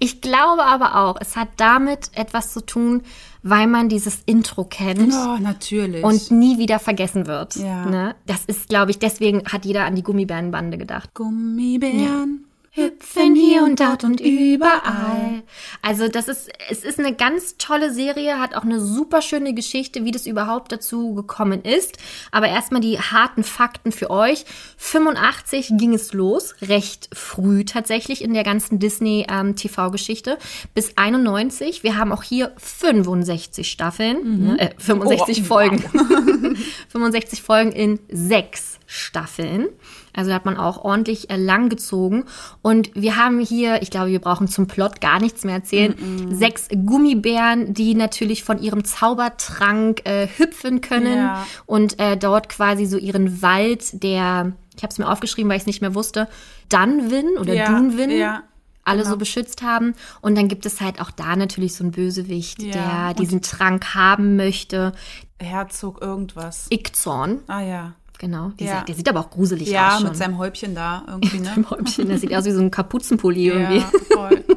Ich 0.00 0.20
glaube 0.20 0.64
aber 0.64 0.96
auch, 0.96 1.16
es 1.20 1.36
hat 1.36 1.48
damit 1.56 2.10
etwas 2.14 2.52
zu 2.52 2.64
tun, 2.64 3.02
weil 3.42 3.66
man 3.66 3.88
dieses 3.88 4.22
Intro 4.26 4.64
kennt. 4.64 5.12
Oh, 5.14 5.36
natürlich. 5.40 6.02
Und 6.02 6.30
nie 6.30 6.58
wieder 6.58 6.78
vergessen 6.78 7.26
wird. 7.26 7.56
Ja. 7.56 7.86
Ne? 7.86 8.16
Das 8.26 8.44
ist, 8.44 8.68
glaube 8.68 8.90
ich, 8.90 8.98
deswegen 8.98 9.44
hat 9.44 9.64
jeder 9.64 9.84
an 9.84 9.94
die 9.94 10.02
Gummibärenbande 10.02 10.78
gedacht. 10.78 11.14
Gummibären. 11.14 12.46
Hüpfen 12.76 13.36
hier 13.36 13.62
und 13.62 13.78
dort 13.78 14.02
und 14.02 14.20
überall. 14.20 15.44
Also 15.80 16.08
das 16.08 16.26
ist, 16.26 16.50
es 16.68 16.82
ist 16.82 16.98
eine 16.98 17.14
ganz 17.14 17.56
tolle 17.56 17.92
Serie, 17.94 18.40
hat 18.40 18.56
auch 18.56 18.64
eine 18.64 18.80
super 18.80 19.22
schöne 19.22 19.54
Geschichte, 19.54 20.04
wie 20.04 20.10
das 20.10 20.26
überhaupt 20.26 20.72
dazu 20.72 21.14
gekommen 21.14 21.62
ist. 21.62 21.98
Aber 22.32 22.48
erstmal 22.48 22.80
die 22.80 22.98
harten 22.98 23.44
Fakten 23.44 23.92
für 23.92 24.10
euch. 24.10 24.44
85 24.78 25.74
ging 25.78 25.94
es 25.94 26.12
los, 26.12 26.56
recht 26.62 27.10
früh 27.12 27.64
tatsächlich 27.64 28.24
in 28.24 28.34
der 28.34 28.42
ganzen 28.42 28.80
Disney 28.80 29.24
ähm, 29.30 29.54
TV-Geschichte. 29.54 30.36
Bis 30.74 30.96
91. 30.96 31.84
Wir 31.84 31.96
haben 31.96 32.10
auch 32.10 32.24
hier 32.24 32.52
65 32.56 33.70
Staffeln, 33.70 34.46
ne, 34.46 34.58
äh, 34.58 34.70
65 34.78 35.42
Oh, 35.42 35.46
Folgen. 35.46 35.78
65 36.88 37.40
Folgen 37.40 37.70
in 37.70 38.00
sechs 38.10 38.80
Staffeln. 38.94 39.66
Also 40.14 40.28
da 40.30 40.36
hat 40.36 40.44
man 40.44 40.56
auch 40.56 40.84
ordentlich 40.84 41.28
äh, 41.30 41.36
lang 41.36 41.68
gezogen. 41.68 42.24
Und 42.62 42.90
wir 42.94 43.16
haben 43.16 43.40
hier, 43.40 43.82
ich 43.82 43.90
glaube, 43.90 44.10
wir 44.10 44.20
brauchen 44.20 44.46
zum 44.46 44.68
Plot 44.68 45.00
gar 45.00 45.20
nichts 45.20 45.42
mehr 45.44 45.56
erzählen, 45.56 45.94
sechs 46.30 46.68
Gummibären, 46.68 47.74
die 47.74 47.94
natürlich 47.96 48.44
von 48.44 48.60
ihrem 48.62 48.84
Zaubertrank 48.84 50.02
äh, 50.06 50.28
hüpfen 50.28 50.80
können 50.80 51.16
Ja. 51.18 51.46
und 51.66 51.98
äh, 51.98 52.16
dort 52.16 52.48
quasi 52.48 52.86
so 52.86 52.96
ihren 52.96 53.42
Wald 53.42 54.02
der, 54.04 54.52
ich 54.76 54.82
habe 54.84 54.92
es 54.92 54.98
mir 54.98 55.08
aufgeschrieben, 55.08 55.48
weil 55.50 55.56
ich 55.56 55.62
es 55.62 55.66
nicht 55.66 55.80
mehr 55.80 55.94
wusste, 55.96 56.28
Dunwin 56.68 57.36
oder 57.38 57.54
Ja, 57.54 57.66
Dunwin. 57.66 58.10
ja, 58.10 58.42
alle 58.84 58.98
genau. 58.98 59.10
so 59.12 59.16
beschützt 59.16 59.62
haben. 59.62 59.94
Und 60.20 60.36
dann 60.36 60.46
gibt 60.46 60.66
es 60.66 60.80
halt 60.80 61.00
auch 61.00 61.10
da 61.10 61.34
natürlich 61.36 61.74
so 61.74 61.82
einen 61.82 61.90
Bösewicht, 61.92 62.62
Ja, 62.62 62.72
der 63.12 63.14
diesen 63.14 63.42
Trank 63.42 63.94
haben 63.94 64.36
möchte. 64.36 64.92
Herzog 65.40 66.00
irgendwas. 66.00 66.66
Ickzorn, 66.70 67.40
Ah 67.48 67.60
ja. 67.62 67.92
Genau. 68.24 68.52
Ja. 68.58 68.82
Der 68.82 68.94
sieht 68.94 69.08
aber 69.08 69.20
auch 69.20 69.30
gruselig 69.30 69.68
Ja, 69.68 69.88
aus 69.88 69.94
schon. 70.00 70.08
mit 70.08 70.16
seinem 70.16 70.38
Häubchen 70.38 70.74
da 70.74 71.04
irgendwie, 71.08 71.40
ne? 71.40 71.52
Im 71.56 71.68
Häubchen. 71.70 72.08
Das 72.08 72.20
sieht 72.20 72.34
aus 72.34 72.44
wie 72.44 72.50
so 72.52 72.60
ein 72.60 72.70
Kapuzenpulli 72.70 73.48
irgendwie. 73.48 73.78
Ja, 73.78 73.90
voll. 74.12 74.44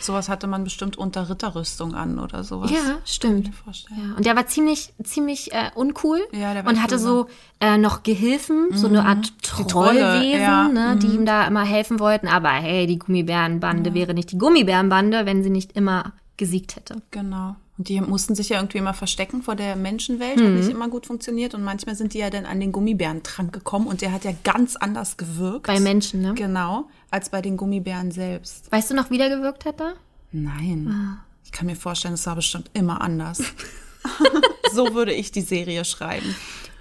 Sowas 0.00 0.28
hatte 0.28 0.46
man 0.46 0.64
bestimmt 0.64 0.98
unter 0.98 1.30
Ritterrüstung 1.30 1.94
an 1.94 2.18
oder 2.18 2.44
sowas. 2.44 2.70
Ja, 2.70 2.98
stimmt. 3.06 3.50
Ja, 3.66 4.16
und 4.18 4.26
der 4.26 4.36
war 4.36 4.46
ziemlich, 4.46 4.92
ziemlich 5.02 5.52
äh, 5.54 5.70
uncool 5.74 6.20
Ja, 6.30 6.52
der 6.52 6.62
war 6.66 6.72
und 6.72 6.82
hatte 6.82 6.96
böse. 6.96 7.06
so 7.06 7.26
äh, 7.60 7.78
noch 7.78 8.02
Gehilfen, 8.02 8.68
so 8.72 8.86
eine 8.86 9.06
Art 9.06 9.32
Trolle, 9.40 9.66
Trollwesen, 9.66 10.40
ja. 10.42 10.68
ne, 10.68 10.96
die 11.00 11.06
ihm 11.06 11.24
da 11.24 11.46
immer 11.46 11.64
helfen 11.64 12.00
wollten. 12.00 12.28
Aber 12.28 12.50
hey, 12.50 12.86
die 12.86 12.98
Gummibärenbande 12.98 13.94
wäre 13.94 14.12
nicht 14.12 14.30
die 14.32 14.36
Gummibärenbande, 14.36 15.24
wenn 15.24 15.42
sie 15.42 15.48
nicht 15.48 15.72
immer 15.72 16.12
gesiegt 16.36 16.76
hätte. 16.76 17.00
Genau. 17.10 17.56
Und 17.76 17.88
die 17.88 18.00
mussten 18.00 18.34
sich 18.36 18.50
ja 18.50 18.58
irgendwie 18.58 18.78
immer 18.78 18.94
verstecken 18.94 19.42
vor 19.42 19.56
der 19.56 19.74
Menschenwelt, 19.74 20.38
Mhm. 20.38 20.44
hat 20.44 20.52
nicht 20.52 20.70
immer 20.70 20.88
gut 20.88 21.06
funktioniert. 21.06 21.54
Und 21.54 21.64
manchmal 21.64 21.96
sind 21.96 22.14
die 22.14 22.18
ja 22.18 22.30
dann 22.30 22.46
an 22.46 22.60
den 22.60 22.70
Gummibärentrank 22.70 23.52
gekommen 23.52 23.88
und 23.88 24.00
der 24.00 24.12
hat 24.12 24.24
ja 24.24 24.32
ganz 24.44 24.76
anders 24.76 25.16
gewirkt. 25.16 25.66
Bei 25.66 25.80
Menschen, 25.80 26.22
ne? 26.22 26.34
Genau, 26.34 26.88
als 27.10 27.30
bei 27.30 27.42
den 27.42 27.56
Gummibären 27.56 28.12
selbst. 28.12 28.70
Weißt 28.70 28.90
du 28.90 28.94
noch, 28.94 29.10
wie 29.10 29.18
der 29.18 29.28
gewirkt 29.28 29.64
hat 29.64 29.80
da? 29.80 29.94
Nein. 30.30 30.88
Ah. 30.88 31.24
Ich 31.44 31.50
kann 31.52 31.66
mir 31.66 31.76
vorstellen, 31.76 32.14
es 32.14 32.26
war 32.26 32.36
bestimmt 32.36 32.70
immer 32.74 33.00
anders. 33.00 33.42
so 34.72 34.94
würde 34.94 35.12
ich 35.12 35.32
die 35.32 35.40
Serie 35.40 35.84
schreiben. 35.84 36.34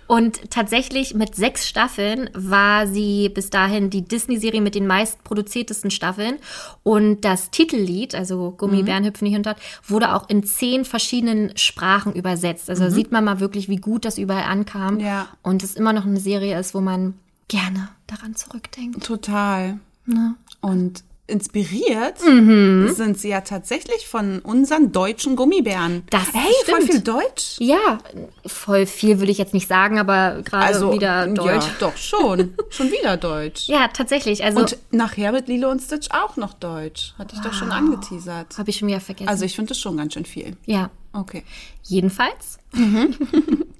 Und 0.07 0.51
tatsächlich 0.51 1.13
mit 1.13 1.35
sechs 1.35 1.67
Staffeln 1.67 2.29
war 2.33 2.87
sie 2.87 3.29
bis 3.29 3.49
dahin 3.49 3.89
die 3.89 4.03
Disney-Serie 4.03 4.61
mit 4.61 4.75
den 4.75 4.87
meist 4.87 5.23
produziertesten 5.23 5.91
Staffeln. 5.91 6.37
Und 6.83 7.21
das 7.21 7.51
Titellied, 7.51 8.15
also 8.15 8.51
Gummibären 8.51 9.05
hüpfen 9.05 9.27
nicht 9.27 9.45
dort, 9.45 9.57
wurde 9.87 10.13
auch 10.13 10.29
in 10.29 10.43
zehn 10.43 10.85
verschiedenen 10.85 11.55
Sprachen 11.57 12.13
übersetzt. 12.13 12.69
Also 12.69 12.83
da 12.83 12.91
sieht 12.91 13.11
man 13.11 13.23
mal 13.23 13.39
wirklich, 13.39 13.69
wie 13.69 13.77
gut 13.77 14.05
das 14.05 14.17
überall 14.17 14.43
ankam. 14.43 14.99
Ja. 14.99 15.27
Und 15.41 15.63
es 15.63 15.75
immer 15.75 15.93
noch 15.93 16.05
eine 16.05 16.19
Serie 16.19 16.59
ist, 16.59 16.73
wo 16.73 16.81
man 16.81 17.15
gerne 17.47 17.89
daran 18.07 18.35
zurückdenkt. 18.35 19.03
Total. 19.03 19.79
Ne? 20.05 20.35
Und 20.61 21.03
inspiriert 21.25 22.15
Mhm. 22.27 22.91
sind 22.93 23.17
sie 23.17 23.29
ja 23.29 23.41
tatsächlich 23.41 24.07
von 24.07 24.39
unseren 24.39 24.91
deutschen 24.91 25.35
Gummibären. 25.37 26.03
Das 26.09 26.33
hey, 26.33 26.51
voll 26.65 26.81
stimmt. 26.81 26.91
viel 26.91 27.01
Deutsch. 27.01 27.55
Ja, 27.59 27.99
voll 28.45 28.85
viel 28.85 29.19
würde 29.19 29.31
ich 29.31 29.37
jetzt 29.37 29.53
nicht 29.53 29.67
sagen, 29.69 29.99
aber 29.99 30.41
gerade 30.43 30.91
wieder 30.91 31.25
Deutsch. 31.27 31.47
Also, 31.49 31.67
Ja, 31.67 31.75
doch 31.79 31.95
schon. 31.97 32.53
schon 32.69 32.91
wieder 32.91 33.15
Deutsch. 33.17 33.67
Ja, 33.69 33.87
tatsächlich. 33.87 34.43
Also 34.43 34.59
Und 34.59 34.77
nachher 34.91 35.31
mit 35.31 35.47
Lilo 35.47 35.69
und 35.71 35.81
Stitch 35.81 36.09
auch 36.11 36.35
noch 36.35 36.53
Deutsch. 36.53 37.13
Hatte 37.17 37.35
ich 37.35 37.41
doch 37.41 37.53
schon 37.53 37.71
angeteasert. 37.71 38.57
habe 38.57 38.69
ich 38.69 38.77
schon 38.77 38.89
wieder 38.89 38.99
vergessen. 38.99 39.29
Also 39.29 39.45
ich 39.45 39.55
finde 39.55 39.69
das 39.69 39.79
schon 39.79 39.95
ganz 39.97 40.13
schön 40.13 40.25
viel. 40.25 40.57
ja, 40.65 40.89
Okay. 41.15 41.43
Jedenfalls. 41.83 42.57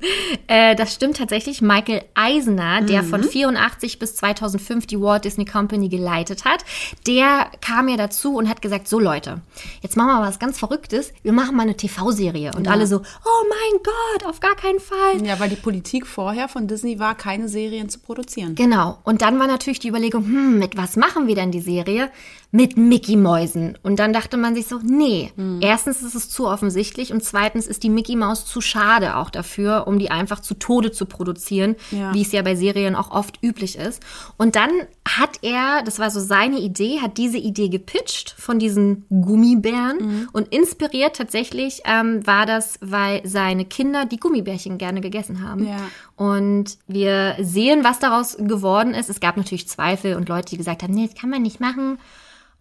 äh, 0.48 0.76
das 0.76 0.94
stimmt 0.94 1.18
tatsächlich. 1.18 1.62
Michael 1.62 2.04
Eisner, 2.14 2.82
der 2.82 3.04
von 3.04 3.24
84 3.24 4.00
bis 4.00 4.16
2005 4.16 4.88
die 4.88 5.00
Walt 5.00 5.26
Disney 5.26 5.46
Company 5.46 5.90
geleitet 5.90 6.46
hat, 6.46 6.64
der 7.08 7.48
kam 7.62 7.88
ja 7.90 7.98
dazu 7.98 8.36
und 8.36 8.50
hat 8.50 8.62
gesagt, 8.62 8.88
so 8.88 9.00
Leute, 9.00 9.42
jetzt 9.82 9.98
machen 9.98 10.10
wir 10.10 10.28
was 10.28 10.40
ganz 10.40 10.60
Verrücktes. 10.60 11.14
Wir 11.24 11.34
machen 11.34 11.56
mal 11.56 11.64
eine 11.64 11.78
TV-Serie. 11.78 12.52
Und 12.56 12.68
alle 12.68 12.88
so, 12.88 12.98
oh 12.98 13.46
mein 13.50 13.82
Gott, 13.84 14.30
auf 14.30 14.40
gar 14.40 14.56
keinen 14.56 14.80
Fall. 14.80 15.26
Ja, 15.26 15.40
weil 15.40 15.50
die 15.50 15.56
Politik 15.56 16.08
vorher 16.08 16.48
von 16.48 16.68
Disney 16.68 17.00
war, 17.00 17.16
keine 17.16 17.50
Serien 17.50 17.90
zu 17.90 18.00
produzieren. 18.00 18.56
Genau. 18.56 18.98
Und 19.04 19.22
dann 19.22 19.40
war 19.40 19.48
natürlich 19.48 19.80
die 19.80 19.90
Überlegung, 19.90 20.26
hm, 20.26 20.60
mit 20.60 20.78
was 20.78 20.96
machen 20.96 21.28
wir 21.28 21.36
denn 21.36 21.52
die 21.52 21.62
Serie? 21.62 22.10
Mit 22.56 22.78
Mickey 22.78 23.16
Mäusen. 23.16 23.80
Und 23.82 23.98
dann 23.98 24.14
dachte 24.14 24.38
man 24.38 24.54
sich 24.54 24.68
so, 24.68 24.80
nee, 24.84 25.32
erstens 25.60 26.04
ist 26.04 26.14
es 26.14 26.30
zu 26.30 26.48
offensichtlich 26.48 27.12
und 27.12 27.24
zweitens 27.24 27.66
ist 27.66 27.82
die 27.82 27.90
Mickey 27.90 28.16
Maus 28.16 28.46
zu 28.46 28.62
schade 28.62 29.18
auch 29.18 29.32
dafür, 29.32 29.88
um 29.88 29.98
die 29.98 30.12
einfach 30.12 30.40
zu 30.40 30.54
Tode 30.54 30.92
zu 30.92 31.08
produzieren, 31.08 31.76
Ja. 31.90 32.14
wie 32.14 32.22
es 32.22 32.32
ja 32.32 32.44
bei 32.44 32.56
Serien 32.56 32.96
auch 32.96 33.10
oft 33.10 33.40
üblich 33.42 33.76
ist. 33.76 34.04
Und 34.38 34.56
dann 34.56 34.70
hat 35.04 35.40
er, 35.42 35.82
das 35.84 35.98
war 35.98 36.12
so 36.12 36.20
seine 36.20 36.60
Idee, 36.60 37.00
hat 37.02 37.18
diese 37.18 37.40
Idee 37.40 37.70
gepitcht 37.70 38.36
von 38.38 38.60
diesen 38.60 39.06
Gummibären 39.10 40.30
und 40.32 40.54
inspiriert 40.54 41.16
tatsächlich 41.16 41.82
ähm, 41.86 42.26
war 42.28 42.46
das, 42.46 42.78
weil 42.82 43.22
seine 43.26 43.66
Kinder 43.66 44.06
die 44.06 44.18
Gummibärchen 44.18 44.78
gerne 44.78 45.02
gegessen 45.02 45.42
haben. 45.48 45.68
Ja. 45.68 45.78
Und 46.16 46.78
wir 46.88 47.36
sehen, 47.42 47.84
was 47.84 47.98
daraus 47.98 48.38
geworden 48.38 48.94
ist. 48.94 49.10
Es 49.10 49.20
gab 49.20 49.38
natürlich 49.38 49.68
Zweifel 49.68 50.16
und 50.18 50.30
Leute, 50.30 50.50
die 50.52 50.58
gesagt 50.58 50.84
haben, 50.84 50.94
nee, 50.94 51.08
das 51.12 51.20
kann 51.20 51.32
man 51.32 51.42
nicht 51.42 51.60
machen. 51.60 51.98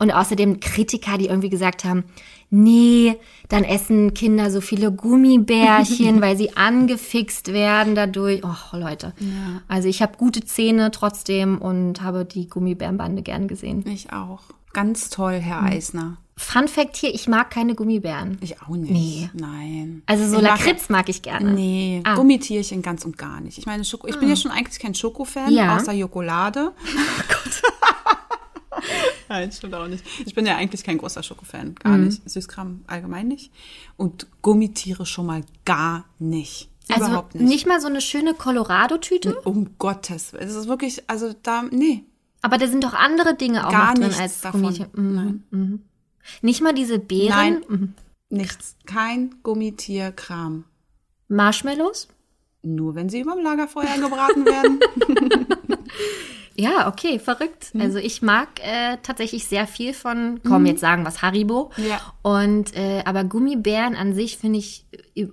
Und 0.02 0.10
außerdem 0.10 0.58
Kritiker, 0.58 1.16
die 1.16 1.26
irgendwie 1.26 1.48
gesagt 1.48 1.84
haben, 1.84 2.02
nee, 2.50 3.14
dann 3.48 3.62
essen 3.62 4.14
Kinder 4.14 4.50
so 4.50 4.60
viele 4.60 4.90
Gummibärchen, 4.90 6.20
weil 6.20 6.36
sie 6.36 6.56
angefixt 6.56 7.52
werden 7.52 7.94
dadurch. 7.94 8.42
Och, 8.44 8.72
Leute. 8.72 9.12
Also 9.68 9.86
ich 9.88 10.02
habe 10.02 10.16
gute 10.18 10.44
Zähne 10.44 10.90
trotzdem 10.90 11.58
und 11.58 12.02
habe 12.02 12.24
die 12.24 12.48
Gummibärenbande 12.48 13.22
gern 13.22 13.46
gesehen. 13.46 13.84
Ich 13.86 14.12
auch. 14.12 14.40
Ganz 14.72 15.08
toll, 15.08 15.34
Herr 15.34 15.62
Eisner. 15.62 16.16
Fun 16.36 16.66
Fact 16.66 16.96
hier, 16.96 17.14
ich 17.14 17.28
mag 17.28 17.50
keine 17.50 17.74
Gummibären. 17.76 18.38
Ich 18.40 18.60
auch 18.62 18.68
nicht. 18.70 18.90
Nee. 18.90 19.30
Nein. 19.34 20.02
Also 20.06 20.26
so 20.26 20.36
ich 20.38 20.42
mag- 20.42 20.58
Lakritz 20.58 20.88
mag 20.88 21.08
ich 21.10 21.22
gerne. 21.22 21.52
Nee, 21.52 22.00
Ah. 22.04 22.16
Gummitierchen 22.16 22.82
ganz 22.82 23.04
und 23.04 23.16
gar 23.18 23.40
nicht. 23.40 23.58
Ich 23.58 23.66
meine, 23.66 23.84
Schoko, 23.84 24.08
ich 24.08 24.18
bin 24.18 24.28
ja 24.28 24.34
schon 24.34 24.50
eigentlich 24.50 24.80
kein 24.80 24.94
Schokofan, 24.96 25.52
Ja. 25.52 25.76
außer 25.76 25.92
Jokolade. 25.92 26.72
Oh 26.84 27.22
Gott. 27.28 27.62
Nein, 29.28 29.50
stimmt 29.52 29.74
auch 29.74 29.86
nicht. 29.88 30.04
Ich 30.26 30.34
bin 30.34 30.44
ja 30.46 30.56
eigentlich 30.56 30.82
kein 30.84 30.98
großer 30.98 31.22
Schokofan, 31.22 31.74
gar 31.76 31.96
Mhm. 31.96 32.04
nicht. 32.06 32.28
Süßkram 32.30 32.82
allgemein 32.86 33.28
nicht. 33.28 33.50
Und 33.96 34.26
Gummitiere 34.42 35.06
schon 35.06 35.26
mal 35.26 35.42
gar 35.64 36.04
nicht. 36.18 36.68
Also 36.88 37.06
Überhaupt 37.06 37.34
nicht. 37.34 37.48
nicht. 37.48 37.66
mal 37.66 37.80
so 37.80 37.86
eine 37.86 38.00
schöne 38.00 38.34
Colorado-Tüte, 38.34 39.40
Um 39.42 39.78
Gottes 39.78 40.32
Willen. 40.32 40.48
Es 40.48 40.54
ist 40.54 40.66
wirklich, 40.68 41.02
also 41.08 41.32
da, 41.42 41.62
nee, 41.70 42.04
aber 42.42 42.58
da 42.58 42.66
sind 42.66 42.82
doch 42.82 42.92
andere 42.94 43.34
Dinge 43.36 43.66
auch 43.66 43.70
gar 43.70 43.94
noch 43.98 44.08
drin 44.08 44.20
als 44.20 44.40
davon. 44.40 44.62
Gummitier. 44.62 44.88
Mhm. 44.94 45.42
Nein, 45.50 45.82
Nicht 46.42 46.60
mal 46.60 46.74
diese 46.74 46.98
Beeren, 46.98 47.28
Nein. 47.28 47.64
Mhm. 47.68 47.94
nichts. 48.30 48.76
Kein 48.84 49.36
Gummitierkram. 49.44 50.64
Marshmallows. 51.28 52.08
Nur 52.64 52.94
wenn 52.96 53.08
sie 53.08 53.20
überm 53.20 53.40
Lagerfeuer 53.42 53.96
gebraten 53.98 54.44
werden. 54.44 54.80
Ja, 56.56 56.88
okay, 56.88 57.18
verrückt. 57.18 57.74
Mhm. 57.74 57.80
Also 57.80 57.98
ich 57.98 58.22
mag 58.22 58.48
äh, 58.60 58.98
tatsächlich 59.02 59.46
sehr 59.46 59.66
viel 59.66 59.94
von, 59.94 60.40
komm, 60.46 60.66
jetzt 60.66 60.80
sagen 60.80 61.04
was 61.04 61.22
Haribo. 61.22 61.70
Ja. 61.76 62.00
Und 62.22 62.74
äh, 62.76 63.02
aber 63.04 63.24
Gummibären 63.24 63.96
an 63.96 64.14
sich 64.14 64.38
finde 64.38 64.58
ich 64.58 64.86
äh, 65.14 65.26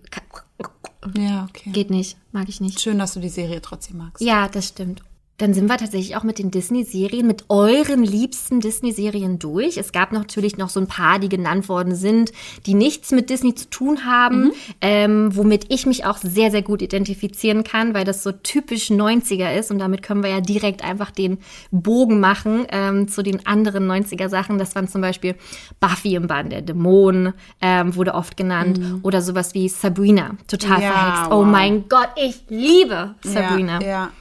ja, 1.17 1.47
okay. 1.49 1.72
geht 1.72 1.89
nicht, 1.89 2.17
mag 2.32 2.49
ich 2.49 2.59
nicht. 2.59 2.82
Schön, 2.82 2.99
dass 2.99 3.13
du 3.13 3.20
die 3.20 3.30
Serie 3.30 3.61
trotzdem 3.61 3.97
magst. 3.97 4.22
Ja, 4.22 4.47
das 4.47 4.67
stimmt. 4.67 5.01
Dann 5.39 5.53
sind 5.53 5.67
wir 5.67 5.77
tatsächlich 5.77 6.15
auch 6.15 6.23
mit 6.23 6.37
den 6.37 6.51
Disney-Serien, 6.51 7.25
mit 7.25 7.45
euren 7.47 8.03
liebsten 8.03 8.59
Disney-Serien 8.59 9.39
durch. 9.39 9.77
Es 9.77 9.93
gab 9.93 10.11
natürlich 10.11 10.57
noch 10.57 10.69
so 10.69 10.81
ein 10.81 10.87
paar, 10.87 11.17
die 11.17 11.29
genannt 11.29 11.69
worden 11.69 11.95
sind, 11.95 12.31
die 12.65 12.73
nichts 12.73 13.11
mit 13.11 13.29
Disney 13.29 13.55
zu 13.55 13.69
tun 13.69 14.05
haben, 14.05 14.43
mhm. 14.43 14.51
ähm, 14.81 15.35
womit 15.35 15.65
ich 15.69 15.85
mich 15.85 16.05
auch 16.05 16.17
sehr, 16.17 16.51
sehr 16.51 16.61
gut 16.61 16.81
identifizieren 16.81 17.63
kann, 17.63 17.93
weil 17.93 18.03
das 18.03 18.21
so 18.21 18.33
typisch 18.33 18.89
90er 18.91 19.57
ist 19.57 19.71
und 19.71 19.79
damit 19.79 20.03
können 20.03 20.23
wir 20.23 20.29
ja 20.29 20.41
direkt 20.41 20.83
einfach 20.83 21.09
den 21.09 21.37
Bogen 21.71 22.19
machen 22.19 22.67
ähm, 22.69 23.07
zu 23.07 23.23
den 23.23 23.47
anderen 23.47 23.89
90er-Sachen. 23.89 24.57
Das 24.57 24.75
waren 24.75 24.89
zum 24.89 25.01
Beispiel 25.01 25.35
Buffy 25.79 26.15
im 26.15 26.27
Band 26.27 26.51
der 26.51 26.61
Dämonen, 26.61 27.33
ähm, 27.61 27.95
wurde 27.95 28.13
oft 28.13 28.35
genannt, 28.35 28.77
mhm. 28.77 28.99
oder 29.03 29.21
sowas 29.21 29.53
wie 29.53 29.69
Sabrina, 29.69 30.31
total 30.49 30.81
ja, 30.81 30.91
verhext. 30.91 31.23
Oh 31.27 31.29
wow. 31.29 31.39
Oh 31.39 31.45
mein 31.45 31.87
Gott, 31.87 32.09
ich 32.17 32.41
liebe 32.49 33.15
Sabrina. 33.23 33.81
Ja, 33.81 33.87
ja 33.87 34.11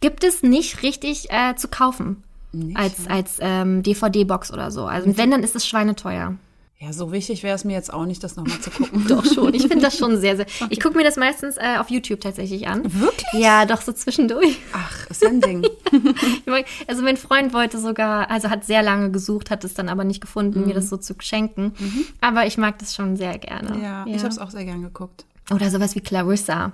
gibt 0.00 0.24
es 0.24 0.42
nicht 0.42 0.82
richtig 0.82 1.30
äh, 1.30 1.54
zu 1.56 1.68
kaufen. 1.68 2.22
Nicht, 2.52 2.76
als 2.76 3.06
ne? 3.06 3.10
als 3.10 3.36
ähm, 3.40 3.82
DVD-Box 3.82 4.52
oder 4.52 4.70
so. 4.70 4.86
Also 4.86 5.16
wenn, 5.16 5.30
dann 5.30 5.42
ist 5.42 5.56
es 5.56 5.66
schweineteuer. 5.66 6.36
Ja, 6.78 6.92
so 6.92 7.10
wichtig 7.10 7.42
wäre 7.42 7.54
es 7.54 7.64
mir 7.64 7.72
jetzt 7.72 7.90
auch 7.90 8.04
nicht, 8.04 8.22
das 8.22 8.36
nochmal 8.36 8.60
zu 8.60 8.70
gucken. 8.76 9.06
doch 9.08 9.24
schon. 9.24 9.54
Ich 9.54 9.62
finde 9.62 9.80
das 9.80 9.96
schon 9.96 10.20
sehr, 10.20 10.36
sehr. 10.36 10.46
Ich 10.70 10.80
gucke 10.80 10.96
mir 10.96 11.04
das 11.04 11.16
meistens 11.16 11.56
äh, 11.56 11.78
auf 11.78 11.88
YouTube 11.90 12.20
tatsächlich 12.20 12.68
an. 12.68 12.82
Wirklich? 12.84 13.32
Ja, 13.32 13.64
doch 13.64 13.80
so 13.80 13.92
zwischendurch. 13.92 14.58
Ach, 14.72 15.06
ist 15.08 15.22
ja 15.22 15.28
ein 15.30 15.40
Ding. 15.40 15.66
also 16.86 17.02
mein 17.02 17.16
Freund 17.16 17.54
wollte 17.54 17.78
sogar, 17.78 18.30
also 18.30 18.50
hat 18.50 18.66
sehr 18.66 18.82
lange 18.82 19.10
gesucht, 19.10 19.50
hat 19.50 19.64
es 19.64 19.72
dann 19.72 19.88
aber 19.88 20.04
nicht 20.04 20.20
gefunden, 20.20 20.60
mhm. 20.60 20.66
mir 20.66 20.74
das 20.74 20.90
so 20.90 20.98
zu 20.98 21.14
schenken. 21.18 21.72
Mhm. 21.78 22.04
Aber 22.20 22.46
ich 22.46 22.58
mag 22.58 22.78
das 22.78 22.94
schon 22.94 23.16
sehr 23.16 23.38
gerne. 23.38 23.78
Ja, 23.82 24.04
ja. 24.06 24.14
ich 24.14 24.18
habe 24.18 24.28
es 24.28 24.38
auch 24.38 24.50
sehr 24.50 24.66
gern 24.66 24.82
geguckt. 24.82 25.24
Oder 25.50 25.70
sowas 25.70 25.94
wie 25.94 26.00
Clarissa. 26.00 26.72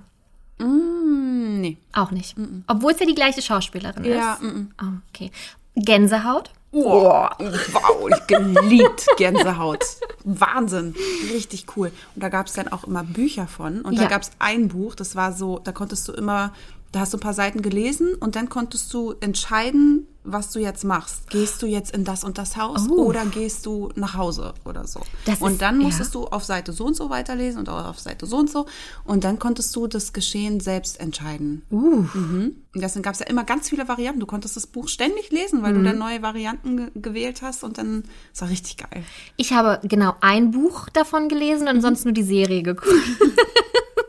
Mm, 0.63 1.61
nee. 1.61 1.77
Auch 1.93 2.11
nicht. 2.11 2.39
Mm 2.39 2.65
Obwohl 2.67 2.93
es 2.93 3.01
ja 3.01 3.07
die 3.07 3.15
gleiche 3.15 3.43
Schauspielerin 3.43 4.05
ja, 4.05 4.35
ist. 4.35 4.43
Mm 4.43 4.69
oh, 4.81 4.87
okay. 5.11 5.31
Gänsehaut? 5.75 6.51
Oh, 6.75 7.03
wow, 7.03 8.09
ich 8.09 8.27
geliebt 8.27 9.07
Gänsehaut. 9.19 9.85
Wahnsinn, 10.25 10.95
richtig 11.33 11.67
cool. 11.77 11.93
Und 12.15 12.23
da 12.23 12.31
gab 12.31 12.47
es 12.47 12.55
dann 12.55 12.69
auch 12.69 12.85
immer 12.85 13.05
Bücher 13.05 13.47
von. 13.47 13.83
Und 13.83 13.99
da 13.99 14.05
ja. 14.05 14.09
gab 14.09 14.23
es 14.23 14.31
ein 14.39 14.69
Buch, 14.69 14.95
das 14.95 15.15
war 15.15 15.33
so, 15.33 15.59
da 15.59 15.73
konntest 15.73 16.09
du 16.09 16.13
immer 16.13 16.53
da 16.93 17.01
hast 17.01 17.15
du 17.15 17.17
ein 17.17 17.21
paar 17.21 17.35
Seiten 17.35 17.63
gelesen 17.63 18.15
und 18.15 18.37
dann 18.37 18.51
konntest 18.51 18.93
du 18.93 19.15
entscheiden, 19.21 20.07
was 20.25 20.51
du 20.51 20.61
jetzt 20.61 20.85
machst. 20.85 21.31
Gehst 21.31 21.63
du 21.63 21.67
jetzt 21.67 21.95
in 21.95 22.05
das 22.05 22.23
und 22.23 22.39
das 22.39 22.57
Haus 22.57 22.87
oh. 22.89 23.07
oder 23.07 23.25
gehst 23.25 23.67
du 23.67 23.89
nach 23.97 24.15
Hause 24.15 24.55
oder 24.65 24.87
so. 24.87 25.01
Das 25.25 25.41
und 25.41 25.53
ist, 25.53 25.63
dann 25.63 25.79
musstest 25.79 26.15
ja. 26.15 26.21
du 26.21 26.27
auf 26.29 26.45
Seite 26.45 26.73
so 26.73 26.85
und 26.85 26.95
so 26.95 27.11
weiterlesen 27.11 27.61
und 27.61 27.69
auch 27.69 27.87
auf 27.87 27.99
Seite 27.99 28.27
so 28.27 28.37
und 28.37 28.51
so. 28.51 28.67
Und 29.05 29.25
dann 29.25 29.39
konntest 29.39 29.75
du 29.75 29.87
das 29.87 30.13
Geschehen 30.13 30.61
selbst 30.61 31.01
entscheiden. 31.01 31.63
Uh. 31.71 32.05
Mhm. 32.15 32.57
Und 32.75 32.81
deswegen 32.81 33.03
gab 33.03 33.15
es 33.15 33.21
ja 33.21 33.27
immer 33.27 33.45
ganz 33.45 33.69
viele 33.69 33.89
Varianten. 33.89 34.21
Du 34.21 34.27
konntest 34.27 34.55
das 34.57 34.67
Buch 34.67 34.89
ständig 34.89 35.31
lesen, 35.31 35.63
weil 35.63 35.73
mhm. 35.73 35.79
du 35.79 35.85
dann 35.85 35.99
neue 35.99 36.23
Varianten 36.23 36.77
ge 36.77 36.91
gewählt 36.95 37.43
hast 37.43 37.65
und 37.65 37.79
dann 37.79 38.05
das 38.33 38.43
war 38.43 38.51
richtig 38.51 38.77
geil. 38.77 39.03
Ich 39.37 39.53
habe 39.53 39.81
genau 39.87 40.15
ein 40.21 40.51
Buch 40.51 40.89
davon 40.91 41.29
gelesen 41.29 41.69
und 41.69 41.77
mhm. 41.77 41.81
sonst 41.81 42.05
nur 42.05 42.15
die 42.15 42.23
Serie 42.23 42.63
geguckt. 42.63 42.93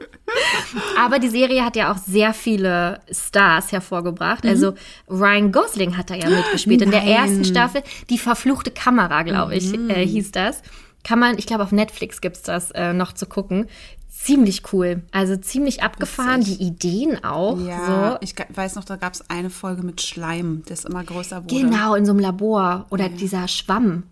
Aber 0.97 1.19
die 1.19 1.29
Serie 1.29 1.63
hat 1.63 1.75
ja 1.75 1.91
auch 1.91 1.97
sehr 1.97 2.33
viele 2.33 3.01
Stars 3.11 3.71
hervorgebracht. 3.71 4.43
Mhm. 4.43 4.49
Also 4.49 4.73
Ryan 5.09 5.51
Gosling 5.51 5.97
hat 5.97 6.09
da 6.09 6.15
ja 6.15 6.29
mitgespielt. 6.29 6.81
Nein. 6.81 6.87
In 6.87 6.91
der 6.91 7.03
ersten 7.03 7.45
Staffel, 7.45 7.83
die 8.09 8.17
verfluchte 8.17 8.71
Kamera, 8.71 9.23
glaube 9.23 9.55
ich, 9.55 9.75
mhm. 9.75 9.89
äh, 9.89 10.05
hieß 10.05 10.31
das. 10.31 10.61
Kann 11.03 11.19
man, 11.19 11.37
ich 11.37 11.45
glaube, 11.45 11.63
auf 11.63 11.71
Netflix 11.71 12.21
gibt's 12.21 12.43
das 12.43 12.71
äh, 12.71 12.93
noch 12.93 13.13
zu 13.13 13.25
gucken. 13.25 13.67
Ziemlich 14.09 14.71
cool. 14.71 15.01
Also 15.11 15.35
ziemlich 15.35 15.83
abgefahren, 15.83 16.41
die 16.41 16.61
Ideen 16.63 17.25
auch. 17.25 17.59
Ja, 17.59 18.11
so. 18.11 18.17
ich 18.21 18.35
weiß 18.53 18.75
noch, 18.75 18.85
da 18.85 18.95
gab 18.95 19.13
es 19.13 19.29
eine 19.29 19.49
Folge 19.49 19.83
mit 19.83 20.01
Schleim, 20.01 20.63
der 20.65 20.75
ist 20.75 20.85
immer 20.85 21.03
größer 21.03 21.43
wurde. 21.43 21.53
Genau, 21.53 21.95
in 21.95 22.05
so 22.05 22.13
einem 22.13 22.21
Labor. 22.21 22.85
Oder 22.89 23.09
ja. 23.09 23.17
dieser 23.17 23.49
Schwamm. 23.49 24.03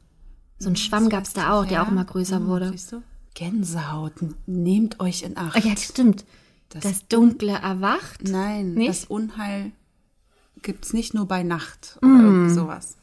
So 0.60 0.70
ein 0.70 0.76
Schwamm 0.76 1.08
gab 1.08 1.24
es 1.24 1.34
da 1.34 1.54
auch, 1.54 1.66
der 1.66 1.82
auch 1.82 1.88
immer 1.88 2.04
größer 2.04 2.38
hm, 2.38 2.48
wurde. 2.48 2.70
Siehst 2.72 2.92
du? 2.92 3.02
Gänsehaut, 3.34 4.14
nehmt 4.46 5.00
euch 5.00 5.24
in 5.24 5.38
Acht. 5.38 5.58
Oh 5.64 5.68
ja, 5.68 5.76
stimmt. 5.78 6.26
Das, 6.70 6.84
das 6.84 7.08
Dunkle 7.08 7.54
erwacht? 7.54 8.28
Nein, 8.28 8.74
nicht? 8.74 8.90
das 8.90 9.06
Unheil 9.06 9.72
gibt 10.62 10.86
es 10.86 10.94
nicht 10.94 11.14
nur 11.14 11.28
bei 11.28 11.44
Nacht 11.44 11.98
oder 12.02 12.12
mm. 12.12 12.26
irgendwie 12.26 12.54
sowas. 12.54 12.98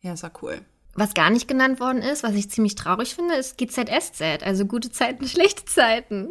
Ja, 0.00 0.12
ist 0.14 0.22
ja 0.22 0.30
cool. 0.40 0.60
Was 0.94 1.14
gar 1.14 1.30
nicht 1.30 1.48
genannt 1.48 1.80
worden 1.80 2.02
ist, 2.02 2.22
was 2.22 2.34
ich 2.34 2.50
ziemlich 2.50 2.74
traurig 2.74 3.14
finde, 3.14 3.34
ist 3.34 3.56
GZSZ, 3.56 4.42
also 4.42 4.66
gute 4.66 4.90
Zeiten, 4.90 5.26
schlechte 5.28 5.64
Zeiten. 5.64 6.28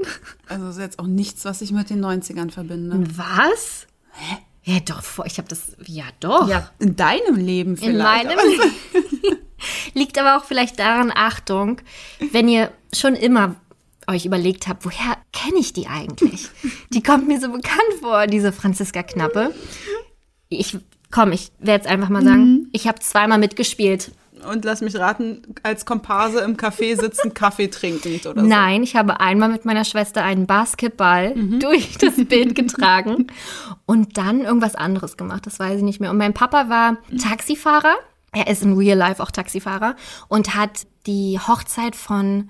Also 0.47 0.69
ist 0.69 0.79
jetzt 0.79 0.99
auch 0.99 1.07
nichts, 1.07 1.45
was 1.45 1.61
ich 1.61 1.71
mit 1.71 1.89
den 1.89 2.03
90ern 2.03 2.51
verbinde. 2.51 3.03
Was? 3.15 3.87
Hä? 4.13 4.37
Ja, 4.63 4.79
doch, 4.79 5.25
ich 5.25 5.39
habe 5.39 5.47
das, 5.47 5.75
ja 5.85 6.03
doch. 6.19 6.47
Ja, 6.47 6.69
in 6.77 6.95
deinem 6.95 7.35
Leben 7.35 7.77
vielleicht. 7.77 8.29
In 8.29 8.35
meinem 8.35 8.49
Leben. 8.49 9.37
Liegt 9.93 10.19
aber 10.19 10.37
auch 10.37 10.45
vielleicht 10.45 10.79
daran, 10.79 11.11
Achtung, 11.13 11.81
wenn 12.31 12.47
ihr 12.47 12.71
schon 12.93 13.15
immer 13.15 13.55
euch 14.07 14.25
überlegt 14.25 14.67
habt, 14.67 14.85
woher 14.85 15.17
kenne 15.31 15.59
ich 15.59 15.73
die 15.73 15.87
eigentlich? 15.87 16.49
Die 16.91 17.03
kommt 17.03 17.27
mir 17.27 17.39
so 17.39 17.49
bekannt 17.49 17.93
vor, 18.01 18.27
diese 18.27 18.51
Franziska 18.51 19.03
Knappe. 19.03 19.53
Ich 20.49 20.77
komm, 21.11 21.31
ich 21.31 21.51
werde 21.59 21.83
jetzt 21.83 21.87
einfach 21.87 22.09
mal 22.09 22.23
sagen, 22.23 22.43
mhm. 22.43 22.67
ich 22.71 22.87
habe 22.87 22.99
zweimal 22.99 23.37
mitgespielt. 23.37 24.11
Und 24.49 24.65
lass 24.65 24.81
mich 24.81 24.95
raten, 24.95 25.43
als 25.61 25.85
Komparse 25.85 26.39
im 26.39 26.57
Café 26.57 26.99
sitzen, 26.99 27.33
Kaffee 27.35 27.67
trinkend 27.67 28.25
oder 28.25 28.41
so. 28.41 28.47
Nein, 28.47 28.81
ich 28.81 28.95
habe 28.95 29.19
einmal 29.19 29.49
mit 29.49 29.65
meiner 29.65 29.85
Schwester 29.85 30.23
einen 30.23 30.47
Basketball 30.47 31.35
mhm. 31.35 31.59
durch 31.59 31.97
das 31.99 32.15
Bild 32.15 32.55
getragen 32.55 33.27
und 33.85 34.17
dann 34.17 34.41
irgendwas 34.41 34.73
anderes 34.73 35.15
gemacht, 35.15 35.45
das 35.45 35.59
weiß 35.59 35.77
ich 35.77 35.83
nicht 35.83 35.99
mehr. 35.99 36.09
Und 36.09 36.17
mein 36.17 36.33
Papa 36.33 36.69
war 36.69 36.97
Taxifahrer, 37.21 37.95
er 38.33 38.47
ist 38.47 38.63
in 38.63 38.73
Real 38.73 38.97
Life 38.97 39.21
auch 39.21 39.31
Taxifahrer 39.31 39.95
und 40.27 40.55
hat 40.55 40.87
die 41.05 41.39
Hochzeit 41.39 41.95
von 41.95 42.49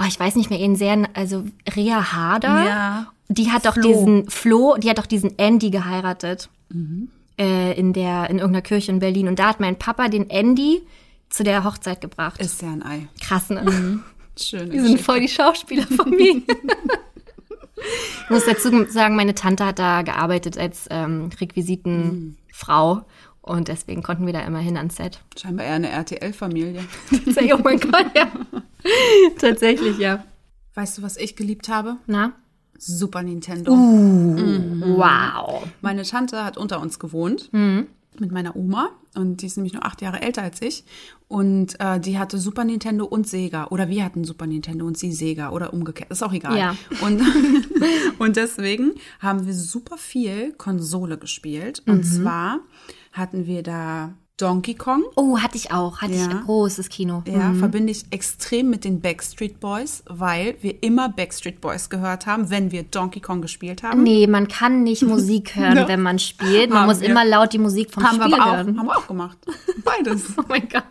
oh, 0.00 0.04
ich 0.06 0.18
weiß 0.18 0.36
nicht 0.36 0.50
mehr, 0.50 0.58
ihren 0.58 0.76
sehr, 0.76 1.08
also 1.14 1.44
Rea 1.74 2.12
Harder. 2.12 2.64
Ja. 2.64 3.06
Die 3.28 3.50
hat 3.50 3.66
doch 3.66 3.74
diesen 3.74 4.30
Flo, 4.30 4.76
die 4.76 4.88
hat 4.88 4.98
doch 4.98 5.06
diesen 5.06 5.38
Andy 5.38 5.70
geheiratet. 5.70 6.48
Mhm. 6.68 7.08
Äh, 7.38 7.78
in 7.78 7.92
der, 7.92 8.30
in 8.30 8.38
irgendeiner 8.38 8.62
Kirche 8.62 8.92
in 8.92 9.00
Berlin. 9.00 9.28
Und 9.28 9.38
da 9.38 9.48
hat 9.48 9.60
mein 9.60 9.78
Papa 9.78 10.08
den 10.08 10.30
Andy 10.30 10.82
zu 11.28 11.44
der 11.44 11.64
Hochzeit 11.64 12.00
gebracht. 12.00 12.40
Ist 12.40 12.62
ja 12.62 12.70
ein 12.70 12.82
Ei. 12.82 13.08
Krass, 13.20 13.50
ne? 13.50 13.62
Mhm. 13.62 14.02
Schön. 14.38 14.70
Die 14.70 14.80
sind 14.80 15.00
voll 15.00 15.20
die 15.20 15.28
Schauspieler 15.28 15.86
von 15.86 16.10
mir. 16.10 16.36
ich 18.24 18.30
muss 18.30 18.46
dazu 18.46 18.86
sagen, 18.88 19.16
meine 19.16 19.34
Tante 19.34 19.66
hat 19.66 19.78
da 19.78 20.02
gearbeitet 20.02 20.56
als 20.56 20.86
ähm, 20.90 21.30
Requisitenfrau. 21.38 22.94
Mhm. 22.94 23.04
Und 23.46 23.68
deswegen 23.68 24.02
konnten 24.02 24.26
wir 24.26 24.32
da 24.32 24.40
immer 24.40 24.58
hin 24.58 24.76
ans 24.76 24.96
Set. 24.96 25.20
Scheinbar 25.38 25.66
eher 25.66 25.74
eine 25.74 25.88
RTL-Familie. 25.88 26.84
oh 27.54 27.60
mein 27.62 27.78
Gott, 27.78 28.06
ja. 28.14 28.28
Tatsächlich, 29.38 29.98
ja. 29.98 30.24
Weißt 30.74 30.98
du, 30.98 31.02
was 31.02 31.16
ich 31.16 31.36
geliebt 31.36 31.68
habe? 31.68 31.96
Na? 32.08 32.32
Super 32.76 33.22
Nintendo. 33.22 33.72
Uh, 33.72 33.76
mhm. 33.76 34.82
Wow. 34.96 35.64
Meine 35.80 36.02
Tante 36.02 36.44
hat 36.44 36.58
unter 36.58 36.80
uns 36.80 36.98
gewohnt. 36.98 37.52
Mhm. 37.52 37.86
Mit 38.18 38.32
meiner 38.32 38.56
Oma. 38.56 38.88
Und 39.14 39.42
die 39.42 39.46
ist 39.46 39.56
nämlich 39.56 39.74
nur 39.74 39.86
acht 39.86 40.02
Jahre 40.02 40.22
älter 40.22 40.42
als 40.42 40.60
ich. 40.60 40.82
Und 41.28 41.78
äh, 41.78 42.00
die 42.00 42.18
hatte 42.18 42.38
Super 42.38 42.64
Nintendo 42.64 43.04
und 43.04 43.28
Sega. 43.28 43.68
Oder 43.68 43.88
wir 43.88 44.04
hatten 44.04 44.24
Super 44.24 44.48
Nintendo 44.48 44.86
und 44.86 44.98
sie 44.98 45.12
Sega. 45.12 45.50
Oder 45.50 45.72
umgekehrt. 45.72 46.10
Ist 46.10 46.24
auch 46.24 46.32
egal. 46.32 46.58
Ja. 46.58 46.76
Und, 47.00 47.22
und 48.18 48.36
deswegen 48.36 48.94
haben 49.20 49.46
wir 49.46 49.54
super 49.54 49.98
viel 49.98 50.52
Konsole 50.54 51.16
gespielt. 51.16 51.84
Und 51.86 51.98
mhm. 51.98 52.02
zwar 52.02 52.60
hatten 53.16 53.46
wir 53.46 53.62
da 53.62 54.14
Donkey 54.36 54.74
Kong. 54.74 55.02
Oh, 55.14 55.38
hatte 55.38 55.56
ich 55.56 55.72
auch. 55.72 56.02
Hatte 56.02 56.12
ja. 56.12 56.26
ich 56.26 56.28
ein 56.28 56.42
großes 56.42 56.90
Kino. 56.90 57.22
Ja, 57.26 57.48
mhm. 57.48 57.58
verbinde 57.58 57.90
ich 57.90 58.04
extrem 58.10 58.68
mit 58.68 58.84
den 58.84 59.00
Backstreet 59.00 59.60
Boys, 59.60 60.02
weil 60.06 60.56
wir 60.60 60.82
immer 60.82 61.08
Backstreet 61.08 61.62
Boys 61.62 61.88
gehört 61.88 62.26
haben, 62.26 62.50
wenn 62.50 62.70
wir 62.70 62.82
Donkey 62.82 63.20
Kong 63.20 63.40
gespielt 63.40 63.82
haben. 63.82 64.02
Nee, 64.02 64.26
man 64.26 64.46
kann 64.46 64.82
nicht 64.82 65.02
Musik 65.02 65.54
hören, 65.56 65.74
no. 65.76 65.88
wenn 65.88 66.02
man 66.02 66.18
spielt. 66.18 66.68
Man 66.68 66.80
haben 66.80 66.86
muss 66.86 67.00
wir. 67.00 67.08
immer 67.08 67.24
laut 67.24 67.54
die 67.54 67.58
Musik 67.58 67.90
vom 67.90 68.04
haben 68.04 68.16
Spiel 68.16 68.32
wir 68.32 68.42
aber 68.42 68.56
hören. 68.58 68.74
Auch, 68.74 68.78
haben 68.80 68.86
wir 68.86 68.98
auch 68.98 69.06
gemacht. 69.06 69.38
Beides. 69.84 70.24
oh 70.36 70.42
mein 70.48 70.68
Gott. 70.68 70.84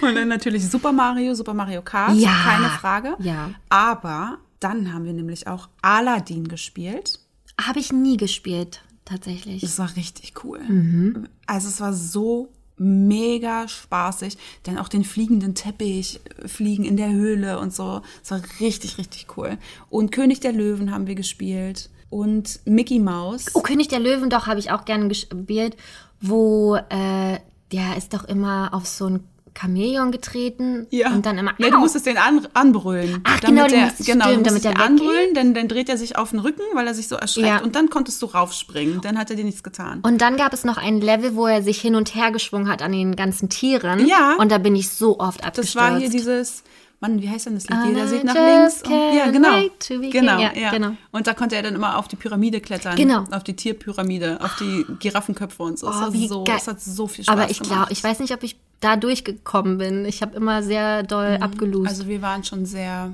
Und 0.00 0.14
dann 0.14 0.28
natürlich 0.28 0.66
Super 0.66 0.92
Mario, 0.92 1.34
Super 1.34 1.52
Mario 1.52 1.82
Kart, 1.82 2.14
ja. 2.14 2.30
keine 2.30 2.70
Frage. 2.70 3.14
Ja. 3.18 3.50
Aber 3.68 4.38
dann 4.58 4.94
haben 4.94 5.04
wir 5.04 5.12
nämlich 5.12 5.46
auch 5.46 5.68
Aladdin 5.82 6.48
gespielt. 6.48 7.20
Habe 7.60 7.78
ich 7.78 7.92
nie 7.92 8.16
gespielt, 8.16 8.82
tatsächlich. 9.10 9.60
Das 9.60 9.78
war 9.78 9.94
richtig 9.96 10.32
cool. 10.44 10.60
Mhm. 10.60 11.28
Also 11.46 11.68
es 11.68 11.80
war 11.80 11.92
so 11.92 12.48
mega 12.80 13.68
spaßig. 13.68 14.38
Dann 14.62 14.78
auch 14.78 14.88
den 14.88 15.04
fliegenden 15.04 15.54
Teppich, 15.54 16.20
Fliegen 16.46 16.84
in 16.84 16.96
der 16.96 17.10
Höhle 17.10 17.58
und 17.58 17.74
so. 17.74 18.00
Das 18.20 18.30
war 18.30 18.42
richtig, 18.58 18.98
richtig 18.98 19.26
cool. 19.36 19.58
Und 19.90 20.12
König 20.12 20.40
der 20.40 20.52
Löwen 20.52 20.90
haben 20.90 21.06
wir 21.06 21.14
gespielt. 21.14 21.90
Und 22.08 22.60
Mickey 22.64 22.98
Mouse. 22.98 23.46
Oh, 23.54 23.60
König 23.60 23.88
der 23.88 24.00
Löwen, 24.00 24.30
doch, 24.30 24.46
habe 24.46 24.58
ich 24.58 24.72
auch 24.72 24.84
gerne 24.84 25.08
gespielt. 25.08 25.76
Wo, 26.20 26.76
äh, 26.76 27.38
der 27.72 27.96
ist 27.96 28.14
doch 28.14 28.24
immer 28.24 28.74
auf 28.74 28.86
so 28.86 29.06
ein 29.06 29.20
Chamäleon 29.58 30.12
getreten 30.12 30.86
Ja. 30.90 31.10
und 31.10 31.26
dann 31.26 31.38
immer. 31.38 31.52
Ja, 31.58 31.70
du 31.70 31.78
musstest 31.78 32.06
den 32.06 32.16
an, 32.18 32.46
anbrüllen. 32.54 33.20
Ach, 33.24 33.40
genau, 33.40 33.66
der, 33.66 33.86
musst- 33.86 34.06
genau, 34.06 34.26
stimmt, 34.26 34.46
damit 34.46 34.52
musstest 34.52 34.64
er 34.64 34.70
ihn 34.72 34.74
weggeht. 34.78 34.86
anbrüllen, 34.90 35.34
dann, 35.34 35.54
dann 35.54 35.68
dreht 35.68 35.88
er 35.88 35.96
sich 35.98 36.16
auf 36.16 36.30
den 36.30 36.38
Rücken, 36.40 36.62
weil 36.74 36.86
er 36.86 36.94
sich 36.94 37.08
so 37.08 37.16
erschreckt. 37.16 37.46
Ja. 37.48 37.60
Und 37.62 37.74
dann 37.74 37.90
konntest 37.90 38.20
du 38.22 38.26
raufspringen. 38.26 39.00
Dann 39.00 39.18
hat 39.18 39.30
er 39.30 39.36
dir 39.36 39.44
nichts 39.44 39.62
getan. 39.62 40.00
Und 40.02 40.20
dann 40.20 40.36
gab 40.36 40.52
es 40.52 40.64
noch 40.64 40.78
ein 40.78 41.00
Level, 41.00 41.34
wo 41.36 41.46
er 41.46 41.62
sich 41.62 41.80
hin 41.80 41.94
und 41.94 42.14
her 42.14 42.30
geschwungen 42.30 42.68
hat 42.68 42.82
an 42.82 42.92
den 42.92 43.16
ganzen 43.16 43.48
Tieren. 43.48 44.06
Ja. 44.06 44.36
Und 44.38 44.50
da 44.52 44.58
bin 44.58 44.74
ich 44.76 44.88
so 44.90 45.18
oft 45.18 45.44
abgestürzt. 45.44 45.74
das 45.76 45.82
war 45.82 45.98
hier 45.98 46.10
dieses, 46.10 46.62
Mann, 47.00 47.22
wie 47.22 47.28
heißt 47.30 47.46
denn 47.46 47.54
das 47.54 47.66
Lied? 47.66 47.78
Jeder 47.88 48.06
sieht 48.06 48.24
nach 48.24 48.34
links. 48.34 48.82
Und, 48.82 48.92
ja, 49.16 49.30
genau. 49.30 49.58
Genau. 49.88 50.38
Ja, 50.38 50.52
ja, 50.54 50.70
genau. 50.70 50.92
Und 51.12 51.26
da 51.26 51.32
konnte 51.32 51.56
er 51.56 51.62
dann 51.62 51.74
immer 51.74 51.96
auf 51.98 52.08
die 52.08 52.16
Pyramide 52.16 52.60
klettern. 52.60 52.94
Genau. 52.96 53.24
Auf 53.30 53.42
die 53.42 53.56
Tierpyramide, 53.56 54.38
auf 54.42 54.56
die 54.56 54.84
Giraffenköpfe 54.98 55.62
und 55.62 55.78
so. 55.78 55.86
Oh, 55.88 55.90
war 55.92 56.12
wie 56.12 56.28
so 56.28 56.44
geil. 56.44 56.56
es 56.58 56.68
hat 56.68 56.80
so 56.80 57.06
viel 57.08 57.24
Spaß 57.24 57.34
Aber 57.34 57.50
ich 57.50 57.58
gemacht. 57.60 57.74
glaube, 57.74 57.92
ich 57.92 58.04
weiß 58.04 58.20
nicht, 58.20 58.34
ob 58.34 58.42
ich 58.42 58.60
da 58.80 58.96
durchgekommen 58.96 59.78
bin. 59.78 60.04
Ich 60.04 60.20
habe 60.20 60.36
immer 60.36 60.62
sehr 60.62 61.02
doll 61.02 61.38
abgelust. 61.40 61.88
Also 61.88 62.06
wir 62.06 62.20
waren 62.20 62.44
schon 62.44 62.66
sehr 62.66 63.12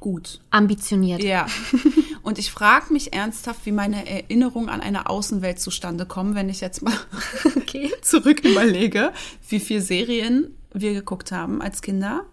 gut. 0.00 0.40
ambitioniert. 0.50 1.22
Ja. 1.22 1.46
Und 2.22 2.38
ich 2.38 2.50
frage 2.50 2.92
mich 2.92 3.12
ernsthaft, 3.12 3.64
wie 3.66 3.72
meine 3.72 4.08
Erinnerungen 4.08 4.68
an 4.68 4.80
eine 4.80 5.08
Außenwelt 5.08 5.60
zustande 5.60 6.06
kommen, 6.06 6.34
wenn 6.34 6.48
ich 6.48 6.60
jetzt 6.60 6.82
mal 6.82 6.92
Okay. 7.56 7.92
zurück 8.02 8.44
überlege, 8.44 9.12
wie 9.48 9.60
viele 9.60 9.80
Serien 9.80 10.54
wir 10.74 10.92
geguckt 10.92 11.32
haben 11.32 11.62
als 11.62 11.82
Kinder. 11.82 12.24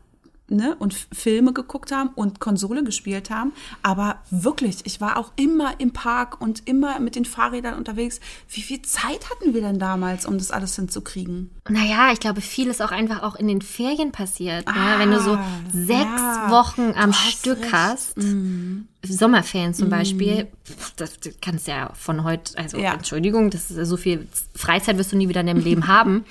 Ne, 0.47 0.75
und 0.77 0.93
Filme 1.11 1.53
geguckt 1.53 1.91
haben 1.91 2.11
und 2.13 2.39
Konsole 2.39 2.83
gespielt 2.83 3.31
haben. 3.31 3.51
Aber 3.81 4.17
wirklich, 4.29 4.77
ich 4.83 5.01
war 5.01 5.17
auch 5.17 5.31
immer 5.37 5.79
im 5.79 5.91
Park 5.91 6.39
und 6.39 6.67
immer 6.67 6.99
mit 6.99 7.15
den 7.15 7.25
Fahrrädern 7.25 7.73
unterwegs. 7.73 8.19
Wie 8.49 8.61
viel 8.61 8.79
Zeit 8.83 9.27
hatten 9.31 9.55
wir 9.55 9.61
denn 9.61 9.79
damals, 9.79 10.27
um 10.27 10.37
das 10.37 10.51
alles 10.51 10.75
hinzukriegen? 10.75 11.49
Naja, 11.67 12.11
ich 12.13 12.19
glaube, 12.19 12.41
viel 12.41 12.67
ist 12.67 12.79
auch 12.83 12.91
einfach 12.91 13.23
auch 13.23 13.35
in 13.35 13.47
den 13.47 13.63
Ferien 13.63 14.11
passiert. 14.11 14.67
ne? 14.67 14.73
Wenn 14.99 15.09
du 15.09 15.19
so 15.19 15.31
Ah, 15.31 15.47
sechs 15.73 15.97
ja. 15.99 16.51
Wochen 16.51 16.93
am 16.95 17.11
hast 17.11 17.39
Stück 17.39 17.63
recht. 17.63 18.15
Mhm. 18.17 18.87
hast, 19.01 19.17
Sommerferien 19.19 19.73
zum 19.73 19.89
Beispiel, 19.89 20.47
pf, 20.63 20.91
das, 20.95 21.19
das 21.21 21.33
kannst 21.41 21.67
ja 21.67 21.89
von 21.95 22.23
heute, 22.23 22.55
also 22.59 22.77
Ja. 22.77 22.93
Entschuldigung, 22.93 23.49
das 23.49 23.71
ist 23.71 23.89
so 23.89 23.97
viel 23.97 24.27
Freizeit 24.53 24.99
wirst 24.99 25.11
du 25.11 25.15
nie 25.17 25.27
wieder 25.27 25.41
in 25.41 25.47
deinem 25.47 25.63
Leben 25.63 25.87
haben. 25.87 26.23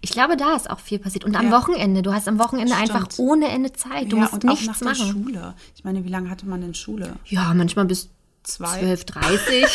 Ich 0.00 0.10
glaube, 0.10 0.36
da 0.36 0.54
ist 0.54 0.70
auch 0.70 0.78
viel 0.78 0.98
passiert. 0.98 1.24
Und 1.24 1.34
am 1.36 1.46
Ja. 1.46 1.50
Wochenende, 1.52 2.02
du 2.02 2.12
hast 2.12 2.28
am 2.28 2.38
Wochenende 2.38 2.72
Stimmt. 2.74 2.90
einfach 2.94 3.08
ohne 3.18 3.48
Ende 3.48 3.72
Zeit. 3.72 4.12
Du 4.12 4.16
ja, 4.16 4.22
musst 4.22 4.34
und 4.34 4.44
auch 4.46 4.50
nichts 4.60 4.66
nach 4.66 4.78
der 4.78 4.88
machen. 5.06 5.22
Schule. 5.24 5.54
Ich 5.74 5.84
meine, 5.84 6.04
wie 6.04 6.08
lange 6.08 6.30
hatte 6.30 6.46
man 6.46 6.60
denn 6.60 6.74
Schule? 6.74 7.14
Ja, 7.26 7.52
manchmal 7.54 7.84
bis 7.86 8.08
Zwei. 8.44 8.80
12.30 8.94 9.66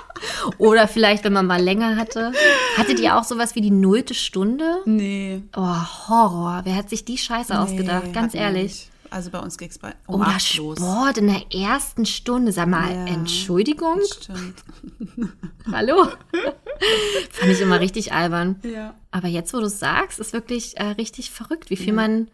Oder 0.58 0.86
vielleicht, 0.88 1.24
wenn 1.24 1.32
man 1.32 1.46
mal 1.46 1.60
länger 1.62 1.96
hatte. 1.96 2.32
Hattet 2.76 3.00
ihr 3.00 3.16
auch 3.16 3.24
sowas 3.24 3.54
wie 3.54 3.60
die 3.60 3.70
nullte 3.70 4.14
Stunde? 4.14 4.78
Nee. 4.84 5.42
Oh, 5.56 5.76
Horror. 6.08 6.60
Wer 6.64 6.76
hat 6.76 6.90
sich 6.90 7.04
die 7.04 7.18
Scheiße 7.18 7.58
ausgedacht? 7.58 8.06
Nee, 8.06 8.12
Ganz 8.12 8.26
hatten 8.28 8.34
wir 8.34 8.40
ehrlich. 8.42 8.62
nicht. 8.62 8.90
Also 9.12 9.30
bei 9.30 9.38
uns 9.40 9.58
ging's 9.58 9.78
bei 9.78 9.94
um 10.06 10.20
Oder 10.22 10.30
acht 10.30 10.56
los. 10.56 10.78
Sport 10.78 11.18
in 11.18 11.26
der 11.26 11.52
ersten 11.54 12.06
Stunde. 12.06 12.50
Sag 12.52 12.68
mal, 12.68 12.90
Ja. 12.90 13.06
Entschuldigung? 13.06 14.00
Stimmt. 14.20 14.64
Hallo? 15.72 16.06
Fand 17.30 17.52
ich 17.52 17.60
immer 17.60 17.78
richtig 17.80 18.12
albern. 18.12 18.58
Ja. 18.62 18.94
Aber 19.10 19.28
jetzt, 19.28 19.52
wo 19.54 19.60
du 19.60 19.66
es 19.66 19.78
sagst, 19.78 20.18
ist 20.18 20.32
wirklich 20.32 20.78
äh, 20.78 20.84
richtig 20.84 21.30
verrückt, 21.30 21.68
wie 21.70 21.76
viel 21.76 21.92
man 21.92 22.30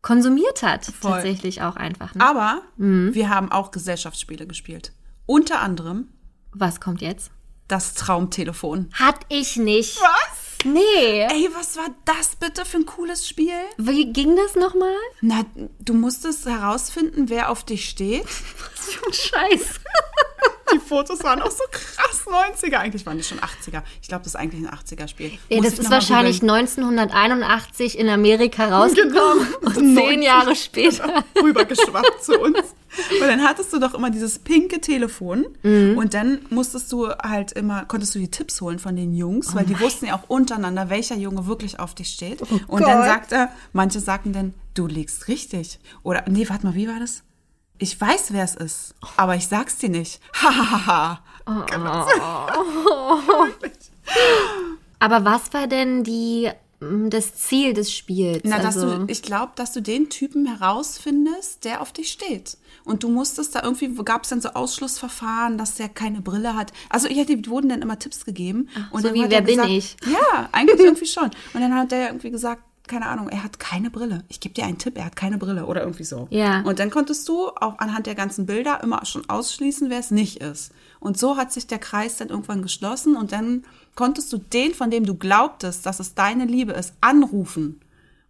konsumiert 0.00 0.62
hat. 0.62 0.86
Voll. 0.86 1.12
Tatsächlich 1.12 1.62
auch 1.62 1.76
einfach. 1.76 2.14
Ne? 2.14 2.24
Aber 2.24 2.62
Mhm. 2.76 3.14
wir 3.14 3.28
haben 3.28 3.52
auch 3.52 3.70
Gesellschaftsspiele 3.70 4.46
gespielt. 4.46 4.92
Unter 5.26 5.60
anderem 5.60 6.08
Was 6.52 6.80
kommt 6.80 7.00
jetzt? 7.02 7.30
das 7.68 7.94
Traumtelefon. 7.94 8.90
Hat 8.94 9.20
ich 9.30 9.56
nicht. 9.56 9.98
Was? 10.00 10.41
Nee. 10.64 11.22
Ey, 11.30 11.48
was 11.54 11.76
war 11.76 11.88
das 12.04 12.36
bitte 12.36 12.64
für 12.64 12.78
ein 12.78 12.86
cooles 12.86 13.28
Spiel? 13.28 13.52
Wie 13.76 14.12
ging 14.12 14.36
das 14.36 14.54
nochmal? 14.54 14.94
Na, 15.20 15.44
du 15.80 15.94
musstest 15.94 16.46
herausfinden, 16.46 17.28
wer 17.28 17.50
auf 17.50 17.64
dich 17.64 17.88
steht. 17.88 18.24
Scheiß. 19.12 19.80
Die 20.74 20.78
Fotos 20.78 21.22
waren 21.22 21.42
auch 21.42 21.50
so 21.50 21.64
krass 21.70 22.24
90er. 22.26 22.76
Eigentlich 22.76 23.04
waren 23.04 23.18
die 23.18 23.24
schon 23.24 23.38
80er. 23.38 23.82
Ich 24.00 24.08
glaube, 24.08 24.24
das 24.24 24.34
ist 24.34 24.36
eigentlich 24.36 24.66
ein 24.66 24.70
80er-Spiel. 24.70 25.32
Ja, 25.48 25.58
Muss 25.58 25.66
das 25.70 25.78
ist 25.80 25.90
wahrscheinlich 25.90 26.40
googeln. 26.40 26.60
1981 26.60 27.98
in 27.98 28.08
Amerika 28.08 28.68
rausgekommen 28.68 29.54
und 29.60 29.74
zehn 29.74 29.94
90 29.94 30.22
Jahre 30.24 30.56
später. 30.56 31.24
rübergeschwappt 31.42 32.24
zu 32.24 32.38
uns. 32.38 32.74
Und 33.20 33.26
dann 33.28 33.42
hattest 33.42 33.72
du 33.72 33.78
doch 33.78 33.94
immer 33.94 34.10
dieses 34.10 34.38
pinke 34.38 34.80
Telefon 34.80 35.46
Mhm. 35.62 35.96
und 35.96 36.12
dann 36.14 36.40
musstest 36.50 36.90
du 36.92 37.08
halt 37.08 37.52
immer, 37.52 37.84
konntest 37.86 38.14
du 38.14 38.18
die 38.18 38.30
Tipps 38.30 38.60
holen 38.60 38.78
von 38.78 38.96
den 38.96 39.14
Jungs, 39.14 39.50
Oh 39.52 39.56
weil 39.56 39.64
die 39.64 39.78
wussten 39.80 40.06
ja 40.06 40.14
auch 40.16 40.28
untereinander, 40.28 40.90
welcher 40.90 41.14
Junge 41.16 41.46
wirklich 41.46 41.78
auf 41.80 41.94
dich 41.94 42.08
steht. 42.10 42.42
und 42.42 42.82
dann 42.82 42.98
Gott. 42.98 43.06
sagt 43.06 43.32
er, 43.32 43.50
manche 43.72 44.00
sagten 44.00 44.32
dann, 44.32 44.52
du 44.74 44.86
liegst 44.86 45.28
richtig. 45.28 45.78
Oder, 46.02 46.24
nee, 46.28 46.48
warte 46.48 46.66
mal, 46.66 46.74
wie 46.74 46.88
war 46.88 47.00
das? 47.00 47.22
Ich 47.78 47.98
weiß, 48.00 48.32
wer 48.32 48.44
es 48.44 48.54
ist, 48.54 48.94
aber 49.16 49.34
ich 49.36 49.48
sag's 49.48 49.78
dir 49.78 49.88
nicht. 49.88 50.20
Hahaha. 50.34 51.20
Aber 54.98 55.24
was 55.24 55.52
war 55.52 55.66
denn 55.66 56.04
die, 56.04 56.50
das 57.10 57.34
Ziel 57.34 57.74
des 57.74 57.92
Spiels? 57.92 58.42
Na, 58.44 58.58
dass 58.58 58.76
also, 58.76 58.98
du, 58.98 59.04
ich 59.08 59.22
glaube, 59.22 59.52
dass 59.56 59.72
du 59.72 59.80
den 59.80 60.10
Typen 60.10 60.46
herausfindest, 60.46 61.64
der 61.64 61.80
auf 61.80 61.92
dich 61.92 62.10
steht. 62.10 62.56
Und 62.84 63.02
du 63.02 63.08
musstest 63.08 63.54
da 63.54 63.62
irgendwie, 63.62 63.94
gab 64.04 64.24
es 64.24 64.30
dann 64.30 64.40
so 64.40 64.50
Ausschlussverfahren, 64.50 65.58
dass 65.58 65.74
der 65.76 65.88
keine 65.88 66.20
Brille 66.20 66.56
hat. 66.56 66.72
Also 66.88 67.08
ja, 67.08 67.24
die 67.24 67.46
wurden 67.48 67.68
dann 67.68 67.82
immer 67.82 67.98
Tipps 67.98 68.24
gegeben. 68.24 68.68
und 68.90 69.02
so 69.02 69.14
wie, 69.14 69.22
wer 69.22 69.30
er 69.30 69.42
bin 69.42 69.56
gesagt, 69.56 69.70
ich? 69.70 69.96
Ja, 70.06 70.48
eigentlich 70.52 70.80
irgendwie 70.80 71.06
schon. 71.06 71.30
Und 71.54 71.60
dann 71.60 71.74
hat 71.74 71.92
der 71.92 72.08
irgendwie 72.08 72.30
gesagt, 72.30 72.62
keine 72.88 73.06
Ahnung, 73.06 73.28
er 73.28 73.44
hat 73.44 73.58
keine 73.58 73.90
Brille. 73.90 74.24
Ich 74.28 74.40
gebe 74.40 74.54
dir 74.54 74.64
einen 74.64 74.78
Tipp, 74.78 74.98
er 74.98 75.06
hat 75.06 75.16
keine 75.16 75.38
Brille 75.38 75.66
oder 75.66 75.82
irgendwie 75.82 76.04
so. 76.04 76.26
Ja. 76.30 76.62
Und 76.62 76.78
dann 76.78 76.90
konntest 76.90 77.28
du 77.28 77.48
auch 77.48 77.78
anhand 77.78 78.06
der 78.06 78.14
ganzen 78.14 78.46
Bilder 78.46 78.82
immer 78.82 79.04
schon 79.06 79.28
ausschließen, 79.28 79.88
wer 79.88 80.00
es 80.00 80.10
nicht 80.10 80.42
ist. 80.42 80.72
Und 81.02 81.18
so 81.18 81.36
hat 81.36 81.52
sich 81.52 81.66
der 81.66 81.78
Kreis 81.78 82.16
dann 82.16 82.28
irgendwann 82.28 82.62
geschlossen 82.62 83.16
und 83.16 83.32
dann 83.32 83.64
konntest 83.96 84.32
du 84.32 84.38
den, 84.38 84.72
von 84.72 84.90
dem 84.90 85.04
du 85.04 85.16
glaubtest, 85.16 85.84
dass 85.84 85.98
es 85.98 86.14
deine 86.14 86.44
Liebe 86.44 86.72
ist, 86.72 86.94
anrufen. 87.00 87.80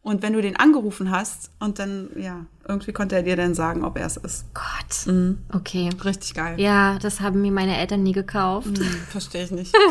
Und 0.01 0.23
wenn 0.23 0.33
du 0.33 0.41
den 0.43 0.57
angerufen 0.57 1.11
hast 1.13 1.51
und 1.61 1.79
dann, 1.79 2.09
ja, 2.17 2.47
irgendwie 2.67 2.93
konnte 2.93 3.15
er 3.15 3.23
dir 3.23 3.37
dann 3.37 3.55
sagen, 3.55 3.85
ob 3.85 3.97
er 3.99 4.07
es 4.07 4.17
ist. 4.17 4.47
Gott. 4.53 5.15
Okay. 5.53 5.91
Richtig 6.03 6.35
geil. 6.35 6.59
Ja, 6.59 6.99
das 6.99 7.21
haben 7.21 7.43
mir 7.43 7.53
meine 7.53 7.77
Eltern 7.77 8.03
nie 8.03 8.13
gekauft. 8.13 8.67
Hm, 8.67 8.85
Verstehe 9.11 9.45
ich 9.45 9.51
nicht. 9.51 9.75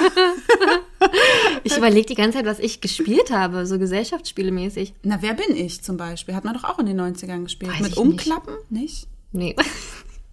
Ich 1.63 1.77
überlege 1.77 2.05
die 2.05 2.15
ganze 2.15 2.37
Zeit, 2.37 2.45
was 2.45 2.59
ich 2.59 2.79
gespielt 2.81 3.31
habe, 3.31 3.65
so 3.65 3.79
Gesellschaftsspiele 3.79 4.51
mäßig. 4.51 4.93
Na, 5.03 5.21
wer 5.21 5.33
bin 5.33 5.55
ich 5.55 5.81
zum 5.81 5.97
Beispiel? 5.97 6.35
Hat 6.35 6.43
man 6.43 6.53
doch 6.53 6.63
auch 6.63 6.79
in 6.79 6.85
den 6.85 6.99
90ern 6.99 7.43
gespielt. 7.43 7.71
Weiß 7.71 7.81
Mit 7.81 7.97
Umklappen? 7.97 8.53
Nicht? 8.69 9.07
Nee. 9.31 9.55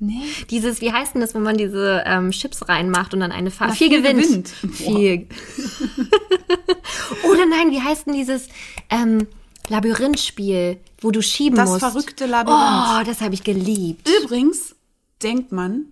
Nee. 0.00 0.22
Dieses, 0.50 0.80
wie 0.80 0.92
heißt 0.92 1.14
denn 1.14 1.20
das, 1.20 1.34
wenn 1.34 1.42
man 1.42 1.56
diese 1.56 2.02
ähm, 2.06 2.30
Chips 2.30 2.68
reinmacht 2.68 3.14
und 3.14 3.20
dann 3.20 3.32
eine 3.32 3.50
Farbe. 3.50 3.74
Viel, 3.74 3.88
viel 3.90 4.02
gewinnt. 4.02 4.22
gewinnt. 4.22 4.48
Viel. 4.76 5.28
Oder 7.30 7.46
nein, 7.46 7.70
wie 7.70 7.80
heißt 7.80 8.06
denn 8.06 8.14
dieses 8.14 8.48
ähm, 8.90 9.26
Labyrinthspiel, 9.68 10.78
wo 11.00 11.10
du 11.10 11.22
schieben 11.22 11.56
Das 11.56 11.68
musst? 11.70 11.80
verrückte 11.80 12.26
Labyrinth. 12.26 12.60
Oh, 12.60 13.04
das 13.04 13.20
habe 13.20 13.34
ich 13.34 13.44
geliebt. 13.44 14.08
Übrigens 14.22 14.74
denkt 15.22 15.52
man, 15.52 15.86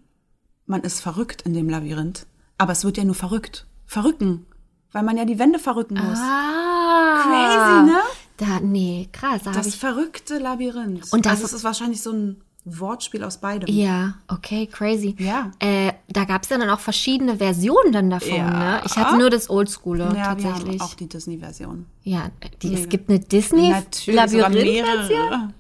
man 0.67 0.83
ist 0.83 1.01
verrückt 1.01 1.43
in 1.43 1.55
dem 1.55 1.69
Labyrinth. 1.69 2.27
Aber 2.59 2.73
es 2.73 2.85
wird 2.85 2.97
ja 2.97 3.05
nur 3.05 3.15
verrückt. 3.15 3.67
Verrücken. 3.87 4.47
Weil 4.93 5.03
man 5.03 5.17
ja 5.17 5.25
die 5.25 5.39
Wände 5.39 5.59
verrücken 5.59 5.95
muss. 5.95 6.19
Ah. 6.19 7.23
Crazy, 7.23 7.93
ne? 7.93 8.01
Da, 8.39 8.61
nee, 8.61 9.09
krass. 9.13 9.43
Da 9.45 9.53
Das 9.53 9.75
verrückte 9.75 10.39
Labyrinth. 10.39 11.13
Und 11.13 11.27
das- 11.27 11.33
also 11.33 11.45
es 11.47 11.53
ist 11.53 11.65
wahrscheinlich 11.65 12.03
so 12.03 12.13
ein 12.13 12.43
Wortspiel 12.69 13.23
aus 13.23 13.39
beidem. 13.39 13.73
ja, 13.73 14.15
okay, 14.27 14.67
crazy. 14.67 15.15
Ja. 15.21 15.53
Äh, 15.61 15.93
da 16.09 16.25
gab 16.25 16.43
es 16.43 16.49
ja 16.49 16.59
dann 16.59 16.69
auch 16.69 16.81
verschiedene 16.81 17.37
Versionen 17.37 17.93
dann 17.93 18.11
davon, 18.11 18.35
Ja. 18.37 18.51
ne? 18.51 18.81
Ich 18.85 18.97
hatte 18.97 19.17
nur 19.19 19.31
das 19.31 19.49
Oldschoole 19.49 20.07
Ja, 20.07 20.37
wir 20.37 20.43
tatsächlich. 20.45 20.81
haben 20.81 20.89
auch 20.89 20.95
die 20.95 21.09
Disney-Version. 21.09 21.87
ja, 22.03 22.29
die, 22.63 22.75
es 22.75 22.89
gibt 22.89 23.09
eine 23.09 23.21
Disney-Labyrinth-Version? 23.21 25.53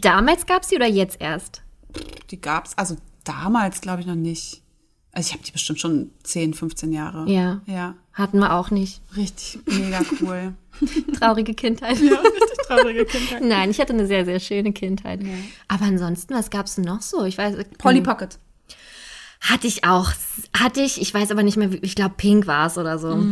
damals 0.00 0.46
gab 0.46 0.62
es 0.62 0.68
die 0.68 0.76
oder 0.76 0.88
jetzt 0.88 1.20
erst? 1.20 1.62
Die 2.30 2.40
gab's, 2.40 2.72
also 2.76 2.96
damals 3.22 3.80
glaube 3.80 4.00
ich 4.00 4.06
noch 4.06 4.14
nicht. 4.16 4.60
Also 5.14 5.28
ich 5.28 5.32
habe 5.32 5.44
die 5.44 5.52
bestimmt 5.52 5.80
schon 5.80 6.10
10, 6.24 6.54
15 6.54 6.92
Jahre. 6.92 7.30
Ja. 7.30 7.62
Ja. 7.66 7.94
Hatten 8.12 8.38
wir 8.38 8.52
auch 8.52 8.70
nicht. 8.70 9.00
Richtig 9.16 9.60
mega 9.66 10.00
cool. 10.20 10.54
Traurige 11.18 11.54
Kindheit. 11.54 11.98
ja, 12.00 12.20
richtig 12.20 12.66
traurige 12.66 13.04
Kindheit. 13.04 13.42
Nein, 13.42 13.70
ich 13.70 13.80
hatte 13.80 13.92
eine 13.92 14.06
sehr, 14.06 14.24
sehr 14.24 14.40
schöne 14.40 14.72
Kindheit. 14.72 15.20
Aber 15.68 15.84
ansonsten, 15.84 16.34
was 16.34 16.50
gab's 16.50 16.74
denn 16.74 16.84
noch 16.84 17.02
so? 17.02 17.24
Ich 17.24 17.38
weiß. 17.38 17.56
Polly 17.78 18.00
Pocket. 18.00 18.38
Hatte 19.40 19.66
ich 19.66 19.84
auch. 19.84 20.10
Hatte 20.56 20.80
ich, 20.80 21.00
ich 21.00 21.12
weiß 21.12 21.30
aber 21.30 21.42
nicht 21.42 21.56
mehr, 21.56 21.70
ich 21.82 21.94
glaube, 21.94 22.14
Pink 22.16 22.46
war 22.46 22.66
es 22.66 22.78
oder 22.78 22.98
so. 22.98 23.22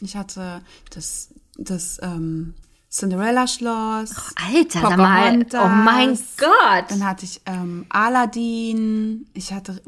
Ich 0.00 0.16
hatte 0.16 0.62
das, 0.90 1.30
das 1.58 1.98
ähm, 2.02 2.54
Cinderella-Schloss. 2.90 4.34
Alter, 4.36 4.80
sag 4.80 4.96
mal. 4.96 5.46
Oh 5.54 5.68
mein 5.68 6.18
Gott. 6.38 6.84
Dann 6.88 7.04
hatte 7.04 7.24
ich 7.24 7.40
ähm, 7.46 7.86
Aladdin. 7.88 9.26
Ich 9.34 9.52
hatte 9.52 9.80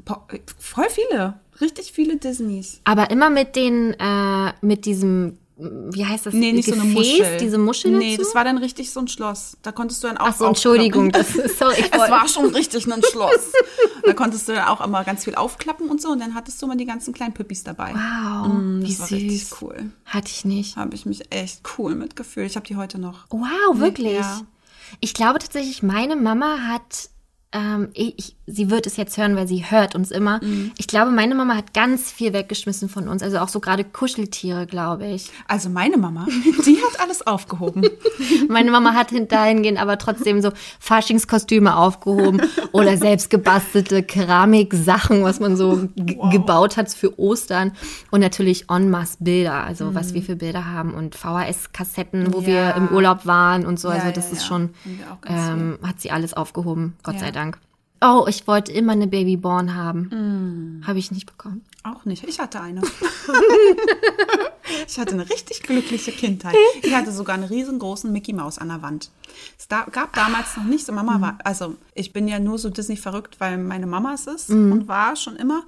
voll 0.59 0.89
viele, 0.91 1.35
richtig 1.61 1.93
viele 1.93 2.16
Disneys. 2.16 2.81
Aber 2.85 3.11
immer 3.11 3.31
mit 3.31 3.57
den, 3.57 3.95
äh, 3.99 4.53
mit 4.61 4.85
diesem 4.85 5.39
wie 5.60 6.06
heißt 6.06 6.26
das? 6.26 6.35
Nee, 6.35 6.52
nicht 6.52 6.66
Gefäß, 6.66 6.80
so 6.80 6.86
eine 6.86 6.93
Muschel. 6.94 7.36
diese 7.39 7.59
Muschel 7.59 7.90
Nee, 7.90 8.12
dazu? 8.16 8.22
das 8.24 8.35
war 8.36 8.44
dann 8.44 8.59
richtig 8.59 8.93
so 8.93 9.01
ein 9.01 9.09
Schloss. 9.09 9.56
Da 9.62 9.72
konntest 9.72 10.05
du 10.05 10.06
dann 10.09 10.16
auch 10.16 10.28
Ach 10.28 10.36
so, 10.36 10.44
Entschuldigung, 10.47 11.10
das 11.10 11.35
ist, 11.35 11.59
sorry, 11.59 11.74
Es 11.90 11.98
war 11.98 12.28
schon 12.28 12.47
richtig 12.55 12.86
ein 12.86 13.02
Schloss. 13.10 13.52
da 14.05 14.12
konntest 14.12 14.48
du 14.48 14.52
dann 14.55 14.68
auch 14.68 14.80
immer 14.85 15.02
ganz 15.02 15.24
viel 15.24 15.35
aufklappen 15.35 15.89
und 15.90 16.01
so. 16.01 16.10
Und 16.10 16.20
dann 16.20 16.35
hattest 16.35 16.62
du 16.62 16.66
immer 16.66 16.76
die 16.76 16.85
ganzen 16.86 17.12
kleinen 17.12 17.35
Püppis 17.35 17.64
dabei. 17.64 17.93
Wow, 17.93 18.48
Mm, 18.52 18.82
wie 18.82 18.86
das 18.89 19.01
war 19.01 19.10
richtig 19.10 19.48
süß. 19.48 19.56
cool. 19.62 19.90
Hatte 20.05 20.28
ich 20.28 20.44
nicht. 20.44 20.76
Habe 20.76 20.94
ich 20.94 21.06
mich 21.06 21.32
echt 21.35 21.62
cool 21.76 21.94
mitgefühlt. 21.97 22.48
Ich 22.51 22.56
habe 22.56 22.66
die 22.66 22.76
heute 22.76 22.98
noch. 23.01 23.26
Wow, 23.30 23.80
wirklich? 23.80 24.12
Ja. 24.18 24.43
Ich 25.01 25.12
glaube 25.12 25.40
tatsächlich, 25.40 25.82
meine 25.82 26.14
Mama 26.14 26.59
hat, 26.68 27.10
ähm, 27.53 27.89
ich, 27.95 28.37
sie 28.47 28.69
wird 28.70 28.87
es 28.87 28.97
jetzt 28.99 29.16
hören, 29.16 29.35
weil 29.35 29.49
sie 29.49 29.65
hört 29.70 29.95
uns 29.95 30.11
immer. 30.11 30.39
Mhm. 30.45 30.73
Ich 30.77 30.87
glaube, 30.87 31.11
meine 31.11 31.35
Mama 31.35 31.55
hat 31.57 31.73
ganz 31.73 32.11
viel 32.12 32.35
weggeschmissen 32.35 32.91
von 32.91 33.09
uns. 33.09 33.23
Also 33.23 33.39
auch 33.39 33.49
so 33.49 33.59
gerade 33.61 33.85
Kuscheltiere, 33.85 34.66
glaube 34.66 35.07
ich. 35.07 35.31
Also 35.47 35.70
meine 35.70 35.97
Mama, 35.97 36.27
die 36.66 36.77
hat 36.77 37.01
alles 37.01 37.27
aufgehoben. 37.27 37.83
Meine 38.49 38.70
Mama 38.70 38.93
hat 38.95 39.09
dahingehend 39.33 39.81
aber 39.81 39.97
trotzdem 39.99 40.41
so 40.43 40.51
Faschingskostüme 40.81 41.77
aufgehoben 41.77 42.41
oder 42.73 42.97
selbst 42.97 43.31
gebastelte 43.31 44.03
Keramiksachen, 44.03 45.23
was 45.23 45.41
man 45.41 45.57
so 45.57 45.89
g- 45.97 46.19
gebaut 46.31 46.77
hat 46.77 46.93
für 46.93 47.19
Ostern. 47.19 47.73
Und 48.11 48.20
natürlich 48.20 48.70
en 48.70 48.91
masse 48.91 49.16
Bilder, 49.20 49.65
also 49.65 49.95
was 49.95 50.15
wir 50.15 50.23
für 50.23 50.37
Bilder 50.37 50.65
haben 50.66 50.93
und 50.95 51.15
VHS-Kassetten, 51.15 52.33
wo 52.35 52.41
Mhm. 52.41 52.47
Ja. 52.47 52.49
wir 52.49 52.75
im 52.77 52.89
Urlaub 52.89 53.27
waren 53.27 53.66
und 53.66 53.79
so. 53.81 53.89
Ja, 53.89 53.95
Also 53.95 54.07
ja, 54.09 54.12
das 54.12 54.33
ist 54.33 54.43
ja. 54.43 54.47
schon, 54.49 54.70
auch 55.12 55.20
ganz 55.20 55.49
ähm, 55.49 55.79
hat 55.87 56.01
sie 56.01 56.11
alles 56.11 56.35
aufgehoben, 56.35 56.95
Gott 57.03 57.19
sei 57.19 57.31
Dank. 57.31 57.38
Oh, 58.01 58.27
ich 58.28 58.47
wollte 58.47 58.70
immer 58.73 58.93
eine 58.93 59.09
Babyborn 59.09 59.74
haben. 59.74 60.78
Mhm. 60.81 60.86
Habe 60.86 61.01
ich 61.01 61.10
nicht 61.10 61.27
bekommen. 61.27 61.65
Auch 61.82 62.05
nicht. 62.05 62.23
Ich 62.24 62.39
hatte 62.39 62.60
eine. 62.60 62.82
ich 64.86 64.98
hatte 64.98 65.15
eine 65.15 65.28
richtig 65.28 65.62
glückliche 65.62 66.12
Kindheit. 66.12 66.55
Ich 66.82 66.94
hatte 66.94 67.12
sogar 67.12 67.35
einen 67.35 67.44
riesengroßen 67.44 68.10
Mickey 68.12 68.32
Maus 68.32 68.59
an 68.59 68.69
der 68.69 68.82
Wand. 68.82 69.10
Es 69.59 69.69
da, 69.69 69.85
gab 69.90 70.15
damals 70.15 70.56
noch 70.56 70.65
nicht 70.65 70.86
so. 70.86 70.93
Mama 70.93 71.20
war, 71.20 71.39
also 71.44 71.77
ich 71.94 72.12
bin 72.12 72.28
ja 72.28 72.39
nur 72.39 72.59
so 72.59 72.70
Disney 72.70 72.97
verrückt, 72.97 73.40
weil 73.40 73.59
meine 73.59 73.86
Mama 73.86 74.15
es 74.15 74.27
ist 74.27 74.51
und 74.51 74.89
war 74.89 75.16
schon 75.16 75.36
immer. 75.36 75.65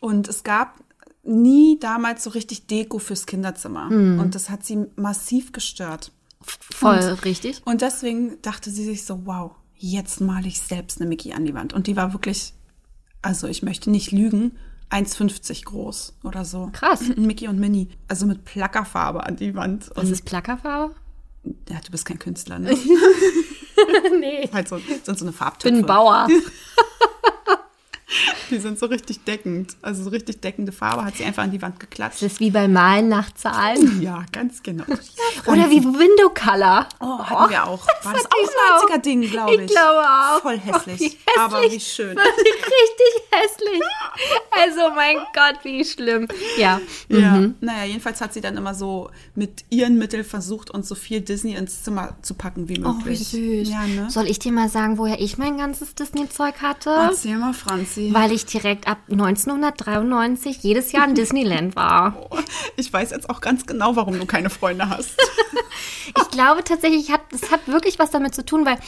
Und 0.00 0.28
es 0.28 0.44
gab 0.44 0.76
nie 1.24 1.78
damals 1.80 2.24
so 2.24 2.30
richtig 2.30 2.66
Deko 2.68 2.98
fürs 2.98 3.26
Kinderzimmer. 3.26 3.88
Und 3.88 4.34
das 4.34 4.50
hat 4.50 4.64
sie 4.64 4.86
massiv 4.96 5.52
gestört. 5.52 6.12
Voll 6.40 6.98
richtig. 7.24 7.60
Und 7.64 7.82
deswegen 7.82 8.40
dachte 8.42 8.70
sie 8.70 8.84
sich 8.84 9.04
so, 9.04 9.26
wow, 9.26 9.52
jetzt 9.90 10.20
male 10.20 10.46
ich 10.48 10.60
selbst 10.60 11.00
eine 11.00 11.08
Mickey 11.08 11.32
an 11.32 11.44
die 11.44 11.54
Wand. 11.54 11.72
Und 11.72 11.86
die 11.86 11.96
war 11.96 12.12
wirklich, 12.12 12.54
also 13.20 13.46
ich 13.48 13.62
möchte 13.62 13.90
nicht 13.90 14.12
lügen, 14.12 14.52
1,50 14.90 15.64
groß 15.64 16.14
oder 16.22 16.44
so. 16.44 16.68
Krass. 16.72 17.02
Mickey 17.16 17.48
und 17.48 17.58
Minnie. 17.58 17.88
Also 18.08 18.26
mit 18.26 18.44
Plackerfarbe 18.44 19.24
an 19.24 19.36
die 19.36 19.54
Wand. 19.54 19.90
Was 19.94 20.04
Und, 20.04 20.12
ist 20.12 20.24
Plackerfarbe? 20.24 20.94
ja, 21.68 21.80
du 21.84 21.90
bist 21.90 22.04
kein 22.04 22.18
Künstler, 22.20 22.58
ne? 22.60 22.70
nee. 24.20 24.48
halt 24.52 24.68
so, 24.68 24.78
sind 24.78 25.18
so 25.18 25.24
eine 25.24 25.30
Ich 25.30 25.36
Farbtöpfe. 25.36 25.72
bin 25.74 25.82
ein 25.82 25.86
Bauer. 25.86 26.28
Die 28.50 28.58
sind 28.58 28.78
so 28.78 28.86
richtig 28.86 29.24
deckend. 29.24 29.76
Also 29.82 30.04
so 30.04 30.10
richtig 30.10 30.40
deckende 30.40 30.72
Farbe 30.72 31.04
hat 31.04 31.16
sie 31.16 31.24
einfach 31.24 31.42
an 31.44 31.50
die 31.50 31.62
Wand 31.62 31.80
geklatscht. 31.80 32.22
Das 32.22 32.32
ist 32.32 32.40
wie 32.40 32.50
beim 32.50 32.72
Malen 32.72 33.08
nach 33.08 33.32
Zahlen. 33.34 33.90
Ja, 34.02 34.24
ganz 34.32 34.62
genau. 34.62 34.84
Oder 35.46 35.70
wie 35.70 35.82
Window 35.84 36.30
Color. 36.34 36.88
Oh, 37.00 37.18
hatten 37.20 37.50
wir 37.50 37.64
auch. 37.66 37.86
War 38.02 38.12
das 38.12 38.24
hatte 38.24 38.34
ich 38.42 38.48
auch 38.48 38.82
auch. 38.84 38.90
ein 38.90 39.00
90er-Ding, 39.00 39.20
glaube 39.30 39.54
ich. 39.54 39.60
Ich 39.62 39.66
glaube 39.68 40.00
auch. 40.00 40.40
Voll 40.42 40.58
hässlich. 40.58 41.00
Wie 41.00 41.04
hässlich. 41.04 41.18
Aber 41.38 41.62
wie 41.62 41.80
schön. 41.80 42.18
Richtig 42.18 43.22
hässlich. 43.30 43.82
Also, 44.50 44.94
mein 44.94 45.16
Gott, 45.34 45.60
wie 45.64 45.84
schlimm. 45.84 46.26
Ja. 46.58 46.80
Ja. 47.08 47.38
Naja, 47.60 47.84
jedenfalls 47.84 48.20
hat 48.20 48.32
sie 48.34 48.40
dann 48.40 48.56
immer 48.56 48.74
so 48.74 49.10
mit 49.34 49.64
ihren 49.70 49.98
Mitteln 49.98 50.24
versucht, 50.24 50.70
uns 50.70 50.88
so 50.88 50.94
viel 50.94 51.20
Disney 51.20 51.54
ins 51.54 51.84
Zimmer 51.84 52.16
zu 52.22 52.34
packen 52.34 52.68
wie 52.68 52.82
Oh, 52.84 52.94
wie 52.94 52.98
möglich. 52.98 53.28
süß. 53.28 53.68
Ja, 53.68 53.86
ne? 53.86 54.10
Soll 54.10 54.26
ich 54.26 54.38
dir 54.38 54.52
mal 54.52 54.68
sagen, 54.68 54.98
woher 54.98 55.20
ich 55.20 55.38
mein 55.38 55.58
ganzes 55.58 55.94
Disney-Zeug 55.94 56.60
hatte? 56.60 56.90
Erzähl 56.90 57.36
mal, 57.38 57.54
Franzi. 57.54 58.01
Weil 58.10 58.32
ich 58.32 58.46
direkt 58.46 58.88
ab 58.88 58.98
1993 59.10 60.58
jedes 60.62 60.92
Jahr 60.92 61.08
in 61.08 61.14
Disneyland 61.14 61.76
war. 61.76 62.28
Ich 62.76 62.92
weiß 62.92 63.10
jetzt 63.10 63.28
auch 63.28 63.40
ganz 63.40 63.66
genau, 63.66 63.96
warum 63.96 64.18
du 64.18 64.26
keine 64.26 64.50
Freunde 64.50 64.88
hast. 64.88 65.16
Ich 66.04 66.30
glaube 66.30 66.64
tatsächlich, 66.64 67.10
hat, 67.10 67.20
es 67.32 67.50
hat 67.50 67.68
wirklich 67.68 67.98
was 67.98 68.10
damit 68.10 68.34
zu 68.34 68.44
tun, 68.44 68.66
weil 68.66 68.78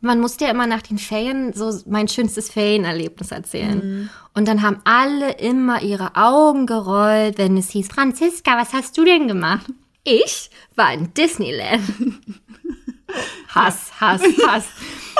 man 0.00 0.20
musste 0.20 0.44
ja 0.44 0.50
immer 0.50 0.66
nach 0.66 0.82
den 0.82 0.98
Ferien 0.98 1.52
so 1.52 1.76
mein 1.86 2.08
schönstes 2.08 2.50
Ferienerlebnis 2.50 3.32
erzählen. 3.32 4.10
Und 4.34 4.46
dann 4.46 4.62
haben 4.62 4.80
alle 4.84 5.32
immer 5.38 5.82
ihre 5.82 6.14
Augen 6.14 6.66
gerollt, 6.66 7.38
wenn 7.38 7.56
es 7.56 7.70
hieß, 7.70 7.88
Franziska, 7.88 8.56
was 8.56 8.72
hast 8.72 8.96
du 8.96 9.04
denn 9.04 9.26
gemacht? 9.26 9.66
Ich 10.04 10.50
war 10.76 10.92
in 10.92 11.12
Disneyland. 11.14 11.82
Hass, 13.48 13.90
Hass, 14.00 14.22
Hass. 14.46 14.64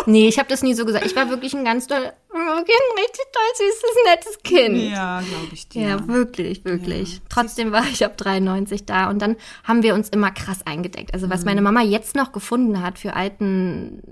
Nee, 0.06 0.28
ich 0.28 0.38
habe 0.38 0.48
das 0.48 0.62
nie 0.62 0.74
so 0.74 0.84
gesagt. 0.84 1.06
Ich 1.06 1.16
war 1.16 1.28
wirklich 1.30 1.54
ein 1.54 1.64
ganz 1.64 1.86
toll, 1.86 1.96
ein 2.32 2.58
richtig 2.58 3.24
toll 3.32 3.52
süßes, 3.56 3.96
nettes 4.06 4.38
Kind. 4.44 4.92
ja, 4.92 5.20
glaube 5.20 5.48
ich 5.52 5.68
dir. 5.68 5.88
Ja, 5.88 6.08
wirklich, 6.08 6.64
wirklich. 6.64 7.14
Ja. 7.14 7.20
Trotzdem 7.28 7.72
war 7.72 7.84
ich 7.86 8.04
ab 8.04 8.16
93 8.16 8.86
da 8.86 9.10
und 9.10 9.20
dann 9.20 9.36
haben 9.64 9.82
wir 9.82 9.94
uns 9.94 10.08
immer 10.10 10.30
krass 10.30 10.60
eingedeckt. 10.66 11.14
Also 11.14 11.26
Mhm. 11.26 11.30
was 11.30 11.44
meine 11.44 11.62
Mama 11.62 11.82
jetzt 11.82 12.14
noch 12.14 12.32
gefunden 12.32 12.82
hat 12.82 12.98
für 12.98 13.14
alten 13.14 14.02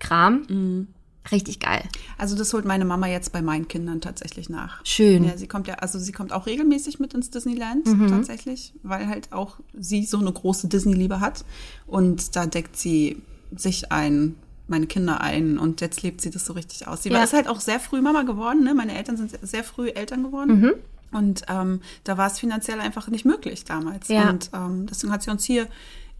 Kram, 0.00 0.44
Mhm. 0.48 0.88
Richtig 1.32 1.60
geil. 1.60 1.82
Also 2.16 2.36
das 2.36 2.52
holt 2.52 2.64
meine 2.64 2.84
Mama 2.84 3.06
jetzt 3.06 3.32
bei 3.32 3.42
meinen 3.42 3.68
Kindern 3.68 4.00
tatsächlich 4.00 4.48
nach. 4.48 4.84
Schön. 4.84 5.24
Ja, 5.24 5.36
sie 5.36 5.46
kommt 5.48 5.66
ja, 5.68 5.74
also 5.76 5.98
sie 5.98 6.12
kommt 6.12 6.32
auch 6.32 6.46
regelmäßig 6.46 6.98
mit 7.00 7.14
ins 7.14 7.30
Disneyland 7.30 7.86
Mhm. 7.86 8.08
tatsächlich, 8.08 8.72
weil 8.82 9.06
halt 9.08 9.32
auch 9.32 9.58
sie 9.78 10.04
so 10.04 10.18
eine 10.18 10.32
große 10.32 10.68
Disney-Liebe 10.68 11.20
hat. 11.20 11.44
Und 11.86 12.36
da 12.36 12.46
deckt 12.46 12.76
sie 12.76 13.22
sich 13.56 13.90
ein, 13.92 14.34
meine 14.66 14.86
Kinder 14.86 15.20
ein 15.22 15.58
und 15.58 15.80
jetzt 15.80 16.02
lebt 16.02 16.20
sie 16.20 16.30
das 16.30 16.44
so 16.44 16.52
richtig 16.52 16.86
aus. 16.86 17.02
Sie 17.02 17.08
Ja. 17.08 17.16
war 17.16 17.24
ist 17.24 17.32
halt 17.32 17.48
auch 17.48 17.60
sehr 17.60 17.80
früh 17.80 18.00
Mama 18.02 18.22
geworden, 18.22 18.64
ne? 18.64 18.74
Meine 18.74 18.94
Eltern 18.96 19.16
sind 19.16 19.32
sehr, 19.42 19.64
früh 19.64 19.88
Eltern 19.88 20.22
geworden. 20.24 20.60
Mhm. 20.60 20.72
Und 21.10 21.42
ähm, 21.48 21.80
da 22.04 22.18
war 22.18 22.26
es 22.26 22.38
finanziell 22.38 22.80
einfach 22.80 23.08
nicht 23.08 23.24
möglich 23.24 23.64
damals. 23.64 24.08
Ja. 24.08 24.28
Und 24.28 24.50
ähm, 24.52 24.86
deswegen 24.86 25.10
hat 25.10 25.22
sie 25.22 25.30
uns 25.30 25.42
hier 25.44 25.66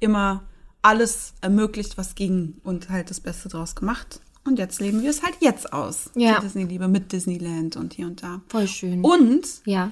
immer 0.00 0.44
alles 0.80 1.34
ermöglicht, 1.42 1.98
was 1.98 2.14
ging 2.14 2.54
und 2.62 2.88
halt 2.88 3.10
das 3.10 3.20
Beste 3.20 3.48
draus 3.50 3.74
gemacht. 3.74 4.20
Und 4.44 4.58
jetzt 4.58 4.80
leben 4.80 5.02
wir 5.02 5.10
es 5.10 5.22
halt 5.22 5.36
jetzt 5.40 5.72
aus. 5.72 6.10
Ja. 6.14 6.36
Die 6.36 6.46
Disney-Liebe 6.46 6.88
mit 6.88 7.12
Disneyland 7.12 7.76
und 7.76 7.94
hier 7.94 8.06
und 8.06 8.22
da. 8.22 8.40
Voll 8.48 8.66
schön. 8.66 9.04
Und 9.04 9.46
ja. 9.64 9.90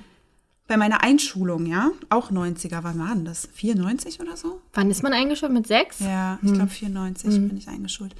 bei 0.67 0.77
meiner 0.77 1.03
Einschulung, 1.03 1.67
ja, 1.67 1.91
auch 2.09 2.31
90er, 2.31 2.79
wann 2.83 2.99
war 2.99 3.15
denn 3.15 3.25
das? 3.25 3.49
94 3.53 4.21
oder 4.21 4.37
so? 4.37 4.61
Wann 4.73 4.91
ist 4.91 5.03
man 5.03 5.13
eingeschult? 5.13 5.53
Mit 5.53 5.67
sechs? 5.67 6.01
Ja, 6.01 6.39
ich 6.43 6.53
glaube 6.53 6.71
94 6.71 7.49
bin 7.49 7.57
ich 7.57 7.69
eingeschult. 7.69 8.15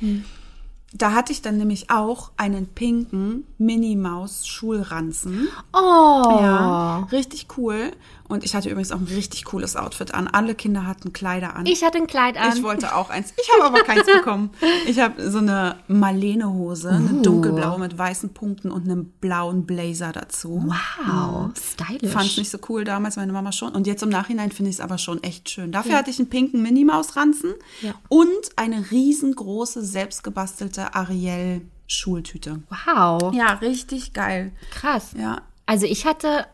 Da 0.93 1.13
hatte 1.13 1.33
ich 1.33 1.43
dann 1.43 1.59
nämlich 1.59 1.91
auch 1.91 2.31
einen 2.37 2.69
pinken 2.69 3.45
Minnie-Maus-Schulranzen. 3.59 5.49
Oh. 5.73 6.39
Ja, 6.41 7.09
richtig 7.13 7.49
cool. 7.57 7.91
Und 8.29 8.45
ich 8.45 8.55
hatte 8.55 8.69
übrigens 8.69 8.91
auch 8.93 8.99
ein 8.99 9.07
richtig 9.07 9.45
cooles 9.45 9.77
Outfit 9.77 10.13
an. 10.15 10.27
Alle 10.29 10.55
Kinder 10.55 10.87
hatten 10.87 11.13
Kleider 11.13 11.55
an. 11.55 11.67
Ich 11.67 11.85
hatte 11.85 11.99
ein 11.99 12.07
Kleid 12.07 12.37
an. 12.37 12.57
Ich 12.57 12.63
wollte 12.63 12.95
auch 12.95 13.09
eins. 13.11 13.33
Ich 13.41 13.49
habe 13.55 13.65
aber 13.65 13.85
keins 13.85 14.07
bekommen. 14.07 14.51
Ich 14.87 14.99
habe 14.99 15.31
so 15.31 15.39
eine 15.39 15.77
Marlene-Hose, 15.89 16.91
eine 16.91 17.23
dunkelblaue 17.23 17.79
mit 17.79 17.97
weißen 17.97 18.35
Punkten 18.35 18.71
und 18.71 18.85
einem 18.85 19.07
blauen 19.21 19.65
Blazer 19.67 20.13
dazu. 20.13 20.65
wow, 20.67 21.51
stylisch. 21.57 22.11
Fand 22.13 22.27
ich 22.27 22.39
nicht 22.39 22.51
so 22.51 22.59
cool 22.69 22.85
damals, 22.85 23.17
meine 23.17 23.33
Mama 23.33 23.53
schon. 23.53 23.73
Und 23.75 23.87
jetzt 23.87 24.03
im 24.03 24.09
Nachhinein 24.09 24.51
finde 24.51 24.71
ich 24.71 24.77
es 24.77 24.81
aber 24.81 24.99
schon 24.99 25.23
echt 25.23 25.49
schön. 25.51 25.71
Dafür 25.73 25.97
hatte 25.97 26.11
ich 26.11 26.19
einen 26.19 26.29
pinken 26.29 26.63
Minnie-Maus-Ranzen 26.63 27.55
Ja. 27.83 27.95
und 28.09 28.29
eine 28.57 28.91
riesengroße, 28.91 29.85
selbstgebastelte 29.85 30.95
Ariel-Schultüte. 30.95 32.63
wow. 32.87 33.33
Ja, 33.35 33.53
richtig 33.55 34.13
geil. 34.13 34.53
Krass. 34.71 35.11
Ja. 35.17 35.43
Also 35.67 35.87
ich 35.87 36.07
hatte 36.07 36.47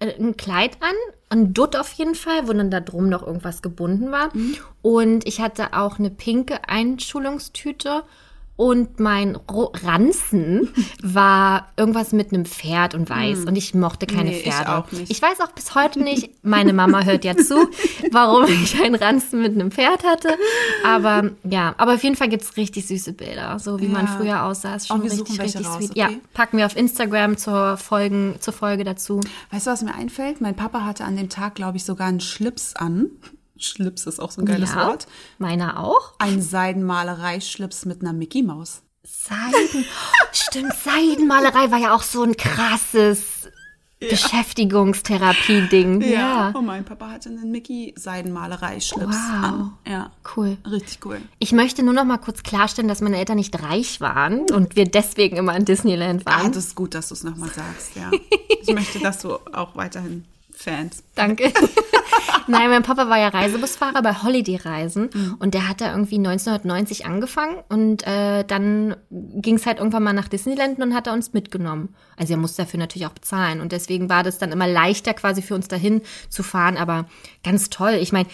ein 0.00 0.36
Kleid 0.36 0.78
an, 0.80 0.94
ein 1.28 1.52
Dutt 1.52 1.76
auf 1.76 1.92
jeden 1.92 2.14
Fall, 2.14 2.48
wo 2.48 2.52
dann 2.52 2.70
da 2.70 2.80
drum 2.80 3.08
noch 3.08 3.26
irgendwas 3.26 3.62
gebunden 3.62 4.10
war. 4.10 4.30
Und 4.82 5.26
ich 5.26 5.40
hatte 5.40 5.74
auch 5.74 5.98
eine 5.98 6.10
pinke 6.10 6.68
Einschulungstüte. 6.68 8.02
Und 8.60 9.00
mein 9.00 9.38
Ranzen 9.48 10.68
war 11.02 11.68
irgendwas 11.78 12.12
mit 12.12 12.30
einem 12.30 12.44
Pferd 12.44 12.94
und 12.94 13.08
weiß. 13.08 13.46
Und 13.46 13.56
ich 13.56 13.72
mochte 13.72 14.06
keine 14.06 14.28
Nee, 14.28 14.42
ich 14.44 14.52
Pferde. 14.52 14.70
auch 14.76 14.92
nicht. 14.92 15.10
Ich 15.10 15.22
weiß 15.22 15.40
auch 15.40 15.52
bis 15.52 15.74
heute 15.74 16.00
nicht, 16.02 16.30
meine 16.44 16.74
Mama 16.74 17.02
hört 17.04 17.24
ja 17.24 17.34
zu, 17.38 17.54
warum 18.12 18.44
ich 18.44 18.78
einen 18.82 18.96
Ranzen 18.96 19.40
mit 19.40 19.54
einem 19.54 19.70
Pferd 19.70 20.04
hatte. 20.04 20.28
Aber 20.84 21.30
ja, 21.44 21.74
aber 21.78 21.94
auf 21.94 22.02
jeden 22.04 22.16
Fall 22.16 22.28
gibt's 22.28 22.58
richtig 22.58 22.86
süße 22.86 23.14
Bilder, 23.14 23.58
so 23.58 23.80
wie 23.80 23.88
man 23.88 24.04
Ja. 24.04 24.16
früher 24.18 24.44
aussah. 24.44 24.74
Ist 24.74 24.88
schon 24.88 25.08
suchen 25.08 25.20
richtig, 25.20 25.40
richtig 25.40 25.66
raus, 25.66 25.76
sweet. 25.78 25.96
Ja, 25.96 26.08
okay? 26.08 26.20
packen 26.34 26.58
wir 26.58 26.66
auf 26.66 26.76
Instagram 26.76 27.38
zur, 27.38 27.78
Folgen, 27.78 28.34
zur 28.40 28.52
Folge 28.52 28.84
dazu. 28.84 29.20
Weißt 29.52 29.66
du, 29.66 29.70
was 29.70 29.80
mir 29.82 29.94
einfällt? 29.94 30.42
Mein 30.42 30.54
Papa 30.54 30.84
hatte 30.84 31.04
an 31.06 31.16
dem 31.16 31.30
Tag, 31.30 31.54
glaube 31.54 31.78
ich, 31.78 31.84
sogar 31.84 32.08
einen 32.08 32.20
Schlips 32.20 32.76
an. 32.76 33.06
Schlips 33.60 34.06
ist 34.06 34.20
auch 34.20 34.30
so 34.30 34.42
ein 34.42 34.46
geiles 34.46 34.70
ja, 34.74 34.86
Wort. 34.88 35.06
Meiner 35.38 35.78
auch. 35.80 36.14
Ein 36.18 36.42
Seidenmalerei-Schlips 36.42 37.84
mit 37.84 38.02
einer 38.02 38.12
Mickey 38.12 38.42
Maus. 38.42 38.82
Seiden. 39.04 39.84
Stimmt, 40.32 40.72
Seidenmalerei 40.74 41.70
war 41.70 41.78
ja 41.78 41.94
auch 41.94 42.02
so 42.02 42.22
ein 42.22 42.36
krasses 42.36 43.22
Beschäftigungstherapie-Ding. 44.00 46.00
Ja. 46.02 46.08
Ja. 46.10 46.48
Und 46.50 46.66
mein 46.66 46.84
Papa 46.84 47.10
hatte 47.10 47.28
einen 47.28 47.50
Mickey-Seidenmalerei-Schlips 47.50 49.16
Wow. 49.16 49.44
an. 49.44 49.72
Ja. 49.86 50.10
Cool. 50.36 50.56
Richtig 50.70 51.04
cool. 51.04 51.20
Ich 51.38 51.52
möchte 51.52 51.82
nur 51.82 51.94
noch 51.94 52.04
mal 52.04 52.18
kurz 52.18 52.42
klarstellen, 52.42 52.88
dass 52.88 53.00
meine 53.00 53.18
Eltern 53.18 53.36
nicht 53.36 53.60
reich 53.62 54.00
waren 54.00 54.40
und 54.52 54.76
wir 54.76 54.86
deswegen 54.86 55.36
immer 55.36 55.56
in 55.56 55.64
Disneyland 55.64 56.22
Ah, 56.26 56.42
waren. 56.42 56.52
das 56.52 56.66
ist 56.68 56.74
gut, 56.74 56.94
dass 56.94 57.08
du 57.08 57.14
es 57.14 57.24
nochmal 57.24 57.50
sagst, 57.50 57.96
ja. 57.96 58.10
Ich 58.62 58.74
möchte, 58.74 58.98
dass 59.00 59.20
du 59.20 59.32
auch 59.52 59.74
weiterhin 59.74 60.24
Fans. 60.62 61.02
Danke. 61.14 61.52
Nein, 62.46 62.68
mein 62.70 62.82
Papa 62.82 63.08
war 63.08 63.18
ja 63.18 63.28
Reisebusfahrer 63.28 64.02
bei 64.02 64.12
Holiday-Reisen 64.22 65.10
Mhm. 65.12 65.36
und 65.38 65.54
der 65.54 65.68
hat 65.68 65.80
da 65.80 65.92
irgendwie 65.92 66.16
1990 66.16 67.06
angefangen 67.06 67.56
und 67.68 68.06
äh, 68.06 68.44
dann 68.44 68.96
ging 69.10 69.54
es 69.56 69.66
halt 69.66 69.78
irgendwann 69.78 70.02
mal 70.02 70.12
nach 70.12 70.28
Disneyland 70.28 70.78
und 70.80 70.94
hat 70.94 71.06
er 71.06 71.12
uns 71.12 71.32
mitgenommen. 71.32 71.94
Also 72.16 72.34
er 72.34 72.38
musste 72.38 72.62
dafür 72.62 72.78
natürlich 72.80 73.06
auch 73.06 73.12
bezahlen 73.12 73.60
und 73.60 73.72
deswegen 73.72 74.08
war 74.10 74.22
das 74.22 74.38
dann 74.38 74.52
immer 74.52 74.66
leichter 74.66 75.14
quasi 75.14 75.42
für 75.42 75.54
uns 75.54 75.68
dahin 75.68 76.02
zu 76.28 76.42
fahren, 76.42 76.76
aber 76.76 77.06
ganz 77.44 77.70
toll. 77.70 77.94
Ich 78.00 78.12
meine, 78.12 78.28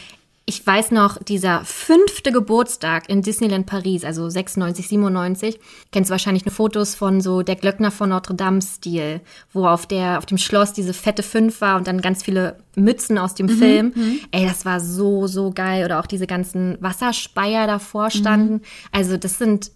ich 0.48 0.64
weiß 0.64 0.92
noch, 0.92 1.20
dieser 1.20 1.64
fünfte 1.64 2.30
Geburtstag 2.30 3.08
in 3.08 3.20
Disneyland 3.20 3.66
Paris, 3.66 4.04
also 4.04 4.28
96, 4.28 4.86
97, 4.86 5.58
kennst 5.90 6.08
du 6.08 6.12
wahrscheinlich 6.12 6.44
nur 6.44 6.54
Fotos 6.54 6.94
von 6.94 7.20
so 7.20 7.42
der 7.42 7.56
Glöckner 7.56 7.90
von 7.90 8.10
Notre 8.10 8.34
Dame 8.36 8.62
Stil, 8.62 9.20
wo 9.52 9.66
auf 9.66 9.86
der, 9.86 10.18
auf 10.18 10.26
dem 10.26 10.38
Schloss 10.38 10.72
diese 10.72 10.94
fette 10.94 11.24
Fünf 11.24 11.60
war 11.60 11.76
und 11.76 11.88
dann 11.88 12.00
ganz 12.00 12.22
viele 12.22 12.58
Mützen 12.76 13.18
aus 13.18 13.34
dem 13.34 13.48
Film. 13.48 13.92
Ey, 14.30 14.46
das 14.46 14.64
war 14.64 14.78
so, 14.78 15.26
so 15.26 15.50
geil. 15.50 15.84
Oder 15.84 15.98
auch 15.98 16.06
diese 16.06 16.28
ganzen 16.28 16.76
Wasserspeier 16.80 17.66
davor 17.66 18.10
standen. 18.10 18.62
Also 18.92 19.16
das 19.16 19.38
sind, 19.38 19.72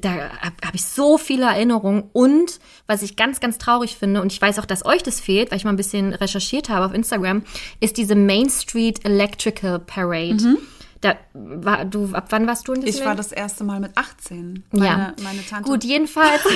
da 0.00 0.30
habe 0.40 0.56
hab 0.64 0.74
ich 0.74 0.84
so 0.84 1.18
viele 1.18 1.46
Erinnerungen. 1.46 2.04
Und 2.12 2.60
was 2.86 3.02
ich 3.02 3.16
ganz, 3.16 3.40
ganz 3.40 3.58
traurig 3.58 3.96
finde, 3.96 4.22
und 4.22 4.32
ich 4.32 4.40
weiß 4.40 4.58
auch, 4.58 4.64
dass 4.64 4.84
euch 4.84 5.02
das 5.02 5.20
fehlt, 5.20 5.50
weil 5.50 5.58
ich 5.58 5.64
mal 5.64 5.70
ein 5.70 5.76
bisschen 5.76 6.12
recherchiert 6.14 6.68
habe 6.68 6.86
auf 6.86 6.94
Instagram, 6.94 7.42
ist 7.80 7.96
diese 7.96 8.14
Main 8.14 8.48
Street 8.50 9.04
Electrical 9.04 9.78
Parade. 9.78 10.58
Da 11.00 11.16
war, 11.34 11.84
du, 11.84 12.12
ab 12.14 12.26
wann 12.30 12.46
warst 12.46 12.68
du 12.68 12.72
in 12.72 12.80
Ich 12.80 12.86
war 12.86 13.14
Disneyland? 13.14 13.18
das 13.18 13.32
erste 13.32 13.64
Mal 13.64 13.80
mit 13.80 13.92
18. 13.96 14.64
Meine, 14.72 14.86
ja. 14.86 15.14
meine 15.22 15.44
Tante. 15.46 15.68
Gut, 15.68 15.84
jedenfalls. 15.84 16.42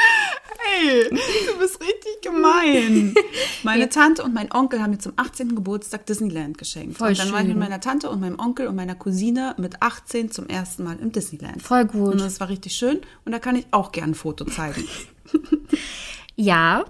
Hey, 0.62 1.08
du 1.08 1.58
bist 1.58 1.80
richtig 1.80 2.22
gemein. 2.22 3.14
Meine 3.62 3.88
Tante 3.88 4.22
und 4.22 4.34
mein 4.34 4.52
Onkel 4.52 4.82
haben 4.82 4.90
mir 4.90 4.98
zum 4.98 5.12
18. 5.16 5.54
Geburtstag 5.54 6.06
Disneyland 6.06 6.58
geschenkt. 6.58 6.98
Voll 6.98 7.08
und 7.08 7.18
dann 7.18 7.32
war 7.32 7.40
ich 7.40 7.46
mit 7.46 7.54
schön. 7.54 7.60
meiner 7.60 7.80
Tante 7.80 8.10
und 8.10 8.20
meinem 8.20 8.38
Onkel 8.38 8.66
und 8.66 8.76
meiner 8.76 8.94
Cousine 8.94 9.54
mit 9.58 9.82
18 9.82 10.30
zum 10.30 10.46
ersten 10.48 10.84
Mal 10.84 10.98
im 11.00 11.12
Disneyland. 11.12 11.62
Voll 11.62 11.84
gut. 11.86 12.12
Und 12.12 12.20
das 12.20 12.40
war 12.40 12.48
richtig 12.48 12.74
schön. 12.74 13.00
Und 13.24 13.32
da 13.32 13.38
kann 13.38 13.56
ich 13.56 13.66
auch 13.70 13.92
gerne 13.92 14.12
ein 14.12 14.14
Foto 14.14 14.44
zeigen. 14.44 14.86
Ja. 16.36 16.84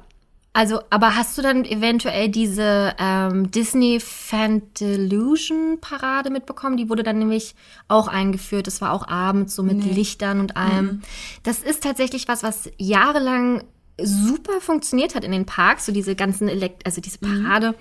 Also, 0.53 0.81
aber 0.91 1.15
hast 1.15 1.39
du 1.39 1.43
dann 1.43 1.65
eventuell 1.65 2.29
diese 2.29 2.95
ähm, 2.99 3.53
Disney 3.53 4.01
Fantalusion 4.01 5.79
Parade 5.81 6.31
mitbekommen? 6.31 6.77
Die 6.77 6.89
wurde 6.89 7.05
dann 7.05 7.21
nämlich 7.21 7.55
auch 7.87 8.09
eingeführt. 8.09 8.67
Das 8.67 8.81
war 8.81 8.93
auch 8.93 9.07
abends 9.07 9.55
so 9.55 9.63
mit 9.63 9.85
Lichtern 9.85 10.41
und 10.41 10.57
allem. 10.57 11.03
Das 11.45 11.61
ist 11.61 11.85
tatsächlich 11.85 12.27
was, 12.27 12.43
was 12.43 12.69
jahrelang 12.79 13.63
super 14.03 14.61
funktioniert 14.61 15.15
hat 15.15 15.25
in 15.25 15.33
den 15.33 15.47
Parks, 15.47 15.87
so 15.87 15.93
diese 15.93 16.17
ganzen 16.17 16.49
Elekt 16.49 16.85
also 16.85 17.01
diese 17.01 17.19
Parade. 17.19 17.75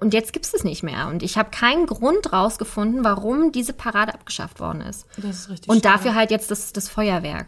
Und 0.00 0.12
jetzt 0.12 0.32
gibt 0.32 0.44
es 0.44 0.64
nicht 0.64 0.82
mehr. 0.82 1.06
Und 1.06 1.22
ich 1.22 1.38
habe 1.38 1.50
keinen 1.50 1.86
Grund 1.86 2.32
rausgefunden, 2.32 3.04
warum 3.04 3.52
diese 3.52 3.72
Parade 3.72 4.12
abgeschafft 4.12 4.58
worden 4.58 4.80
ist. 4.80 5.06
Das 5.16 5.36
ist 5.36 5.48
richtig 5.48 5.68
Und 5.68 5.84
schade. 5.84 5.96
dafür 5.96 6.14
halt 6.14 6.30
jetzt 6.32 6.50
das, 6.50 6.72
das 6.72 6.88
Feuerwerk. 6.88 7.46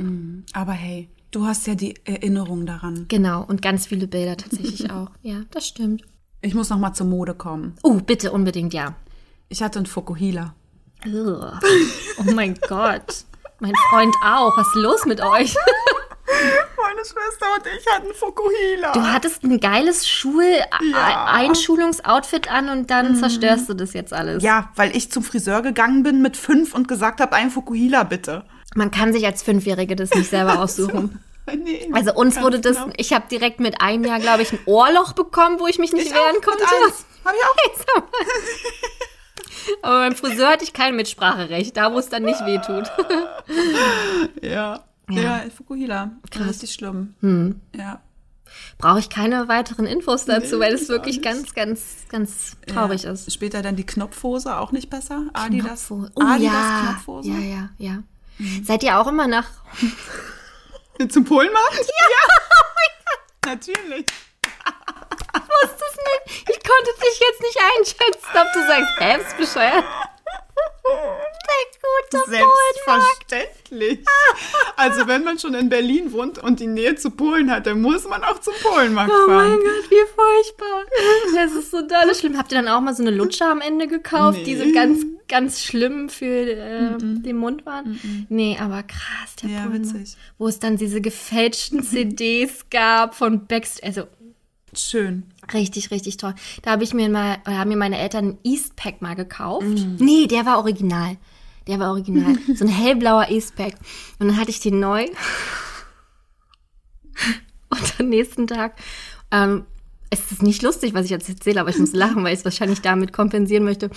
Aber 0.53 0.73
hey, 0.73 1.09
du 1.31 1.47
hast 1.47 1.67
ja 1.67 1.75
die 1.75 1.95
Erinnerung 2.05 2.67
daran. 2.67 3.07
Genau. 3.09 3.43
Und 3.45 3.63
ganz 3.63 3.87
viele 3.87 4.07
Bilder 4.07 4.37
tatsächlich 4.37 4.91
auch. 4.93 5.09
Ja, 5.23 5.41
das 5.51 5.67
stimmt. 5.67 6.03
Ich 6.41 6.55
muss 6.55 6.71
noch 6.71 6.79
mal 6.79 6.93
zur 6.95 7.07
Mode 7.07 7.35
kommen. 7.35 7.75
Oh, 7.83 7.95
bitte, 7.95 8.31
unbedingt, 8.33 8.73
ja. 8.75 8.95
Ich 9.49 9.63
hatte 9.63 9.79
einen 9.79 9.87
Fokuhila. 9.87 10.55
Ugh. 11.07 11.53
Oh 12.19 12.23
mein 12.33 12.55
Gott. 12.69 13.25
Mein 13.61 13.75
Freund 13.91 14.15
auch. 14.25 14.57
Was 14.57 14.67
ist 14.69 14.75
los 14.77 15.05
mit 15.07 15.21
euch? 15.21 15.55
Meine 16.81 17.01
Schwester 17.01 17.47
und 17.57 17.67
ich 17.67 17.85
hatten 17.93 18.07
einen 18.07 18.15
Fokuhila. 18.15 18.93
Du 18.93 19.03
hattest 19.03 19.43
ein 19.43 19.59
geiles 19.61 20.07
Schul-Einschulungsoutfit 20.09 22.51
an 22.51 22.69
und 22.69 22.91
dann 22.91 23.17
zerstörst 23.17 23.69
du 23.69 23.75
das 23.75 23.93
jetzt 23.95 24.13
alles. 24.13 24.43
ja, 24.43 24.71
weil 24.77 24.95
ich 24.97 25.11
zum 25.11 25.23
Friseur 25.23 25.63
gegangen 25.63 26.03
bin 26.03 26.21
mit 26.23 26.37
fünf 26.37 26.75
und 26.75 26.89
gesagt 26.89 27.21
habe, 27.21 27.35
ein 27.35 27.51
Fokuhila 27.51 28.05
bitte. 28.05 28.45
Man 28.75 28.91
kann 28.91 29.13
sich 29.13 29.25
als 29.27 29.43
Fünfjährige 29.43 29.97
das 29.97 30.11
nicht 30.15 30.31
selber 30.31 30.59
aussuchen. 30.63 31.19
Nee, 31.47 31.89
Also 31.95 32.13
uns 32.13 32.41
wurde 32.41 32.61
das, 32.61 32.77
genau. 32.77 32.93
ich 32.99 33.13
habe 33.15 33.25
direkt 33.31 33.59
mit 33.59 33.81
einem 33.81 34.05
Jahr, 34.05 34.21
glaube 34.21 34.43
ich, 34.43 34.53
ein 34.53 34.59
Ohrloch 34.67 35.15
bekommen, 35.15 35.59
wo 35.59 35.67
ich 35.67 35.79
mich 35.79 35.93
nicht 35.93 36.09
Ich 36.09 36.13
wehren 36.13 36.37
auch, 36.39 36.43
konnte. 36.45 36.65
Hab 37.25 37.35
ich 37.35 37.97
auch. 37.97 38.03
Aber 39.83 39.99
beim 40.01 40.15
Friseur 40.15 40.51
hatte 40.51 40.65
ich 40.65 40.73
kein 40.73 40.97
Mitspracherecht, 40.97 41.77
da 41.77 41.93
wo 41.93 41.99
es 41.99 42.09
dann 42.09 42.25
nicht 42.25 42.41
weh 42.45 42.59
tut. 42.59 42.91
Ja. 44.43 44.85
Ja. 45.11 45.23
Ja, 45.23 45.43
Fukuhila. 45.57 46.11
Krass. 46.31 46.49
Richtig 46.49 46.73
schlimm. 46.73 47.15
Hm. 47.21 47.61
Ja. 47.75 48.01
Brauche 48.79 48.99
ich 48.99 49.09
keine 49.11 49.49
weiteren 49.49 49.87
Infos 49.87 50.25
dazu, 50.25 50.57
Nee, 50.57 50.63
weil 50.63 50.75
es 50.75 50.83
ich 50.83 50.89
wirklich 50.89 51.23
ganz, 51.23 51.55
ganz, 51.55 51.97
ganz 52.09 52.57
traurig 52.67 53.05
ja. 53.05 53.13
ist. 53.13 53.33
Später 53.33 53.63
dann 53.63 53.77
die 53.77 53.85
Knopfhose, 53.87 54.57
auch 54.57 54.73
nicht 54.73 54.91
besser. 54.91 55.27
Adidas. 55.33 55.87
Knopfhose. 55.87 56.13
Oh 56.15 56.23
Adidas 56.23 56.53
ja. 56.53 56.81
Knopfhose. 56.93 57.29
Ja, 57.31 57.39
ja, 57.39 57.69
ja. 57.79 58.03
Seid 58.65 58.83
ihr 58.83 58.99
auch 58.99 59.07
immer 59.07 59.27
nach 59.27 59.47
Zum 61.11 61.25
Polenmarkt? 61.25 61.77
Ja. 61.77 62.29
Natürlich. 63.53 64.07
wusste 65.63 65.85
es 65.91 65.97
nicht. 65.97 66.51
Ich 66.51 66.59
konnte 66.63 66.91
dich 67.01 67.21
jetzt 67.21 67.41
nicht 67.41 67.59
einschätzen, 67.77 68.31
ob 68.35 68.53
du 68.53 68.67
sagst, 68.67 68.93
hä, 68.99 69.19
bist 69.19 69.37
bescheuert. 69.37 69.85
Selbstverständlich. 72.27 73.99
Also 74.77 75.07
wenn 75.07 75.25
man 75.25 75.39
schon 75.39 75.55
in 75.55 75.69
Berlin 75.69 76.13
wohnt 76.13 76.39
und 76.39 76.61
die 76.61 76.67
Nähe 76.67 76.95
zu 76.97 77.11
Polen 77.11 77.51
hat, 77.51 77.67
dann 77.67 77.81
muss 77.81 78.07
man 78.09 78.23
auch 78.25 78.39
zum 78.41 78.55
Polenmarkt 78.63 79.11
Oh 79.13 79.27
mein 79.29 79.37
fahren. 79.51 79.59
Gott, 79.59 79.91
wie 79.91 80.05
furchtbar. 80.15 80.85
Das 81.35 81.53
ist 81.53 81.71
so 81.71 81.81
dolle 81.83 82.15
schlimm. 82.15 82.37
Habt 82.39 82.53
ihr 82.53 82.59
dann 82.63 82.69
auch 82.69 82.81
mal 82.81 82.95
so 82.95 83.03
eine 83.03 83.11
Lutscher 83.11 83.51
am 83.51 83.61
Ende 83.61 83.87
gekauft, 83.89 84.41
die 84.47 84.57
so 84.57 84.65
Nee. 84.65 84.73
ganz, 84.73 85.05
ganz 85.29 85.63
schlimm 85.65 86.09
für 86.09 86.27
äh, 86.27 86.97
den 86.99 87.37
Mund 87.37 87.67
waren? 87.67 87.99
Nee, 88.29 88.57
aber 88.61 88.83
krass, 88.83 89.37
der 89.43 89.51
Ja, 89.51 89.73
witzig. 89.73 90.17
Wo 90.39 90.49
es 90.49 90.59
dann 90.59 90.77
diese 90.77 91.01
gefälschten 91.01 91.83
CDs 91.85 92.67
gab 92.71 93.15
von 93.15 93.47
Backstreet. 93.47 93.85
Also 93.85 94.09
Schön. 94.75 95.25
Richtig, 95.53 95.91
richtig 95.91 96.19
toll. 96.19 96.35
Da 96.63 96.73
habe 96.73 96.85
ich 96.85 96.95
mir 96.95 97.09
mal, 97.09 97.39
oder 97.47 97.59
haben 97.59 97.69
mir 97.69 97.77
meine 97.77 97.99
Eltern 97.99 98.25
einen 98.25 98.39
Eastpack 98.45 99.01
mal 99.01 99.15
gekauft. 99.15 99.67
Nee, 99.99 100.27
der 100.27 100.47
war 100.47 100.59
original. 100.59 101.17
Der 101.67 101.79
war 101.79 101.91
original. 101.91 102.37
so 102.55 102.65
ein 102.65 102.71
hellblauer 102.71 103.31
Eastpack. 103.31 103.75
Und 104.19 104.29
dann 104.29 104.37
hatte 104.37 104.51
ich 104.51 104.61
den 104.61 104.81
neu. 104.81 105.05
Und 107.71 108.01
am 108.01 108.09
nächsten 108.09 108.47
Tag, 108.47 108.77
ähm, 109.31 109.67
es 110.11 110.33
ist 110.33 110.43
nicht 110.43 110.63
lustig, 110.63 110.95
was 110.95 111.05
ich 111.05 111.11
jetzt 111.11 111.29
erzähle, 111.29 111.61
aber 111.61 111.71
ich 111.71 111.79
muss 111.79 111.93
lachen, 111.93 112.25
weil 112.25 112.33
ich 112.33 112.41
es 112.41 112.45
wahrscheinlich 112.45 112.81
damit 112.81 113.13
kompensieren 113.13 113.65
möchte. 113.65 113.91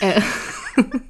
Äh, 0.00 0.20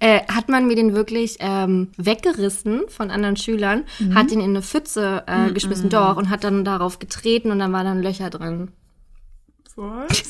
äh, 0.00 0.20
hat 0.28 0.48
man 0.48 0.66
mir 0.66 0.76
den 0.76 0.94
wirklich 0.94 1.36
ähm, 1.40 1.88
weggerissen 1.96 2.82
von 2.88 3.10
anderen 3.10 3.36
Schülern, 3.36 3.84
hat 4.14 4.30
ihn 4.32 4.40
in 4.40 4.50
eine 4.50 4.62
Pfütze 4.62 5.22
äh, 5.26 5.52
geschmissen, 5.52 5.88
doch, 5.88 6.16
und 6.16 6.30
hat 6.30 6.44
dann 6.44 6.64
darauf 6.64 6.98
getreten 6.98 7.50
und 7.50 7.58
dann 7.58 7.72
waren 7.72 7.84
dann 7.86 8.02
Löcher 8.02 8.30
drin. 8.30 8.68
Was? 9.76 10.22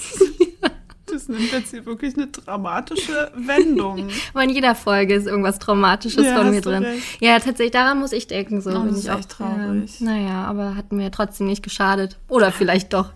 Das 1.09 1.29
nimmt 1.29 1.53
jetzt 1.53 1.71
hier 1.71 1.87
wirklich 1.87 2.17
eine 2.17 2.27
dramatische 2.27 3.31
Wendung. 3.37 4.09
Aber 4.35 4.43
in 4.43 4.51
jeder 4.51 4.75
Folge 4.75 5.15
ist 5.15 5.27
irgendwas 5.29 5.61
Traumatisches 5.61 6.27
Ja, 6.27 6.37
von 6.37 6.51
mir 6.51 6.61
drin. 6.61 6.83
recht. 6.83 7.03
Ja, 7.21 7.39
tatsächlich, 7.39 7.71
daran 7.71 8.01
muss 8.01 8.11
ich 8.11 8.27
denken. 8.27 8.61
So 8.61 8.71
Oh, 8.71 8.81
bin 8.81 8.89
das 8.89 8.99
ich 8.99 9.05
ist 9.05 9.11
auch 9.11 9.19
echt 9.21 9.29
traurig. 9.31 10.01
Ja, 10.01 10.07
naja, 10.07 10.45
aber 10.47 10.75
hat 10.75 10.91
mir 10.91 11.13
trotzdem 11.13 11.47
nicht 11.47 11.63
geschadet. 11.63 12.19
Oder 12.29 12.51
vielleicht 12.51 12.93
doch. 12.93 13.13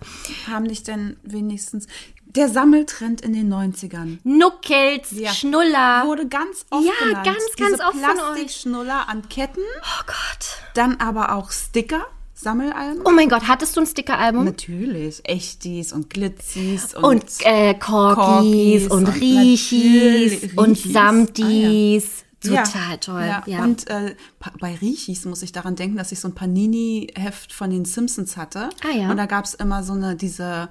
Haben 0.49 0.69
dich 0.69 0.83
denn 0.83 1.17
wenigstens 1.23 1.87
der 2.35 2.49
Sammeltrend 2.49 3.21
in 3.21 3.33
den 3.33 3.51
90ern 3.53 4.19
Nuckels, 4.23 5.11
Ja. 5.11 5.31
Schnuller. 5.33 6.03
wurde 6.05 6.27
ganz 6.27 6.65
oft 6.69 6.85
Ja, 6.85 6.91
genannt. 7.07 7.25
ganz, 7.25 7.39
ganz 7.57 7.71
Diese 7.77 7.83
oft. 7.85 7.97
Plastikschnuller 8.01 9.09
an 9.09 9.27
Ketten, 9.29 9.61
Oh 9.81 10.03
Gott. 10.07 10.47
dann 10.73 10.97
aber 10.99 11.35
auch 11.35 11.51
Sticker, 11.51 12.05
Sammelalben. 12.33 13.03
Oh 13.05 13.11
mein 13.11 13.29
Gott, 13.29 13.47
hattest 13.47 13.77
du 13.77 13.81
ein 13.81 13.85
Stickeralbum? 13.85 14.45
Natürlich, 14.45 15.21
Echtis 15.25 15.93
und 15.93 16.09
Glitzis 16.09 16.95
und, 16.95 17.03
Und 17.03 17.25
äh, 17.41 17.75
Corgis 17.75 18.15
Corgis 18.15 18.87
und 18.87 19.07
und 19.07 19.07
Riechis 19.21 20.49
und 20.55 20.69
Riechis. 20.77 20.93
Samtis. 20.93 22.05
Ja. 22.43 22.63
Total 22.63 22.97
toll. 22.97 23.21
Ja. 23.27 23.43
Ja. 23.45 23.63
Und 23.63 23.87
äh, 23.91 24.15
bei 24.59 24.73
Riechis 24.73 25.25
muss 25.25 25.43
ich 25.43 25.51
daran 25.51 25.75
denken, 25.75 25.97
dass 25.97 26.11
ich 26.11 26.19
so 26.19 26.27
ein 26.27 26.33
Panini-Heft 26.33 27.53
von 27.53 27.69
den 27.69 27.85
Simpsons 27.85 28.35
hatte. 28.37 28.69
Ah, 28.83 28.95
ja. 28.97 29.11
Und 29.11 29.17
da 29.17 29.27
gab's 29.27 29.53
immer 29.53 29.83
so 29.83 29.93
eine, 29.93 30.15
diese 30.15 30.69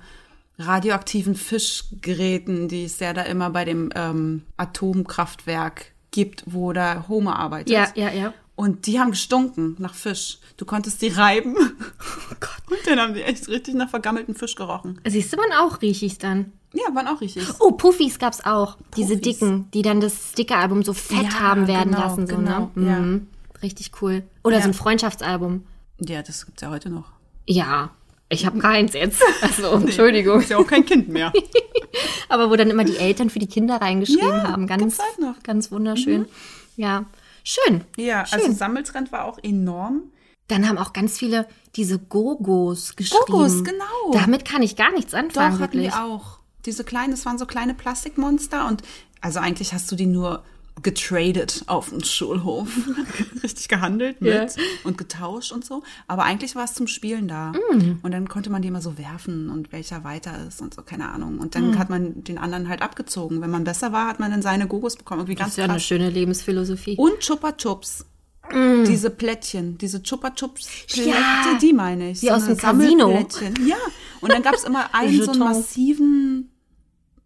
radioaktiven 0.61 1.35
Fischgeräten, 1.35 2.69
die 2.69 2.85
es 2.85 2.99
ja 3.01 3.13
da 3.13 3.23
immer 3.23 3.51
bei 3.51 3.65
dem 3.65 3.91
ähm, 3.95 4.43
Atomkraftwerk 4.57 5.87
gibt, 6.11 6.45
wo 6.47 6.73
da 6.73 7.07
Homer 7.09 7.39
arbeitet. 7.39 7.71
ja, 7.71 7.89
ja, 7.95 8.11
ja. 8.11 8.35
Und 8.57 8.87
die 8.87 9.01
haben 9.01 9.13
gestunken 9.13 9.77
nach 9.79 9.95
Fisch. 9.95 10.39
Du 10.59 10.67
konntest 10.67 11.01
die 11.01 11.09
reiben. 11.09 11.57
Oh 11.57 12.35
Gott. 12.41 12.51
Und 12.71 12.87
dann 12.87 13.01
haben 13.01 13.15
die 13.15 13.23
echt 13.23 13.49
richtig 13.49 13.75
nach 13.75 13.89
vergammelten 13.89 14.35
Fisch 14.35 14.55
gerochen. 14.55 15.01
Siehst 15.07 15.33
du, 15.33 15.39
man 15.39 15.51
auch 15.59 15.81
riechig 15.81 16.19
dann. 16.19 16.53
Ja, 16.75 16.95
waren 16.95 17.09
auch 17.09 17.23
richtig. 17.23 17.49
Oh, 17.59 17.73
Puffies 17.73 18.19
gab's 18.19 18.45
auch. 18.45 18.77
Diese 18.97 19.17
Puffis. 19.17 19.39
dicken, 19.39 19.71
die 19.73 19.81
dann 19.81 20.01
das 20.03 20.33
Stickeralbum 20.33 20.83
so 20.83 20.93
fett 20.93 21.23
Ja, 21.33 21.41
haben 21.41 21.67
werden 21.69 21.93
genau, 21.93 22.01
lassen. 22.05 22.27
So, 22.27 22.37
genau, 22.37 22.71
ne? 22.75 22.87
ja. 22.87 22.99
Mhm. 22.99 23.27
Richtig 23.63 23.93
cool. 24.03 24.25
Oder 24.45 24.57
Ja. 24.57 24.63
so 24.63 24.69
ein 24.69 24.75
Freundschaftsalbum. 24.75 25.65
Ja, 25.99 26.21
das 26.23 26.45
gibt's 26.45 26.61
ja 26.61 26.69
heute 26.69 26.91
noch. 26.91 27.13
Ja, 27.47 27.91
ich 28.31 28.47
habe 28.47 28.59
keins 28.59 28.95
jetzt. 28.95 29.23
Also, 29.43 29.73
Entschuldigung. 29.73 30.41
Ist 30.41 30.51
ja 30.51 30.59
auch 30.59 30.67
kein 30.67 30.85
Kind 30.87 31.09
mehr. 31.09 31.33
Aber 32.29 32.51
wo 32.51 32.57
dann 32.57 32.71
immer 32.71 32.85
die 32.85 32.97
Eltern 32.97 33.29
für 33.29 33.39
die 33.39 33.47
Kinder 33.49 33.77
reingeschrieben 33.81 34.29
Ja, 34.29 34.49
haben. 34.49 34.67
Ganz, 34.67 34.99
ganz 35.43 35.71
wunderschön. 35.73 36.27
Ja, 36.77 37.05
schön. 37.45 37.83
Ja, 37.97 38.25
schön. 38.25 38.41
also 38.41 38.53
Sammeltrend 38.53 39.13
war 39.13 39.25
auch 39.25 39.39
enorm. 39.43 40.05
Dann 40.49 40.69
haben 40.69 40.79
auch 40.79 40.93
ganz 40.93 41.19
viele 41.19 41.47
diese 41.77 41.99
Gogos 41.99 42.97
geschrieben. 42.97 43.25
Gogos, 43.27 43.65
genau. 43.65 44.13
Damit 44.13 44.45
kann 44.45 44.63
ich 44.63 44.77
gar 44.77 44.93
nichts 44.93 45.15
anfangen, 45.15 45.55
Doch, 45.57 45.61
hatten 45.61 45.75
wirklich. 45.79 45.93
wir 45.93 46.05
auch. 46.05 46.39
Diese 46.67 46.85
kleinen, 46.85 47.13
das 47.13 47.25
waren 47.25 47.39
so 47.39 47.47
kleine 47.47 47.75
Plastikmonster 47.75 48.67
und 48.67 48.83
also 49.21 49.39
eigentlich 49.39 49.73
hast 49.73 49.91
du 49.91 49.97
die 49.97 50.07
nur 50.07 50.43
getradet 50.83 51.65
auf 51.67 51.91
dem 51.91 52.03
Schulhof. 52.03 52.69
Richtig 53.43 53.69
gehandelt 53.69 54.21
mit 54.21 54.33
Ja. 54.33 54.47
und 54.85 54.97
getauscht 54.99 55.53
und 55.53 55.65
so. 55.65 55.83
Aber 56.07 56.25
eigentlich 56.25 56.55
war 56.57 56.65
es 56.65 56.75
zum 56.75 56.87
Spielen 56.87 57.29
da. 57.29 57.53
Mm. 57.73 57.99
Und 58.03 58.11
dann 58.13 58.29
konnte 58.29 58.51
man 58.51 58.63
die 58.63 58.69
immer 58.69 58.81
so 58.83 58.97
werfen 58.99 59.51
und 59.51 59.73
welcher 59.73 60.05
weiter 60.05 60.47
ist 60.47 60.61
und 60.61 60.75
so, 60.75 60.83
keine 60.83 61.09
Ahnung. 61.11 61.39
Und 61.39 61.49
Mm. 61.49 61.59
dann 61.59 61.79
hat 61.79 61.91
man 61.91 62.25
den 62.25 62.39
anderen 62.39 62.69
halt 62.69 62.83
abgezogen. 62.83 63.41
Wenn 63.41 63.51
man 63.51 63.65
besser 63.65 63.93
war, 63.93 64.09
hat 64.09 64.21
man 64.21 64.31
dann 64.31 64.43
seine 64.43 64.67
Gogos 64.67 64.97
bekommen. 64.97 65.21
Irgendwie 65.23 65.35
Das 65.35 65.41
ganz 65.45 65.53
ist 65.53 65.57
ja 65.59 65.65
eine 65.65 65.73
krass. 65.75 65.85
schöne 65.85 66.11
Lebensphilosophie. 66.11 66.97
Und 66.97 67.21
Chupa 67.21 67.53
Chups. 67.53 68.07
Diese 68.53 69.11
Plättchen, 69.11 69.79
diese 69.79 70.03
Chupa 70.03 70.31
Chups 70.31 70.67
Plättchen, 70.89 71.13
Mm. 71.13 71.15
Ja. 71.15 71.59
die 71.63 71.73
meine 71.73 72.11
ich. 72.11 72.23
Wie 72.23 72.33
aus 72.33 72.45
eine 72.45 72.57
dem 72.57 72.59
Casino. 72.59 73.27
Ja. 73.65 73.77
Und 74.21 74.33
dann 74.33 74.43
gab 74.43 74.55
es 74.55 74.65
immer 74.65 74.93
einen 74.95 75.23
so 75.23 75.31
einen 75.31 75.39
massiven 75.41 76.51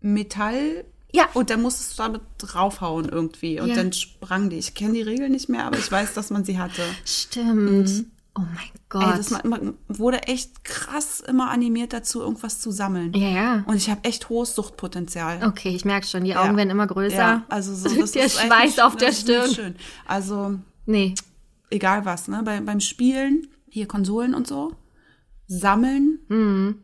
Metall. 0.00 0.84
Ja. 1.14 1.28
Und 1.34 1.48
dann 1.50 1.62
musstest 1.62 1.92
du 1.98 2.02
damit 2.02 2.22
draufhauen 2.38 3.08
irgendwie. 3.08 3.60
Und 3.60 3.68
Ja. 3.68 3.76
dann 3.76 3.92
sprang 3.92 4.50
die. 4.50 4.56
Ich 4.58 4.74
kenne 4.74 4.94
die 4.94 5.02
Regeln 5.02 5.30
nicht 5.32 5.48
mehr, 5.48 5.64
aber 5.64 5.78
ich 5.78 5.90
weiß, 5.90 6.12
dass 6.14 6.30
man 6.30 6.44
sie 6.44 6.58
hatte. 6.58 6.82
Stimmt. 7.04 8.06
Oh 8.36 8.40
mein 8.40 8.70
Gott. 8.88 9.04
Ey, 9.12 9.16
das 9.16 9.30
ma- 9.30 9.42
ma- 9.44 9.60
wurde 9.86 10.24
echt 10.24 10.64
krass 10.64 11.20
immer 11.20 11.50
animiert 11.50 11.92
dazu, 11.92 12.20
irgendwas 12.20 12.60
zu 12.60 12.72
sammeln. 12.72 13.12
ja, 13.14 13.28
ja. 13.28 13.64
Und 13.68 13.76
ich 13.76 13.88
habe 13.88 14.02
echt 14.02 14.28
hohes 14.28 14.56
Suchtpotenzial. 14.56 15.46
Okay, 15.46 15.68
ich 15.68 15.84
merke 15.84 16.04
schon, 16.04 16.24
die 16.24 16.34
Augen 16.34 16.50
Ja. 16.50 16.56
werden 16.56 16.70
immer 16.70 16.88
größer. 16.88 17.16
Ja, 17.16 17.42
also 17.48 17.72
so, 17.76 17.88
das 18.00 18.10
Der 18.10 18.24
ist 18.26 18.40
Schweiß 18.40 18.80
auf 18.80 18.96
der 18.96 19.12
Stirn. 19.12 19.54
Schön. 19.54 19.76
Also 20.06 20.58
Nee. 20.84 21.14
egal 21.70 22.04
was, 22.06 22.26
ne? 22.26 22.42
Bei, 22.44 22.60
beim 22.60 22.80
Spielen, 22.80 23.46
hier 23.70 23.86
Konsolen 23.86 24.34
und 24.34 24.48
so, 24.48 24.72
Sammeln, 25.46 26.18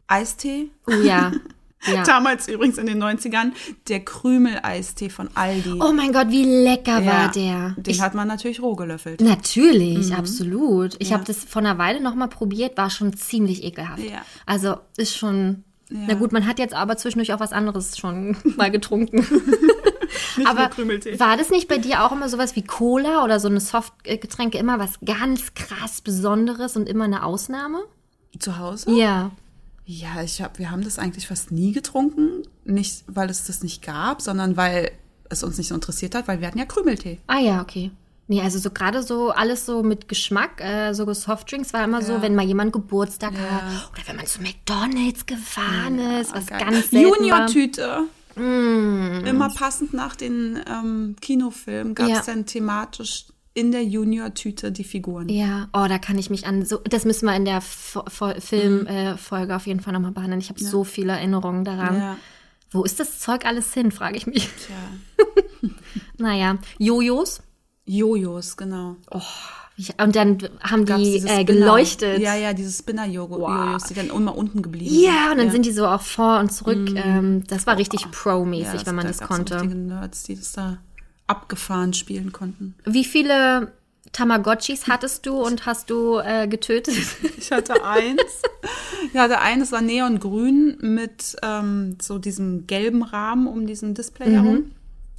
Eistee. 0.07 0.71
Oh 0.87 0.93
ja. 0.93 1.33
ja. 1.87 2.03
Damals 2.05 2.49
übrigens 2.49 2.79
in 2.79 2.87
den 2.87 3.03
90ern 3.03 3.53
der 3.89 4.01
Krümel-Eistee 4.01 5.09
von 5.11 5.29
Aldi. 5.35 5.81
Oh 5.81 5.93
mein 5.93 6.13
Gott, 6.13 6.29
wie 6.31 6.45
lecker 6.45 7.01
Ja, 7.01 7.07
war 7.07 7.31
der. 7.33 7.75
Den 7.77 7.91
Ich, 7.91 8.01
hat 8.01 8.15
man 8.15 8.29
natürlich 8.29 8.61
roh 8.63 8.77
gelöffelt. 8.77 9.21
natürlich, 9.21 10.15
absolut. 10.15 10.97
Ich 10.99 11.11
Ja. 11.11 11.17
habe 11.17 11.25
das 11.25 11.39
vor 11.45 11.61
einer 11.61 11.79
Weile 11.79 12.01
noch 12.01 12.15
mal 12.15 12.29
probiert, 12.29 12.77
war 12.77 12.91
schon 12.91 13.13
ziemlich 13.15 13.65
ekelhaft. 13.65 14.03
Ja. 14.03 14.23
Also 14.47 14.77
ist 14.97 15.17
schon. 15.17 15.65
Na 15.93 16.15
gut, 16.15 16.31
man 16.31 16.47
hat 16.47 16.61
jetzt 16.61 16.73
aber 16.73 16.97
zwischendurch 16.97 17.33
auch 17.35 17.41
was 17.41 17.53
anderes 17.53 17.99
schon 17.99 18.37
mal 18.57 18.71
getrunken. 18.71 19.27
Aber 20.45 20.71
war 21.19 21.37
das 21.37 21.51
nicht 21.51 21.67
bei 21.69 21.79
dir 21.79 22.05
auch 22.05 22.13
immer 22.13 22.29
sowas 22.29 22.55
wie 22.57 22.63
Cola 22.63 23.25
oder 23.25 23.41
so 23.41 23.49
eine 23.49 23.61
Softgetränke 23.61 24.59
immer 24.59 24.79
was 24.79 24.93
ganz 25.05 25.55
krass 25.55 26.01
Besonderes 26.01 26.77
und 26.77 26.89
immer 26.89 27.05
eine 27.05 27.25
Ausnahme? 27.25 27.81
Zu 28.39 28.59
Hause? 28.59 28.91
Ja. 28.93 29.33
Ja, 29.93 30.23
ich 30.23 30.41
hab, 30.41 30.61
wir 30.61 30.71
haben 30.71 30.85
das 30.85 31.01
eigentlich 31.01 31.27
fast 31.27 31.51
nie 31.51 31.73
getrunken. 31.73 32.43
Nicht, 32.65 33.03
weil 33.09 33.29
es 33.29 33.47
das 33.47 33.65
nicht 33.65 33.83
gab, 33.83 34.23
sondern 34.23 34.57
weil 34.57 34.93
es 35.29 35.43
uns 35.43 35.59
nicht 35.59 35.67
so 35.67 35.75
interessiert 35.75 36.15
hat, 36.15 36.29
weil 36.29 36.41
wir 36.41 36.47
hatten 36.47 36.59
ja 36.61 36.65
Krümeltee. 36.65 37.19
Ah 37.27 37.39
ja, 37.41 37.61
okay. 37.61 37.91
Nee, 38.29 38.41
also 38.41 38.61
so 38.61 38.71
gerade 38.71 39.03
so 39.03 39.31
alles 39.31 39.67
so 39.67 39.83
mit 39.83 40.07
Geschmack, 40.07 40.61
äh, 40.61 40.93
so 40.93 41.13
Softdrinks 41.13 41.73
war 41.73 41.83
immer 41.83 42.03
so, 42.03 42.13
Ja. 42.13 42.23
wenn 42.23 42.37
mal 42.37 42.45
jemand 42.47 42.73
Geburtstag 42.73 43.33
Ja. 43.35 43.41
hat 43.41 43.91
oder 43.93 44.03
wenn 44.07 44.15
man 44.17 44.27
zu 44.27 44.41
McDonalds 44.41 45.27
gefahren 45.27 45.99
ist, 46.21 46.33
was 46.37 46.47
Geil. 46.47 46.61
ganz 46.61 46.93
war. 46.93 47.01
Mm. 47.01 47.03
Junior-Tüte. 47.03 48.05
Immer 48.37 49.49
passend 49.53 49.93
nach 49.93 50.15
den 50.15 50.61
ähm, 50.71 51.17
Kinofilmen 51.21 51.97
gab 51.97 52.07
es 52.09 52.13
Ja. 52.13 52.23
dann 52.27 52.47
thematisch 52.47 53.27
in 53.55 53.73
der 53.73 53.83
Junior-Tüte 53.85 54.71
die 54.73 54.85
Figuren. 54.85 55.29
Ja, 55.29 55.69
oh, 55.73 55.87
da 55.89 55.99
kann 55.99 56.17
ich 56.19 56.31
mich 56.31 56.47
an 56.47 56.65
so, 56.65 56.79
das 56.85 57.05
müssen 57.05 57.27
wir 57.27 57.35
in 57.35 57.45
der 57.45 57.61
Fo- 57.61 58.05
Fo- 58.09 58.41
Filmfolge 58.41 58.91
äh, 58.93 59.17
Folge 59.17 59.57
auf 59.57 59.67
jeden 59.67 59.81
Fall 59.81 59.93
nochmal 59.93 60.13
behandeln. 60.13 60.41
Ich 60.41 60.49
habe 60.51 60.61
so 60.61 60.85
viele 60.85 61.13
Erinnerungen 61.13 61.65
daran. 61.65 61.97
Ja, 61.97 62.17
Wo 62.71 62.85
ist 62.85 63.01
das 63.01 63.19
Zeug 63.19 63.45
alles 63.47 63.75
hin, 63.75 63.91
frage 63.93 64.17
ich 64.17 64.27
mich. 64.27 64.49
tja. 64.67 64.77
Naja, 66.19 66.59
Jojos. 66.79 67.43
Jojos, 67.87 68.57
genau. 68.57 68.97
Ich, 69.77 69.95
und 70.01 70.15
dann 70.15 70.39
haben 70.63 70.85
Gab's 70.85 71.03
die 71.03 71.17
äh, 71.27 71.45
geleuchtet. 71.45 72.21
Ja, 72.21 72.37
ja, 72.37 72.53
diese 72.53 72.71
Spinner-Jojos, 72.71 73.41
Wow. 73.41 73.83
die 73.89 73.95
dann 73.95 74.11
immer 74.11 74.37
unten 74.37 74.63
geblieben 74.63 74.95
Ja, 74.95 75.31
und 75.33 75.39
dann 75.39 75.47
ja. 75.47 75.53
sind 75.53 75.65
die 75.67 75.73
so 75.73 75.87
auch 75.87 76.03
vor 76.03 76.39
und 76.39 76.53
zurück. 76.53 76.91
Ähm, 76.95 77.43
das 77.49 77.67
war 77.67 77.79
richtig 77.79 78.03
Ja, 78.03 78.09
Pro-mäßig, 78.13 78.85
wenn 78.87 78.95
man 78.95 79.05
da 79.07 79.09
das 79.11 79.19
gab's 79.19 79.31
so 79.31 79.37
konnte. 79.37 79.55
richtige 79.57 79.75
Nerds, 79.75 80.23
die 80.25 80.37
das 80.37 80.53
da 80.53 80.79
abgefahren 81.31 81.95
spielen 81.95 82.33
konnten. 82.33 82.75
Wie 82.85 83.05
viele 83.05 83.73
Tamagotchis 84.13 84.89
hattest 84.89 85.25
du 85.27 85.41
und 85.41 85.67
hast 85.67 85.89
du 85.89 86.19
äh, 86.19 86.49
getötet? 86.49 86.97
Ich 87.39 87.53
hatte 87.53 87.85
eins. 87.85 88.43
Ich 89.13 89.19
hatte 89.19 89.41
eines, 89.41 89.73
war 89.73 89.81
neongrün 89.81 90.77
mit 90.81 91.37
ähm, 91.43 91.97
so 92.03 92.19
diesem 92.19 92.67
gelben 92.67 93.03
Rahmen 93.03 93.47
um 93.47 93.67
diesen 93.67 93.95
Display 93.95 94.31
herum. 94.31 94.73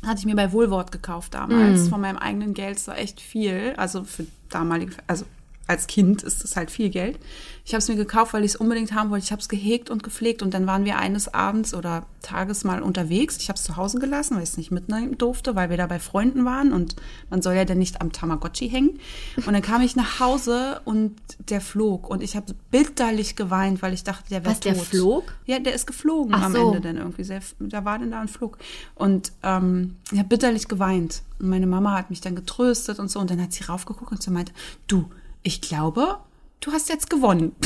Hatte 0.05 0.19
ich 0.19 0.25
mir 0.25 0.35
bei 0.35 0.51
Wohlwort 0.51 0.91
gekauft 0.91 1.33
damals. 1.33 1.87
Von 1.89 2.01
meinem 2.01 2.17
eigenen 2.17 2.53
Geld. 2.53 2.77
Das 2.77 2.87
war 2.87 2.97
echt 2.97 3.19
viel. 3.19 3.73
Also 3.77 4.03
für 4.03 4.25
damalige, 4.49 4.93
also 5.07 5.25
als 5.67 5.87
Kind 5.87 6.23
ist 6.23 6.43
das 6.43 6.55
halt 6.55 6.69
viel 6.69 6.89
Geld. 6.89 7.17
Ich 7.63 7.73
habe 7.73 7.79
es 7.79 7.87
mir 7.87 7.95
gekauft, 7.95 8.33
weil 8.33 8.43
ich 8.43 8.51
es 8.51 8.55
unbedingt 8.55 8.93
haben 8.93 9.09
wollte. 9.11 9.25
Ich 9.25 9.31
habe 9.31 9.41
es 9.41 9.49
gehegt 9.49 9.89
und 9.89 10.03
gepflegt 10.03 10.41
und 10.41 10.53
dann 10.53 10.67
waren 10.67 10.85
wir 10.85 10.97
eines 10.97 11.33
Abends 11.33 11.73
oder 11.73 12.05
Tages 12.21 12.63
mal 12.63 12.81
unterwegs. 12.81 13.37
Ich 13.37 13.49
habe 13.49 13.57
es 13.57 13.63
zu 13.63 13.77
Hause 13.77 13.99
gelassen, 13.99 14.35
weil 14.35 14.43
ich 14.43 14.49
es 14.49 14.57
nicht 14.57 14.71
mitnehmen 14.71 15.17
durfte, 15.17 15.55
weil 15.55 15.69
wir 15.69 15.77
da 15.77 15.87
bei 15.87 15.99
Freunden 15.99 16.45
waren 16.45 16.73
und 16.73 16.95
man 17.29 17.41
soll 17.41 17.53
ja 17.55 17.65
dann 17.65 17.77
nicht 17.77 18.01
am 18.01 18.11
Tamagotchi 18.11 18.69
hängen. 18.69 18.99
Und 19.45 19.53
dann 19.53 19.61
kam 19.61 19.81
ich 19.81 19.95
nach 19.95 20.19
Hause 20.19 20.81
und 20.85 21.15
der 21.49 21.61
flog 21.61 22.09
und 22.09 22.23
ich 22.23 22.35
habe 22.35 22.53
bitterlich 22.71 23.35
geweint, 23.35 23.81
weil 23.81 23.93
ich 23.93 24.03
dachte, 24.03 24.29
der 24.29 24.43
wäre 24.43 24.53
Was, 24.53 24.59
der 24.59 24.75
tot. 24.75 24.85
flog? 24.85 25.33
Ja, 25.45 25.59
der 25.59 25.73
ist 25.73 25.85
geflogen 25.87 26.33
Ach 26.35 26.43
am 26.43 26.53
so. 26.53 26.67
Ende 26.67 26.81
dann 26.81 26.97
irgendwie. 26.97 27.23
Sehr, 27.23 27.41
da 27.59 27.85
war 27.85 27.99
dann 27.99 28.11
da 28.11 28.21
ein 28.21 28.27
Flug. 28.27 28.57
Und 28.95 29.31
ähm, 29.43 29.97
ich 30.11 30.17
habe 30.17 30.29
bitterlich 30.29 30.67
geweint. 30.67 31.21
Und 31.39 31.49
meine 31.49 31.67
Mama 31.67 31.97
hat 31.97 32.09
mich 32.09 32.21
dann 32.21 32.35
getröstet 32.35 32.99
und 32.99 33.09
so. 33.09 33.19
Und 33.19 33.29
dann 33.29 33.41
hat 33.41 33.53
sie 33.53 33.63
raufgeguckt 33.63 34.11
und 34.11 34.23
sie 34.23 34.31
meinte, 34.31 34.53
du, 34.87 35.09
ich 35.43 35.61
glaube, 35.61 36.17
du 36.61 36.71
hast 36.71 36.89
jetzt 36.89 37.09
gewonnen. 37.09 37.55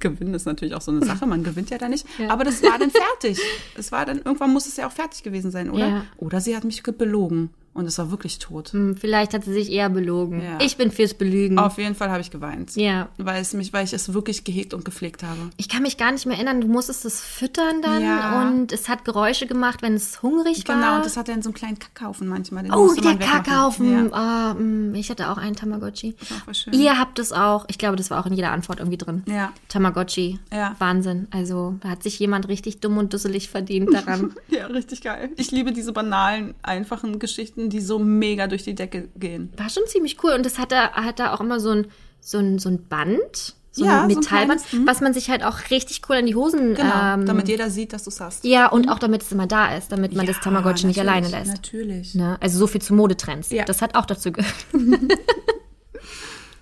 Gewinnen 0.00 0.32
ist 0.32 0.46
natürlich 0.46 0.74
auch 0.74 0.80
so 0.80 0.90
eine 0.90 1.04
Sache, 1.04 1.26
man 1.26 1.44
gewinnt 1.44 1.68
ja 1.68 1.76
da 1.76 1.86
nicht. 1.88 2.06
Ja. 2.18 2.30
Aber 2.30 2.42
das 2.42 2.62
war 2.62 2.78
dann 2.78 2.90
fertig. 2.90 3.38
Es 3.76 3.92
war 3.92 4.06
dann, 4.06 4.16
irgendwann 4.18 4.50
muss 4.50 4.66
es 4.66 4.76
ja 4.78 4.86
auch 4.88 4.92
fertig 4.92 5.22
gewesen 5.22 5.50
sein, 5.50 5.68
oder? 5.70 5.86
Ja. 5.88 6.04
Oder 6.16 6.40
sie 6.40 6.56
hat 6.56 6.64
mich 6.64 6.82
ge- 6.82 6.94
belogen 6.96 7.50
und 7.72 7.86
es 7.86 7.98
war 7.98 8.10
wirklich 8.10 8.38
tot. 8.38 8.72
Hm, 8.72 8.96
Vielleicht 8.96 9.32
hat 9.34 9.44
sie 9.44 9.52
sich 9.52 9.70
eher 9.70 9.88
belogen. 9.88 10.42
Ja. 10.42 10.58
Ich 10.60 10.76
bin 10.76 10.90
fürs 10.90 11.14
Belügen. 11.14 11.58
Auf 11.58 11.78
jeden 11.78 11.94
Fall 11.94 12.10
habe 12.10 12.20
ich 12.20 12.30
geweint. 12.30 12.74
Ja. 12.76 13.08
Weil, 13.16 13.40
es 13.40 13.52
mich, 13.52 13.72
weil 13.72 13.84
ich 13.84 13.92
es 13.92 14.12
wirklich 14.12 14.44
gehegt 14.44 14.74
und 14.74 14.84
gepflegt 14.84 15.22
habe. 15.22 15.38
Ich 15.56 15.68
kann 15.68 15.82
mich 15.82 15.96
gar 15.96 16.10
nicht 16.12 16.26
mehr 16.26 16.36
erinnern, 16.36 16.60
du 16.60 16.66
musstest 16.68 17.04
es 17.04 17.20
füttern 17.20 17.80
dann 17.82 18.02
Ja. 18.02 18.42
und 18.48 18.72
es 18.72 18.88
hat 18.88 19.04
Geräusche 19.04 19.46
gemacht, 19.46 19.82
wenn 19.82 19.94
es 19.94 20.22
hungrig 20.22 20.66
war. 20.68 20.74
Genau, 20.76 20.96
und 20.96 21.04
das 21.04 21.16
hat 21.16 21.28
dann 21.28 21.42
so 21.42 21.50
einen 21.50 21.54
kleinen 21.54 21.78
Kackhaufen 21.78 22.26
manchmal. 22.28 22.64
Den 22.64 22.72
Oh, 22.72 22.92
der 22.94 23.04
man. 23.04 23.18
Kackhaufen. 23.20 24.10
Ja, 24.10 24.54
mm, 24.54 24.94
ich 24.94 25.08
hatte 25.10 25.30
auch 25.30 25.38
einen 25.38 25.54
Tamagotchi. 25.56 26.16
das 26.18 26.46
war 26.46 26.54
schön. 26.54 26.72
Ihr 26.72 26.98
habt 26.98 27.18
es 27.18 27.32
auch. 27.32 27.66
Ich 27.68 27.78
glaube, 27.78 27.96
das 27.96 28.10
war 28.10 28.20
auch 28.20 28.26
in 28.26 28.32
jeder 28.34 28.50
Antwort 28.52 28.80
irgendwie 28.80 28.98
drin. 28.98 29.22
Ja. 29.26 29.52
Tamagotchi. 29.68 30.38
Ja. 30.52 30.74
Wahnsinn. 30.78 31.28
Also, 31.30 31.76
da 31.82 31.90
hat 31.90 32.02
sich 32.02 32.18
jemand 32.18 32.48
richtig 32.48 32.80
dumm 32.80 32.98
und 32.98 33.12
dusselig 33.14 33.48
verdient 33.48 33.92
daran. 33.92 34.34
Ja, 34.48 34.66
richtig 34.66 35.02
geil. 35.02 35.30
Ich 35.36 35.50
liebe 35.52 35.72
diese 35.72 35.92
banalen, 35.92 36.54
einfachen 36.62 37.18
Geschichten, 37.18 37.59
die 37.68 37.80
so 37.80 37.98
mega 37.98 38.46
durch 38.46 38.62
die 38.62 38.74
Decke 38.74 39.08
gehen. 39.16 39.52
War 39.56 39.68
schon 39.68 39.82
ziemlich 39.86 40.22
cool. 40.22 40.32
Und 40.32 40.46
das 40.46 40.58
hat 40.58 40.72
da, 40.72 40.92
hat 40.92 41.18
da 41.18 41.34
auch 41.34 41.40
immer 41.40 41.60
so 41.60 41.70
ein, 41.70 41.86
so 42.20 42.38
ein, 42.38 42.58
so 42.58 42.68
ein 42.68 42.86
Band, 42.86 43.56
so 43.70 43.84
Ja, 43.84 44.02
ein 44.02 44.10
so 44.10 44.16
ein 44.16 44.20
Metallband, 44.20 44.72
mhm. 44.72 44.86
was 44.86 45.00
man 45.00 45.14
sich 45.14 45.30
halt 45.30 45.44
auch 45.44 45.70
richtig 45.70 46.02
cool 46.08 46.16
an 46.16 46.26
die 46.26 46.34
Hosen. 46.34 46.74
Genau, 46.74 47.14
ähm, 47.14 47.26
damit 47.26 47.48
jeder 47.48 47.70
sieht, 47.70 47.92
dass 47.92 48.04
du 48.04 48.10
es 48.10 48.20
hast. 48.20 48.44
Ja, 48.44 48.68
und 48.68 48.88
auch 48.88 48.98
damit 48.98 49.22
es 49.22 49.32
immer 49.32 49.46
da 49.46 49.76
ist, 49.76 49.92
damit 49.92 50.14
man 50.14 50.26
das 50.26 50.36
Ja, 50.36 50.42
Tamagotchi 50.42 50.86
nicht 50.86 51.00
alleine 51.00 51.28
lässt. 51.28 51.52
Natürlich. 51.52 52.14
Ne? 52.14 52.36
Also 52.40 52.58
so 52.58 52.66
viel 52.66 52.82
zu 52.82 52.94
Modetrends. 52.94 53.50
Ja. 53.50 53.64
Das 53.64 53.82
hat 53.82 53.94
auch 53.94 54.06
dazu 54.06 54.32
gehört. 54.32 54.54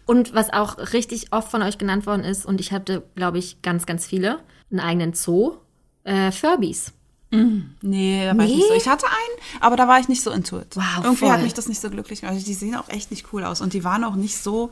und 0.07 0.35
was 0.35 0.53
auch 0.53 0.93
richtig 0.93 1.33
oft 1.33 1.51
von 1.51 1.63
euch 1.63 1.79
genannt 1.79 2.07
worden 2.07 2.25
ist, 2.25 2.45
und 2.45 2.61
ich 2.61 2.73
hatte, 2.73 3.03
glaube 3.15 3.39
ich, 3.39 3.63
ganz, 3.63 3.87
ganz 3.87 4.07
viele, 4.07 4.41
einen 4.71 4.81
eigenen 4.81 5.15
Zoo, 5.15 5.57
äh, 6.05 6.31
Furbies. 6.31 6.93
Nee, 7.31 8.25
da 8.25 8.37
war 8.37 8.45
ich 8.45 8.51
Nee? 8.53 8.57
nicht 8.57 8.69
so. 8.69 8.75
Ich 8.75 8.89
hatte 8.89 9.07
einen, 9.07 9.61
aber 9.63 9.77
da 9.77 9.87
war 9.87 10.01
ich 10.01 10.09
nicht 10.09 10.23
so 10.23 10.31
into 10.31 10.59
it. 10.61 10.75
Wow, 10.77 10.83
Irgendwie 11.03 11.17
voll. 11.17 11.31
hat 11.33 11.43
mich 11.43 11.55
das 11.55 11.69
nicht 11.69 11.81
so 11.81 11.91
glücklich 11.91 12.21
gemacht. 12.21 12.35
Also 12.35 12.47
die 12.47 12.55
sehen 12.55 12.75
auch 12.75 12.89
echt 12.89 13.11
nicht 13.11 13.27
cool 13.33 13.45
aus 13.45 13.61
und 13.61 13.73
die 13.75 13.85
waren 13.85 14.05
auch 14.05 14.15
nicht 14.15 14.37
so. 14.39 14.71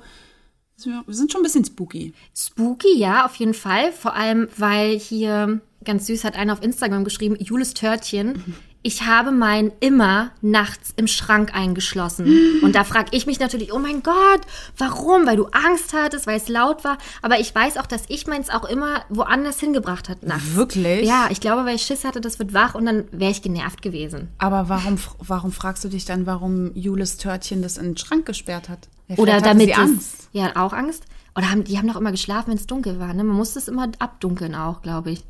Wir 0.82 1.02
sind 1.08 1.32
schon 1.32 1.40
ein 1.40 1.44
bisschen 1.44 1.64
spooky. 1.64 2.12
Spooky, 2.36 2.98
ja, 2.98 3.24
auf 3.24 3.34
jeden 3.36 3.54
Fall. 3.54 3.92
Vor 3.92 4.14
allem, 4.14 4.48
weil 4.58 4.98
hier 4.98 5.60
ganz 5.84 6.06
süß 6.06 6.24
hat 6.24 6.36
einer 6.36 6.52
auf 6.52 6.62
Instagram 6.62 7.04
geschrieben, 7.04 7.36
Julis 7.38 7.72
Törtchen. 7.74 8.42
Ich 8.82 9.02
habe 9.02 9.32
meinen 9.32 9.72
immer 9.80 10.30
nachts 10.42 10.92
im 10.96 11.08
Schrank 11.08 11.54
eingeschlossen. 11.54 12.60
Und 12.62 12.74
da 12.74 12.84
frage 12.84 13.08
ich 13.12 13.26
mich 13.26 13.40
natürlich, 13.40 13.72
oh 13.72 13.78
mein 13.78 14.02
Gott, 14.02 14.40
warum? 14.78 15.26
Weil 15.26 15.36
du 15.36 15.46
Angst 15.46 15.92
hattest, 15.92 16.26
weil 16.26 16.36
es 16.36 16.48
laut 16.48 16.84
war. 16.84 16.98
Aber 17.22 17.40
ich 17.40 17.52
weiß 17.54 17.78
auch, 17.78 17.86
dass 17.86 18.04
ich 18.08 18.26
meins 18.26 18.48
auch 18.48 18.64
immer 18.64 19.02
woanders 19.08 19.58
hingebracht 19.58 20.08
hat 20.08 20.22
nachts. 20.22 20.54
Wirklich? 20.54 21.06
Ja, 21.06 21.28
ich 21.30 21.40
glaube, 21.40 21.64
weil 21.64 21.76
ich 21.76 21.82
Schiss 21.82 22.04
hatte, 22.04 22.20
das 22.20 22.38
wird 22.38 22.54
wach 22.54 22.74
und 22.74 22.86
dann 22.86 23.04
wäre 23.10 23.32
ich 23.32 23.42
genervt 23.42 23.82
gewesen. 23.82 24.28
Aber 24.38 24.68
warum, 24.68 24.98
warum 25.18 25.52
fragst 25.52 25.82
du 25.82 25.88
dich 25.88 26.04
dann, 26.04 26.26
warum 26.26 26.74
Julis 26.74 27.16
Törtchen 27.16 27.62
das 27.62 27.78
in 27.78 27.86
den 27.86 27.96
Schrank 27.96 28.24
gesperrt 28.26 28.68
hat? 28.68 28.88
Ja, 29.08 29.16
Oder 29.16 29.40
damit 29.40 29.66
sie 29.66 29.74
Angst. 29.74 30.28
Ja, 30.32 30.56
auch 30.56 30.72
Angst. 30.72 31.04
Oder 31.36 31.50
haben, 31.50 31.64
die 31.64 31.76
haben 31.76 31.86
doch 31.86 31.96
immer 31.96 32.12
geschlafen, 32.12 32.48
wenn 32.48 32.56
es 32.56 32.66
dunkel 32.66 32.98
war. 32.98 33.12
Ne? 33.12 33.22
Man 33.22 33.36
musste 33.36 33.58
es 33.58 33.68
immer 33.68 33.90
abdunkeln 33.98 34.54
auch, 34.54 34.80
glaube 34.82 35.10
ich. 35.10 35.24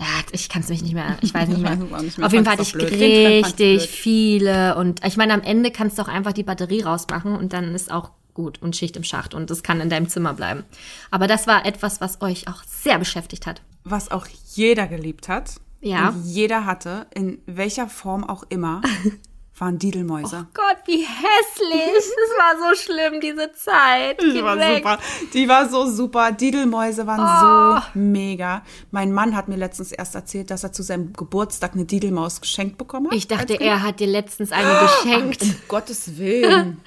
Ja, 0.00 0.06
ich 0.32 0.48
kann 0.48 0.62
es 0.62 0.68
mich 0.70 0.82
nicht 0.82 0.94
mehr, 0.94 1.18
ich 1.20 1.34
weiß 1.34 1.48
nicht 1.48 1.58
Ich 1.58 1.62
mehr. 1.62 1.78
weiß 1.90 1.98
es 1.98 2.02
nicht 2.04 2.18
mehr. 2.18 2.26
Auf 2.26 2.32
jeden 2.32 2.44
Fall 2.44 2.54
hatte 2.54 2.62
ich 2.62 2.72
blöd. 2.72 2.90
Richtig 2.90 3.86
viele. 3.88 4.74
Und 4.76 5.04
ich 5.06 5.18
meine, 5.18 5.34
am 5.34 5.42
Ende 5.42 5.70
kannst 5.70 5.98
du 5.98 6.02
auch 6.02 6.08
einfach 6.08 6.32
die 6.32 6.42
Batterie 6.42 6.80
rausmachen 6.82 7.36
und 7.36 7.52
dann 7.52 7.74
ist 7.74 7.92
auch 7.92 8.10
gut 8.32 8.62
und 8.62 8.74
Schicht 8.76 8.96
im 8.96 9.04
Schacht 9.04 9.34
und 9.34 9.50
das 9.50 9.62
kann 9.62 9.80
in 9.80 9.90
deinem 9.90 10.08
Zimmer 10.08 10.32
bleiben. 10.32 10.64
Aber 11.10 11.26
das 11.26 11.46
war 11.46 11.66
etwas, 11.66 12.00
was 12.00 12.22
euch 12.22 12.48
auch 12.48 12.62
sehr 12.64 12.98
beschäftigt 12.98 13.46
hat. 13.46 13.60
Was 13.84 14.10
auch 14.10 14.26
jeder 14.54 14.86
geliebt 14.86 15.28
hat. 15.28 15.60
Ja. 15.82 16.14
Jeder 16.24 16.64
hatte, 16.64 17.06
in 17.14 17.38
welcher 17.46 17.88
Form 17.88 18.24
auch 18.24 18.44
immer, 18.48 18.80
waren 19.60 19.78
Didelmäuse. 19.78 20.46
Gott, 20.54 20.78
wie 20.86 21.02
hässlich. 21.04 22.04
Das 22.20 22.38
war 22.38 22.70
so 22.74 22.80
schlimm, 22.80 23.20
diese 23.20 23.52
Zeit. 23.52 24.20
Die 24.22 24.42
war 24.42 24.54
super. 24.56 24.98
Die 25.34 25.48
war 25.48 25.68
so 25.68 25.86
super. 25.90 26.32
Didelmäuse 26.32 27.06
waren 27.06 27.20
Oh. 27.20 27.80
so 27.94 27.98
mega. 27.98 28.62
Mein 28.90 29.12
Mann 29.12 29.36
hat 29.36 29.48
mir 29.48 29.56
letztens 29.56 29.92
erst 29.92 30.14
erzählt, 30.14 30.50
dass 30.50 30.64
er 30.64 30.72
zu 30.72 30.82
seinem 30.82 31.12
Geburtstag 31.12 31.74
eine 31.74 31.84
Didelmaus 31.84 32.40
geschenkt 32.40 32.78
bekommen 32.78 33.08
hat. 33.08 33.14
Ich 33.14 33.28
dachte, 33.28 33.54
er 33.60 33.82
hat 33.82 34.00
dir 34.00 34.06
letztens 34.06 34.52
eine 34.52 34.80
geschenkt. 34.80 35.42
Um 35.42 35.54
Gottes 35.68 36.18
Willen. 36.18 36.80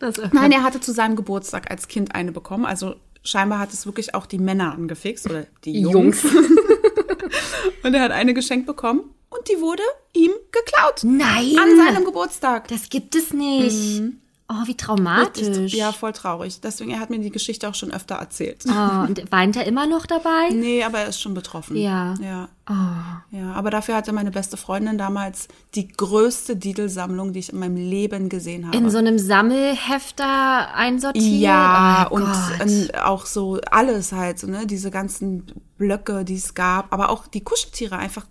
Nein, 0.32 0.52
er 0.52 0.62
hatte 0.62 0.80
zu 0.80 0.92
seinem 0.92 1.16
Geburtstag 1.16 1.70
als 1.70 1.88
Kind 1.88 2.14
eine 2.14 2.32
bekommen. 2.32 2.64
Also 2.66 2.96
scheinbar 3.22 3.58
hat 3.58 3.72
es 3.72 3.86
wirklich 3.86 4.14
auch 4.14 4.26
die 4.26 4.38
Männer 4.38 4.72
angefixt 4.72 5.26
oder 5.28 5.46
die 5.64 5.80
Jungs. 5.80 6.24
Und 7.82 7.94
er 7.94 8.02
hat 8.02 8.10
eine 8.12 8.34
geschenkt 8.34 8.66
bekommen 8.66 9.02
und 9.30 9.48
die 9.48 9.60
wurde 9.60 9.82
ihm 10.14 10.32
geklaut. 10.50 11.02
Nein. 11.04 11.56
An 11.58 11.76
seinem 11.76 12.04
Geburtstag. 12.04 12.68
Das 12.68 12.88
gibt 12.88 13.14
es 13.14 13.32
nicht. 13.32 14.02
Oh, 14.50 14.66
wie 14.66 14.74
traumatisch. 14.74 15.74
Ja, 15.74 15.92
voll 15.92 16.14
traurig. 16.14 16.62
Deswegen, 16.62 16.90
er 16.90 17.00
hat 17.00 17.10
mir 17.10 17.18
die 17.18 17.28
Geschichte 17.28 17.68
auch 17.68 17.74
schon 17.74 17.92
öfter 17.92 18.14
erzählt. 18.14 18.64
Oh, 18.66 19.06
und 19.06 19.22
weint 19.30 19.56
er 19.56 19.66
immer 19.66 19.86
noch 19.86 20.06
dabei? 20.06 20.48
Nee, 20.50 20.82
aber 20.82 21.00
er 21.00 21.08
ist 21.08 21.20
schon 21.20 21.34
betroffen. 21.34 21.76
Ja. 21.76 22.14
Ja. 22.22 22.48
Oh. 22.66 23.36
Ja, 23.36 23.52
aber 23.52 23.68
dafür 23.68 23.96
hatte 23.96 24.14
meine 24.14 24.30
beste 24.30 24.56
Freundin 24.56 24.96
damals 24.96 25.48
die 25.74 25.88
größte 25.88 26.56
Didelsammlung, 26.56 27.34
die 27.34 27.40
ich 27.40 27.52
in 27.52 27.58
meinem 27.58 27.76
Leben 27.76 28.30
gesehen 28.30 28.66
habe. 28.66 28.74
In 28.74 28.88
so 28.88 28.96
einem 28.96 29.18
Sammelhefter 29.18 30.74
einsortiert? 30.74 31.42
ja, 31.42 32.08
oh 32.10 32.14
und 32.14 32.94
auch 32.94 33.26
so 33.26 33.60
alles 33.70 34.12
halt, 34.12 34.38
so, 34.38 34.46
ne? 34.46 34.66
Diese 34.66 34.90
ganzen 34.90 35.44
Blöcke, 35.76 36.24
die 36.24 36.36
es 36.36 36.54
gab, 36.54 36.90
aber 36.90 37.10
auch 37.10 37.26
die 37.26 37.44
Kuscheltiere, 37.44 37.98
einfach 37.98 38.24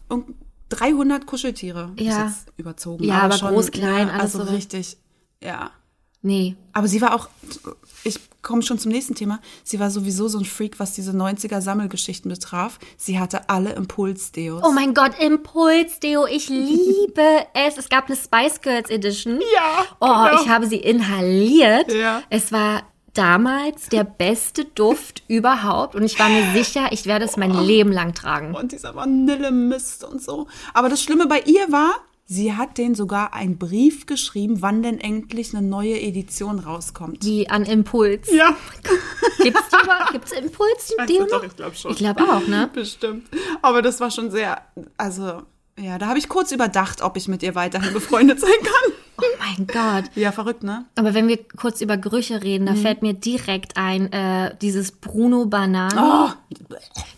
300 0.70 1.26
Kuscheltiere. 1.26 1.92
Ist 1.96 2.06
Ja. 2.06 2.26
jetzt 2.26 2.48
überzogen. 2.58 3.04
Ja, 3.04 3.22
aber 3.22 3.38
groß, 3.38 3.72
klein, 3.72 4.08
ne, 4.08 4.14
alles 4.14 4.36
also 4.36 4.46
so. 4.46 4.52
richtig. 4.54 4.98
Ja. 5.42 5.72
Nee. 6.24 6.56
Aber 6.74 6.88
sie 6.88 7.00
war 7.02 7.14
auch, 7.14 7.30
ich 8.04 8.20
komme 8.42 8.62
schon 8.64 8.80
zum 8.80 8.92
nächsten 8.92 9.14
Thema, 9.16 9.40
sie 9.64 9.80
war 9.80 9.92
sowieso 9.92 10.28
so 10.28 10.40
ein 10.40 10.46
Freak, 10.46 10.80
was 10.80 10.94
diese 10.94 11.12
90er 11.12 11.62
Sammelgeschichten 11.62 12.30
betraf. 12.30 12.80
Sie 12.98 13.20
hatte 13.20 13.50
alle 13.50 13.74
Impuls-Deos. 13.74 14.64
Oh 14.66 14.72
mein 14.72 14.94
Gott, 14.94 15.12
Impuls-Deo, 15.20 16.26
ich 16.26 16.50
liebe 16.50 17.46
es. 17.54 17.78
Es 17.78 17.88
gab 17.88 18.08
eine 18.08 18.16
Spice 18.18 18.62
Girls 18.62 18.90
Edition. 18.90 19.40
Ja, 19.54 19.86
Oh, 20.00 20.08
genau. 20.30 20.42
ich 20.42 20.50
habe 20.50 20.66
sie 20.68 20.78
inhaliert. 20.78 21.94
Ja. 21.94 22.24
Es 22.30 22.52
war 22.52 22.84
damals 23.18 23.90
der 23.90 24.04
beste 24.04 24.66
Duft 24.66 25.24
überhaupt 25.28 25.96
und 25.96 26.04
ich 26.04 26.18
war 26.20 26.30
mir 26.30 26.52
sicher, 26.54 26.88
ich 26.92 27.06
werde 27.06 27.26
es 27.26 27.38
mein 27.38 27.56
Oh. 27.56 27.62
Leben 27.62 27.92
lang 27.92 28.14
tragen. 28.14 28.54
und 28.56 28.72
dieser 28.72 28.96
Vanillemist 28.96 30.04
und 30.04 30.22
so. 30.22 30.48
Aber 30.74 30.90
das 30.90 31.02
Schlimme 31.02 31.28
bei 31.28 31.40
ihr 31.42 31.72
war, 31.72 31.92
sie 32.26 32.54
hat 32.54 32.78
denen 32.78 32.94
sogar 32.96 33.34
einen 33.34 33.58
Brief 33.58 34.06
geschrieben, 34.06 34.62
wann 34.62 34.84
denn 34.84 35.00
endlich 35.00 35.56
eine 35.56 35.66
neue 35.66 36.00
Edition 36.00 36.60
rauskommt. 36.60 37.24
Die 37.24 37.50
an 37.50 37.64
Impuls. 37.66 38.30
Ja, 38.32 38.56
Gibt's 39.42 39.70
die 39.70 39.84
überhaupt? 39.84 40.12
Gibt's 40.12 40.32
Impuls? 40.34 40.94
weiß 40.98 41.08
Deo 41.08 41.22
noch? 41.24 41.30
doch, 41.30 41.44
ich 41.44 41.56
glaube 41.56 41.76
schon. 41.76 41.92
Ich 41.92 41.98
glaube 41.98 42.24
auch, 42.24 42.46
ne? 42.48 42.70
Bestimmt. 42.74 43.28
Aber 43.62 43.82
das 43.82 44.00
war 44.00 44.12
schon 44.12 44.30
sehr, 44.32 44.62
also, 44.98 45.44
ja, 45.80 45.98
da 45.98 46.08
habe 46.08 46.20
ich 46.20 46.28
kurz 46.28 46.52
überdacht, 46.52 47.02
ob 47.02 47.18
ich 47.18 47.28
mit 47.28 47.44
ihr 47.44 47.56
weiterhin 47.56 47.94
befreundet 47.94 48.40
sein 48.40 48.50
kann. 48.62 48.94
Oh 49.20 49.26
mein 49.40 49.68
Gott. 49.68 50.06
Ja, 50.16 50.32
verrückt, 50.32 50.64
ne? 50.64 50.86
Aber 50.96 51.14
wenn 51.14 51.28
wir 51.28 51.40
kurz 51.58 51.82
über 51.82 51.98
Gerüche 51.98 52.44
reden, 52.44 52.64
Mhm. 52.66 52.68
da 52.68 52.76
fällt 52.76 53.02
mir 53.02 53.14
direkt 53.14 53.76
ein, 53.78 54.12
äh, 54.14 54.56
dieses 54.62 54.92
Bruno 54.92 55.46
Banane, 55.46 55.96
Oh, 56.00 56.30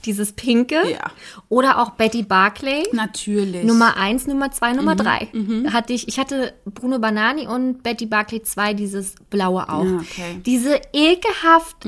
dieses 0.06 0.32
Pinke. 0.34 0.76
Ja. 0.90 1.12
Oder 1.50 1.80
auch 1.80 1.92
Betty 1.92 2.24
Barclay. 2.24 2.84
natürlich. 2.94 3.64
Nummer 3.66 3.98
eins, 3.98 4.28
Nummer 4.28 4.52
zwei, 4.52 4.74
Nummer 4.74 4.94
Mhm, 4.94 4.98
drei. 4.98 5.72
Hatte 5.74 5.94
ich, 5.94 6.08
ich 6.08 6.20
hatte 6.20 6.54
Bruno 6.66 7.00
Banani 7.00 7.48
und 7.48 7.84
Betty 7.84 8.06
Barclay 8.06 8.42
2, 8.44 8.74
dieses 8.74 9.16
blaue 9.30 9.68
auch. 9.70 9.84
Ja, 9.84 9.98
okay. 9.98 10.34
Mhm. 10.36 10.44
Diese 10.44 10.80
ekelhaft, 10.94 11.86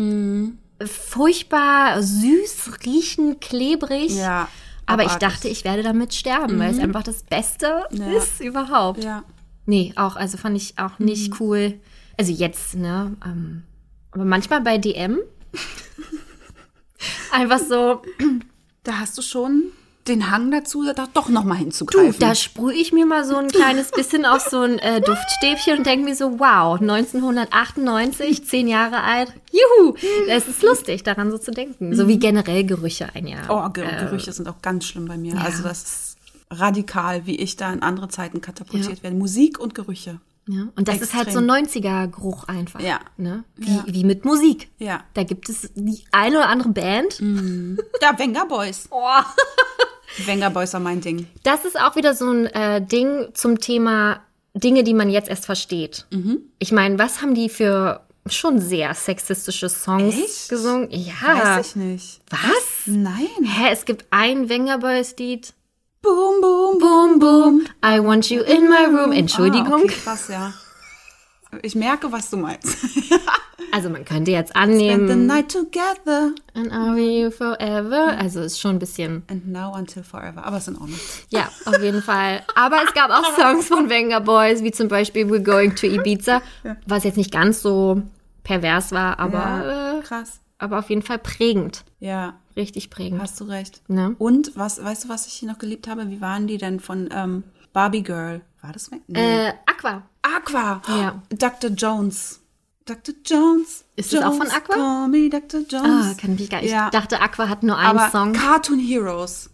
furchtbar 0.85 2.01
süß 2.01 2.71
riechen, 2.85 3.39
klebrig. 3.39 4.11
Ja, 4.15 4.47
Aber 4.85 5.03
ich 5.05 5.13
dachte, 5.13 5.47
ich 5.47 5.63
werde 5.63 5.83
damit 5.83 6.13
sterben, 6.13 6.59
weil 6.59 6.71
es 6.71 6.79
einfach 6.79 7.03
das 7.03 7.23
Beste 7.23 7.85
ist 7.91 8.41
überhaupt. 8.41 9.03
Ja. 9.03 9.23
Nee, 9.71 9.93
auch, 9.95 10.17
also 10.17 10.35
fand 10.37 10.57
ich 10.57 10.77
auch 10.77 10.99
nicht 10.99 11.39
cool. 11.39 11.79
Also 12.17 12.33
jetzt, 12.33 12.75
ne? 12.75 13.15
Ähm, 13.25 13.63
aber 14.11 14.25
manchmal 14.25 14.59
bei 14.59 14.77
DM 14.77 15.19
einfach 17.31 17.59
so, 17.59 18.01
Da 18.83 18.99
hast 18.99 19.17
du 19.17 19.21
schon 19.21 19.71
den 20.09 20.29
Hang 20.29 20.51
dazu, 20.51 20.83
da 20.93 21.07
doch 21.13 21.29
nochmal 21.29 21.59
du, 21.59 21.63
hinzugreifen. 21.63 22.19
da 22.19 22.35
sprühe 22.35 22.73
ich 22.73 22.91
mir 22.91 23.05
mal 23.05 23.23
so 23.23 23.37
ein 23.37 23.47
kleines 23.47 23.91
bisschen 23.95 24.25
auf 24.25 24.41
so 24.41 24.59
ein 24.59 24.77
äh, 24.79 24.99
Duftstäbchen 24.99 25.77
und 25.77 25.85
denke 25.85 26.03
mir 26.03 26.15
so, 26.17 26.37
wow, 26.37 26.81
1998, 26.81 28.45
zehn 28.49 28.67
Jahre 28.67 29.01
alt, 29.03 29.31
juhu, 29.53 29.95
es 30.27 30.49
ist 30.49 30.63
lustig, 30.63 31.03
daran 31.03 31.31
so 31.31 31.37
zu 31.37 31.51
denken. 31.51 31.95
So 31.95 32.09
wie 32.09 32.19
generell 32.19 32.65
Gerüche 32.65 33.07
ein 33.13 33.25
Jahr. 33.25 33.45
Oh, 33.47 33.69
Ge 33.71 33.85
Gerüche 33.85 34.33
sind 34.33 34.49
auch 34.49 34.61
ganz 34.61 34.83
schlimm 34.85 35.05
bei 35.05 35.17
mir. 35.17 35.39
Also 35.39 35.63
das 35.63 35.83
ist 35.83 36.10
radikal, 36.51 37.25
wie 37.25 37.35
ich 37.37 37.55
da 37.55 37.71
in 37.73 37.81
andere 37.81 38.09
Zeiten 38.09 38.41
katapultiert 38.41 38.97
Ja. 38.97 39.03
werde. 39.03 39.15
Musik 39.17 39.59
und 39.59 39.73
Gerüche. 39.73 40.19
Ja, 40.47 40.67
und 40.75 40.87
das 40.87 40.99
ist 41.01 41.13
halt 41.13 41.31
so 41.31 41.37
ein 41.39 41.45
90er-Geruch 41.45 42.45
einfach. 42.45 42.79
Ja. 42.79 42.99
Ne? 43.15 43.43
Wie, 43.55 43.75
Ja. 43.75 43.83
wie 43.87 44.03
mit 44.03 44.25
Musik. 44.25 44.69
Ja. 44.79 45.03
Da 45.13 45.23
gibt 45.23 45.47
es 45.49 45.69
die 45.75 46.03
eine 46.11 46.37
oder 46.37 46.49
andere 46.49 46.69
Band. 46.69 47.19
Ja, 48.01 48.17
Venga 48.19 48.43
Boys. 48.45 48.87
Oh. 48.91 49.21
Venga 50.25 50.49
Boys 50.49 50.73
war 50.73 50.81
mein 50.81 50.99
Ding. 50.99 51.27
Das 51.43 51.63
ist 51.63 51.79
auch 51.79 51.95
wieder 51.95 52.13
so 52.13 52.29
ein 52.29 52.45
äh, 52.47 52.85
Ding 52.85 53.29
zum 53.33 53.59
Thema 53.59 54.19
Dinge, 54.53 54.83
die 54.83 54.93
man 54.93 55.09
jetzt 55.09 55.29
erst 55.29 55.45
versteht. 55.45 56.05
Mhm. 56.11 56.39
Ich 56.59 56.71
meine, 56.73 56.99
was 56.99 57.21
haben 57.21 57.33
die 57.33 57.47
für 57.47 58.01
schon 58.27 58.59
sehr 58.59 58.93
sexistische 58.93 59.69
Songs 59.69 60.15
Echt? 60.15 60.49
gesungen? 60.49 60.89
Ja. 60.91 61.13
Weiß 61.57 61.67
ich 61.69 61.75
nicht. 61.77 62.21
Was? 62.29 62.41
Nein. 62.87 63.27
Hä, 63.43 63.69
es 63.71 63.85
gibt 63.85 64.05
ein 64.11 64.49
Wenger 64.49 64.79
Boys 64.79 65.15
Lied. 65.17 65.53
Boom, 66.03 66.41
boom, 66.41 66.79
Boom, 66.79 67.19
boom, 67.19 67.67
I 67.83 67.99
want 67.99 68.31
you 68.31 68.41
in 68.41 68.67
my 68.67 68.85
room. 68.85 69.11
Entschuldigung. 69.11 69.71
Ah, 69.71 69.83
okay, 69.83 69.87
krass, 70.03 70.27
ja. 70.29 70.51
Ich 71.61 71.75
merke, 71.75 72.11
was 72.11 72.29
du 72.29 72.37
meinst. 72.37 72.77
Also 73.73 73.89
man 73.89 74.03
könnte 74.03 74.31
jetzt 74.31 74.49
Spend 74.49 74.77
the 74.79 74.89
annehmen, 74.89 75.27
night 75.27 75.49
together. 75.49 76.33
and 76.55 76.73
are 76.73 76.93
we 76.93 77.31
forever? 77.31 78.17
Also 78.19 78.41
ist 78.41 78.59
schon 78.59 78.75
ein 78.75 78.79
bisschen, 78.79 79.23
And 79.29 79.47
now 79.47 79.73
until 79.73 80.03
forever. 80.03 80.43
Aber 80.43 80.57
ist 80.57 80.67
in 80.67 80.75
Ordnung. 80.77 80.99
ja, 81.29 81.47
auf 81.65 81.81
jeden 81.81 82.01
Fall. 82.01 82.41
Aber 82.55 82.83
es 82.83 82.93
gab 82.93 83.11
auch 83.11 83.33
Songs 83.37 83.67
von 83.67 83.89
Wenger 83.89 84.19
Boys, 84.19 84.61
wie 84.61 84.71
zum 84.73 84.89
Beispiel 84.89 85.25
We're 85.25 85.41
Going 85.43 85.73
to 85.77 85.85
Ibiza, 85.87 86.41
was 86.85 87.05
jetzt 87.05 87.15
nicht 87.15 87.31
ganz 87.31 87.61
so 87.61 88.01
pervers 88.43 88.91
war, 88.91 89.17
aber, 89.19 89.37
ja, 89.37 89.99
äh, 89.99 90.01
krass. 90.01 90.41
aber 90.57 90.79
auf 90.79 90.89
jeden 90.89 91.03
Fall 91.03 91.19
prägend. 91.19 91.85
Ja, 91.99 92.40
Richtig 92.55 92.89
prägend. 92.89 93.21
hast 93.21 93.39
du 93.39 93.45
recht. 93.45 93.81
Ne? 93.89 94.15
Und 94.19 94.51
was, 94.55 94.83
weißt 94.83 95.05
du, 95.05 95.09
was 95.09 95.27
ich 95.27 95.33
hier 95.33 95.49
noch 95.49 95.57
geliebt 95.59 95.87
habe? 95.87 96.09
Wie 96.09 96.21
waren 96.21 96.47
die 96.47 96.57
denn 96.57 96.79
von 96.79 97.09
ähm, 97.13 97.43
Barbie 97.73 98.03
Girl? 98.03 98.41
War 98.61 98.73
das? 98.73 98.91
Nee. 99.07 99.47
Äh, 99.47 99.53
Aqua. 99.65 100.03
Aqua. 100.21 100.81
Ja. 100.87 101.21
Dr. 101.29 101.71
Jones. 101.71 102.39
Dr. 102.85 103.13
Jones. 103.25 103.83
Ist 103.95 104.11
das 104.13 104.21
auch 104.23 104.31
von 104.33 104.39
Jones, 104.47 104.53
Aqua? 104.53 104.75
Call 104.75 105.07
me 105.07 105.29
Dr. 105.29 105.61
Ah, 105.61 105.65
Jones. 106.03 106.17
kann 106.17 106.35
ich 106.37 106.49
gar 106.49 106.61
nicht. 106.61 106.71
Ja. 106.71 106.85
Ich 106.85 106.91
dachte, 106.91 107.21
Aqua 107.21 107.47
hat 107.49 107.63
nur 107.63 107.77
einen 107.77 107.97
Aber 107.97 108.09
Song. 108.11 108.33
Cartoon 108.33 108.79
Heroes. 108.79 109.49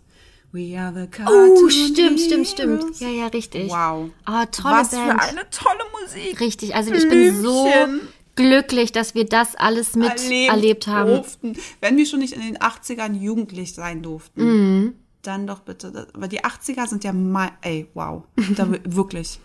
We 0.54 0.80
are 0.80 0.94
the 0.94 1.02
Oh, 1.02 1.08
cartoon 1.12 1.70
stimmt, 1.70 2.20
stimmt, 2.22 2.48
stimmt. 2.48 2.82
heroes. 2.82 3.00
Ja, 3.02 3.10
ja, 3.10 3.28
richtig. 3.28 3.70
Wow. 3.70 4.10
Oh, 4.28 4.44
tolle 4.52 4.76
Was 4.76 4.90
Band. 4.92 5.12
für 5.22 5.30
eine 5.30 5.50
tolle 5.52 5.84
Musik. 6.02 6.40
Richtig, 6.40 6.74
also 6.74 6.94
ich 6.94 7.08
bin 7.08 7.42
so 7.42 7.66
Blümchen. 7.66 8.08
Glücklich, 8.38 8.92
dass 8.94 9.14
wir 9.16 9.26
das 9.26 9.56
alles 9.56 9.96
mit 9.96 10.10
erleben 10.10 10.50
erlebt 10.50 10.88
haben. 10.88 11.10
Durften. 11.10 11.58
Wenn 11.82 11.98
wir 11.98 12.06
schon 12.06 12.20
nicht 12.20 12.34
in 12.34 12.42
den 12.42 12.58
80ern 12.58 13.14
jugendlich 13.14 13.74
sein 13.74 14.02
durften, 14.02 14.44
Mhm. 14.46 14.94
dann 15.24 15.46
doch 15.48 15.60
bitte. 15.60 16.08
Aber 16.14 16.28
die 16.30 16.44
80er 16.46 16.88
sind 16.88 17.04
ja 17.04 17.12
mal, 17.12 17.52
ey, 17.62 17.88
wow. 17.94 18.24
Da, 18.56 18.72
wi- 18.72 18.80
wirklich. 18.86 19.40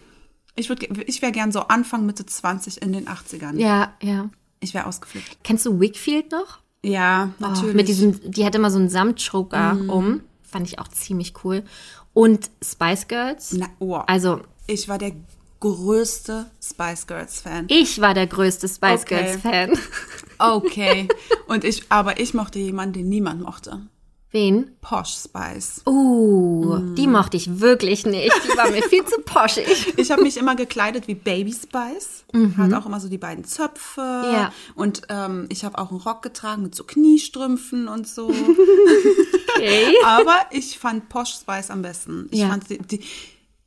Ich, 0.54 0.68
würd 0.68 0.82
ich 1.08 1.22
wäre 1.22 1.32
gern 1.32 1.50
so 1.50 1.60
Anfang, 1.60 2.06
Mitte 2.06 2.24
20 2.26 2.80
in 2.82 2.92
den 2.92 3.08
80ern. 3.08 3.56
Ja, 3.58 3.94
ja. 4.02 4.30
Ich 4.60 4.74
wäre 4.74 4.86
ausgeflippt. 4.86 5.38
Kennst 5.42 5.66
du 5.66 5.80
Wickfield 5.80 6.30
noch? 6.30 6.60
Ja, 6.84 7.30
Oh, 7.40 7.42
natürlich. 7.46 7.74
mit 7.74 7.88
diesem, 7.88 8.20
die 8.30 8.44
hat 8.44 8.54
immer 8.54 8.70
so 8.70 8.78
einen 8.78 8.88
Samtchoker 8.90 9.76
um. 9.88 10.20
Fand 10.42 10.68
ich 10.68 10.78
auch 10.78 10.88
ziemlich 10.88 11.32
cool. 11.44 11.64
Und 12.12 12.50
Spice 12.62 13.08
Girls. 13.08 13.52
Na, 13.54 13.66
oh. 13.78 13.94
Also, 14.06 14.40
ich 14.66 14.88
war 14.88 14.98
der 14.98 15.12
größte 15.62 16.50
Spice 16.62 17.06
Girls 17.06 17.40
Fan. 17.40 17.66
ich 17.68 18.00
war 18.00 18.12
der 18.14 18.26
größte 18.26 18.68
Spice 18.68 19.02
Okay. 19.02 19.22
Girls 19.24 19.40
Fan. 19.40 19.78
Okay. 20.38 21.08
Und 21.46 21.64
ich, 21.64 21.84
aber 21.88 22.18
ich 22.20 22.34
mochte 22.34 22.58
jemanden, 22.58 22.94
den 22.94 23.08
niemand 23.08 23.40
mochte. 23.42 23.80
Wen? 24.32 24.70
Posh 24.80 25.14
Spice. 25.24 25.82
Uh, 25.86 26.76
Mm. 26.78 26.94
die 26.94 27.06
mochte 27.06 27.36
ich 27.36 27.60
wirklich 27.60 28.06
nicht. 28.06 28.32
Die 28.44 28.56
war 28.56 28.70
mir 28.70 28.82
viel 28.82 29.04
zu 29.04 29.20
poschig. 29.20 29.92
Ich 29.98 30.10
habe 30.10 30.22
mich 30.22 30.36
immer 30.38 30.56
gekleidet 30.56 31.06
wie 31.06 31.14
Baby 31.14 31.52
Spice. 31.52 32.24
Hat 32.56 32.72
auch 32.72 32.86
immer 32.86 32.98
so 32.98 33.08
die 33.10 33.18
beiden 33.18 33.44
Zöpfe. 33.44 34.00
Mhm. 34.00 34.32
Ja. 34.32 34.52
Und 34.74 35.02
ähm, 35.10 35.46
ich 35.50 35.64
habe 35.66 35.76
auch 35.78 35.90
einen 35.90 36.00
Rock 36.00 36.22
getragen 36.22 36.62
mit 36.62 36.74
so 36.74 36.84
Kniestrümpfen 36.84 37.88
und 37.88 38.08
so. 38.08 38.32
Okay. 39.54 39.94
Aber 40.06 40.34
ich 40.50 40.78
fand 40.78 41.08
Posh 41.10 41.34
Spice 41.34 41.70
am 41.70 41.82
besten. 41.82 42.26
Ich 42.30 42.40
Ja. 42.40 42.48
fand 42.48 42.68
die, 42.70 42.78
die, 42.78 43.00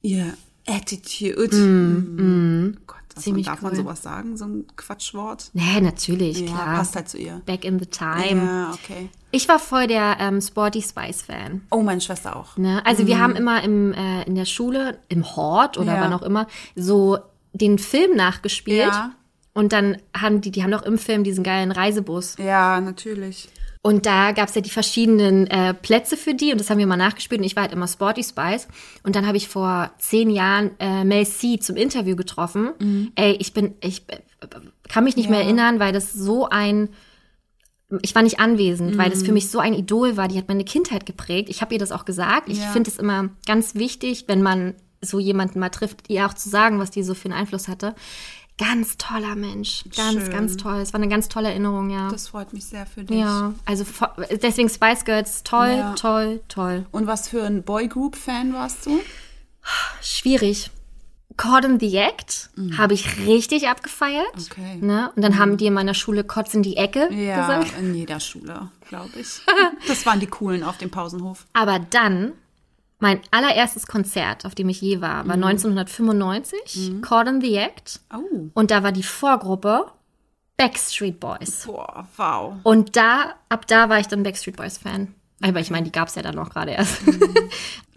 ihr 0.01 0.33
Attitude. 0.67 1.55
Mm, 1.55 2.77
Gott, 2.87 2.97
was 3.15 3.23
Ziemlich 3.23 3.45
darf 3.45 3.61
man 3.61 3.71
cool. 3.73 3.77
sowas 3.77 4.01
sagen? 4.03 4.35
So 4.37 4.45
ein 4.45 4.65
Quatschwort? 4.75 5.49
Nee, 5.53 5.81
natürlich, 5.81 6.39
Ja, 6.41 6.47
klar. 6.47 6.75
passt 6.77 6.95
halt 6.95 7.09
zu 7.09 7.17
ihr. 7.17 7.41
Back 7.45 7.63
in 7.65 7.79
the 7.79 7.85
time. 7.85 8.41
Ja, 8.43 8.71
okay. 8.73 9.09
Ich 9.31 9.47
war 9.47 9.59
voll 9.59 9.87
der 9.87 10.17
ähm, 10.19 10.41
Sporty 10.41 10.81
Spice-Fan. 10.81 11.61
Oh, 11.71 11.81
meine 11.81 12.01
Schwester 12.01 12.35
auch. 12.35 12.57
Ne? 12.57 12.85
Also 12.85 13.05
wir 13.07 13.19
haben 13.19 13.35
immer 13.35 13.61
im, 13.63 13.93
äh, 13.93 14.23
in 14.23 14.35
der 14.35 14.45
Schule, 14.45 14.97
im 15.09 15.35
Hort 15.35 15.77
oder 15.77 15.95
Ja. 15.95 16.01
wann 16.01 16.13
auch 16.13 16.21
immer, 16.23 16.47
so 16.75 17.17
den 17.53 17.77
Film 17.79 18.15
nachgespielt. 18.15 18.87
Ja. 18.87 19.11
Und 19.53 19.71
dann 19.71 19.97
haben 20.15 20.41
die, 20.41 20.51
die 20.51 20.63
haben 20.63 20.71
doch 20.71 20.83
im 20.83 20.97
Film 20.97 21.23
diesen 21.23 21.43
geilen 21.43 21.71
Reisebus. 21.71 22.35
Ja, 22.37 22.81
natürlich. 22.81 23.47
Und 23.85 24.07
da 24.07 24.31
gab 24.31 24.49
es 24.49 24.55
ja 24.55 24.61
die 24.61 24.71
verschiedenen 24.71 25.45
äh, 25.45 25.75
Plätze 25.75 26.17
für 26.17 26.33
die 26.33 26.51
und 26.51 26.59
das 26.59 26.71
haben 26.71 26.79
wir 26.79 26.87
mal 26.87 26.97
nachgespielt 26.97 27.39
und 27.39 27.45
ich 27.45 27.55
war 27.55 27.61
halt 27.63 27.71
immer 27.71 27.87
Sporty 27.87 28.23
Spice. 28.23 28.67
Und 29.03 29.15
dann 29.15 29.27
habe 29.27 29.37
ich 29.37 29.47
vor 29.47 29.91
zehn 29.99 30.31
Jahren 30.31 30.71
äh, 30.79 31.03
Mel 31.03 31.27
C 31.27 31.59
zum 31.59 31.75
Interview 31.75 32.15
getroffen. 32.15 33.11
Ey, 33.13 33.33
ich 33.39 33.53
bin, 33.53 33.75
ich 33.81 34.01
äh, 34.09 34.17
kann 34.89 35.03
mich 35.03 35.15
nicht 35.17 35.29
mehr 35.29 35.37
Mhm. 35.37 35.43
Ja. 35.43 35.47
erinnern, 35.49 35.79
weil 35.79 35.93
das 35.93 36.11
so 36.13 36.49
ein, 36.49 36.89
ich 38.01 38.15
war 38.15 38.23
nicht 38.23 38.39
anwesend, 38.39 38.97
weil 38.97 39.11
das 39.11 39.21
Mhm. 39.21 39.25
für 39.27 39.31
mich 39.33 39.51
so 39.51 39.59
ein 39.59 39.75
Idol 39.75 40.17
war, 40.17 40.27
die 40.29 40.37
hat 40.39 40.47
meine 40.47 40.65
Kindheit 40.65 41.05
geprägt. 41.05 41.49
Ich 41.49 41.61
habe 41.61 41.75
ihr 41.75 41.79
das 41.79 41.91
auch 41.91 42.05
gesagt. 42.05 42.49
Ich 42.49 42.57
Ja. 42.57 42.71
finde 42.71 42.89
es 42.89 42.97
immer 42.97 43.29
ganz 43.45 43.75
wichtig, 43.75 44.23
wenn 44.27 44.41
man 44.41 44.73
so 45.01 45.19
jemanden 45.19 45.59
mal 45.59 45.69
trifft, 45.69 46.09
ihr 46.09 46.25
auch 46.25 46.33
zu 46.33 46.49
sagen, 46.49 46.79
was 46.79 46.89
die 46.89 47.03
so 47.03 47.13
für 47.13 47.25
einen 47.25 47.37
Einfluss 47.39 47.67
hatte. 47.67 47.93
Ganz 48.57 48.95
toller 48.97 49.35
Mensch. 49.35 49.83
Ganz, 49.95 50.13
Schön. 50.23 50.31
ganz 50.31 50.55
toll. 50.57 50.77
Es 50.79 50.93
war 50.93 51.01
eine 51.01 51.09
ganz 51.09 51.27
tolle 51.27 51.49
Erinnerung, 51.49 51.89
ja. 51.89 52.09
Das 52.09 52.29
freut 52.29 52.53
mich 52.53 52.65
sehr 52.65 52.85
für 52.85 53.03
dich. 53.03 53.19
Ja, 53.19 53.53
also 53.65 53.83
deswegen 54.41 54.69
Spice 54.69 55.03
Girls, 55.03 55.43
toll, 55.43 55.75
Ja. 55.77 55.93
toll, 55.95 56.41
toll. 56.47 56.85
Und 56.91 57.05
was 57.05 57.27
für 57.27 57.43
ein 57.43 57.63
Boygroup-Fan 57.63 58.53
warst 58.53 58.85
du? 58.85 59.01
Schwierig. 60.01 60.71
In 61.65 61.79
the 61.81 61.97
Act 61.97 62.49
habe 62.77 62.93
ich 62.93 63.25
richtig 63.27 63.67
abgefeiert. 63.67 64.23
Mhm. 64.37 64.43
Okay. 64.49 64.75
Ne? 64.79 65.11
Und 65.17 65.21
dann 65.21 65.37
haben 65.37 65.57
die 65.57 65.65
in 65.65 65.73
meiner 65.73 65.93
Schule 65.93 66.23
Kotz 66.23 66.53
in 66.53 66.63
die 66.63 66.77
Ecke 66.77 67.11
Ja, 67.13 67.41
gesagt. 67.41 67.77
in 67.77 67.93
jeder 67.93 68.21
Schule, 68.21 68.69
glaube 68.87 69.09
ich. 69.19 69.41
Das 69.87 70.05
waren 70.05 70.21
die 70.21 70.27
coolen 70.27 70.63
auf 70.63 70.77
dem 70.77 70.91
Pausenhof. 70.91 71.45
Aber 71.51 71.79
dann, 71.79 72.31
mein 73.05 73.19
allererstes 73.29 73.85
Konzert, 73.85 74.45
auf 74.45 74.55
dem 74.55 74.67
ich 74.69 74.81
je 74.81 74.99
war, 74.99 75.23
Mhm. 75.23 75.27
war 75.29 75.37
1995, 75.37 77.01
Caught 77.01 77.27
in 77.27 77.41
the 77.41 77.55
Act. 77.57 77.99
Oh. 78.11 78.49
Und 78.53 78.71
da 78.71 78.81
war 78.81 78.91
die 78.91 79.03
Vorgruppe 79.03 79.85
Backstreet 80.57 81.19
Boys. 81.19 81.65
Boah, 81.65 82.07
wow. 82.17 82.53
Und 82.63 82.95
da, 82.95 83.35
ab 83.49 83.67
da 83.67 83.89
war 83.89 83.99
ich 83.99 84.07
dann 84.07 84.23
Backstreet 84.23 84.55
Boys 84.55 84.77
Fan. 84.77 85.13
Aber 85.41 85.59
ich 85.59 85.69
meine, 85.69 85.83
die 85.83 85.91
gab 85.91 86.07
es 86.07 86.15
ja 86.15 86.21
dann 86.21 86.35
noch 86.35 86.49
gerade 86.49 86.71
erst. 86.71 87.01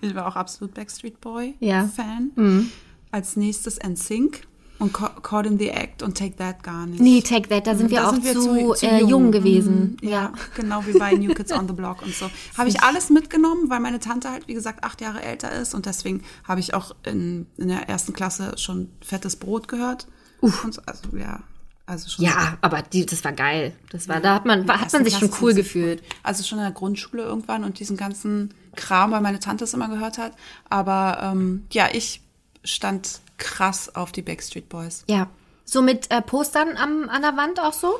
Ich 0.01 0.15
war 0.15 0.29
auch 0.29 0.37
absolut 0.37 0.75
Backstreet 0.75 1.21
Boy 1.21 1.57
Ja. 1.59 1.87
Fan. 1.89 2.71
Als 3.11 3.35
nächstes 3.37 3.79
NSYNC 3.83 4.47
und 4.79 4.93
Ca- 4.93 5.15
Caught 5.23 5.47
in 5.47 5.59
the 5.59 5.69
Act 5.71 6.03
und 6.03 6.17
Take 6.17 6.37
That 6.37 6.63
gar 6.63 6.87
nicht. 6.87 7.01
nee, 7.01 7.21
Take 7.21 7.49
That, 7.49 7.67
da 7.67 7.75
sind 7.75 7.91
wir 7.91 8.01
Da 8.01 8.09
auch 8.09 8.13
sind 8.15 8.25
wir 8.25 8.33
zu, 8.35 8.75
zu 8.75 8.87
äh, 8.87 9.01
jung. 9.01 9.11
jung 9.11 9.33
gewesen. 9.33 9.97
Ja, 10.03 10.11
ja. 10.11 10.33
genau 10.55 10.85
wie 10.87 10.97
bei 10.99 11.13
New 11.15 11.35
Kids 11.35 11.53
on 11.53 11.67
the 11.67 11.75
Block 11.75 12.03
und 12.03 12.15
so. 12.15 12.31
Habe 12.57 12.69
ich 12.69 12.81
alles 12.83 13.11
mitgenommen, 13.11 13.69
weil 13.71 13.81
meine 13.81 13.99
Tante 13.99 14.31
halt, 14.31 14.47
wie 14.49 14.55
gesagt, 14.55 14.85
acht 14.85 15.01
Jahre 15.01 15.23
älter 15.23 15.51
ist 15.53 15.75
und 15.75 15.87
deswegen 15.87 16.23
habe 16.45 16.61
ich 16.61 16.75
auch 16.75 16.95
in, 17.05 17.47
in 17.57 17.69
der 17.69 17.89
ersten 17.89 18.13
Klasse 18.13 18.55
schon 18.57 18.89
fettes 19.01 19.37
Brot 19.37 19.69
gehört. 19.69 20.07
Und 20.41 20.73
so, 20.75 20.81
also 20.87 21.17
ja, 21.17 21.41
also 21.87 22.09
schon 22.09 22.25
Ja, 22.27 22.59
aber 22.61 22.83
die, 22.83 23.05
das 23.07 23.25
war 23.25 23.33
geil. 23.33 23.73
Das 23.91 24.09
war, 24.09 24.21
da 24.21 24.35
hat 24.37 24.45
man, 24.47 24.69
hat 24.69 24.93
man 24.93 25.05
sich 25.05 25.17
schon 25.19 25.31
cool 25.41 25.55
gefühlt. 25.55 26.03
Also 26.23 26.45
schon 26.45 26.59
in 26.59 26.65
der 26.65 26.73
Grundschule 26.73 27.23
irgendwann 27.25 27.65
und 27.65 27.81
diesen 27.81 27.97
ganzen 27.97 28.55
Kram, 28.77 29.11
weil 29.11 29.23
meine 29.23 29.41
Tante 29.41 29.65
es 29.65 29.75
immer 29.75 29.89
gehört 29.89 30.19
hat. 30.19 30.33
Aber 30.71 31.19
ähm, 31.33 31.65
ja, 31.73 31.89
ich 31.93 32.21
stand 32.65 33.21
krass 33.37 33.95
auf 33.95 34.13
die 34.13 34.23
Backstreet 34.23 34.69
Boys. 34.69 35.05
Ja. 35.09 35.29
So 35.65 35.83
mit 35.83 36.11
äh, 36.11 36.23
Postern 36.23 36.77
am, 36.77 37.09
an 37.09 37.23
der 37.23 37.37
Wand 37.37 37.61
auch 37.61 37.73
so? 37.73 37.99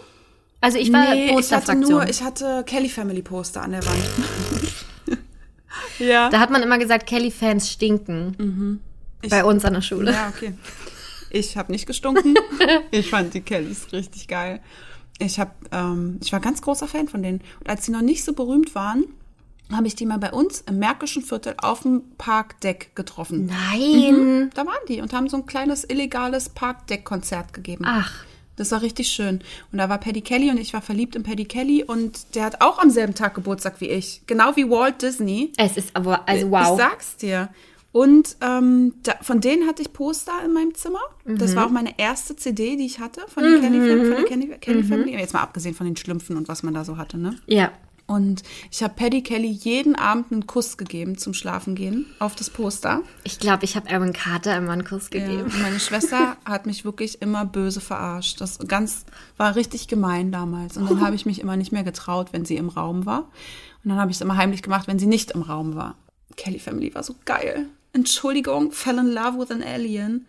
Also 0.61 0.79
ich 0.79 0.93
war 0.93 1.15
Nee, 1.15 1.39
ich 1.39 1.53
hatte 1.53 1.75
nur, 1.77 2.09
ich 2.09 2.23
hatte 2.23 2.65
Kelly 2.67 2.89
Family 2.89 3.23
Poster 3.23 3.63
an 3.63 3.73
der 3.73 3.85
Wand. 3.85 5.19
ja. 5.99 6.29
da 6.31 6.41
hat 6.41 6.51
man 6.51 6.63
immer 6.63 6.79
gesagt, 6.79 7.07
Kelly-Fans 7.07 7.71
stinken. 7.71 8.81
Bei 9.29 9.45
uns 9.45 9.65
an 9.65 9.75
der 9.75 9.83
Schule. 9.83 10.13
Ja, 10.13 10.33
okay. 10.35 10.55
Ich 11.31 11.57
habe 11.57 11.73
nicht 11.73 11.87
gestunken. 11.87 12.35
ich 12.91 13.11
fand 13.11 13.35
die 13.35 13.41
Kellys 13.41 13.93
richtig 13.93 14.29
geil. 14.29 14.61
Ich 15.19 15.39
hab, 15.39 15.57
ähm, 15.73 16.19
ich 16.23 16.33
war 16.33 16.41
ganz 16.41 16.63
großer 16.63 16.89
Fan 16.89 17.09
von 17.09 17.23
denen. 17.23 17.41
Und 17.61 17.69
als 17.69 17.85
sie 17.85 17.93
noch 17.93 18.03
nicht 18.03 18.25
so 18.25 18.33
berühmt 18.33 18.75
waren, 18.75 19.05
habe 19.73 19.87
ich 19.87 19.95
die 19.95 20.07
mal 20.07 20.19
bei 20.19 20.33
uns 20.33 20.63
im 20.63 20.79
Märkischen 20.79 21.23
Viertel 21.23 21.55
auf 21.59 21.83
dem 21.83 22.03
Parkdeck 22.17 22.95
getroffen. 22.95 23.47
Nein. 23.47 24.51
Da 24.55 24.65
waren 24.67 24.79
die 24.89 25.01
und 25.01 25.13
haben 25.13 25.29
so 25.29 25.37
ein 25.37 25.47
kleines 25.47 25.85
illegales 25.85 26.49
Parkdeck-Konzert 26.49 27.53
gegeben. 27.53 27.85
Ach. 27.87 28.25
Das 28.57 28.73
war 28.73 28.83
richtig 28.83 29.09
schön. 29.09 29.41
Und 29.71 29.79
da 29.79 29.89
war 29.89 29.99
Paddy 29.99 30.21
Kelly 30.21 30.51
und 30.51 30.59
ich 30.59 30.73
war 30.75 30.83
verliebt 30.83 31.15
in 31.15 31.23
Paddy 31.23 31.45
Kelly 31.45 31.85
und 31.85 32.35
der 32.35 32.45
hat 32.45 32.61
auch 32.61 32.79
am 32.81 32.91
selben 32.91 33.15
Tag 33.15 33.35
Geburtstag 33.35 33.81
wie 33.81 33.89
ich. 33.89 34.23
Genau 34.27 34.57
wie 34.57 34.69
Walt 34.69 35.01
Disney. 35.03 35.53
Es 35.57 35.77
ist 35.77 35.95
aber, 35.95 36.29
also 36.29 36.51
wow. 36.51 36.73
Ich 36.73 36.77
sag's 36.77 37.17
dir. 37.17 37.51
Und 37.93 38.37
ähm, 38.41 38.95
da, 39.05 39.15
von 39.23 39.41
denen 39.41 39.67
hatte 39.69 39.83
ich 39.83 39.93
Poster 39.93 40.33
in 40.45 40.53
meinem 40.53 40.75
Zimmer. 40.75 40.99
Das 41.25 41.53
Mhm. 41.53 41.57
war 41.57 41.67
auch 41.67 41.71
meine 41.71 41.99
erste 41.99 42.35
CD, 42.37 42.77
die 42.77 42.85
ich 42.87 42.99
hatte 43.01 43.23
von, 43.29 43.45
den 43.45 43.61
Kelly, 43.61 43.79
von 43.79 44.11
der 44.11 44.25
Kelly, 44.25 44.59
Kelly 44.61 44.83
Family. 44.83 45.13
Jetzt 45.19 45.35
mal 45.35 45.41
abgesehen 45.43 45.75
von 45.75 45.87
den 45.87 45.97
Schlümpfen 45.97 46.37
und 46.37 46.49
was 46.49 46.63
man 46.63 46.75
da 46.75 46.85
so 46.85 46.97
hatte, 46.97 47.17
ne? 47.19 47.37
ja. 47.47 47.71
Und 48.09 48.43
ich 48.71 48.83
habe 48.83 48.95
Paddy 48.95 49.23
Kelly 49.23 49.51
jeden 49.51 49.95
Abend 49.95 50.33
einen 50.33 50.47
Kuss 50.47 50.79
gegeben 50.79 51.19
zum 51.19 51.35
Schlafengehen 51.35 52.07
auf 52.21 52.35
das 52.35 52.49
Poster. 52.49 53.03
Ich 53.23 53.39
glaube, 53.39 53.65
ich 53.67 53.77
habe 53.77 53.91
Aaron 53.91 54.15
Carter 54.15 54.57
immer 54.57 54.73
einen 54.73 54.85
Kuss 54.87 55.11
Ja. 55.13 55.21
gegeben. 55.21 55.43
Und 55.43 55.61
meine 55.61 55.79
Schwester 55.79 56.39
hat 56.47 56.65
mich 56.65 56.87
wirklich 56.87 57.21
immer 57.21 57.45
böse 57.45 57.83
verarscht. 57.83 58.41
Das 58.41 58.59
ganz 58.67 59.05
war 59.37 59.57
richtig 59.57 59.89
gemein 59.89 60.33
damals. 60.33 60.79
Und 60.79 60.91
dann 60.91 61.03
habe 61.03 61.17
ich 61.17 61.27
mich 61.27 61.39
immer 61.39 61.57
nicht 61.57 61.71
mehr 61.71 61.85
getraut, 61.85 62.29
wenn 62.33 62.47
sie 62.47 62.57
im 62.57 62.71
Raum 62.71 63.05
war. 63.05 63.29
Und 63.85 63.91
dann 63.91 63.99
habe 64.01 64.11
ich 64.11 64.17
es 64.17 64.21
immer 64.23 64.39
heimlich 64.39 64.63
gemacht, 64.63 64.89
wenn 64.89 64.99
sie 64.99 65.07
nicht 65.07 65.33
im 65.33 65.43
Raum 65.43 65.75
war. 65.75 65.95
Kelly 66.37 66.59
Family 66.59 66.95
war 66.95 67.03
so 67.03 67.15
geil. 67.27 67.67
Entschuldigung, 67.93 68.73
fell 68.73 68.97
in 68.99 69.09
love 69.13 69.39
with 69.39 69.51
an 69.51 69.63
alien. 69.63 70.25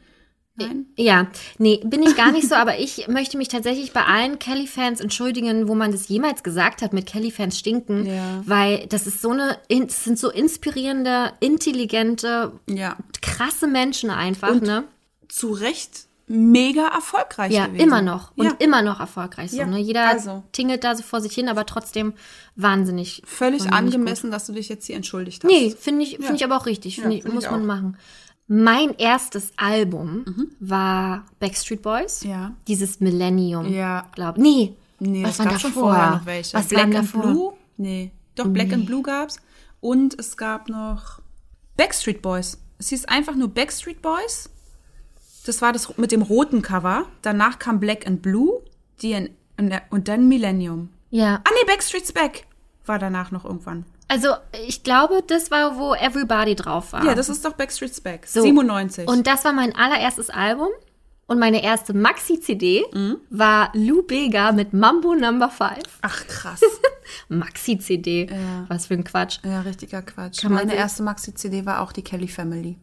Nein? 0.68 0.86
Ja, 0.98 1.27
nee, 1.57 1.80
bin 1.84 2.03
ich 2.03 2.15
gar 2.15 2.31
nicht 2.31 2.48
so, 2.49 2.56
aber 2.56 2.77
ich 2.80 3.07
möchte 3.10 3.38
mich 3.38 3.48
tatsächlich 3.48 3.94
bei 3.94 4.03
allen 4.06 4.40
Kelly-Fans 4.40 4.99
entschuldigen, 5.02 5.68
wo 5.68 5.76
man 5.76 5.91
das 5.91 6.07
jemals 6.07 6.44
gesagt 6.44 6.81
hat, 6.81 6.94
mit 6.94 7.06
Kelly-Fans 7.06 7.57
stinken, 7.57 8.06
Ja. 8.06 8.41
weil 8.45 8.86
das 8.88 9.07
ist 9.07 9.22
so 9.22 9.30
eine, 9.31 9.57
das 9.69 10.03
sind 10.03 10.19
so 10.19 10.30
inspirierende, 10.30 11.31
intelligente, 11.40 12.52
Ja. 12.69 12.98
krasse 13.22 13.68
Menschen 13.68 14.10
einfach, 14.10 14.49
Und 14.52 14.64
ne? 14.64 14.84
Zu 15.27 15.52
Recht 15.52 16.06
mega 16.31 16.88
erfolgreich 16.90 17.52
Ja, 17.52 17.65
gewesen. 17.65 17.81
immer 17.84 18.02
noch 18.03 18.31
und 18.38 18.45
ja. 18.45 18.52
immer 18.60 18.81
noch 18.84 18.99
erfolgreich 18.99 19.49
so, 19.52 19.57
Ja, 19.57 19.65
ne? 19.65 19.80
Jeder 19.80 20.07
also. 20.07 20.44
tingelt 20.52 20.84
da 20.84 20.95
so 20.95 21.02
vor 21.02 21.22
sich 21.22 21.34
hin, 21.34 21.49
aber 21.49 21.65
trotzdem 21.65 22.14
wahnsinnig. 22.56 23.23
Völlig 23.26 23.61
wahnsinnig 23.61 23.95
angemessen, 23.95 24.30
dass 24.30 24.45
du 24.45 24.53
dich 24.53 24.69
jetzt 24.69 24.86
hier 24.86 24.95
entschuldigt 24.95 25.44
hast. 25.44 25.49
Nee, 25.52 25.72
finde 25.80 26.03
ich, 26.03 26.11
finde 26.18 26.27
Ja. 26.27 26.34
ich 26.36 26.44
aber 26.44 26.57
auch 26.57 26.65
richtig. 26.68 26.95
Finde 26.98 27.11
Ja, 27.11 27.18
ich, 27.18 27.23
find 27.23 27.34
muss 27.34 27.49
man 27.49 27.65
machen. 27.65 27.98
Mein 28.52 28.96
erstes 28.98 29.54
Album 29.58 30.26
war 30.60 31.26
Backstreet 31.40 31.82
Boys. 31.82 32.24
Mhm. 32.24 32.30
Ja. 32.30 32.56
Dieses 32.68 33.00
Millennium. 33.00 33.72
Ja. 33.72 34.08
Glaub. 34.14 34.38
Nee. 34.38 34.76
Nee, 35.00 35.24
Was 35.24 35.40
es 35.40 35.46
gab 35.46 35.62
schon 35.62 35.72
vorher 35.72 36.10
noch 36.12 36.26
welche. 36.26 36.58
Was 36.58 36.68
Black 36.68 36.94
and? 36.94 37.12
Blue? 37.12 37.54
Nee. 37.78 38.12
Doch, 38.36 38.48
Black 38.48 38.74
and 38.74 38.86
Blue 38.86 39.02
gab's. 39.02 39.38
Und 39.80 40.20
es 40.20 40.36
gab 40.36 40.68
noch 40.68 41.22
Backstreet 41.78 42.22
Boys. 42.22 42.58
Es 42.80 42.90
hieß 42.90 43.06
einfach 43.06 43.36
nur 43.36 43.50
Backstreet 43.50 44.02
Boys. 44.02 44.50
Das 45.46 45.62
war 45.62 45.72
das 45.72 45.98
mit 45.98 46.12
dem 46.12 46.22
roten 46.22 46.62
Cover. 46.62 47.06
Danach 47.22 47.60
kam 47.60 47.80
Black 47.80 48.06
and 48.06 48.22
Blue 48.22 48.62
die 49.02 49.14
in, 49.14 49.30
und 49.90 50.08
dann 50.08 50.28
Millennium. 50.28 50.90
Ja. 51.10 51.36
Ah 51.44 51.50
nee, 51.54 51.66
Backstreet's 51.68 52.12
Back 52.12 52.46
war 52.86 53.00
danach 53.00 53.32
noch 53.32 53.46
irgendwann. 53.46 53.86
Also, 54.10 54.30
ich 54.68 54.84
glaube, 54.84 55.23
das 55.26 55.52
war, 55.52 55.77
wo 55.77 55.94
Everybody 55.94 56.56
drauf 56.56 56.94
war. 56.94 57.06
Ja, 57.06 57.15
das 57.15 57.30
ist 57.30 57.45
doch 57.45 57.53
Backstreet's 57.53 58.02
Back. 58.02 58.26
So. 58.27 58.41
97. 58.41 59.07
Und 59.07 59.27
das 59.27 59.45
war 59.45 59.53
mein 59.53 59.73
allererstes 59.76 60.30
Album. 60.30 60.69
Und 61.27 61.38
meine 61.38 61.64
erste 61.64 61.94
Maxi-CD 61.94 62.86
war 63.30 63.69
Lou 63.76 64.02
Bega 64.02 64.52
mit 64.52 64.73
Mambo 64.73 65.14
Number 65.14 65.49
5. 65.49 65.77
Ach 66.02 66.26
krass. 66.26 66.60
Maxi-CD. 67.30 68.26
Ja. 68.31 68.65
Was 68.68 68.88
für 68.88 68.95
ein 68.95 69.03
Quatsch. 69.03 69.38
ja, 69.45 69.61
richtiger 69.61 70.02
Quatsch. 70.02 70.41
Kann 70.41 70.53
Meine 70.53 70.73
erste 70.73 71.03
Maxi-CD 71.03 71.68
war 71.68 71.81
auch 71.81 71.91
die 71.91 72.02
Kelly 72.02 72.27
Family. 72.27 72.80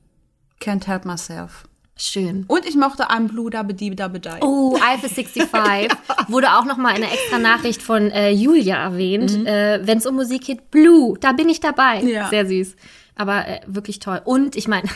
Can't 0.61 0.86
Help 0.86 1.05
Myself. 1.05 1.65
Schön. 1.98 2.44
Und 2.47 2.66
ich 2.66 2.77
mochte 2.77 3.05
I'm 3.05 3.28
Blue 3.28 3.48
Dabbe 3.48 3.73
Dee 3.73 3.94
Dabbe 3.94 4.20
Die. 4.20 4.28
Oh, 4.43 4.77
Alpha 4.86 5.09
65 5.09 5.44
wurde 6.28 6.52
auch 6.52 6.66
noch 6.66 6.77
mal 6.77 6.90
in 6.90 7.02
einer 7.02 7.12
extra 7.12 7.39
Nachricht 7.39 7.81
von 7.81 8.10
äh, 8.10 8.31
Julia 8.31 8.77
erwähnt. 8.77 9.47
Äh, 9.47 9.81
Wenn 9.86 9.98
es 9.98 10.06
um 10.06 10.14
Musik 10.14 10.44
geht, 10.44 10.70
Blue, 10.70 11.16
da 11.18 11.32
bin 11.32 11.48
ich 11.48 11.60
dabei. 11.60 12.02
Ja. 12.02 12.28
Sehr 12.28 12.47
süß. 12.47 12.77
Aber 13.14 13.48
äh, 13.48 13.60
wirklich 13.66 13.98
toll. 13.98 14.20
Und 14.24 14.56
ich 14.56 14.68
meine, 14.68 14.89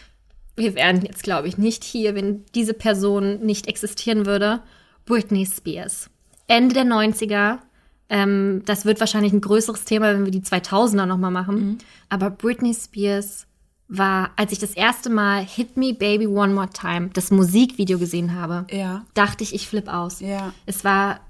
wir 0.56 0.74
wären 0.74 1.02
jetzt, 1.02 1.22
glaube 1.22 1.46
ich, 1.46 1.58
nicht 1.58 1.84
hier, 1.84 2.16
wenn 2.16 2.44
diese 2.56 2.74
Person 2.74 3.38
nicht 3.38 3.68
existieren 3.68 4.26
würde. 4.26 4.60
Britney 5.06 5.46
Spears. 5.46 6.10
Ende 6.48 6.74
der 6.74 6.84
90er. 6.84 7.58
Ähm, 8.10 8.62
das 8.64 8.84
wird 8.84 8.98
wahrscheinlich 8.98 9.32
ein 9.32 9.40
größeres 9.40 9.84
Thema, 9.84 10.12
wenn 10.12 10.24
wir 10.24 10.32
die 10.32 10.42
2000er 10.42 11.06
noch 11.06 11.18
mal 11.18 11.30
machen. 11.30 11.78
Aber 12.08 12.30
Britney 12.30 12.74
Spears 12.74 13.46
war, 13.88 14.30
als 14.36 14.52
ich 14.52 14.58
das 14.58 14.72
erste 14.72 15.08
Mal 15.10 15.42
Hit 15.44 15.76
Me 15.76 15.94
Baby 15.94 16.26
One 16.26 16.52
More 16.52 16.68
Time, 16.70 17.10
das 17.14 17.30
Musikvideo 17.30 17.98
gesehen 17.98 18.34
habe, 18.34 18.66
Ja. 18.70 19.04
dachte 19.14 19.42
ich, 19.44 19.54
ich 19.54 19.66
flipp 19.66 19.88
aus. 19.88 20.20
Ja. 20.20 20.52
Es 20.66 20.84
war 20.84 21.20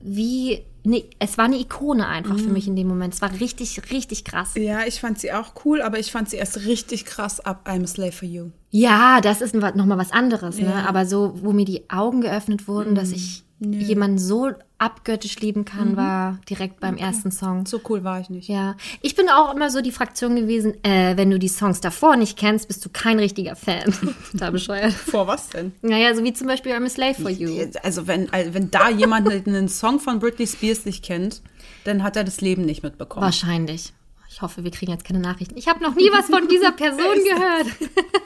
wie, 0.00 0.62
ne, 0.84 1.04
es 1.18 1.36
war 1.36 1.46
eine 1.46 1.58
Ikone 1.58 2.06
einfach 2.06 2.38
für 2.38 2.48
mich 2.50 2.68
in 2.68 2.76
dem 2.76 2.86
Moment. 2.86 3.12
Es 3.14 3.20
war 3.22 3.32
richtig, 3.40 3.80
richtig 3.90 4.24
krass. 4.24 4.52
Ja, 4.56 4.86
ich 4.86 5.00
fand 5.00 5.18
sie 5.18 5.32
auch 5.32 5.52
cool, 5.64 5.82
aber 5.82 5.98
ich 5.98 6.12
fand 6.12 6.30
sie 6.30 6.36
erst 6.36 6.64
richtig 6.66 7.04
krass 7.04 7.40
ab 7.40 7.68
I'm 7.68 7.82
a 7.82 7.86
Slave 7.86 8.12
for 8.12 8.28
You. 8.28 8.50
Ja, 8.70 9.20
das 9.20 9.40
ist 9.40 9.54
nochmal 9.54 9.98
was 9.98 10.12
anderes, 10.12 10.58
ne? 10.58 10.66
Ja. 10.70 10.84
Aber 10.86 11.06
so, 11.06 11.34
wo 11.42 11.52
mir 11.52 11.64
die 11.64 11.90
Augen 11.90 12.20
geöffnet 12.20 12.68
wurden, 12.68 12.94
dass 12.94 13.10
ich 13.10 13.42
jemanden 13.58 14.18
so 14.18 14.52
abgöttisch 14.78 15.40
lieben 15.40 15.64
kann, 15.64 15.96
war 15.96 16.38
direkt 16.50 16.80
beim 16.80 16.98
ersten 16.98 17.30
Song. 17.30 17.64
So 17.64 17.80
cool 17.88 18.04
war 18.04 18.20
ich 18.20 18.28
nicht. 18.28 18.48
Ja, 18.48 18.76
ich 19.00 19.14
bin 19.14 19.30
auch 19.30 19.54
immer 19.54 19.70
so 19.70 19.80
die 19.80 19.92
Fraktion 19.92 20.36
gewesen, 20.36 20.74
äh, 20.84 21.16
wenn 21.16 21.30
du 21.30 21.38
die 21.38 21.48
Songs 21.48 21.80
davor 21.80 22.16
nicht 22.16 22.36
kennst, 22.36 22.68
bist 22.68 22.84
du 22.84 22.90
kein 22.90 23.18
richtiger 23.18 23.56
Fan. 23.56 23.94
da 24.34 24.50
bescheuert. 24.50 24.92
Vor 24.92 25.26
was 25.26 25.48
denn? 25.48 25.72
Naja, 25.80 26.14
so 26.14 26.22
wie 26.22 26.34
zum 26.34 26.46
Beispiel 26.46 26.72
I'm 26.72 26.84
a 26.84 26.90
Slave 26.90 27.14
for 27.14 27.30
You. 27.30 27.70
Also 27.82 28.06
wenn, 28.06 28.30
also 28.30 28.52
wenn 28.52 28.70
da 28.70 28.90
jemand 28.90 29.30
einen 29.30 29.68
Song 29.68 30.00
von 30.00 30.18
Britney 30.18 30.46
Spears 30.46 30.84
nicht 30.84 31.02
kennt, 31.02 31.40
dann 31.84 32.02
hat 32.02 32.16
er 32.16 32.24
das 32.24 32.42
Leben 32.42 32.66
nicht 32.66 32.82
mitbekommen. 32.82 33.24
Wahrscheinlich. 33.24 33.94
Ich 34.28 34.42
hoffe, 34.42 34.64
wir 34.64 34.70
kriegen 34.70 34.92
jetzt 34.92 35.04
keine 35.04 35.20
Nachrichten. 35.20 35.56
Ich 35.56 35.66
habe 35.66 35.82
noch 35.82 35.94
nie 35.94 36.10
was 36.12 36.26
von 36.26 36.46
dieser 36.46 36.72
Person 36.76 36.98
gehört. 36.98 37.68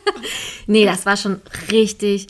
nee, 0.67 0.85
das 0.85 1.07
war 1.07 1.17
schon 1.17 1.41
richtig, 1.71 2.27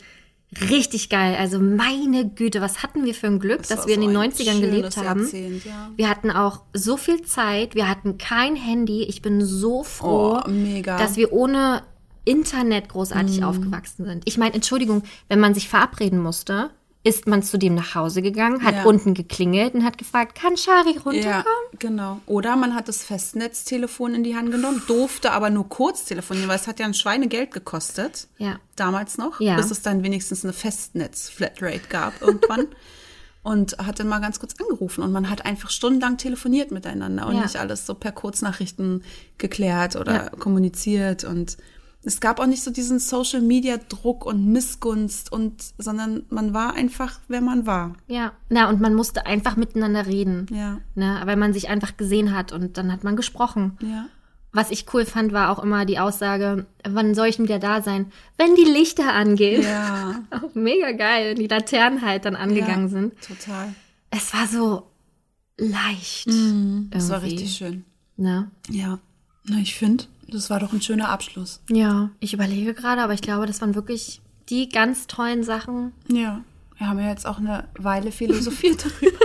richtig 0.59 1.09
geil. 1.09 1.35
Also 1.39 1.59
meine 1.59 2.27
Güte, 2.27 2.61
was 2.61 2.83
hatten 2.83 3.05
wir 3.05 3.13
für 3.13 3.27
ein 3.27 3.39
Glück, 3.39 3.63
dass 3.67 3.79
war 3.79 3.87
wir 3.87 3.95
in 3.95 4.01
den 4.01 4.15
ein 4.15 4.31
90ern 4.31 4.59
gelebt 4.59 4.97
haben. 4.97 5.21
Jahrzehnt, 5.21 5.65
ja. 5.65 5.89
Wir 5.95 6.09
hatten 6.09 6.31
auch 6.31 6.63
so 6.73 6.97
viel 6.97 7.21
Zeit, 7.21 7.75
wir 7.75 7.87
hatten 7.87 8.17
kein 8.17 8.55
Handy. 8.55 9.03
Ich 9.03 9.21
bin 9.21 9.43
so 9.45 9.83
froh, 9.83 10.39
Oh, 10.43 10.49
dass 10.85 11.15
wir 11.15 11.31
ohne 11.31 11.83
Internet 12.25 12.89
großartig 12.89 13.43
aufgewachsen 13.43 14.05
sind. 14.05 14.23
Ich 14.25 14.37
meine, 14.37 14.53
Entschuldigung, 14.53 15.03
wenn 15.27 15.39
man 15.39 15.53
sich 15.53 15.69
verabreden 15.69 16.19
musste, 16.21 16.69
ist 17.03 17.25
man 17.27 17.41
zu 17.41 17.57
dem 17.57 17.73
nach 17.73 17.95
Hause 17.95 18.21
gegangen, 18.21 18.63
hat 18.63 18.75
Ja. 18.75 18.83
unten 18.83 19.13
geklingelt 19.15 19.73
und 19.73 19.83
hat 19.83 19.97
gefragt, 19.97 20.35
kann 20.35 20.55
Shari 20.55 20.97
runterkommen? 21.03 21.23
Ja, 21.23 21.43
genau. 21.79 22.19
Oder 22.27 22.55
man 22.55 22.75
hat 22.75 22.87
das 22.87 23.03
Festnetztelefon 23.03 24.13
in 24.13 24.23
die 24.23 24.35
Hand 24.35 24.51
genommen, 24.51 24.83
durfte 24.87 25.31
aber 25.31 25.49
nur 25.49 25.67
kurz 25.67 26.05
telefonieren, 26.05 26.47
weil 26.47 26.57
es 26.57 26.67
hat 26.67 26.79
ja 26.79 26.85
ein 26.85 26.93
Schweinegeld 26.93 27.51
gekostet. 27.51 28.27
Ja. 28.37 28.59
Damals 28.75 29.17
noch. 29.17 29.39
Ja. 29.41 29.55
Bis 29.55 29.71
es 29.71 29.81
dann 29.81 30.03
wenigstens 30.03 30.43
eine 30.43 30.53
Festnetz-Flatrate 30.53 31.87
gab 31.89 32.21
irgendwann. 32.21 32.67
und 33.43 33.75
hat 33.79 33.99
dann 33.99 34.07
mal 34.07 34.19
ganz 34.19 34.39
kurz 34.39 34.53
angerufen 34.61 35.01
und 35.03 35.11
man 35.11 35.27
hat 35.27 35.45
einfach 35.47 35.71
stundenlang 35.71 36.17
telefoniert 36.17 36.69
miteinander 36.69 37.25
und 37.25 37.35
Ja. 37.37 37.41
nicht 37.41 37.55
alles 37.57 37.87
so 37.87 37.95
per 37.95 38.11
Kurznachrichten 38.11 39.03
geklärt 39.39 39.95
oder 39.95 40.29
kommuniziert 40.37 41.23
und 41.23 41.57
es 42.03 42.19
gab 42.19 42.39
auch 42.39 42.47
nicht 42.47 42.63
so 42.63 42.71
diesen 42.71 42.99
Social 42.99 43.41
Media 43.41 43.77
Druck 43.77 44.25
und 44.25 44.51
Missgunst 44.51 45.31
und 45.31 45.63
sondern 45.77 46.23
man 46.29 46.53
war 46.53 46.73
einfach, 46.73 47.19
wer 47.27 47.41
man 47.41 47.65
war. 47.67 47.95
Ja, 48.07 48.33
na 48.49 48.69
und 48.69 48.81
man 48.81 48.93
musste 48.93 49.25
einfach 49.25 49.55
miteinander 49.55 50.07
reden. 50.07 50.47
Ja. 50.51 50.79
Ne, 50.95 51.21
weil 51.25 51.37
man 51.37 51.53
sich 51.53 51.69
einfach 51.69 51.97
gesehen 51.97 52.35
hat 52.35 52.51
und 52.51 52.77
dann 52.77 52.91
hat 52.91 53.03
man 53.03 53.15
gesprochen. 53.15 53.77
Ja. 53.81 54.07
Was 54.53 54.71
ich 54.71 54.85
cool 54.93 55.05
fand, 55.05 55.31
war 55.31 55.49
auch 55.49 55.63
immer 55.63 55.85
die 55.85 55.99
Aussage, 55.99 56.65
wann 56.83 57.15
soll 57.15 57.27
ich 57.27 57.37
denn 57.37 57.45
wieder 57.45 57.59
da 57.59 57.81
sein? 57.81 58.11
Wenn 58.37 58.55
die 58.55 58.65
Lichter 58.65 59.13
angehen. 59.13 59.63
Ja. 59.63 60.23
Auch 60.31 60.53
mega 60.55 60.91
geil, 60.91 61.35
die 61.35 61.47
Laternen 61.47 62.01
halt 62.01 62.25
dann 62.25 62.35
angegangen 62.35 62.87
ja, 62.87 62.89
sind. 62.89 63.13
Total. 63.21 63.73
Es 64.09 64.33
war 64.33 64.47
so 64.47 64.87
leicht. 65.57 66.27
Das 66.89 67.09
war 67.09 67.21
richtig 67.21 67.53
schön. 67.53 67.85
Ne? 68.17 68.51
Ja. 68.69 68.99
Na, 69.45 69.57
ich 69.59 69.75
finde, 69.75 70.03
das 70.31 70.49
war 70.49 70.59
doch 70.59 70.73
ein 70.73 70.81
schöner 70.81 71.09
Abschluss. 71.09 71.61
Ja, 71.69 72.09
ich 72.19 72.33
überlege 72.33 72.73
gerade, 72.73 73.01
aber 73.01 73.13
ich 73.13 73.21
glaube, 73.21 73.45
das 73.45 73.61
waren 73.61 73.75
wirklich 73.75 74.21
die 74.49 74.69
ganz 74.69 75.07
tollen 75.07 75.43
Sachen. 75.43 75.93
Ja. 76.07 76.41
Wir 76.77 76.87
haben 76.87 76.99
ja 76.99 77.09
jetzt 77.09 77.27
auch 77.27 77.37
eine 77.37 77.65
Weile 77.77 78.11
philosophiert 78.11 78.85
darüber. 79.01 79.19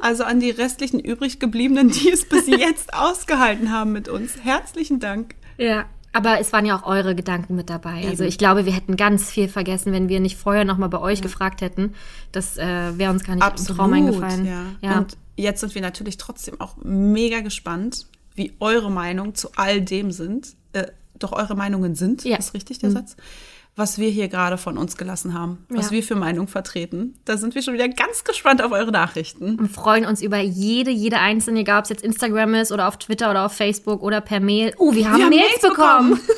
Also 0.00 0.24
an 0.24 0.38
die 0.38 0.50
restlichen 0.50 1.00
übrig 1.00 1.40
gebliebenen, 1.40 1.88
die 1.88 2.10
es 2.10 2.28
bis 2.28 2.46
jetzt 2.46 2.94
ausgehalten 2.94 3.72
haben 3.72 3.92
mit 3.92 4.08
uns. 4.08 4.36
Herzlichen 4.42 5.00
Dank. 5.00 5.34
Ja. 5.56 5.86
Aber 6.12 6.38
es 6.38 6.52
waren 6.52 6.64
ja 6.64 6.78
auch 6.78 6.86
eure 6.86 7.16
Gedanken 7.16 7.56
mit 7.56 7.68
dabei. 7.68 8.06
Also 8.06 8.22
ich 8.22 8.38
glaube, 8.38 8.66
wir 8.66 8.72
hätten 8.72 8.96
ganz 8.96 9.30
viel 9.30 9.48
vergessen, 9.48 9.92
wenn 9.92 10.08
wir 10.08 10.20
nicht 10.20 10.36
vorher 10.36 10.64
nochmal 10.64 10.88
bei 10.88 11.00
euch 11.00 11.20
gefragt 11.22 11.60
hätten. 11.60 11.94
Das 12.30 12.56
äh, 12.56 12.96
wäre 12.96 13.10
uns 13.10 13.24
gar 13.24 13.34
nicht 13.34 13.44
im 13.44 13.76
Traum 13.76 13.92
eingefallen. 13.92 14.46
Ja. 14.46 14.62
Ja. 14.80 14.98
Und 14.98 15.16
jetzt 15.36 15.60
sind 15.60 15.74
wir 15.74 15.82
natürlich 15.82 16.16
trotzdem 16.16 16.60
auch 16.60 16.76
mega 16.84 17.40
gespannt, 17.40 18.06
wie 18.34 18.54
eure 18.60 18.90
Meinung 18.90 19.34
zu 19.34 19.48
all 19.56 19.80
dem 19.80 20.10
sind. 20.12 20.54
Äh, 20.72 20.86
doch 21.18 21.32
eure 21.32 21.54
Meinungen 21.54 21.94
sind, 21.94 22.24
Ja. 22.24 22.34
Mhm. 22.36 22.40
ist 22.40 22.54
richtig 22.54 22.78
der 22.80 22.90
Satz? 22.90 23.16
Was 23.76 23.98
wir 23.98 24.08
hier 24.08 24.28
gerade 24.28 24.56
von 24.56 24.78
uns 24.78 24.96
gelassen 24.96 25.34
haben, 25.34 25.64
was 25.68 25.86
Ja. 25.86 25.90
wir 25.92 26.02
für 26.04 26.14
Meinung 26.14 26.46
vertreten. 26.46 27.14
Da 27.24 27.36
sind 27.36 27.54
wir 27.56 27.62
schon 27.62 27.74
wieder 27.74 27.88
ganz 27.88 28.22
gespannt 28.24 28.62
auf 28.62 28.70
eure 28.72 28.92
Nachrichten. 28.92 29.56
und 29.58 29.68
freuen 29.68 30.06
uns 30.06 30.22
über 30.22 30.38
jede, 30.38 30.90
jede 30.90 31.18
einzelne, 31.18 31.60
egal 31.60 31.78
ob 31.78 31.84
es 31.84 31.90
jetzt 31.90 32.04
Instagram 32.04 32.54
ist 32.54 32.70
oder 32.72 32.86
auf 32.88 32.98
Twitter 32.98 33.30
oder 33.30 33.46
auf 33.46 33.52
Facebook 33.52 34.02
oder 34.02 34.20
per 34.20 34.38
Mail. 34.40 34.74
Oh, 34.78 34.92
wir 34.94 35.08
haben 35.10 35.18
Wir 35.18 35.24
haben 35.24 35.30
Mails 35.30 35.60
Mails 35.62 35.74
bekommen. 35.74 36.20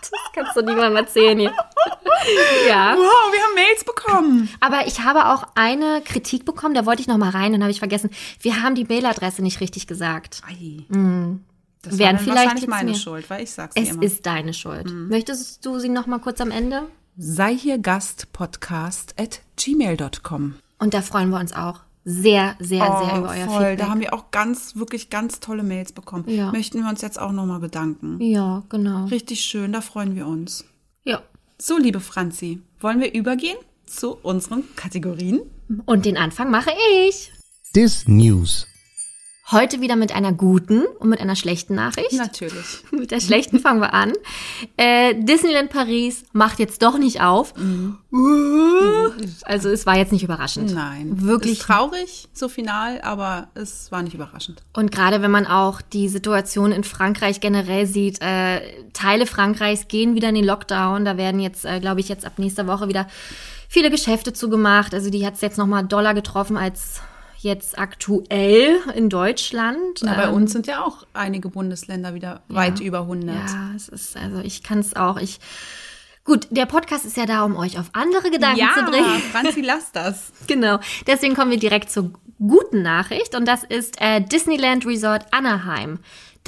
Das 0.00 0.10
kannst 0.32 0.56
du 0.56 0.62
niemandem 0.62 0.96
erzählen 0.96 1.38
hier. 1.38 1.52
ja. 2.68 2.94
Wow, 2.96 3.32
wir 3.32 3.40
haben 3.42 3.54
Mails 3.54 3.84
bekommen. 3.84 4.48
Aber 4.60 4.86
ich 4.86 5.00
habe 5.00 5.26
auch 5.26 5.44
eine 5.54 6.02
Kritik 6.04 6.44
bekommen, 6.44 6.74
da 6.74 6.86
wollte 6.86 7.02
ich 7.02 7.08
noch 7.08 7.18
mal 7.18 7.30
rein, 7.30 7.52
dann 7.52 7.62
habe 7.62 7.70
ich 7.70 7.78
vergessen. 7.78 8.10
Wir 8.40 8.62
haben 8.62 8.74
die 8.74 8.84
Mailadresse 8.84 9.42
nicht 9.42 9.60
richtig 9.60 9.86
gesagt. 9.86 10.42
Ei. 10.48 10.84
Das 10.88 10.96
Mhm. 10.96 11.40
Werden 11.82 11.98
war 11.98 12.10
dann 12.12 12.18
vielleicht 12.18 12.36
wahrscheinlich 12.36 12.66
meine 12.68 12.90
mir- 12.92 12.96
Schuld, 12.96 13.30
weil 13.30 13.42
ich 13.42 13.50
sag's 13.52 13.74
Es 13.76 13.84
dir 13.88 13.90
immer. 13.94 14.02
ist 14.02 14.26
deine 14.26 14.52
Schuld. 14.54 14.90
Möchtest 14.90 15.64
du 15.64 15.78
sie 15.78 15.88
noch 15.88 16.06
mal 16.06 16.18
kurz 16.18 16.40
am 16.40 16.50
Ende? 16.50 16.82
Sei 17.16 17.54
hier 17.54 17.78
Gast 17.78 18.32
Podcast 18.32 19.14
at 19.18 19.40
gmail.com. 19.56 20.54
Und 20.78 20.94
da 20.94 21.02
freuen 21.02 21.30
wir 21.30 21.38
uns 21.38 21.52
auch 21.52 21.80
sehr, 22.04 22.56
sehr, 22.58 22.78
sehr 23.04 23.18
über 23.18 23.30
euer 23.30 23.46
Oh, 23.46 23.50
voll. 23.52 23.58
Feedback. 23.58 23.78
Da 23.78 23.88
haben 23.88 24.00
wir 24.00 24.14
auch 24.14 24.30
ganz, 24.30 24.76
wirklich 24.76 25.10
ganz 25.10 25.40
tolle 25.40 25.62
Mails 25.62 25.92
bekommen. 25.92 26.24
Ja. 26.28 26.50
Möchten 26.52 26.82
wir 26.82 26.88
uns 26.88 27.02
jetzt 27.02 27.18
auch 27.20 27.32
nochmal 27.32 27.60
bedanken. 27.60 28.20
ja, 28.20 28.62
genau. 28.68 29.04
Richtig 29.06 29.42
schön, 29.42 29.72
da 29.72 29.80
freuen 29.80 30.14
wir 30.16 30.26
uns. 30.26 30.64
Ja. 31.04 31.22
So, 31.60 31.76
liebe 31.78 32.00
Franzi, 32.00 32.60
wollen 32.80 33.00
wir 33.00 33.12
übergehen 33.12 33.58
zu 33.86 34.16
unseren 34.22 34.64
Kategorien? 34.76 35.40
Und 35.86 36.04
den 36.06 36.16
Anfang 36.16 36.50
mache 36.50 36.70
ich. 37.06 37.30
Dis 37.76 38.08
News. 38.08 38.66
Heute 39.52 39.80
wieder 39.80 39.96
mit 39.96 40.14
einer 40.14 40.32
guten 40.32 40.84
und 41.00 41.08
mit 41.08 41.20
einer 41.20 41.34
schlechten 41.34 41.74
Nachricht. 41.74 42.12
Natürlich. 42.12 42.84
Mit 42.92 43.10
der 43.10 43.20
schlechten 43.20 43.58
fangen 43.58 43.80
wir 43.80 43.94
an. 43.94 44.12
Äh, 44.76 45.14
Disneyland 45.16 45.70
Paris 45.70 46.22
macht 46.32 46.60
jetzt 46.60 46.82
doch 46.82 46.98
nicht 46.98 47.20
auf. 47.20 47.54
Also 49.42 49.68
es 49.70 49.86
war 49.86 49.96
jetzt 49.96 50.12
nicht 50.12 50.22
überraschend. 50.22 50.72
Nein. 50.72 51.22
Wirklich. 51.22 51.54
Ist 51.54 51.62
traurig, 51.62 52.28
so 52.32 52.48
final, 52.48 53.00
aber 53.00 53.48
es 53.54 53.90
war 53.90 54.02
nicht 54.02 54.14
überraschend. 54.14 54.62
Und 54.72 54.92
gerade 54.92 55.20
wenn 55.20 55.32
man 55.32 55.46
auch 55.46 55.80
die 55.80 56.08
Situation 56.08 56.70
in 56.70 56.84
Frankreich 56.84 57.40
generell 57.40 57.86
sieht, 57.86 58.22
äh, 58.22 58.60
Teile 58.92 59.26
Frankreichs 59.26 59.88
gehen 59.88 60.14
wieder 60.14 60.28
in 60.28 60.36
den 60.36 60.44
Lockdown. 60.44 61.04
Da 61.04 61.16
werden 61.16 61.40
jetzt, 61.40 61.64
äh, 61.64 61.80
glaube 61.80 61.98
ich, 61.98 62.08
jetzt 62.08 62.24
ab 62.24 62.38
nächster 62.38 62.68
Woche 62.68 62.88
wieder 62.88 63.08
viele 63.68 63.90
Geschäfte 63.90 64.32
zugemacht. 64.32 64.94
Also 64.94 65.10
die 65.10 65.26
hat 65.26 65.34
es 65.34 65.40
jetzt 65.40 65.58
nochmal 65.58 65.84
doller 65.84 66.14
getroffen 66.14 66.56
als 66.56 67.00
jetzt 67.42 67.78
aktuell 67.78 68.76
in 68.94 69.08
Deutschland. 69.08 70.00
Na, 70.02 70.14
bei 70.14 70.24
Ähm, 70.28 70.34
uns 70.34 70.52
sind 70.52 70.66
ja 70.66 70.84
auch 70.84 71.06
einige 71.12 71.48
Bundesländer 71.48 72.14
wieder 72.14 72.42
weit 72.48 72.80
über 72.80 73.00
100. 73.02 73.34
Ja, 73.34 73.70
es 73.74 73.88
ist, 73.88 74.16
also 74.16 74.38
ich 74.40 74.62
kann 74.62 74.78
es 74.78 74.94
auch. 74.96 75.16
Ich, 75.18 75.40
gut, 76.24 76.46
der 76.50 76.66
Podcast 76.66 77.04
ist 77.04 77.16
ja 77.16 77.26
da, 77.26 77.44
um 77.44 77.56
euch 77.56 77.78
auf 77.78 77.90
andere 77.92 78.30
Gedanken 78.30 78.58
Ja, 78.60 78.70
zu 78.76 78.84
bringen. 78.84 79.20
Franzi, 79.32 79.60
lass 79.62 79.92
das. 79.92 80.32
Genau. 80.46 80.78
Deswegen 81.06 81.34
kommen 81.34 81.50
wir 81.50 81.58
direkt 81.58 81.90
zur 81.90 82.10
guten 82.38 82.82
Nachricht 82.82 83.34
und 83.34 83.46
das 83.46 83.64
ist 83.64 84.00
äh, 84.00 84.20
Disneyland 84.20 84.86
Resort 84.86 85.26
Anaheim. 85.32 85.98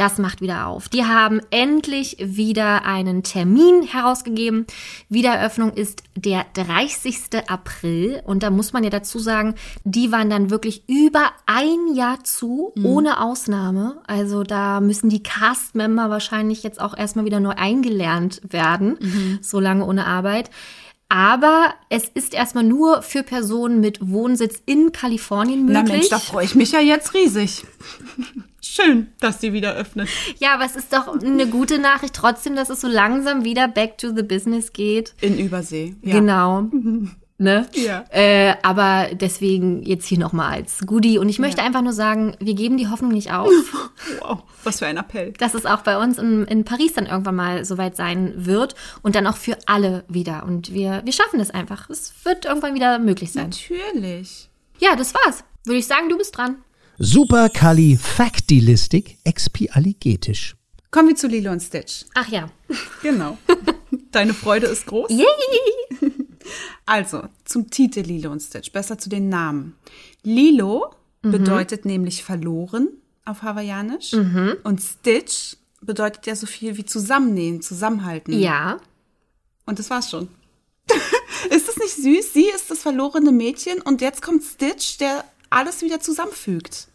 Das 0.02 0.18
macht 0.18 0.40
wieder 0.40 0.66
auf. 0.66 0.88
Die 0.88 1.04
haben 1.04 1.40
endlich 1.50 2.16
wieder 2.18 2.84
einen 2.84 3.22
Termin 3.22 3.84
herausgegeben. 3.84 4.66
Wiedereröffnung 5.08 5.74
ist 5.74 6.02
der 6.16 6.44
30. 6.54 7.46
April. 7.46 8.20
Und 8.26 8.42
da 8.42 8.50
muss 8.50 8.72
man 8.72 8.82
ja 8.82 8.90
dazu 8.90 9.20
sagen, 9.20 9.54
die 9.84 10.10
waren 10.10 10.28
dann 10.28 10.50
wirklich 10.50 10.88
über 10.88 11.30
ein 11.46 11.94
Jahr 11.94 12.24
zu, 12.24 12.72
ohne 12.82 13.20
Ausnahme. 13.20 14.02
Also 14.08 14.42
da 14.42 14.80
müssen 14.80 15.08
die 15.08 15.22
Cast-Member 15.22 16.10
wahrscheinlich 16.10 16.64
jetzt 16.64 16.80
auch 16.80 16.98
erstmal 16.98 17.24
wieder 17.24 17.38
neu 17.38 17.52
eingelernt 17.52 18.40
werden. 18.50 18.98
So 19.40 19.60
lange 19.60 19.86
ohne 19.86 20.04
Arbeit. 20.04 20.50
Aber 21.08 21.74
es 21.90 22.08
ist 22.08 22.34
erstmal 22.34 22.64
nur 22.64 23.02
für 23.02 23.22
Personen 23.22 23.78
mit 23.78 24.00
Wohnsitz 24.10 24.60
in 24.66 24.90
Kalifornien 24.90 25.66
Na 25.66 25.82
möglich. 25.82 25.98
Mensch, 25.98 26.08
da 26.08 26.18
freue 26.18 26.44
ich 26.44 26.56
mich 26.56 26.72
ja 26.72 26.80
jetzt 26.80 27.14
riesig. 27.14 27.64
Schön, 28.64 29.08
dass 29.20 29.38
die 29.38 29.52
wieder 29.52 29.74
öffnet. 29.74 30.08
ja, 30.38 30.54
aber 30.54 30.64
es 30.64 30.76
ist 30.76 30.92
doch 30.92 31.08
eine 31.20 31.46
gute 31.48 31.78
Nachricht 31.78 32.14
trotzdem, 32.14 32.54
dass 32.56 32.70
es 32.70 32.80
so 32.80 32.88
langsam 32.88 33.44
wieder 33.44 33.66
back 33.68 33.98
to 33.98 34.14
the 34.14 34.22
business 34.22 34.72
geht. 34.72 35.14
In 35.20 35.38
Übersee. 35.38 35.96
Ja. 36.02 36.14
Genau. 36.14 36.68
Ne? 37.38 37.66
Ja. 37.72 38.04
Äh, 38.10 38.54
aber 38.62 39.08
deswegen 39.14 39.82
jetzt 39.82 40.06
hier 40.06 40.18
nochmal 40.20 40.52
als 40.52 40.78
Goodie. 40.86 41.18
Und 41.18 41.28
ich 41.28 41.40
möchte 41.40 41.60
einfach 41.60 41.82
nur 41.82 41.92
sagen, 41.94 42.36
wir 42.38 42.54
geben 42.54 42.76
die 42.76 42.86
Hoffnung 42.86 43.10
nicht 43.10 43.32
auf, 43.32 43.50
Wow, 44.20 44.44
was 44.62 44.78
für 44.78 44.86
ein 44.86 44.96
Appell. 44.96 45.32
dass 45.32 45.54
es 45.54 45.66
auch 45.66 45.80
bei 45.80 45.98
uns 45.98 46.18
in, 46.18 46.44
in 46.44 46.64
Paris 46.64 46.92
dann 46.92 47.06
irgendwann 47.06 47.34
mal 47.34 47.64
soweit 47.64 47.96
sein 47.96 48.32
wird 48.36 48.76
und 49.02 49.16
dann 49.16 49.26
auch 49.26 49.36
für 49.36 49.56
alle 49.66 50.04
wieder. 50.06 50.44
Und 50.46 50.72
wir, 50.72 51.02
wir 51.04 51.12
schaffen 51.12 51.40
es 51.40 51.50
einfach. 51.50 51.90
Es 51.90 52.12
wird 52.22 52.44
irgendwann 52.44 52.76
wieder 52.76 53.00
möglich 53.00 53.32
sein. 53.32 53.50
Natürlich. 53.50 54.48
Ja, 54.78 54.94
das 54.94 55.12
war's. 55.12 55.42
Würde 55.64 55.78
ich 55.80 55.86
sagen, 55.88 56.10
du 56.10 56.18
bist 56.18 56.36
dran. 56.36 56.58
Superkalifaktilistik 56.98 59.18
expialigetisch. 59.24 60.56
Kommen 60.90 61.08
wir 61.08 61.16
zu 61.16 61.26
Lilo 61.26 61.50
und 61.50 61.62
Stitch. 61.62 62.04
Ach 62.14 62.28
ja. 62.28 62.50
Genau. 63.02 63.38
Deine 64.12 64.34
Freude 64.34 64.66
ist 64.66 64.84
groß. 64.86 65.10
Yay! 65.10 65.24
Also, 66.84 67.22
zum 67.44 67.70
Titel 67.70 68.00
Lilo 68.00 68.32
und 68.32 68.42
Stitch, 68.42 68.72
besser 68.72 68.98
zu 68.98 69.08
den 69.08 69.28
Namen. 69.28 69.76
Lilo 70.24 70.92
bedeutet 71.22 71.84
nämlich 71.84 72.24
verloren 72.24 72.88
auf 73.24 73.42
Hawaiianisch 73.42 74.12
und 74.64 74.82
Stitch 74.82 75.56
bedeutet 75.80 76.26
ja 76.26 76.34
so 76.34 76.46
viel 76.46 76.76
wie 76.76 76.84
zusammennähen, 76.84 77.62
zusammenhalten. 77.62 78.38
Ja. 78.38 78.80
Und 79.66 79.78
das 79.78 79.90
war's 79.90 80.10
schon. 80.10 80.28
ist 81.50 81.68
das 81.68 81.76
nicht 81.76 81.94
süß? 81.94 82.32
Sie 82.32 82.46
ist 82.46 82.70
das 82.70 82.80
verlorene 82.80 83.32
Mädchen 83.32 83.80
und 83.80 84.00
jetzt 84.00 84.20
kommt 84.20 84.42
Stitch, 84.42 84.98
der 84.98 85.24
alles 85.52 85.82
wieder 85.82 86.00
zusammenfügt. 86.00 86.88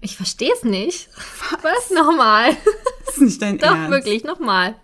Ich 0.00 0.16
verstehe 0.16 0.52
es 0.52 0.64
nicht. 0.64 1.08
Was? 1.62 1.90
Nochmal. 1.90 2.56
Das 3.06 3.16
ist 3.16 3.20
nicht 3.22 3.42
dein 3.42 3.58
Doch, 3.58 3.74
Ernst. 3.74 3.90
wirklich, 3.90 4.24
nochmal. 4.24 4.74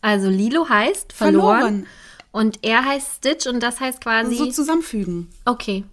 Also 0.00 0.28
Lilo 0.28 0.68
heißt 0.68 1.12
verloren, 1.12 1.58
Verloren. 1.60 1.86
und 2.32 2.58
er 2.62 2.84
heißt 2.84 3.16
Stitch 3.16 3.46
und 3.46 3.60
das 3.60 3.80
heißt 3.80 4.00
quasi. 4.00 4.36
So 4.36 4.46
zusammenfügen. 4.50 5.30
okay. 5.44 5.84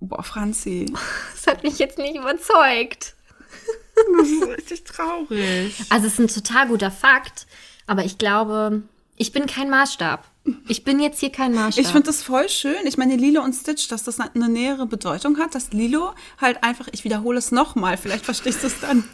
Boah, 0.00 0.24
Franzi. 0.24 0.92
Das 1.32 1.46
hat 1.46 1.62
mich 1.62 1.78
jetzt 1.78 1.96
nicht 1.96 2.16
überzeugt. 2.16 3.14
Das 4.18 4.26
ist 4.28 4.48
richtig 4.48 4.84
traurig. 4.84 5.76
Also 5.90 6.06
es 6.08 6.14
ist 6.14 6.18
ein 6.18 6.28
total 6.42 6.66
guter 6.68 6.90
Fakt, 6.90 7.46
aber 7.86 8.04
ich 8.04 8.18
glaube, 8.18 8.82
ich 9.22 9.32
bin 9.32 9.46
kein 9.46 9.70
Maßstab. 9.70 10.26
Ich 10.66 10.82
bin 10.82 10.98
jetzt 10.98 11.20
hier 11.20 11.30
kein 11.30 11.54
Maßstab. 11.54 11.84
Ich 11.84 11.92
finde 11.92 12.06
das 12.06 12.24
voll 12.24 12.48
schön. 12.48 12.84
Ich 12.86 12.96
meine, 12.96 13.14
Lilo 13.14 13.40
und 13.42 13.52
Stitch, 13.52 13.86
dass 13.86 14.02
das 14.02 14.18
eine 14.18 14.48
nähere 14.48 14.86
Bedeutung 14.86 15.38
hat, 15.38 15.54
dass 15.54 15.72
Lilo 15.72 16.12
halt 16.40 16.64
einfach, 16.64 16.88
ich 16.90 17.04
wiederhole 17.04 17.38
es 17.38 17.52
nochmal, 17.52 17.96
vielleicht 17.96 18.24
verstehst 18.24 18.64
du 18.64 18.66
es 18.66 18.80
dann. 18.80 19.04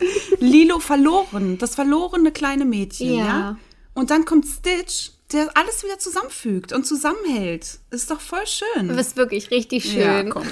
Lilo 0.40 0.78
verloren, 0.78 1.58
das 1.58 1.74
verlorene 1.74 2.32
kleine 2.32 2.64
Mädchen, 2.64 3.16
ja. 3.16 3.24
Ja. 3.26 3.56
Und 3.92 4.08
dann 4.10 4.24
kommt 4.24 4.46
Stitch, 4.46 5.10
der 5.32 5.50
alles 5.54 5.84
wieder 5.84 5.98
zusammenfügt 5.98 6.72
und 6.72 6.86
zusammenhält. 6.86 7.80
Ist 7.90 8.10
doch 8.10 8.20
voll 8.20 8.46
schön. 8.46 8.88
du 8.88 8.96
bist 8.96 9.18
wirklich 9.18 9.50
richtig 9.50 9.84
schön. 9.84 10.00
Ja, 10.00 10.24
komm. 10.24 10.46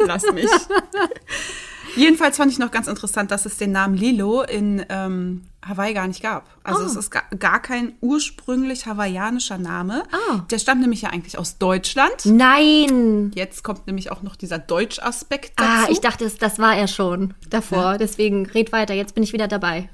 Lass 0.00 0.24
mich. 0.32 0.50
Jedenfalls 1.98 2.36
fand 2.36 2.50
ich 2.52 2.58
noch 2.58 2.70
ganz 2.70 2.86
interessant, 2.86 3.30
dass 3.30 3.44
es 3.46 3.56
den 3.56 3.72
Namen 3.72 3.96
Lilo 3.96 4.42
in 4.42 4.84
ähm, 4.88 5.42
Hawaii 5.66 5.92
gar 5.94 6.06
nicht 6.06 6.22
gab. 6.22 6.48
Also 6.64 6.82
Oh. 6.82 6.86
es 6.86 6.96
ist 6.96 7.10
gar, 7.10 7.24
gar 7.38 7.60
kein 7.60 7.92
ursprünglich 8.00 8.86
hawaiianischer 8.86 9.58
Name. 9.58 10.04
Oh. 10.30 10.38
Der 10.50 10.58
stammt 10.58 10.80
nämlich 10.80 11.02
ja 11.02 11.10
eigentlich 11.10 11.36
aus 11.38 11.58
Deutschland. 11.58 12.24
Nein. 12.24 13.32
Jetzt 13.34 13.64
kommt 13.64 13.86
nämlich 13.86 14.10
auch 14.10 14.22
noch 14.22 14.36
dieser 14.36 14.58
Deutsch-Aspekt 14.58 15.52
dazu. 15.58 15.70
Ah, 15.70 15.86
ich 15.90 16.00
dachte, 16.00 16.24
das- 16.24 16.38
das 16.38 16.58
war 16.58 16.76
er 16.76 16.88
schon 16.88 17.34
davor. 17.50 17.98
Deswegen 17.98 18.46
red 18.46 18.72
weiter. 18.72 18.94
Jetzt 18.94 19.14
bin 19.14 19.22
ich 19.24 19.32
wieder 19.32 19.48
dabei. 19.48 19.88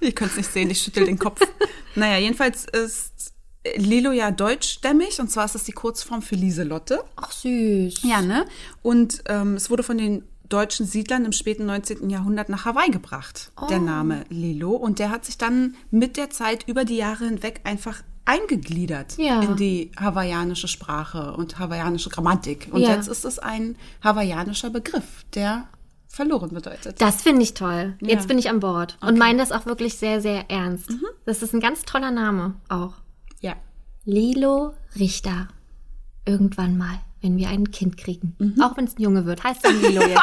Ihr 0.00 0.12
könnt 0.12 0.32
es 0.32 0.36
nicht 0.36 0.52
sehen, 0.52 0.70
ich 0.70 0.80
schüttel 0.80 1.04
den 1.04 1.18
Kopf. 1.18 1.40
naja, 1.94 2.18
jedenfalls 2.18 2.64
ist 2.64 3.32
Lilo 3.76 4.10
ja 4.10 4.30
deutschstämmig 4.30 5.20
und 5.20 5.30
zwar 5.30 5.44
ist 5.44 5.54
das 5.54 5.64
die 5.64 5.72
Kurzform 5.72 6.22
für 6.22 6.34
Lieselotte. 6.34 7.04
Ach 7.16 7.30
süß. 7.30 8.02
Ja, 8.02 8.22
ne? 8.22 8.46
Und 8.82 9.22
ähm, 9.28 9.54
es 9.54 9.68
wurde 9.70 9.82
von 9.82 9.98
den 9.98 10.24
deutschen 10.50 10.84
Siedlern 10.84 11.24
im 11.24 11.32
späten 11.32 11.64
19. 11.66 12.10
Jahrhundert 12.10 12.48
nach 12.50 12.64
Hawaii 12.66 12.90
gebracht, 12.90 13.52
der 13.70 13.78
Name 13.78 14.24
Lilo. 14.28 14.72
Und 14.72 14.98
der 14.98 15.10
hat 15.10 15.24
sich 15.24 15.38
dann 15.38 15.74
mit 15.90 16.16
der 16.18 16.28
Zeit 16.30 16.68
über 16.68 16.84
die 16.84 16.96
Jahre 16.96 17.24
hinweg 17.24 17.60
einfach 17.64 18.02
eingegliedert 18.26 19.16
Ja. 19.18 19.40
in 19.40 19.56
die 19.56 19.90
hawaiianische 19.98 20.68
Sprache 20.68 21.32
und 21.32 21.58
hawaiianische 21.58 22.10
Grammatik. 22.10 22.68
Und 22.70 22.80
Ja. 22.82 22.90
jetzt 22.94 23.08
ist 23.08 23.24
es 23.24 23.38
ein 23.38 23.76
hawaiianischer 24.04 24.70
Begriff, 24.70 25.24
der 25.34 25.68
verloren 26.08 26.50
bedeutet. 26.50 27.00
Das 27.00 27.22
finde 27.22 27.42
ich 27.42 27.54
toll. 27.54 27.96
Ja. 28.00 28.08
Jetzt 28.08 28.28
bin 28.28 28.38
ich 28.38 28.50
an 28.50 28.60
Bord 28.60 28.98
und 29.00 29.16
meine 29.18 29.38
das 29.38 29.52
auch 29.52 29.66
wirklich 29.66 29.94
sehr, 29.96 30.20
sehr 30.20 30.50
ernst. 30.50 30.90
Das 31.24 31.42
ist 31.42 31.54
ein 31.54 31.60
ganz 31.60 31.82
toller 31.84 32.10
Name 32.10 32.54
auch. 32.68 32.94
Ja. 33.40 33.54
Lilo 34.04 34.74
Richter. 34.98 35.48
Irgendwann 36.26 36.76
mal, 36.76 37.00
wenn 37.22 37.36
wir 37.36 37.48
ein 37.48 37.70
Kind 37.70 37.96
kriegen. 37.96 38.36
Auch 38.62 38.76
wenn 38.76 38.84
es 38.84 38.96
ein 38.98 39.02
Junge 39.02 39.26
wird, 39.26 39.44
heißt 39.44 39.64
dann 39.64 39.80
Lilo 39.80 40.02
jetzt. 40.02 40.20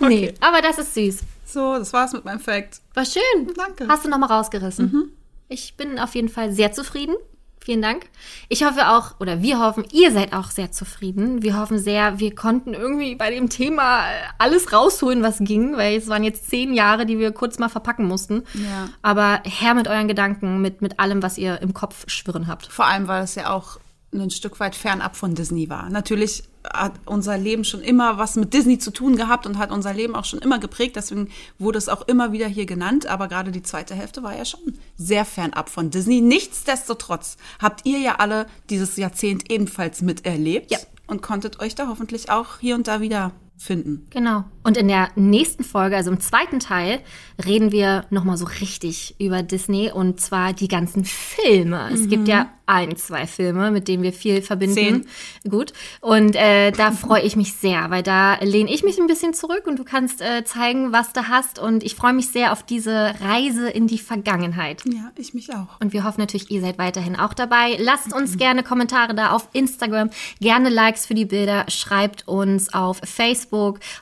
Nee, 0.00 0.34
aber 0.40 0.60
das 0.60 0.78
ist 0.78 0.94
süß. 0.94 1.20
So, 1.46 1.78
das 1.78 1.92
war's 1.92 2.12
mit 2.12 2.24
meinem 2.24 2.40
Fact. 2.40 2.80
War 2.94 3.04
schön. 3.04 3.22
Danke. 3.56 3.86
Hast 3.88 4.04
du 4.04 4.08
nochmal 4.08 4.30
rausgerissen. 4.30 5.12
Ich 5.48 5.76
bin 5.76 5.98
auf 5.98 6.14
jeden 6.14 6.28
Fall 6.28 6.52
sehr 6.52 6.72
zufrieden. 6.72 7.14
Vielen 7.60 7.80
Dank. 7.80 8.10
Ich 8.50 8.62
hoffe 8.62 8.90
auch, 8.90 9.18
oder 9.20 9.40
wir 9.40 9.58
hoffen, 9.58 9.84
ihr 9.90 10.12
seid 10.12 10.34
auch 10.34 10.50
sehr 10.50 10.70
zufrieden. 10.70 11.42
Wir 11.42 11.58
hoffen 11.58 11.78
sehr, 11.78 12.18
wir 12.18 12.34
konnten 12.34 12.74
irgendwie 12.74 13.14
bei 13.14 13.30
dem 13.30 13.48
Thema 13.48 14.04
alles 14.36 14.70
rausholen, 14.70 15.22
was 15.22 15.38
ging, 15.38 15.74
weil 15.78 15.96
es 15.96 16.08
waren 16.08 16.24
jetzt 16.24 16.50
zehn 16.50 16.74
Jahre, 16.74 17.06
die 17.06 17.18
wir 17.18 17.32
kurz 17.32 17.58
mal 17.58 17.70
verpacken 17.70 18.06
mussten. 18.06 18.42
Ja. 18.52 18.90
Aber 19.00 19.40
her 19.44 19.72
mit 19.72 19.88
euren 19.88 20.08
Gedanken, 20.08 20.60
mit, 20.60 20.82
mit 20.82 21.00
allem, 21.00 21.22
was 21.22 21.38
ihr 21.38 21.62
im 21.62 21.72
Kopf 21.72 22.04
schwirren 22.06 22.48
habt. 22.48 22.66
Vor 22.66 22.84
allem, 22.84 23.08
weil 23.08 23.24
es 23.24 23.34
ja 23.34 23.50
auch 23.50 23.78
ein 24.20 24.30
Stück 24.30 24.60
weit 24.60 24.74
fernab 24.74 25.16
von 25.16 25.34
Disney 25.34 25.68
war. 25.68 25.88
Natürlich 25.90 26.44
hat 26.72 26.92
unser 27.04 27.36
Leben 27.36 27.64
schon 27.64 27.82
immer 27.82 28.16
was 28.16 28.36
mit 28.36 28.54
Disney 28.54 28.78
zu 28.78 28.90
tun 28.90 29.16
gehabt 29.16 29.46
und 29.46 29.58
hat 29.58 29.70
unser 29.70 29.92
Leben 29.92 30.14
auch 30.16 30.24
schon 30.24 30.38
immer 30.40 30.58
geprägt. 30.58 30.96
Deswegen 30.96 31.28
wurde 31.58 31.78
es 31.78 31.88
auch 31.88 32.08
immer 32.08 32.32
wieder 32.32 32.46
hier 32.48 32.64
genannt. 32.66 33.06
Aber 33.06 33.28
gerade 33.28 33.50
die 33.50 33.62
zweite 33.62 33.94
Hälfte 33.94 34.22
war 34.22 34.36
ja 34.36 34.44
schon 34.44 34.78
sehr 34.96 35.24
fernab 35.24 35.68
von 35.68 35.90
Disney. 35.90 36.20
Nichtsdestotrotz 36.20 37.36
habt 37.60 37.84
ihr 37.86 37.98
ja 37.98 38.16
alle 38.16 38.46
dieses 38.70 38.96
Jahrzehnt 38.96 39.50
ebenfalls 39.50 40.00
miterlebt 40.02 40.70
Ja. 40.70 40.78
und 41.06 41.20
konntet 41.22 41.60
euch 41.60 41.74
da 41.74 41.88
hoffentlich 41.88 42.30
auch 42.30 42.58
hier 42.60 42.74
und 42.76 42.88
da 42.88 43.00
wieder 43.00 43.32
finden. 43.56 44.06
Genau. 44.10 44.44
Und 44.62 44.76
in 44.76 44.88
der 44.88 45.10
nächsten 45.14 45.62
Folge, 45.62 45.96
also 45.96 46.10
im 46.10 46.20
zweiten 46.20 46.58
Teil, 46.58 47.00
reden 47.44 47.72
wir 47.72 48.06
nochmal 48.10 48.36
so 48.36 48.46
richtig 48.46 49.14
über 49.18 49.42
Disney 49.42 49.90
und 49.92 50.20
zwar 50.20 50.52
die 50.52 50.68
ganzen 50.68 51.04
Filme. 51.04 51.90
Es 51.92 52.08
gibt 52.08 52.28
ja 52.28 52.50
ein, 52.66 52.96
zwei 52.96 53.26
Filme, 53.26 53.70
mit 53.70 53.88
denen 53.88 54.02
wir 54.02 54.12
viel 54.14 54.40
verbinden. 54.40 54.74
Zehn. 54.74 55.06
Gut. 55.50 55.74
Und 56.00 56.34
äh, 56.34 56.70
da 56.70 56.92
freue 56.92 57.20
ich 57.22 57.36
mich 57.36 57.52
sehr, 57.52 57.90
weil 57.90 58.02
da 58.02 58.36
lehne 58.40 58.72
ich 58.72 58.82
mich 58.82 58.98
ein 58.98 59.06
bisschen 59.06 59.34
zurück 59.34 59.66
und 59.66 59.78
du 59.78 59.84
kannst 59.84 60.22
äh, 60.22 60.44
zeigen, 60.44 60.90
was 60.92 61.12
du 61.12 61.28
hast. 61.28 61.58
Und 61.58 61.84
ich 61.84 61.94
freue 61.94 62.14
mich 62.14 62.28
sehr 62.28 62.52
auf 62.52 62.62
diese 62.62 63.14
Reise 63.20 63.68
in 63.68 63.86
die 63.86 63.98
Vergangenheit. 63.98 64.82
Ja, 64.86 65.12
ich 65.16 65.34
mich 65.34 65.52
auch. 65.52 65.78
Und 65.80 65.92
wir 65.92 66.04
hoffen 66.04 66.20
natürlich, 66.20 66.50
ihr 66.50 66.62
seid 66.62 66.78
weiterhin 66.78 67.16
auch 67.16 67.34
dabei. 67.34 67.76
Lasst 67.78 68.14
uns 68.14 68.38
gerne 68.38 68.62
Kommentare 68.62 69.14
da 69.14 69.32
auf 69.32 69.48
Instagram, 69.52 70.08
gerne 70.40 70.70
Likes 70.70 71.04
für 71.04 71.14
die 71.14 71.26
Bilder, 71.26 71.66
schreibt 71.68 72.26
uns 72.26 72.72
auf 72.72 72.98
Facebook, 73.04 73.43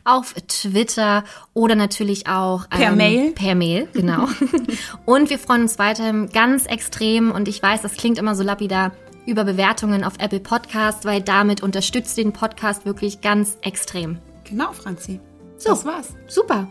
auf 0.04 0.34
Twitter 0.48 1.24
oder 1.54 1.74
natürlich 1.74 2.26
auch 2.26 2.64
ähm, 2.72 2.78
Per 2.78 2.92
Mail. 2.92 3.30
Per 3.32 3.54
Mail, 3.54 3.88
genau. 3.92 4.28
und 5.06 5.30
wir 5.30 5.38
freuen 5.38 5.62
uns 5.62 5.78
weiterhin 5.78 6.28
ganz 6.30 6.66
extrem 6.66 7.30
und 7.30 7.48
ich 7.48 7.62
weiß, 7.62 7.82
das 7.82 7.94
klingt 7.94 8.18
immer 8.18 8.34
so 8.34 8.42
lapidar 8.42 8.92
über 9.26 9.44
Bewertungen 9.44 10.04
auf 10.04 10.14
Apple 10.18 10.40
Podcast, 10.40 11.04
weil 11.04 11.22
damit 11.22 11.62
unterstützt 11.62 12.16
den 12.16 12.32
Podcast 12.32 12.84
wirklich 12.84 13.20
ganz 13.20 13.56
extrem. 13.62 14.18
Genau, 14.44 14.72
Franzi. 14.72 15.20
So. 15.56 15.70
Das 15.70 15.84
war's. 15.84 16.08
Super. 16.26 16.68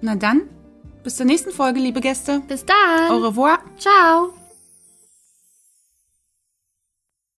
Na 0.00 0.16
dann, 0.16 0.42
bis 1.02 1.16
zur 1.16 1.26
nächsten 1.26 1.52
Folge, 1.52 1.78
liebe 1.80 2.00
Gäste. 2.00 2.42
Bis 2.48 2.64
dann. 2.64 3.10
Au 3.10 3.18
revoir. 3.18 3.58
Ciao. 3.78 4.45